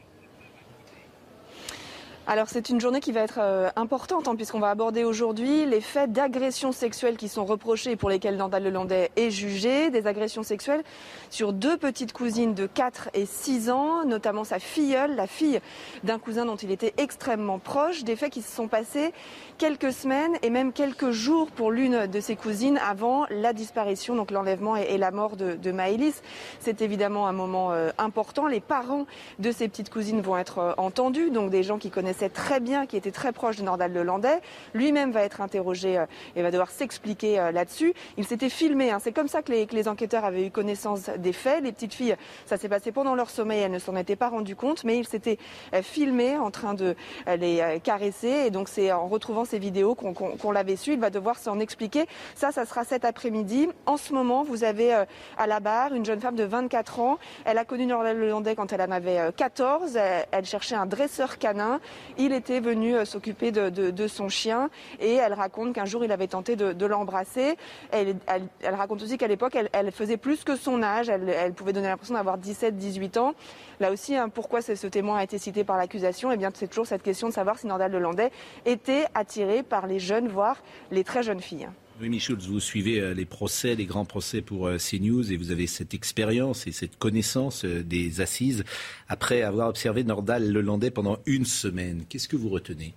Alors 2.30 2.48
c'est 2.48 2.70
une 2.70 2.80
journée 2.80 3.00
qui 3.00 3.12
va 3.12 3.22
être 3.22 3.40
euh, 3.42 3.72
importante 3.76 4.28
hein, 4.28 4.36
puisqu'on 4.36 4.60
va 4.60 4.70
aborder 4.70 5.04
aujourd'hui 5.04 5.66
les 5.66 5.82
faits 5.82 6.12
d'agressions 6.12 6.72
sexuelles 6.72 7.18
qui 7.18 7.28
sont 7.28 7.44
reprochés 7.44 7.94
et 7.94 7.96
pour 7.96 8.08
lesquels 8.08 8.38
Nandal 8.38 8.66
Lelandais 8.66 9.10
est 9.16 9.32
jugé, 9.32 9.90
des 9.90 10.06
agressions 10.06 10.44
sexuelles 10.44 10.84
sur 11.30 11.54
deux 11.54 11.78
petites 11.78 12.14
cousines 12.14 12.54
de 12.54 12.66
4 12.66 13.10
et 13.14 13.26
6 13.26 13.70
ans, 13.70 14.06
notamment 14.06 14.44
sa 14.44 14.60
filleule, 14.60 15.16
la 15.16 15.28
fille 15.28 15.60
d'un 16.04 16.20
cousin 16.20 16.46
dont 16.46 16.56
il 16.56 16.72
était 16.72 16.94
extrêmement 16.98 17.60
proche, 17.60 18.04
des 18.04 18.16
faits 18.16 18.32
qui 18.32 18.42
se 18.42 18.56
sont 18.56 18.68
passés 18.68 19.14
quelques 19.58 19.92
semaines 19.92 20.38
et 20.42 20.50
même 20.50 20.72
quelques 20.72 21.12
jours 21.12 21.52
pour 21.52 21.72
l'une 21.72 22.08
de 22.08 22.20
ses 22.20 22.36
cousines 22.36 22.80
avant 22.88 23.26
la 23.30 23.54
disparition, 23.54 24.16
donc 24.16 24.32
l'enlèvement 24.32 24.76
et, 24.76 24.98
la 24.98 25.12
mort 25.12 25.36
de, 25.36 25.56
de 25.56 25.72
Maëlys. 25.72 26.22
C'est 26.60 26.82
évidemment 26.82 27.28
un 27.28 27.34
moment 27.34 27.72
euh, 27.72 27.90
important. 27.98 28.48
Les 28.48 28.60
parents 28.62 29.06
de 29.40 29.52
ces 29.52 29.68
petites 29.68 29.90
cousines 29.90 30.22
vont 30.22 30.38
être 30.38 30.60
euh, 30.60 30.74
entendus, 30.78 31.30
donc 31.30 31.50
des 31.50 31.64
gens 31.64 31.78
qui 31.78 31.90
connaissent 31.90 32.24
très 32.34 32.60
bien, 32.60 32.86
qui 32.86 32.98
était 32.98 33.12
très 33.12 33.32
proche 33.32 33.58
de 33.58 33.64
Nordal 33.64 33.94
Lelandais. 33.94 34.40
Lui-même 34.74 35.12
va 35.12 35.24
être 35.24 35.42
interrogé 35.42 35.98
euh, 35.98 36.06
et 36.36 36.42
va 36.42 36.52
devoir 36.52 36.72
s'expliquer 36.72 37.50
là-dessus. 37.54 37.94
Il 38.18 38.26
s'était 38.26 38.50
filmé. 38.50 38.92
Hein. 38.92 39.00
C'est 39.00 39.12
comme 39.12 39.28
ça 39.28 39.42
que 39.42 39.52
les, 39.52 39.88
enquêteurs 39.88 40.26
avaient 40.26 40.48
eu 40.48 40.52
connaissance 40.52 41.10
des 41.20 41.34
faits. 41.34 41.63
Les 41.63 41.72
petites 41.72 41.93
filles, 41.93 42.15
ça 42.45 42.57
s'est 42.57 42.70
passé 42.70 42.91
pendant 42.91 43.15
leur 43.15 43.30
sommeil. 43.30 43.61
Elles 43.61 43.72
ne 43.72 43.80
s'en 43.80 43.95
étaient 43.95 44.15
pas 44.15 44.30
rendues 44.30 44.55
compte, 44.55 44.84
mais 44.84 44.97
il 44.97 45.07
s'était 45.07 45.38
euh, 45.74 45.82
filmé 45.82 46.38
en 46.38 46.51
train 46.51 46.74
de 46.74 46.95
les 47.28 47.80
caresser. 47.84 48.45
Et 48.45 48.49
donc 48.51 48.70
c'est 48.70 48.91
en 48.91 49.07
retrouvant 49.07 49.45
ces 49.45 49.59
vidéos 49.59 49.95
qu'on 49.95 50.51
l'avait 50.51 50.76
su. 50.76 50.93
Il 50.93 50.99
va 50.99 51.09
devoir 51.09 51.38
s'en 51.38 51.59
expliquer. 51.59 52.05
Ça, 52.36 52.51
ça 52.51 52.65
sera 52.65 52.84
cet 52.84 53.05
après-midi. 53.05 53.70
En 53.86 53.97
ce 53.97 54.13
moment, 54.13 54.43
vous 54.43 54.63
avez 54.63 54.93
à 55.38 55.47
la 55.47 55.59
barre 55.59 55.93
une 55.93 56.05
jeune 56.05 56.20
femme 56.20 56.36
de 56.36 56.43
24 56.43 56.99
ans. 56.99 57.17
Elle 57.45 57.57
a 57.57 57.65
connu 57.65 57.86
Nordal 57.86 58.17
Lelandais 58.17 58.55
quand 58.55 58.72
elle 58.74 58.82
en 58.82 58.91
avait 58.91 59.32
14. 59.36 59.97
Elle 60.32 60.45
cherchait 60.45 60.76
un 60.76 60.86
dresseur 60.86 61.38
canin 61.38 61.80
il 62.17 62.34
était 62.34 62.59
venu 62.59 62.95
euh, 62.95 63.05
s'occuper 63.05 63.51
de, 63.51 64.07
son 64.07 64.30
chien 64.30 64.70
et 64.99 65.15
elle 65.15 65.34
raconte 65.34 65.74
qu'un 65.74 65.86
jour 65.86 66.03
il 66.03 66.11
avait 66.11 66.28
tenté 66.28 66.55
de, 66.55 66.86
l'embrasser. 66.86 67.55
Elle, 67.91 68.15
raconte 68.63 69.03
aussi 69.03 69.17
qu'à 69.17 69.28
l'époque 69.28 69.57
elle, 69.72 69.91
faisait 69.91 70.17
plus 70.17 70.43
que 70.43 70.55
son 70.55 70.82
âge, 70.82 71.09
elle, 71.10 71.53
pouvait 71.53 71.74
donner 71.74 71.88
l'impression 71.88 72.16
d'avoir 72.16 72.38
17-18 72.38 73.20
ans. 73.20 73.34
Là 73.80 73.91
aussi, 73.91 74.16
hein, 74.16 74.30
pourquoi 74.30 74.62
ce 74.62 74.88
témoin 74.88 75.18
a 75.18 75.24
été 75.24 75.38
cité 75.38 75.64
par 75.64 75.78
l'accusation? 75.78 76.32
Eh 76.32 76.38
bien, 76.38 76.51
c'est 76.53 76.68
toujours 76.68 76.88
cette 76.88 77.03
question 77.03 77.30
de 77.30 77.34
savoir 77.34 77.57
si 77.57 77.68
Nordal 77.68 77.91
Lelandais 77.91 78.32
était 78.66 79.05
attiré 79.14 79.64
par 79.64 79.88
les 79.88 79.99
jeunes, 79.99 80.28
voire 80.28 80.64
les 80.91 81.03
très 81.03 81.24
jeunes 81.24 81.41
filles. 81.41 81.68
Oui, 82.01 82.18
Schultz, 82.18 82.47
vous 82.47 82.62
suivez 82.62 83.01
euh, 83.01 83.14
les 83.14 83.26
procès, 83.26 83.76
les 83.76 83.86
grands 83.86 84.05
procès 84.05 84.41
pour 84.41 84.68
euh, 84.68 84.78
CNews 84.78 85.34
et 85.34 85.36
vous 85.36 85.51
avez 85.51 85.68
cette 85.68 85.93
expérience 85.93 86.66
et 86.66 86.72
cette 86.72 86.97
connaissance 86.97 87.66
euh, 87.66 87.84
des 87.84 88.22
assises 88.22 88.64
après 89.10 89.41
avoir 89.41 89.68
observé 89.68 90.05
Nordal 90.05 90.49
Lelandais 90.49 90.91
pendant 90.91 91.18
une 91.26 91.43
semaine. 91.43 92.05
Qu'est-ce 92.07 92.30
que 92.30 92.38
vous 92.38 92.47
retenez? 92.47 92.93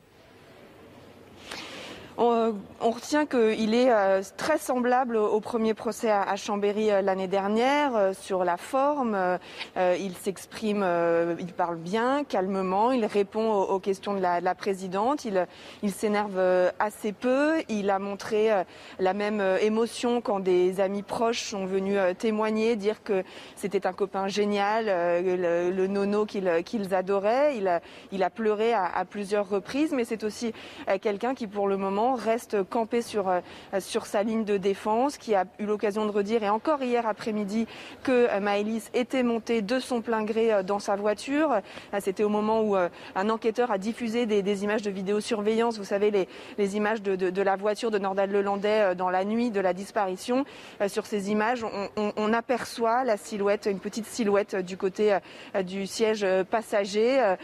On, 2.22 2.90
retient 2.90 3.26
qu'il 3.26 3.74
est 3.74 3.90
euh, 3.90 4.22
très 4.36 4.58
semblable 4.58 5.16
au 5.16 5.40
premier 5.40 5.74
procès 5.74 6.10
à, 6.10 6.36
Chambéry 6.36 6.90
euh, 6.90 7.02
l'année 7.02 7.26
dernière 7.26 7.96
euh, 7.96 8.12
sur 8.12 8.44
la 8.44 8.56
forme. 8.56 9.16
il 9.76 10.14
s'exprime, 10.16 10.84
il 11.38 11.52
parle 11.52 11.76
bien, 11.76 12.24
calmement, 12.24 12.92
il 12.92 13.04
répond 13.06 13.52
aux, 13.52 13.78
questions 13.78 14.14
de 14.14 14.20
la, 14.20 14.54
présidente, 14.54 15.24
il, 15.24 15.92
s'énerve 15.92 16.38
assez 16.78 17.12
peu, 17.12 17.62
il 17.68 17.90
a 17.90 17.98
montré 17.98 18.50
la 18.98 19.14
même 19.14 19.42
émotion 19.60 20.20
quand 20.20 20.40
des 20.40 20.80
amis 20.80 21.02
proches 21.02 21.42
sont 21.42 21.66
venus 21.66 21.98
témoigner, 22.18 22.76
dire 22.76 23.02
que 23.02 23.22
c'était 23.56 23.86
un 23.86 23.92
copain 23.92 24.28
génial, 24.28 24.86
le, 24.86 25.86
nono 25.86 26.26
qu'ils 26.26 26.94
adoraient. 26.94 27.56
Il 27.56 28.22
a, 28.22 28.30
pleuré 28.30 28.72
à 28.74 29.04
plusieurs 29.08 29.48
reprises, 29.48 29.92
mais 29.92 30.04
c'est 30.04 30.24
aussi 30.24 30.52
quelqu'un 31.00 31.34
qui 31.34 31.46
pour 31.46 31.68
le 31.68 31.76
moment 31.76 32.11
reste 32.14 32.62
campé 32.62 33.02
sur, 33.02 33.28
euh, 33.28 33.40
sur 33.80 34.06
sa 34.06 34.22
ligne 34.22 34.44
de 34.44 34.56
défense, 34.56 35.16
qui 35.18 35.34
a 35.34 35.44
eu 35.58 35.64
l'occasion 35.64 36.06
de 36.06 36.10
redire, 36.10 36.42
et 36.42 36.50
encore 36.50 36.82
hier 36.82 37.06
après-midi, 37.06 37.66
que 38.02 38.28
euh, 38.30 38.40
Maëlys 38.40 38.90
était 38.94 39.22
montée 39.22 39.62
de 39.62 39.78
son 39.78 40.00
plein 40.00 40.24
gré 40.24 40.52
euh, 40.52 40.62
dans 40.62 40.78
sa 40.78 40.96
voiture. 40.96 41.60
C'était 42.00 42.24
au 42.24 42.28
moment 42.28 42.62
où 42.62 42.76
un 42.76 43.30
enquêteur 43.30 43.70
a 43.70 43.78
diffusé 43.78 44.26
des, 44.26 44.64
images 44.64 44.82
de 44.82 44.90
vidéosurveillance, 44.90 45.78
vous 45.78 45.84
savez, 45.84 46.10
les, 46.10 46.28
les 46.58 46.76
images 46.76 47.02
de, 47.02 47.16
de, 47.16 47.42
la 47.42 47.56
voiture 47.56 47.90
de 47.90 47.98
Nordal 47.98 48.30
Lelandais 48.30 48.94
dans 48.94 49.10
la 49.10 49.24
nuit 49.24 49.50
de 49.50 49.60
la 49.60 49.72
disparition. 49.72 50.44
Sur 50.88 51.06
ces 51.06 51.30
images, 51.30 51.64
on, 51.96 52.32
aperçoit 52.32 53.04
la 53.04 53.16
silhouette, 53.16 53.68
une 53.70 53.78
petite 53.78 54.06
silhouette 54.06 54.56
du 54.56 54.76
côté 54.76 55.18
du 55.64 55.86
siège 55.86 56.26
passager. 56.50 57.34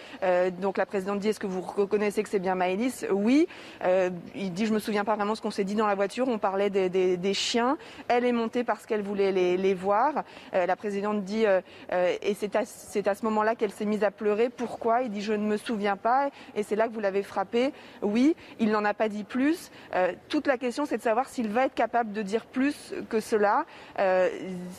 Donc 0.61 0.79
la 0.79 0.87
présidente 0.87 1.21
dit, 1.21 1.29
est-ce 1.29 1.41
que 1.41 1.47
vous 1.47 1.63
reconnaissez 1.63 2.23
que 2.23 2.29
c'est 2.29 2.39
bien 2.39 2.55
Maëlys? 2.55 3.07
Oui. 3.11 3.47
Dit, 4.53 4.67
je 4.67 4.73
me 4.73 4.79
souviens 4.79 5.05
pas 5.05 5.17
vraiment 5.17 5.35
ce 5.35 5.43
qu'on 5.43 5.51
s'est 5.51 5.65
dit 5.65 5.75
dans 5.75 5.87
la 5.87 5.95
voiture. 5.95 6.29
On 6.29 6.39
parlait 6.39 6.71
des, 6.71 7.35
chiens. 7.35 7.77
Elle 8.09 8.25
est 8.25 8.33
montée 8.33 8.65
parce 8.65 8.87
qu'elle 8.87 9.03
voulait 9.03 9.33
les, 9.33 9.75
voir. 9.75 10.25
Euh, 10.55 10.67
la 10.67 10.77
présidente 10.77 11.25
dit, 11.25 11.47
euh, 11.47 11.61
euh, 11.93 12.17
et 12.23 12.35
c'est 12.35 12.57
à, 12.57 12.65
ce 12.65 13.25
moment-là 13.25 13.55
qu'elle 13.55 13.71
s'est 13.71 13.85
mise 13.85 14.05
à 14.05 14.11
pleurer. 14.11 14.49
Pourquoi? 14.49 15.03
Il 15.03 15.11
dit, 15.11 15.21
je 15.21 15.33
ne 15.33 15.47
me 15.47 15.57
souviens 15.57 15.97
pas. 15.97 16.31
Et 16.55 16.63
c'est 16.63 16.77
là 16.77 16.89
que 16.89 16.93
vous 16.93 17.01
l'avez 17.01 17.23
frappé. 17.23 17.73
Oui, 18.03 18.35
il 18.59 18.71
n'en 18.71 18.85
a 18.85 18.95
pas 18.95 19.09
dit 19.09 19.25
plus. 19.25 19.71
toute 20.29 20.47
la 20.47 20.59
question, 20.59 20.85
c'est 20.87 20.99
de 20.99 21.03
savoir 21.03 21.29
s'il 21.29 21.49
va 21.49 21.67
être 21.67 21.75
capable 21.75 22.13
de 22.13 22.23
dire 22.23 22.47
plus 22.47 22.95
que 23.09 23.21
cela. 23.21 23.65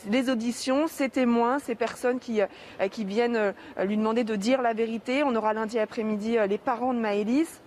les 0.08 0.30
auditions, 0.30 0.86
ces 0.86 1.08
témoins, 1.08 1.58
ces 1.58 1.74
personnes 1.74 2.18
qui, 2.18 2.40
qui 2.90 3.04
viennent 3.04 3.54
lui 3.84 3.96
demander 3.96 4.24
de 4.24 4.36
dire 4.36 4.62
la 4.62 4.72
vérité. 4.72 5.22
On 5.22 5.34
aura 5.34 5.52
lundi 5.52 5.78
après-midi 5.78 6.36
les 6.48 6.58
parents 6.58 6.94
de 6.94 7.00
Maëlys. 7.00 7.60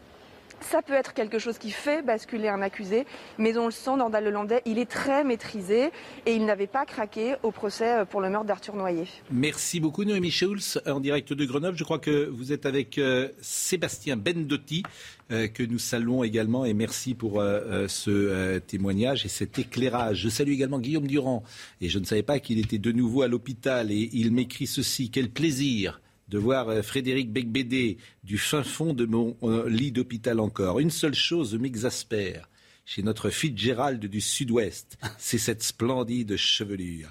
Ça 0.69 0.81
peut 0.81 0.93
être 0.93 1.13
quelque 1.13 1.39
chose 1.39 1.57
qui 1.57 1.71
fait 1.71 2.01
basculer 2.01 2.47
un 2.47 2.61
accusé, 2.61 3.05
mais 3.37 3.57
on 3.57 3.65
le 3.65 3.71
sent, 3.71 3.97
dans 3.97 4.09
Lelandais, 4.09 4.61
il 4.65 4.79
est 4.79 4.89
très 4.89 5.23
maîtrisé 5.23 5.91
et 6.25 6.33
il 6.33 6.45
n'avait 6.45 6.67
pas 6.67 6.85
craqué 6.85 7.35
au 7.43 7.51
procès 7.51 7.99
euh, 7.99 8.05
pour 8.05 8.21
le 8.21 8.29
meurtre 8.29 8.45
d'Arthur 8.45 8.75
Noyer. 8.75 9.05
Merci 9.31 9.79
beaucoup 9.79 10.05
Noémie 10.05 10.31
Schulz 10.31 10.81
en 10.85 10.99
direct 10.99 11.33
de 11.33 11.45
Grenoble. 11.45 11.77
Je 11.77 11.83
crois 11.83 11.99
que 11.99 12.29
vous 12.29 12.53
êtes 12.53 12.65
avec 12.65 12.97
euh, 12.97 13.29
Sébastien 13.41 14.15
Bendotti 14.15 14.83
euh, 15.31 15.47
que 15.47 15.63
nous 15.63 15.79
saluons 15.79 16.23
également 16.23 16.65
et 16.65 16.73
merci 16.73 17.13
pour 17.13 17.41
ce 17.87 18.59
témoignage 18.59 19.25
et 19.25 19.29
cet 19.29 19.59
éclairage. 19.59 20.17
Je 20.17 20.29
salue 20.29 20.51
également 20.51 20.79
Guillaume 20.79 21.07
Durand 21.07 21.43
et 21.81 21.89
je 21.89 21.99
ne 21.99 22.05
savais 22.05 22.23
pas 22.23 22.39
qu'il 22.39 22.59
était 22.59 22.77
de 22.77 22.91
nouveau 22.91 23.21
à 23.21 23.27
l'hôpital 23.27 23.91
et 23.91 24.09
il 24.13 24.31
m'écrit 24.31 24.67
ceci. 24.67 25.09
Quel 25.09 25.29
plaisir 25.29 25.99
de 26.29 26.37
voir 26.37 26.69
euh, 26.69 26.81
Frédéric 26.81 27.31
Becbédé 27.31 27.97
du 28.23 28.37
fin 28.37 28.63
fond 28.63 28.93
de 28.93 29.05
mon 29.05 29.35
euh, 29.43 29.69
lit 29.69 29.91
d'hôpital 29.91 30.39
encore. 30.39 30.79
Une 30.79 30.91
seule 30.91 31.15
chose 31.15 31.55
m'exaspère 31.55 32.49
chez 32.85 33.01
notre 33.01 33.29
Fitzgerald 33.29 34.05
du 34.05 34.19
Sud-Ouest, 34.19 34.97
c'est 35.17 35.37
cette 35.37 35.63
splendide 35.63 36.35
chevelure 36.35 37.09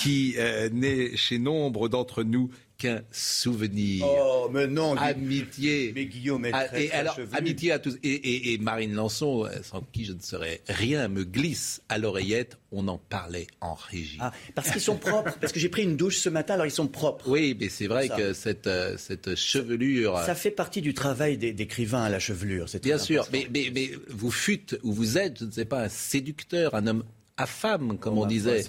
qui 0.00 0.34
euh, 0.36 0.68
n'est 0.72 1.16
chez 1.16 1.38
nombre 1.38 1.88
d'entre 1.88 2.22
nous 2.22 2.50
qu'un 2.78 3.02
souvenir. 3.10 4.04
Oh, 4.06 4.48
mais 4.52 4.66
non, 4.66 4.96
Amitié. 4.96 5.92
Mais 5.94 6.06
Guillaume 6.06 6.44
est 6.44 6.50
Ah, 6.52 6.64
très, 6.64 6.84
et 6.84 6.88
très 6.88 6.98
alors, 6.98 7.16
chevelu. 7.16 7.36
amitié 7.36 7.72
à 7.72 7.78
tous. 7.78 7.96
Et, 8.02 8.10
et- 8.10 8.52
et 8.52 8.58
Marine 8.58 8.92
Lançon, 8.94 9.44
euh, 9.46 9.62
sans 9.62 9.80
qui 9.92 10.04
je 10.04 10.12
ne 10.12 10.20
serais 10.20 10.60
rien, 10.68 11.08
me 11.08 11.24
glisse 11.24 11.80
à 11.88 11.98
l'oreillette. 11.98 12.58
On 12.72 12.88
en 12.88 12.98
parlait 12.98 13.46
en 13.60 13.74
régie. 13.74 14.18
Ah, 14.20 14.32
parce 14.54 14.70
qu'ils 14.70 14.80
sont 14.82 14.96
propres. 14.96 15.38
Parce 15.40 15.52
que 15.52 15.60
j'ai 15.60 15.68
pris 15.70 15.84
une 15.84 15.96
douche 15.96 16.18
ce 16.18 16.28
matin, 16.28 16.54
alors 16.54 16.66
ils 16.66 16.70
sont 16.70 16.88
propres. 16.88 17.28
Oui, 17.28 17.56
mais 17.58 17.68
c'est 17.70 17.86
vrai 17.86 18.08
Ça. 18.08 18.16
que 18.16 18.32
cette, 18.34 18.66
euh, 18.66 18.96
cette 18.98 19.34
chevelure. 19.36 20.18
Ça 20.26 20.34
fait 20.34 20.50
partie 20.50 20.82
du 20.82 20.92
travail 20.92 21.38
des- 21.38 21.52
d'écrivain 21.52 22.02
à 22.02 22.08
la 22.10 22.18
chevelure. 22.18 22.68
c'est 22.68 22.82
Bien 22.82 22.98
sûr, 22.98 23.26
mais, 23.32 23.46
mais, 23.52 23.70
mais 23.74 23.90
vous 24.08 24.30
fûtes 24.30 24.78
ou 24.82 24.92
vous 24.92 25.16
êtes, 25.16 25.38
je 25.40 25.44
ne 25.46 25.50
sais 25.50 25.64
pas, 25.64 25.82
un 25.84 25.88
séducteur, 25.88 26.74
un 26.74 26.86
homme 26.86 27.04
à 27.38 27.46
femme, 27.46 27.98
comme 27.98 28.18
on 28.18 28.26
disait. 28.26 28.62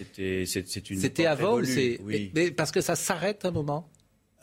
C'était 0.46 1.26
avant 1.26 1.62
c'est. 1.64 2.00
oui. 2.04 2.32
mais, 2.34 2.44
mais 2.46 2.52
parce 2.52 2.72
que 2.72 2.82
ça 2.82 2.96
s'arrête 2.96 3.44
un 3.46 3.52
moment 3.52 3.90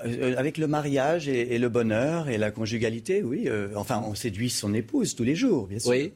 Euh, 0.04 0.34
avec 0.36 0.58
le 0.58 0.66
mariage 0.66 1.28
et, 1.28 1.54
et 1.54 1.58
le 1.58 1.68
bonheur 1.68 2.28
et 2.28 2.36
la 2.38 2.50
conjugalité, 2.50 3.22
oui. 3.22 3.44
euh, 3.48 3.68
enfin, 3.76 4.02
on 4.06 4.14
séduit 4.14 4.50
son 4.50 4.74
épouse 4.74 5.14
tous 5.14 5.24
les 5.24 5.34
jours, 5.34 5.66
bien 5.66 5.78
sûr. 5.78 5.90
Oui. 5.90 6.12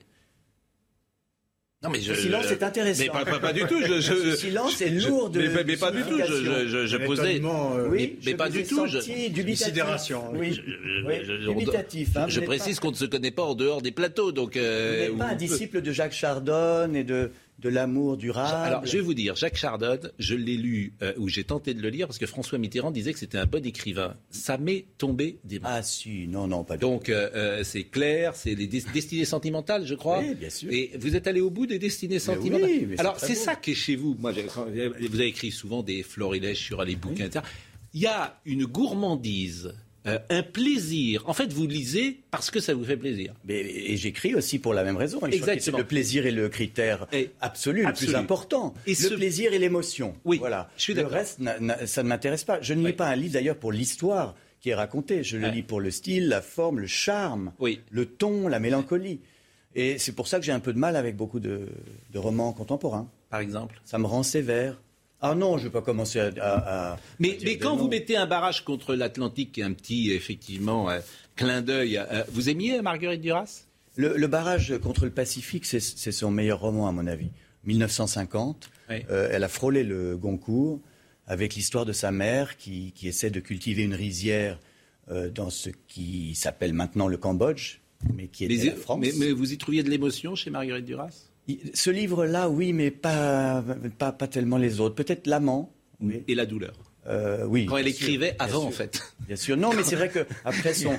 Non, 1.82 1.90
mais 1.90 2.00
je. 2.00 2.10
Le 2.12 2.18
silence 2.18 2.50
est 2.50 2.62
intéressant. 2.64 3.04
Mais 3.04 3.08
pas, 3.08 3.24
pas- 3.24 3.38
pas 3.38 3.52
du 3.52 3.60
tout. 3.60 3.80
Je, 3.80 4.00
je- 4.00 4.12
Ce 4.32 4.36
silence 4.36 4.80
est 4.80 4.90
lourd 4.90 5.30
de 5.30 5.38
Mais, 5.40 5.48
pas- 5.48 5.62
mais 5.64 5.76
pas 5.76 5.92
du 5.92 6.02
tout. 6.02 6.18
Je, 6.18 6.44
je, 6.44 6.66
je, 6.66 6.86
je 6.86 6.96
Un 6.96 7.06
posais. 7.06 7.40
euh, 7.40 7.84
mais, 7.84 7.88
Oui, 7.88 8.18
mais 8.26 8.32
je 8.32 8.36
pas 8.36 8.48
vous 8.48 8.56
du 8.58 8.64
tout. 8.64 8.84
Je, 8.88 8.98
senti 8.98 9.30
dubitatif. 9.30 9.66
sidération. 9.66 10.24
Oui, 10.34 10.54
je- 10.54 11.06
oui, 11.06 11.14
je- 11.22 11.40
je- 11.40 11.48
dubitatif. 11.48 12.16
hein, 12.16 12.26
je 12.28 12.40
vous 12.40 12.46
précise 12.46 12.76
pas- 12.76 12.82
qu'on 12.82 12.90
ne 12.90 12.96
se 12.96 13.04
connaît 13.04 13.30
pas 13.30 13.44
en 13.44 13.54
dehors 13.54 13.80
des 13.80 13.92
plateaux. 13.92 14.32
Donc, 14.32 14.54
Vous 14.56 14.60
euh, 14.62 15.08
n'êtes 15.08 15.18
pas 15.18 15.26
un 15.26 15.36
disciple 15.36 15.80
de 15.80 15.92
Jacques 15.92 16.12
Chardon 16.14 16.92
et 16.94 17.04
de, 17.04 17.30
de 17.58 17.68
l'amour 17.68 18.16
durable. 18.16 18.66
Alors, 18.66 18.86
je 18.86 18.96
vais 18.98 19.02
vous 19.02 19.14
dire, 19.14 19.34
Jacques 19.34 19.56
Chardon, 19.56 19.98
je 20.18 20.34
l'ai 20.36 20.56
lu, 20.56 20.92
euh, 21.02 21.12
ou 21.18 21.28
j'ai 21.28 21.42
tenté 21.44 21.74
de 21.74 21.82
le 21.82 21.88
lire, 21.88 22.06
parce 22.06 22.18
que 22.18 22.26
François 22.26 22.56
Mitterrand 22.58 22.90
disait 22.92 23.12
que 23.12 23.18
c'était 23.18 23.38
un 23.38 23.46
bon 23.46 23.64
écrivain. 23.66 24.16
Ça 24.30 24.58
m'est 24.58 24.86
tombé 24.96 25.38
des 25.44 25.58
mains. 25.58 25.68
Ah 25.70 25.82
si, 25.82 26.28
non, 26.28 26.46
non, 26.46 26.62
pas 26.62 26.76
du 26.76 26.82
Donc, 26.82 27.08
euh, 27.08 27.28
euh, 27.34 27.64
c'est 27.64 27.84
clair, 27.84 28.36
c'est 28.36 28.54
les 28.54 28.66
des- 28.68 28.82
destinées 28.92 29.24
sentimentales, 29.24 29.86
je 29.86 29.94
crois. 29.96 30.20
Oui, 30.20 30.34
bien 30.34 30.50
sûr. 30.50 30.70
Et 30.72 30.92
vous 31.00 31.16
êtes 31.16 31.26
allé 31.26 31.40
au 31.40 31.50
bout 31.50 31.66
des 31.66 31.78
destinées 31.80 32.20
sentimentales 32.20 32.68
oui, 32.70 32.86
mais 32.88 32.94
c'est 32.96 33.00
Alors, 33.00 33.18
c'est 33.18 33.34
ça 33.34 33.56
qui 33.56 33.72
est 33.72 33.74
chez 33.74 33.96
vous. 33.96 34.16
Moi, 34.20 34.32
vous 34.32 35.16
avez 35.20 35.26
écrit 35.26 35.50
souvent 35.50 35.82
des 35.82 36.02
florilèges 36.04 36.58
sur 36.60 36.84
les 36.84 36.94
bouquins, 36.96 37.26
etc. 37.26 37.44
Il 37.92 38.02
y 38.02 38.06
a 38.06 38.38
une 38.44 38.66
gourmandise, 38.66 39.74
euh, 40.08 40.18
un 40.30 40.42
plaisir. 40.42 41.22
En 41.28 41.32
fait, 41.32 41.52
vous 41.52 41.66
lisez 41.66 42.20
parce 42.30 42.50
que 42.50 42.60
ça 42.60 42.74
vous 42.74 42.84
fait 42.84 42.96
plaisir. 42.96 43.34
Mais, 43.44 43.60
et 43.60 43.96
j'écris 43.96 44.34
aussi 44.34 44.58
pour 44.58 44.74
la 44.74 44.84
même 44.84 44.96
raison. 44.96 45.20
Et 45.26 45.34
Exactement. 45.34 45.78
Le 45.78 45.84
plaisir 45.84 46.26
est 46.26 46.30
le 46.32 46.48
critère 46.48 47.06
Et- 47.12 47.30
absolu, 47.40 47.84
le 47.86 47.92
plus 47.92 48.14
important. 48.14 48.74
Et 48.86 48.90
le 48.90 48.96
ce- 48.96 49.14
plaisir 49.14 49.52
et 49.52 49.58
l'émotion. 49.58 50.14
Oui, 50.24 50.38
voilà. 50.38 50.70
je 50.76 50.82
suis 50.82 50.94
le 50.94 51.06
reste, 51.06 51.40
ça 51.86 52.02
ne 52.02 52.08
m'intéresse 52.08 52.44
pas. 52.44 52.60
Je 52.62 52.74
ne 52.74 52.86
lis 52.86 52.92
pas 52.92 53.08
un 53.08 53.16
livre 53.16 53.34
d'ailleurs 53.34 53.56
pour 53.56 53.72
l'histoire 53.72 54.34
qui 54.60 54.70
est 54.70 54.74
racontée. 54.74 55.22
Je 55.22 55.36
le 55.36 55.44
Ouais. 55.46 55.52
lis 55.52 55.62
pour 55.62 55.80
le 55.80 55.90
style, 55.90 56.28
la 56.28 56.42
forme, 56.42 56.80
le 56.80 56.86
charme, 56.86 57.52
Oui. 57.60 57.80
le 57.90 58.06
ton, 58.06 58.48
la 58.48 58.58
mélancolie. 58.58 59.20
Et 59.74 59.98
c'est 59.98 60.12
pour 60.12 60.26
ça 60.26 60.40
que 60.40 60.44
j'ai 60.44 60.52
un 60.52 60.60
peu 60.60 60.72
de 60.72 60.78
mal 60.78 60.96
avec 60.96 61.14
beaucoup 61.16 61.38
de, 61.40 61.68
de 62.12 62.18
romans 62.18 62.52
contemporains. 62.52 63.08
Par 63.30 63.40
exemple. 63.40 63.80
Ça 63.84 63.98
me 63.98 64.06
rend 64.06 64.22
sévère. 64.22 64.80
Ah 65.20 65.34
non, 65.34 65.56
je 65.58 65.64
ne 65.64 65.68
vais 65.68 65.72
pas 65.72 65.82
commencer 65.82 66.20
à. 66.20 66.26
à- 66.40 66.92
à- 66.92 66.98
Mais, 67.18 67.38
quand 67.60 67.76
vous 67.76 67.88
mettez 67.88 68.16
un 68.16 68.26
barrage 68.26 68.64
contre 68.64 68.94
l'Atlantique, 68.94 69.52
qui 69.52 69.60
est 69.60 69.64
un 69.64 69.72
petit, 69.72 70.12
effectivement, 70.12 70.88
euh, 70.90 71.00
clin 71.34 71.60
d'œil, 71.62 71.98
euh, 71.98 72.22
vous 72.30 72.48
aimiez 72.48 72.80
Marguerite 72.82 73.20
Duras? 73.20 73.64
Le, 73.96 74.16
le 74.16 74.26
barrage 74.28 74.78
contre 74.78 75.04
le 75.06 75.10
Pacifique, 75.10 75.66
c'est 75.66 75.80
son 76.12 76.30
meilleur 76.30 76.60
roman, 76.60 76.86
à 76.86 76.92
mon 76.92 77.06
avis. 77.08 77.30
1950. 77.64 78.70
Oui. 78.90 78.96
Euh, 79.10 79.28
elle 79.32 79.44
a 79.44 79.48
frôlé 79.48 79.82
le 79.84 80.16
Goncourt 80.16 80.80
avec 81.26 81.54
l'histoire 81.54 81.84
de 81.84 81.92
sa 81.92 82.10
mère 82.12 82.56
qui, 82.56 82.92
qui 82.92 83.08
essaie 83.08 83.30
de 83.30 83.40
cultiver 83.40 83.82
une 83.82 83.94
rizière 83.94 84.58
euh, 85.10 85.30
dans 85.30 85.50
ce 85.50 85.70
qui 85.88 86.34
s'appelle 86.34 86.72
maintenant 86.72 87.08
le 87.08 87.16
Cambodge, 87.16 87.78
mais 88.14 88.28
qui 88.28 88.44
était 88.44 88.56
mais, 88.56 88.64
la 88.66 88.76
France. 88.76 88.98
mais- 89.00 89.12
mais 89.18 89.32
vous 89.32 89.52
y 89.52 89.58
trouviez 89.58 89.82
de 89.82 89.90
l'émotion 89.90 90.34
chez 90.34 90.50
Marguerite 90.50 90.84
Duras? 90.84 91.30
Ce 91.74 91.88
livre-là, 91.90 92.48
oui, 92.50 92.72
mais 92.72 92.90
pas, 92.90 93.64
pas, 93.98 94.12
pas 94.12 94.28
tellement 94.28 94.58
les 94.58 94.80
autres. 94.80 94.94
Peut-être 94.94 95.26
L'amant. 95.26 95.72
Oui. 96.00 96.22
Et 96.28 96.34
la 96.34 96.46
douleur 96.46 96.74
Euh, 97.08 97.44
oui. 97.46 97.66
Quand 97.66 97.76
elle 97.78 97.92
sûr, 97.92 98.02
écrivait 98.04 98.36
avant, 98.38 98.64
en 98.64 98.70
fait. 98.70 99.02
Bien 99.26 99.36
sûr. 99.36 99.56
Non, 99.56 99.70
mais 99.74 99.82
c'est 99.82 99.96
vrai 99.96 100.08
que 100.10 100.26
après 100.44 100.74
son, 100.74 100.92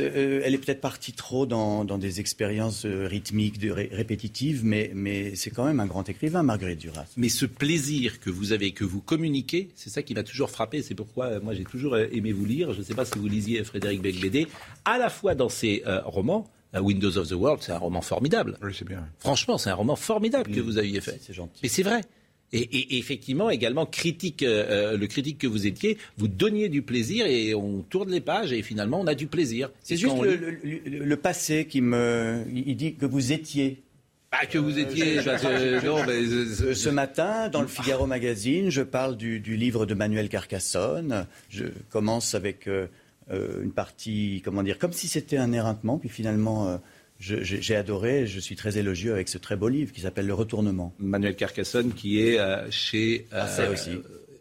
euh, 0.00 0.40
elle 0.44 0.54
est 0.54 0.58
peut-être 0.58 0.80
partie 0.80 1.12
trop 1.12 1.46
dans, 1.46 1.84
dans 1.84 1.96
des 1.98 2.20
expériences 2.20 2.84
euh, 2.84 3.06
rythmiques, 3.06 3.58
de, 3.58 3.70
ré- 3.70 3.88
répétitives, 3.92 4.64
mais, 4.64 4.90
mais 4.94 5.34
c'est 5.36 5.50
quand 5.50 5.64
même 5.64 5.80
un 5.80 5.86
grand 5.86 6.08
écrivain, 6.08 6.42
Marguerite 6.42 6.80
Duras. 6.80 7.06
Mais 7.16 7.28
ce 7.28 7.46
plaisir 7.46 8.20
que 8.20 8.30
vous 8.30 8.52
avez, 8.52 8.72
que 8.72 8.84
vous 8.84 9.00
communiquez, 9.00 9.70
c'est 9.74 9.90
ça 9.90 10.02
qui 10.02 10.14
m'a 10.14 10.22
toujours 10.22 10.50
frappé. 10.50 10.82
C'est 10.82 10.94
pourquoi 10.94 11.26
euh, 11.26 11.40
moi 11.42 11.54
j'ai 11.54 11.64
toujours 11.64 11.96
aimé 11.96 12.32
vous 12.32 12.44
lire. 12.44 12.72
Je 12.74 12.80
ne 12.80 12.84
sais 12.84 12.94
pas 12.94 13.04
si 13.04 13.18
vous 13.18 13.28
lisiez 13.28 13.64
Frédéric 13.64 14.02
Becbédé, 14.02 14.46
à 14.84 14.98
la 14.98 15.08
fois 15.08 15.34
dans 15.34 15.48
ses 15.48 15.82
euh, 15.86 16.00
romans. 16.04 16.46
Windows 16.76 17.16
of 17.18 17.28
the 17.28 17.34
World, 17.34 17.62
c'est 17.62 17.70
un 17.70 17.78
roman 17.78 18.00
formidable. 18.00 18.58
Oui, 18.60 18.72
c'est 18.76 18.84
bien. 18.84 19.06
Franchement, 19.20 19.58
c'est 19.58 19.70
un 19.70 19.74
roman 19.76 19.94
formidable 19.94 20.50
que 20.52 20.58
vous 20.58 20.76
aviez 20.76 21.00
fait. 21.00 21.20
C'est 21.22 21.32
gentil. 21.32 21.60
Mais 21.62 21.68
c'est 21.68 21.84
vrai. 21.84 22.00
Et, 22.54 22.60
et- 22.78 22.94
et 22.94 22.98
effectivement, 22.98 23.50
également, 23.50 23.84
critique, 23.84 24.42
euh, 24.42 24.92
euh, 24.94 24.96
le 24.96 25.06
critique 25.06 25.38
que 25.38 25.46
vous 25.46 25.66
étiez, 25.66 25.98
vous 26.16 26.28
donniez 26.28 26.68
du 26.68 26.82
plaisir 26.82 27.26
et 27.26 27.54
on 27.54 27.80
tourne 27.82 28.10
les 28.10 28.20
pages 28.20 28.52
et 28.52 28.62
finalement 28.62 29.00
on 29.00 29.06
a 29.06 29.14
du 29.14 29.26
plaisir. 29.26 29.70
C'est 29.82 29.96
juste 29.96 30.16
le, 30.22 30.34
lit- 30.62 30.80
le- 30.86 30.98
le- 30.98 31.04
le 31.04 31.16
passé 31.16 31.66
qui 31.66 31.80
me. 31.80 32.44
Il 32.54 32.76
dit 32.76 32.94
que 32.94 33.06
vous 33.06 33.32
étiez. 33.32 33.82
Ah, 34.36 34.46
que 34.46 34.58
vous 34.58 34.78
étiez. 34.78 35.16
que- 35.16 35.86
non, 35.86 36.04
mais, 36.06 36.12
euh, 36.12 36.46
Euh, 36.70 36.74
Ce 36.74 36.88
matin, 36.88 37.48
dans 37.50 37.60
le 37.62 37.68
Figaro 37.68 38.06
Magazine, 38.06 38.68
je 38.70 38.82
parle 38.82 39.16
du, 39.16 39.38
du 39.40 39.56
livre 39.56 39.86
de 39.86 39.94
Manuel 39.94 40.28
Carcassonne. 40.28 41.26
Je 41.50 41.64
commence 41.90 42.34
avec 42.34 42.66
euh, 42.68 42.86
euh, 43.30 43.62
une 43.62 43.70
partie, 43.72 44.42
comment 44.44 44.62
dire, 44.62 44.78
comme 44.78 44.92
si 44.92 45.06
c'était 45.08 45.36
un 45.36 45.52
éreintement, 45.52 45.98
puis 45.98 46.08
finalement, 46.08 46.68
euh, 46.68 46.76
je- 46.76 46.80
j'ai 47.20 47.76
adoré, 47.76 48.26
je 48.26 48.40
suis 48.40 48.56
très 48.56 48.76
élogieux 48.78 49.12
avec 49.12 49.28
ce 49.28 49.38
très 49.38 49.56
beau 49.56 49.68
livre 49.68 49.92
qui 49.92 50.00
s'appelle 50.02 50.26
Le 50.26 50.34
Retournement. 50.34 50.94
Manuel 50.98 51.36
Carcassonne 51.36 51.92
qui 51.94 52.20
est 52.20 52.38
euh, 52.38 52.70
chez. 52.70 53.26
euh, 53.32 53.38
Marseille 53.38 53.68
aussi. 53.72 53.90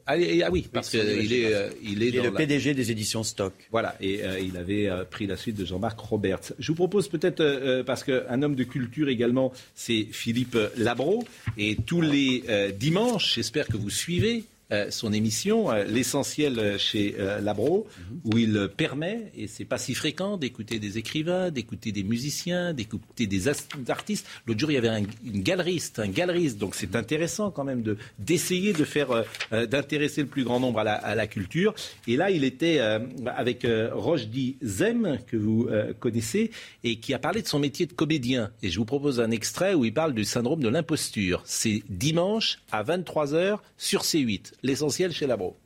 Ah, 0.06 0.18
et- 0.18 0.44
ah 0.44 0.50
oui, 0.52 0.68
parce 0.74 0.90
qu'il 0.90 1.00
est, 1.00 1.54
euh, 1.54 1.70
il 1.82 2.04
est, 2.04 2.08
Il 2.10 2.16
est 2.18 2.22
le 2.24 2.24
la- 2.26 2.32
PDG 2.32 2.74
des 2.74 2.92
éditions 2.92 3.24
Stock. 3.24 3.54
Voilà, 3.72 3.96
et 4.02 4.22
euh, 4.22 4.38
il 4.38 4.58
avait 4.58 4.90
euh, 4.90 5.06
pris 5.06 5.28
la 5.28 5.38
suite 5.38 5.56
de 5.56 5.64
Jean-Marc 5.64 5.98
Roberts. 5.98 6.52
Je 6.60 6.68
vous 6.68 6.76
propose 6.76 7.08
peut-être, 7.08 7.40
euh, 7.40 7.80
euh, 7.80 7.84
parce 7.86 8.04
qu'un 8.04 8.42
homme 8.42 8.56
de 8.56 8.66
culture 8.66 9.08
également, 9.08 9.54
c'est 9.76 10.08
Philippe 10.12 10.58
Labro, 10.76 11.24
et 11.58 11.78
tous 11.86 12.02
les 12.02 12.44
euh, 12.50 12.72
dimanches, 12.72 13.36
j'espère 13.36 13.66
que 13.68 13.78
vous 13.78 13.90
suivez 13.90 14.40
euh, 14.40 14.42
son 14.90 15.14
émission, 15.14 15.72
euh, 15.72 15.84
l'essentiel 15.84 16.60
euh, 16.60 16.78
chez 16.78 17.16
euh, 17.20 17.42
Labro, 17.42 17.88
où 18.26 18.38
il 18.38 18.70
permet, 18.76 19.32
et 19.36 19.48
c'est 19.48 19.66
pas 19.66 19.78
si 19.78 19.94
fréquent, 19.94 20.38
d'écouter 20.38 20.80
des 20.80 20.98
écrivains, 20.98 21.52
d'écouter 21.52 21.92
des 21.92 22.04
musiciens, 22.04 22.74
d'écouter 22.74 23.28
des 23.28 23.48
artistes. 23.90 24.28
L'autre 24.46 24.60
jour, 24.60 24.72
il 24.72 24.76
y 24.76 24.78
avait 24.78 24.90
un, 24.90 25.04
une 25.26 25.42
galeriste, 25.44 26.00
un 26.00 26.08
galeriste, 26.08 26.58
donc 26.58 26.76
c'est 26.76 26.96
intéressant 26.96 27.52
quand 27.52 27.64
même 27.64 27.82
de 27.82 27.98
d'essayer 28.20 28.74
de 28.74 28.84
faire, 28.84 29.12
euh, 29.12 29.24
euh, 29.52 29.66
d'intéresser 29.66 30.22
le 30.22 30.28
plus 30.28 30.44
grand 30.44 30.60
nombre 30.60 30.80
à 30.80 30.84
la, 30.84 30.94
à 30.94 31.16
la 31.16 31.28
culture. 31.28 31.74
Et 32.08 32.16
là, 32.16 32.32
il 32.32 32.44
était 32.44 32.78
euh, 32.80 33.00
avec 33.28 33.66
euh, 33.66 33.90
Rochdi 33.94 34.58
Zem, 34.64 35.20
que 35.28 35.38
vous 35.38 35.68
euh, 35.70 35.94
connaissez, 36.00 36.52
et 36.84 36.98
qui 36.98 37.14
a 37.14 37.20
parlé 37.20 37.42
de 37.42 37.48
son 37.48 37.60
métier 37.60 37.86
de 37.86 37.94
comédien. 37.94 38.52
Et 38.62 38.70
je 38.70 38.78
vous 38.78 38.86
propose 38.86 39.20
un 39.20 39.32
extrait 39.32 39.74
où 39.74 39.86
il 39.86 39.94
parle 39.94 40.14
du 40.14 40.24
syndrome 40.24 40.62
de 40.62 40.70
l'imposture. 40.70 41.42
C'est 41.46 41.84
dimanche 41.90 42.60
à 42.72 42.84
23h 42.84 43.60
sur 43.78 44.04
C8. 44.04 44.54
L'essentiel 44.64 45.12
chez 45.12 45.28
Labro. 45.28 45.58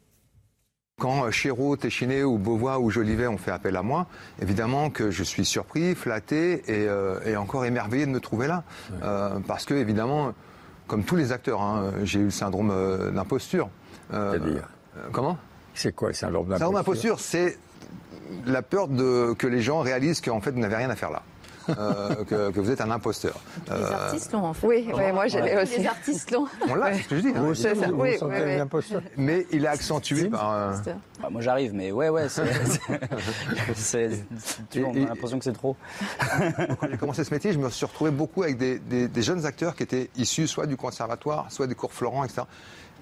Quand 0.99 1.25
euh, 1.25 1.31
Chéreau, 1.31 1.75
Téchiné 1.77 2.23
ou 2.23 2.39
Beauvois 2.39 2.79
ou 2.79 2.89
Jolivet 2.89 3.27
ont 3.27 3.37
fait 3.37 3.51
appel 3.51 3.75
à 3.75 3.83
moi, 3.83 4.07
évidemment 4.41 4.89
que 4.89 5.11
je 5.11 5.23
suis 5.23 5.45
surpris, 5.45 5.93
flatté 5.93 6.63
et, 6.67 6.87
euh, 6.87 7.19
et 7.23 7.37
encore 7.37 7.65
émerveillé 7.65 8.07
de 8.07 8.11
me 8.11 8.19
trouver 8.19 8.47
là. 8.47 8.63
Euh, 9.03 9.39
parce 9.45 9.65
que, 9.65 9.75
évidemment, 9.75 10.33
comme 10.87 11.03
tous 11.03 11.15
les 11.15 11.31
acteurs, 11.31 11.61
hein, 11.61 11.91
j'ai 12.03 12.19
eu 12.19 12.25
le 12.25 12.31
syndrome 12.31 12.71
euh, 12.71 13.11
d'imposture. 13.11 13.69
C'est-à-dire 14.09 14.67
Comment? 15.11 15.37
C'est 15.75 15.93
quoi 15.93 16.07
le 16.07 16.15
syndrome 16.15 16.49
Le 16.49 16.57
syndrome 16.57 16.73
d'imposture? 16.73 17.15
d'imposture, 17.15 17.19
c'est 17.19 17.59
la 18.47 18.63
peur 18.63 18.87
de, 18.87 19.33
que 19.37 19.45
les 19.45 19.61
gens 19.61 19.81
réalisent 19.81 20.21
qu'en 20.21 20.41
fait, 20.41 20.49
vous 20.49 20.59
n'avez 20.59 20.75
rien 20.77 20.89
à 20.89 20.95
faire 20.95 21.11
là. 21.11 21.21
Euh, 21.69 22.23
que, 22.23 22.51
que 22.51 22.59
vous 22.61 22.71
êtes 22.71 22.79
un 22.81 22.91
imposteur. 22.91 23.37
Les 23.67 23.73
Euh, 23.73 23.91
artistes 23.93 24.31
l'ont 24.31 24.45
en 24.45 24.53
fait. 24.53 24.65
Oui, 24.67 24.89
oui, 24.93 25.11
moi 25.13 25.27
j'ai 25.27 25.41
Ouais. 25.41 25.61
aussi. 25.63 25.79
Les 25.79 25.87
artistes 25.87 26.31
l'ont. 26.31 26.45
on 26.69 26.75
l'a, 26.75 26.93
c'est 26.93 27.03
ce 27.03 27.07
que 27.09 27.15
je 27.17 27.21
dis. 27.21 27.27
hein. 27.29 27.33
Vous 27.41 27.47
aussi, 27.49 27.67
oui, 27.67 27.73
vous 27.73 28.17
sentez 28.19 28.35
oui, 28.35 28.41
oui. 28.45 28.53
un 28.55 28.61
imposteur 28.61 29.01
Mais 29.17 29.45
il 29.51 29.65
est 29.65 29.67
accentué 29.67 30.29
par... 30.29 30.53
euh, 30.53 30.73
Bah, 31.21 31.29
moi 31.31 31.41
j'arrive, 31.41 31.73
mais 31.73 31.91
ouais, 31.91 32.09
ouais, 32.09 32.29
c'est. 32.29 32.43
vois, 34.79 34.89
on 34.89 34.95
a 34.95 34.99
l'impression 35.09 35.37
que 35.39 35.43
c'est 35.43 35.53
trop. 35.53 35.75
Quand 36.79 36.87
j'ai 36.89 36.97
commencé 36.97 37.23
ce 37.23 37.33
métier, 37.33 37.53
je 37.53 37.59
me 37.59 37.69
suis 37.69 37.85
retrouvé 37.85 38.11
beaucoup 38.11 38.43
avec 38.43 38.57
des, 38.57 38.79
des- 38.79 39.07
des 39.07 39.21
jeunes 39.21 39.45
acteurs 39.45 39.75
qui 39.75 39.83
étaient 39.83 40.09
issus 40.15 40.47
soit 40.47 40.65
du 40.67 40.77
conservatoire, 40.77 41.51
soit 41.51 41.67
des 41.67 41.75
cours 41.75 41.93
Florent, 41.93 42.23
etc., 42.23 42.43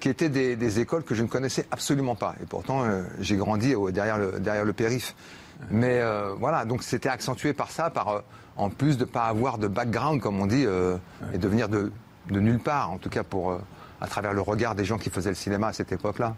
qui 0.00 0.08
étaient 0.10 0.28
des, 0.28 0.56
des 0.56 0.80
écoles 0.80 1.04
que 1.04 1.14
je 1.14 1.22
ne 1.22 1.28
connaissais 1.28 1.66
absolument 1.70 2.16
pas. 2.16 2.34
Et 2.42 2.46
pourtant, 2.46 2.84
euh, 2.84 3.02
j'ai 3.20 3.36
grandi 3.36 3.74
au- 3.74 3.90
derrière, 3.90 4.18
le, 4.18 4.38
derrière 4.40 4.64
le 4.64 4.72
périph. 4.72 5.14
Mais 5.70 6.00
euh, 6.00 6.34
voilà, 6.38 6.66
donc 6.66 6.82
c'était 6.82 7.08
accentué 7.08 7.54
par 7.54 7.70
ça, 7.70 7.88
par 7.88 8.08
euh, 8.08 8.20
en 8.56 8.70
plus 8.70 8.96
de 8.96 9.04
ne 9.04 9.10
pas 9.10 9.24
avoir 9.24 9.58
de 9.58 9.68
background, 9.68 10.20
comme 10.20 10.40
on 10.40 10.46
dit, 10.46 10.64
euh, 10.66 10.96
et 11.32 11.38
de 11.38 11.48
venir 11.48 11.68
de, 11.68 11.92
de 12.30 12.40
nulle 12.40 12.58
part, 12.60 12.90
en 12.90 12.98
tout 12.98 13.10
cas 13.10 13.22
pour, 13.22 13.50
euh, 13.50 13.58
à 14.00 14.06
travers 14.06 14.32
le 14.32 14.40
regard 14.40 14.74
des 14.74 14.84
gens 14.84 14.98
qui 14.98 15.10
faisaient 15.10 15.30
le 15.30 15.34
cinéma 15.36 15.68
à 15.68 15.72
cette 15.72 15.92
époque-là. 15.92 16.34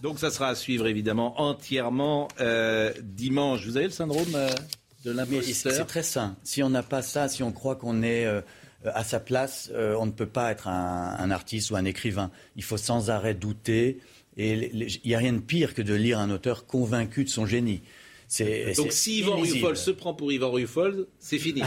Donc 0.00 0.20
ça 0.20 0.30
sera 0.30 0.48
à 0.48 0.54
suivre 0.54 0.86
évidemment 0.86 1.40
entièrement 1.40 2.28
euh, 2.40 2.92
dimanche. 3.02 3.66
Vous 3.66 3.76
avez 3.76 3.86
le 3.86 3.92
syndrome 3.92 4.28
euh, 4.34 4.48
de 5.04 5.10
l'imposteur 5.10 5.72
c'est 5.72 5.84
très 5.86 6.04
sain. 6.04 6.36
Si 6.44 6.62
on 6.62 6.70
n'a 6.70 6.84
pas 6.84 7.02
ça, 7.02 7.28
si 7.28 7.42
on 7.42 7.50
croit 7.50 7.74
qu'on 7.74 8.02
est 8.02 8.24
euh, 8.24 8.40
à 8.84 9.02
sa 9.02 9.18
place, 9.18 9.70
euh, 9.74 9.96
on 9.98 10.06
ne 10.06 10.12
peut 10.12 10.26
pas 10.26 10.52
être 10.52 10.68
un, 10.68 11.16
un 11.18 11.30
artiste 11.32 11.72
ou 11.72 11.76
un 11.76 11.84
écrivain. 11.84 12.30
Il 12.54 12.62
faut 12.62 12.76
sans 12.76 13.10
arrêt 13.10 13.34
douter. 13.34 13.98
Et 14.36 14.70
il 14.72 15.00
n'y 15.04 15.16
a 15.16 15.18
rien 15.18 15.32
de 15.32 15.40
pire 15.40 15.74
que 15.74 15.82
de 15.82 15.94
lire 15.94 16.20
un 16.20 16.30
auteur 16.30 16.64
convaincu 16.66 17.24
de 17.24 17.28
son 17.28 17.44
génie. 17.44 17.82
C'est- 18.30 18.76
Donc 18.76 18.92
c'est 18.92 18.98
si 18.98 19.18
Yvan 19.20 19.38
illisible. 19.38 19.58
Ruffol 19.68 19.76
se 19.78 19.90
prend 19.90 20.12
pour 20.12 20.30
Yvan 20.30 20.50
Ruffol, 20.50 21.06
c'est 21.18 21.38
fini. 21.38 21.62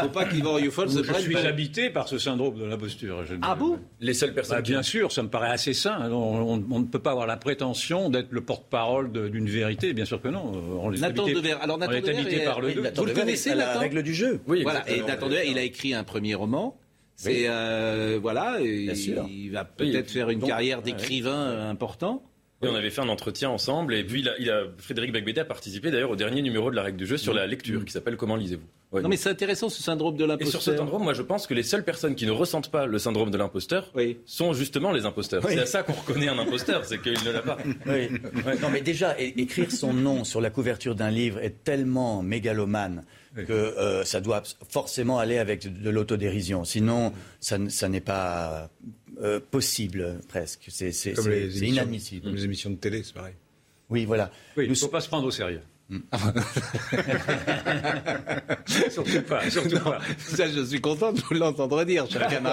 Faut 0.00 0.08
pas 0.10 0.26
qu'Yvan 0.26 0.52
Ruffol 0.54 0.88
se 0.88 1.02
Je 1.02 1.10
prenne 1.10 1.22
suis 1.22 1.32
pour... 1.34 1.44
habité 1.44 1.90
par 1.90 2.06
ce 2.06 2.18
syndrome 2.18 2.56
de 2.56 2.64
l'imposture. 2.64 3.24
Je- 3.24 3.34
Ah 3.42 3.56
bon 3.56 3.80
Les 4.00 4.14
seules 4.14 4.32
personnes 4.32 4.58
Bah, 4.58 4.62
qui- 4.62 4.70
Bien 4.70 4.82
sûr, 4.84 5.10
ça 5.10 5.24
me 5.24 5.28
paraît 5.28 5.50
assez 5.50 5.74
sain. 5.74 6.08
On, 6.12 6.14
on- 6.54 6.64
on 6.70 6.78
ne 6.78 6.84
peut 6.84 7.00
pas 7.00 7.10
avoir 7.10 7.26
la 7.26 7.36
prétention 7.36 8.10
d'être 8.10 8.28
le 8.30 8.40
porte-parole 8.42 9.10
de- 9.10 9.28
d'une 9.28 9.48
vérité. 9.48 9.92
Bien 9.92 10.04
sûr 10.04 10.22
que 10.22 10.28
non. 10.28 10.52
On 10.80 10.92
est 10.92 10.98
Nathan 11.00 11.24
habité, 11.24 11.34
Devers. 11.40 11.60
Alors 11.62 11.76
on 11.76 11.80
Nathan 11.80 11.92
est 11.94 12.00
Devers 12.02 12.18
habité 12.20 12.42
est- 12.42 12.44
par 12.44 12.60
le 12.60 12.68
oui, 12.68 12.74
doute. 12.76 12.86
Vous 12.96 13.04
le 13.04 13.12
connaissez, 13.12 13.50
la 13.50 13.66
Nathan 13.66 13.80
règle 13.80 14.02
du 14.04 14.14
jeu. 14.14 14.38
Oui, 14.46 14.62
Voilà. 14.62 14.88
Et. 14.88 15.00
Nathan 15.02 15.26
Devers, 15.26 15.44
il 15.44 15.58
a 15.58 15.62
écrit 15.64 15.94
un 15.94 16.04
premier 16.04 16.36
roman. 16.36 16.78
C'est 17.16 17.46
euh, 17.48 18.20
voilà, 18.22 18.58
sûr. 18.94 19.26
il 19.28 19.50
va 19.50 19.64
peut-être 19.64 20.06
Oui, 20.06 20.12
faire 20.12 20.30
une 20.30 20.38
donc- 20.38 20.48
carrière 20.48 20.82
d'écrivain 20.82 21.34
euh, 21.48 21.68
important. 21.70 22.22
Et 22.60 22.66
on 22.66 22.74
avait 22.74 22.90
fait 22.90 23.02
un 23.02 23.08
entretien 23.08 23.50
ensemble, 23.50 23.94
et 23.94 24.02
puis 24.02 24.20
il 24.20 24.28
a, 24.28 24.32
il 24.40 24.50
a- 24.50 24.64
Frédéric 24.78 25.12
Becbédé 25.12 25.40
a 25.40 25.44
participé 25.44 25.92
d'ailleurs 25.92 26.10
au 26.10 26.16
dernier 26.16 26.42
numéro 26.42 26.70
de 26.70 26.76
la 26.76 26.82
règle 26.82 26.96
du 26.98 27.06
jeu 27.06 27.16
sur 27.16 27.32
la 27.32 27.46
lecture, 27.46 27.84
qui 27.84 27.92
s'appelle 27.92 28.16
Comment 28.16 28.34
lisez-vous? 28.34 28.66
Ouais. 28.90 29.02
Non 29.02 29.08
mais 29.08 29.16
c'est 29.16 29.28
intéressant 29.28 29.68
ce 29.68 29.82
syndrome 29.82 30.16
de 30.16 30.24
Et 30.24 30.26
l'imposteur. 30.26 30.62
sur 30.62 30.72
ce 30.72 30.76
syndrome, 30.76 31.04
moi 31.04 31.12
je 31.12 31.22
pense 31.22 31.46
que 31.46 31.54
les 31.54 31.62
seules 31.62 31.84
personnes 31.84 32.14
qui 32.14 32.26
ne 32.26 32.30
ressentent 32.32 32.70
pas 32.70 32.86
le 32.86 32.98
syndrome 32.98 33.30
de 33.30 33.36
l'imposteur 33.36 33.92
sont 34.24 34.54
justement 34.54 34.90
les 34.92 35.04
imposteurs. 35.04 35.44
Oui. 35.44 35.52
C'est 35.54 35.60
à 35.60 35.66
ça 35.66 35.82
qu'on 35.82 35.92
reconnaît 35.92 36.28
un 36.28 36.38
imposteur, 36.38 36.84
c'est 36.84 37.00
qu'il 37.00 37.22
ne 37.24 37.30
l'a 37.30 37.42
pas. 37.42 37.58
Oui. 37.86 38.08
Non, 38.60 38.70
mais 38.72 38.80
déjà, 38.80 39.14
écrire 39.20 39.70
son 39.70 39.92
nom 39.92 40.24
sur 40.24 40.40
la 40.40 40.50
couverture 40.50 40.94
d'un 40.94 41.10
livre 41.10 41.38
est 41.40 41.62
tellement 41.62 42.22
mégalomane 42.22 43.04
que 43.46 43.52
euh, 43.52 44.04
ça 44.04 44.20
doit 44.20 44.42
forcément 44.68 45.18
aller 45.18 45.38
avec 45.38 45.80
de, 45.82 45.90
l'autodérision. 45.90 46.64
Sinon, 46.64 47.12
ça 47.40 47.88
n'est 47.88 48.00
pas 48.00 48.70
euh, 49.20 49.40
possible, 49.40 50.20
presque. 50.28 50.66
C'est 50.68 50.90
inadmissible. 51.60 52.24
Comme 52.24 52.34
les 52.34 52.44
émissions 52.44 52.70
de 52.70 52.76
télé, 52.76 53.02
c'est 53.02 53.14
pareil. 53.14 53.34
Oui, 53.90 54.04
voilà. 54.04 54.30
Oui, 54.56 54.64
il 54.64 54.70
ne 54.70 54.74
faut 54.74 54.88
pas 54.88 55.00
se 55.00 55.08
prendre 55.08 55.26
au 55.26 55.30
sérieux. 55.30 55.62
surtout 58.90 59.22
pas, 59.22 59.48
surtout 59.50 59.78
pas. 59.80 59.98
Ça, 60.18 60.46
je 60.48 60.62
suis 60.64 60.80
content 60.80 61.12
de 61.12 61.20
vous 61.20 61.34
l'entendre 61.34 61.82
dire, 61.84 62.06
cher. 62.10 62.28
Ça 62.30 62.38
vous- 62.40 62.48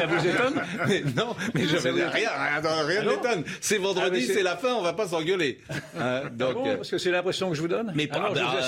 ça 0.00 0.06
vous 0.06 0.26
étonne 0.26 0.62
mais 0.88 1.02
Non, 1.16 1.34
mais 1.54 1.62
je 1.66 1.76
veux 1.76 1.92
dire, 1.92 2.10
rien, 2.10 2.30
rien, 2.30 2.60
rien 2.86 3.00
Ah 3.00 3.04
non 3.04 3.10
n'étonne. 3.16 3.44
C'est 3.60 3.76
Ah, 3.76 3.82
vendredi, 3.82 4.24
mais 4.26 4.34
c'est- 4.34 4.42
la 4.42 4.56
fin, 4.56 4.72
on 4.74 4.82
va 4.82 4.92
pas 4.94 5.06
s'engueuler. 5.08 5.58
Hein, 5.98 6.22
donc, 6.32 6.50
Ah 6.50 6.54
bon, 6.54 6.66
euh, 6.68 6.76
parce 6.76 6.90
que 6.90 6.98
c'est 6.98 7.10
l'impression 7.10 7.50
que 7.50 7.56
je 7.56 7.60
vous 7.60 7.68
donne 7.68 7.92
Mais 7.94 8.08
Ah 8.10 8.14
pas- 8.14 8.20
non, 8.28 8.34
mais 8.34 8.40
non, 8.40 8.46
pas- 8.46 8.60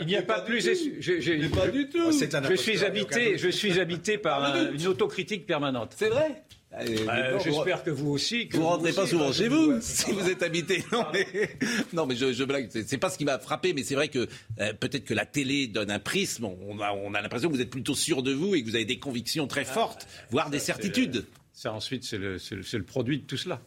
Il 0.00 0.06
n'y 0.06 0.16
a 0.16 0.22
pas 0.22 0.40
plus. 0.40 0.60
je- 1.00 1.20
je- 1.20 1.48
pas 1.48 1.68
du 1.68 1.88
tout. 1.88 2.08
Un 2.08 2.12
Je 2.50 2.54
suis 2.54 2.84
habité, 2.84 3.38
je 3.38 3.48
suis 3.48 3.80
habité 3.80 4.18
par 4.18 4.44
un- 4.44 4.72
une 4.72 4.86
autocritique 4.86 5.46
permanente. 5.46 5.94
c'est 5.96 6.08
vrai. 6.08 6.42
Euh, 6.80 7.38
J'espère 7.42 7.84
que 7.84 7.90
vous 7.90 8.10
aussi. 8.10 8.48
que 8.48 8.56
Vous 8.56 8.64
rentrez 8.66 8.92
pas 8.92 9.06
souvent 9.06 9.26
parce 9.26 9.36
chez 9.38 9.48
vous 9.48 9.78
si 9.80 10.10
vous 10.12 10.28
êtes 10.28 10.42
habité. 10.42 10.84
Non 10.92 11.04
mais, 11.12 11.26
non, 11.92 12.06
mais 12.06 12.16
je, 12.16 12.32
je 12.32 12.44
blague. 12.44 12.68
C'est 12.70 12.98
pas 12.98 13.10
ce 13.10 13.18
qui 13.18 13.24
m'a 13.24 13.38
frappé, 13.38 13.72
mais 13.72 13.82
c'est 13.84 13.94
vrai 13.94 14.08
que 14.08 14.26
euh, 14.60 14.72
peut-être 14.72 15.04
que 15.04 15.14
la 15.14 15.26
télé 15.26 15.66
donne 15.68 15.90
un 15.90 15.98
prisme. 16.00 16.44
On 16.46 16.80
a, 16.80 16.92
on 16.92 17.14
a 17.14 17.20
l'impression 17.20 17.48
que 17.48 17.54
vous 17.54 17.60
êtes 17.60 17.70
plutôt 17.70 17.94
sûr 17.94 18.22
de 18.22 18.32
vous 18.32 18.54
et 18.54 18.62
que 18.62 18.68
vous 18.68 18.74
avez 18.76 18.84
des 18.84 18.98
convictions 18.98 19.46
très 19.46 19.64
fortes, 19.64 20.06
voire 20.30 20.50
des 20.50 20.58
certitudes. 20.58 21.24
Ça 21.52 21.72
ensuite, 21.72 22.02
c'est 22.02 22.18
le, 22.18 22.38
c'est 22.38 22.56
le- 22.56 22.62
c'est 22.64 22.78
le 22.78 22.84
produit 22.84 23.18
de 23.18 23.24
tout 23.24 23.36
cela. 23.36 23.60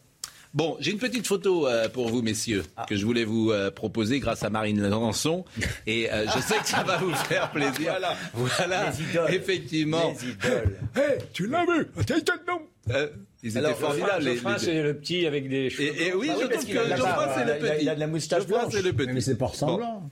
Bon, 0.58 0.76
j'ai 0.80 0.90
une 0.90 0.98
petite 0.98 1.24
photo 1.24 1.68
euh, 1.68 1.88
pour 1.88 2.08
vous, 2.08 2.20
messieurs, 2.20 2.64
que 2.88 2.96
je 2.96 3.04
voulais 3.06 3.22
vous 3.22 3.52
euh, 3.52 3.70
proposer 3.70 4.18
grâce 4.18 4.42
à 4.42 4.50
Marine 4.50 4.88
Lançon. 4.88 5.44
Et 5.86 6.10
euh, 6.12 6.26
je 6.26 6.40
sais 6.42 6.58
que 6.58 6.66
ça 6.66 6.82
va 6.82 6.96
vous 6.96 7.14
faire 7.14 7.48
plaisir. 7.52 7.92
Voilà, 7.92 8.16
voilà 8.34 8.90
Les 8.90 9.02
idoles. 9.04 9.34
effectivement. 9.34 10.12
Les 10.20 10.30
idoles. 10.30 10.76
Hey, 10.96 11.18
tu 11.32 11.46
l'as 11.46 11.64
vu? 11.64 11.86
Euh, 12.90 13.06
Ils 13.44 13.50
étaient 13.50 13.58
Alors, 13.60 13.78
formidables. 13.78 14.24
les- 14.24 14.34
Geoffrin, 14.34 14.54
les- 14.54 14.58
c'est 14.58 14.82
le 14.82 14.96
petit 14.98 15.26
avec 15.26 15.48
des 15.48 15.70
cheveux. 15.70 15.84
Et, 15.96 16.08
et 16.08 16.14
oui, 16.14 16.26
Bah 16.26 16.34
oui, 16.36 16.42
je 16.42 16.46
parce 16.48 16.64
trouve 16.64 16.74
que 16.74 16.88
barbe, 16.88 17.30
c'est 17.36 17.44
le 17.44 17.50
il 17.50 17.50
a- 17.50 17.54
petit. 17.74 17.82
il 17.84 17.88
a 17.90 17.94
de 17.94 18.00
la 18.00 18.06
moustache 18.08 18.40
Geoffroy, 18.42 18.58
blanche. 18.58 18.72
c'est 18.74 18.82
le 18.82 18.92
petit. 18.94 19.12
Mais 19.12 19.20
c'est 19.20 19.38
pas 19.38 19.44
Bon. 19.46 19.50
ressemblant. 19.52 20.10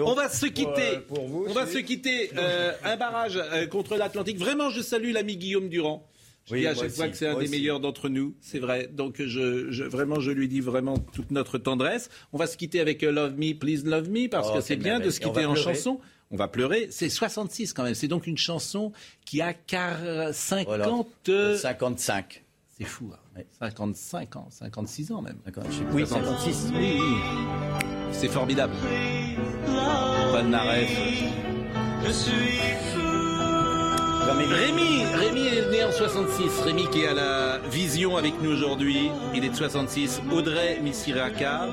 On 0.00 0.14
va 0.14 0.28
se 0.28 0.46
quitter. 0.46 0.98
Pour, 1.06 1.18
pour 1.18 1.28
vous 1.28 1.46
On 1.48 1.52
va 1.52 1.66
se 1.66 1.78
quitter. 1.78 2.30
Euh, 2.36 2.72
un 2.84 2.96
barrage 2.96 3.36
euh, 3.36 3.66
contre 3.68 3.96
l'Atlantique. 3.96 4.38
Vraiment, 4.38 4.70
je 4.70 4.80
salue 4.80 5.12
l'ami 5.12 5.36
Guillaume 5.36 5.68
Durand. 5.68 6.04
Je 6.46 6.54
Oui, 6.54 6.60
dis 6.60 6.66
à 6.66 6.74
moi 6.74 6.82
chaque 6.84 6.92
fois 6.92 7.08
que 7.08 7.16
c'est 7.16 7.26
un 7.28 7.34
des 7.34 7.42
aussi. 7.42 7.50
meilleurs 7.50 7.80
d'entre 7.80 8.08
nous, 8.08 8.34
c'est 8.40 8.58
vrai. 8.58 8.88
Donc 8.92 9.16
je, 9.22 9.70
je- 9.70 9.84
vraiment, 9.84 10.18
je 10.20 10.30
lui 10.32 10.48
dis 10.48 10.60
vraiment 10.60 10.98
toute 10.98 11.30
notre 11.30 11.58
tendresse. 11.58 12.10
On 12.32 12.38
va 12.38 12.46
se 12.46 12.56
quitter 12.56 12.80
avec 12.80 13.02
euh, 13.04 13.12
Love 13.12 13.34
Me, 13.38 13.52
Please 13.56 13.82
Love 13.84 14.08
Me, 14.10 14.28
parce 14.28 14.48
Oh, 14.50 14.56
que 14.56 14.60
c'est 14.60 14.76
bien 14.76 14.98
de 14.98 15.10
se 15.10 15.20
quitter 15.20 15.44
en 15.44 15.52
pleurer. 15.52 15.74
chanson. 15.74 16.00
On 16.32 16.36
va 16.36 16.48
pleurer. 16.48 16.88
C'est 16.90 17.08
66 17.08 17.72
quand 17.72 17.82
même. 17.84 17.94
C'est 17.94 18.08
donc 18.08 18.26
une 18.26 18.38
chanson 18.38 18.92
qui 19.24 19.40
a 19.42 19.52
car 19.52 19.98
50. 20.32 20.66
Voilà. 20.66 20.88
euh, 21.28 21.56
55. 21.56 22.44
C'est 22.78 22.84
fou. 22.84 23.10
hein. 23.12 23.42
55 23.58 24.36
ans, 24.36 24.48
56 24.50 25.12
ans 25.12 25.22
même. 25.22 25.36
Je 25.46 25.82
Oui, 25.94 26.06
56. 26.06 26.72
Oui, 26.74 26.98
oui. 27.00 27.80
C'est 28.12 28.28
formidable. 28.28 28.74
Paul 30.32 30.46
Naref. 30.46 30.90
Rémi, 34.38 35.04
Rémi 35.12 35.46
est 35.48 35.70
né 35.70 35.84
en 35.84 35.90
66. 35.90 36.60
Rémi 36.64 36.88
qui 36.88 37.02
est 37.02 37.08
à 37.08 37.14
la 37.14 37.58
vision 37.68 38.16
avec 38.16 38.40
nous 38.40 38.52
aujourd'hui. 38.52 39.10
Il 39.34 39.44
est 39.44 39.48
de 39.48 39.56
66. 39.56 40.22
Audrey 40.32 40.78
Missiraka. 40.80 41.66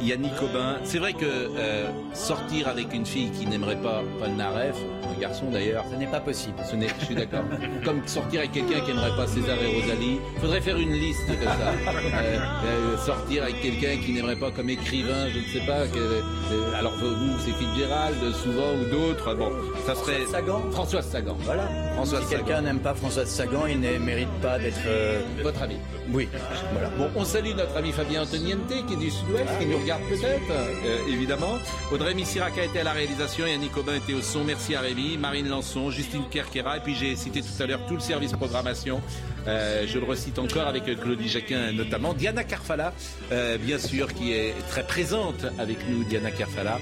Yannick 0.00 0.32
Aubin. 0.42 0.76
C'est 0.84 0.98
vrai 0.98 1.12
que 1.12 1.24
euh, 1.26 1.86
sortir 2.14 2.68
avec 2.68 2.92
une 2.94 3.06
fille 3.06 3.30
qui 3.30 3.46
n'aimerait 3.46 3.76
pas 3.80 4.02
Paul 4.18 4.30
Naref, 4.30 4.76
un 5.16 5.20
garçon 5.20 5.46
d'ailleurs, 5.50 5.84
Ce 5.90 5.96
n'est 5.96 6.06
pas 6.06 6.20
possible. 6.20 6.54
ce 6.70 6.76
n'est, 6.76 6.88
je 7.00 7.04
suis 7.06 7.14
d'accord. 7.14 7.44
Comme 7.84 8.06
sortir 8.06 8.40
avec 8.40 8.52
quelqu'un 8.52 8.80
qui 8.80 8.88
n'aimerait 8.92 9.16
pas 9.16 9.26
César 9.26 9.56
et 9.62 9.80
Rosalie. 9.80 10.18
Faudrait 10.40 10.60
faire 10.60 10.78
une 10.78 10.92
liste 10.92 11.26
comme 11.26 11.44
ça. 11.44 11.72
Euh, 12.20 12.38
euh, 12.66 12.96
sortir 12.98 13.42
avec 13.44 13.60
quelqu'un 13.62 13.96
qui 14.04 14.12
n'aimerait 14.12 14.36
pas 14.36 14.50
comme 14.50 14.68
écrivain, 14.68 15.28
je 15.32 15.38
ne 15.38 15.44
sais 15.44 15.66
pas. 15.66 15.86
que- 15.86 15.98
euh, 15.98 16.78
alors 16.78 16.92
vous, 16.98 17.38
c'est 17.44 17.52
Fitzgerald, 17.52 18.16
souvent, 18.42 18.72
ou 18.74 18.90
d'autres. 18.90 19.34
Bon, 19.34 19.50
ça 19.86 19.94
serait. 19.94 20.20
Françoise 20.20 20.30
Sagan. 20.30 20.60
Françoise 20.70 21.06
Sagan. 21.08 21.36
Voilà. 21.40 21.62
Françoise 21.94 22.22
si 22.24 22.30
Sagan. 22.30 22.44
quelqu'un 22.44 22.62
n'aime 22.62 22.80
pas 22.80 22.94
Françoise 22.94 23.28
Sagan, 23.28 23.66
il 23.68 23.80
ne 23.80 23.98
mérite 23.98 24.28
pas 24.42 24.58
d'être. 24.58 24.76
euh, 24.86 25.20
Votre 25.42 25.62
avis 25.62 25.76
Oui. 26.12 26.28
Voilà. 26.72 26.88
Bon, 26.98 27.08
on 27.14 27.24
salue 27.24 27.54
notre 27.56 27.76
ami 27.76 27.92
Fabien 27.92 28.22
Antoniente 28.22 28.66
qui 28.66 28.94
est 28.94 28.96
du 28.96 29.10
Sud-Ouest, 29.10 29.46
qui 29.58 29.66
nous 29.66 29.78
regarde 29.78 30.02
peut-être, 30.08 30.50
euh, 30.50 31.08
évidemment. 31.08 31.58
Audrey 31.92 32.14
Missiraka 32.14 32.64
était 32.64 32.80
à 32.80 32.84
la 32.84 32.92
réalisation, 32.92 33.46
Yannick 33.46 33.76
Aubin 33.76 33.94
était 33.94 34.14
au 34.14 34.22
son. 34.22 34.44
Merci 34.44 34.74
à 34.74 34.80
Rémi, 34.80 35.18
Marine 35.18 35.48
Lançon, 35.48 35.90
Justine 35.90 36.24
Kerkera. 36.30 36.78
Et 36.78 36.80
puis 36.80 36.94
j'ai 36.94 37.14
cité 37.16 37.42
tout 37.42 37.62
à 37.62 37.66
l'heure 37.66 37.80
tout 37.86 37.94
le 37.94 38.00
service 38.00 38.32
programmation. 38.32 39.00
Euh, 39.46 39.84
je 39.86 39.98
le 39.98 40.04
recite 40.04 40.38
encore 40.38 40.66
avec 40.66 40.84
Claudie 41.00 41.28
Jacquin 41.28 41.72
notamment. 41.72 42.12
Diana 42.12 42.44
Carfala, 42.44 42.92
euh, 43.32 43.56
bien 43.58 43.78
sûr, 43.78 44.12
qui 44.12 44.32
est 44.32 44.54
très 44.68 44.84
présente 44.86 45.46
avec 45.58 45.78
nous, 45.88 46.04
Diana 46.04 46.30
Carfala. 46.30 46.78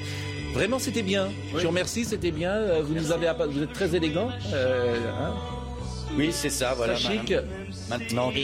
Vraiment, 0.55 0.79
c'était 0.79 1.03
bien. 1.03 1.29
Je 1.55 1.61
vous 1.61 1.69
remercie, 1.69 2.05
c'était 2.05 2.31
bien. 2.31 2.81
Vous 2.83 2.95
nous 2.95 3.13
avez, 3.13 3.31
vous 3.51 3.63
êtes 3.63 3.73
très 3.73 3.95
élégant. 3.95 4.31
Hein. 4.53 5.35
Oui, 6.17 6.31
c'est 6.33 6.51
ça, 6.51 6.73
voilà. 6.75 6.95
Très 6.95 7.03
chic. 7.03 7.35
Maintenant 7.89 8.31
que 8.31 8.37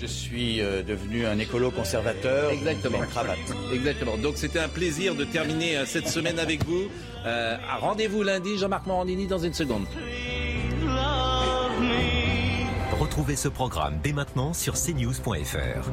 je 0.00 0.06
suis 0.06 0.60
euh, 0.60 0.82
devenu 0.82 1.26
un 1.26 1.38
écolo 1.38 1.70
conservateur, 1.70 2.50
Exactement. 2.52 2.98
une 3.02 3.08
cravate. 3.08 3.38
Exactement. 3.72 4.16
Donc 4.16 4.36
c'était 4.36 4.58
un 4.60 4.68
plaisir 4.68 5.14
de 5.14 5.24
terminer 5.24 5.76
euh, 5.78 5.86
cette 5.86 6.08
semaine 6.08 6.38
avec 6.38 6.64
vous. 6.64 6.84
Euh, 7.26 7.56
Rendez-vous 7.80 8.22
lundi, 8.22 8.58
Jean-Marc 8.58 8.86
Morandini 8.86 9.26
dans 9.26 9.38
une 9.38 9.54
seconde. 9.54 9.86
Retrouvez 13.00 13.36
ce 13.36 13.48
programme 13.48 13.98
dès 14.02 14.12
maintenant 14.12 14.52
sur 14.54 14.74
cnews.fr. 14.74 15.90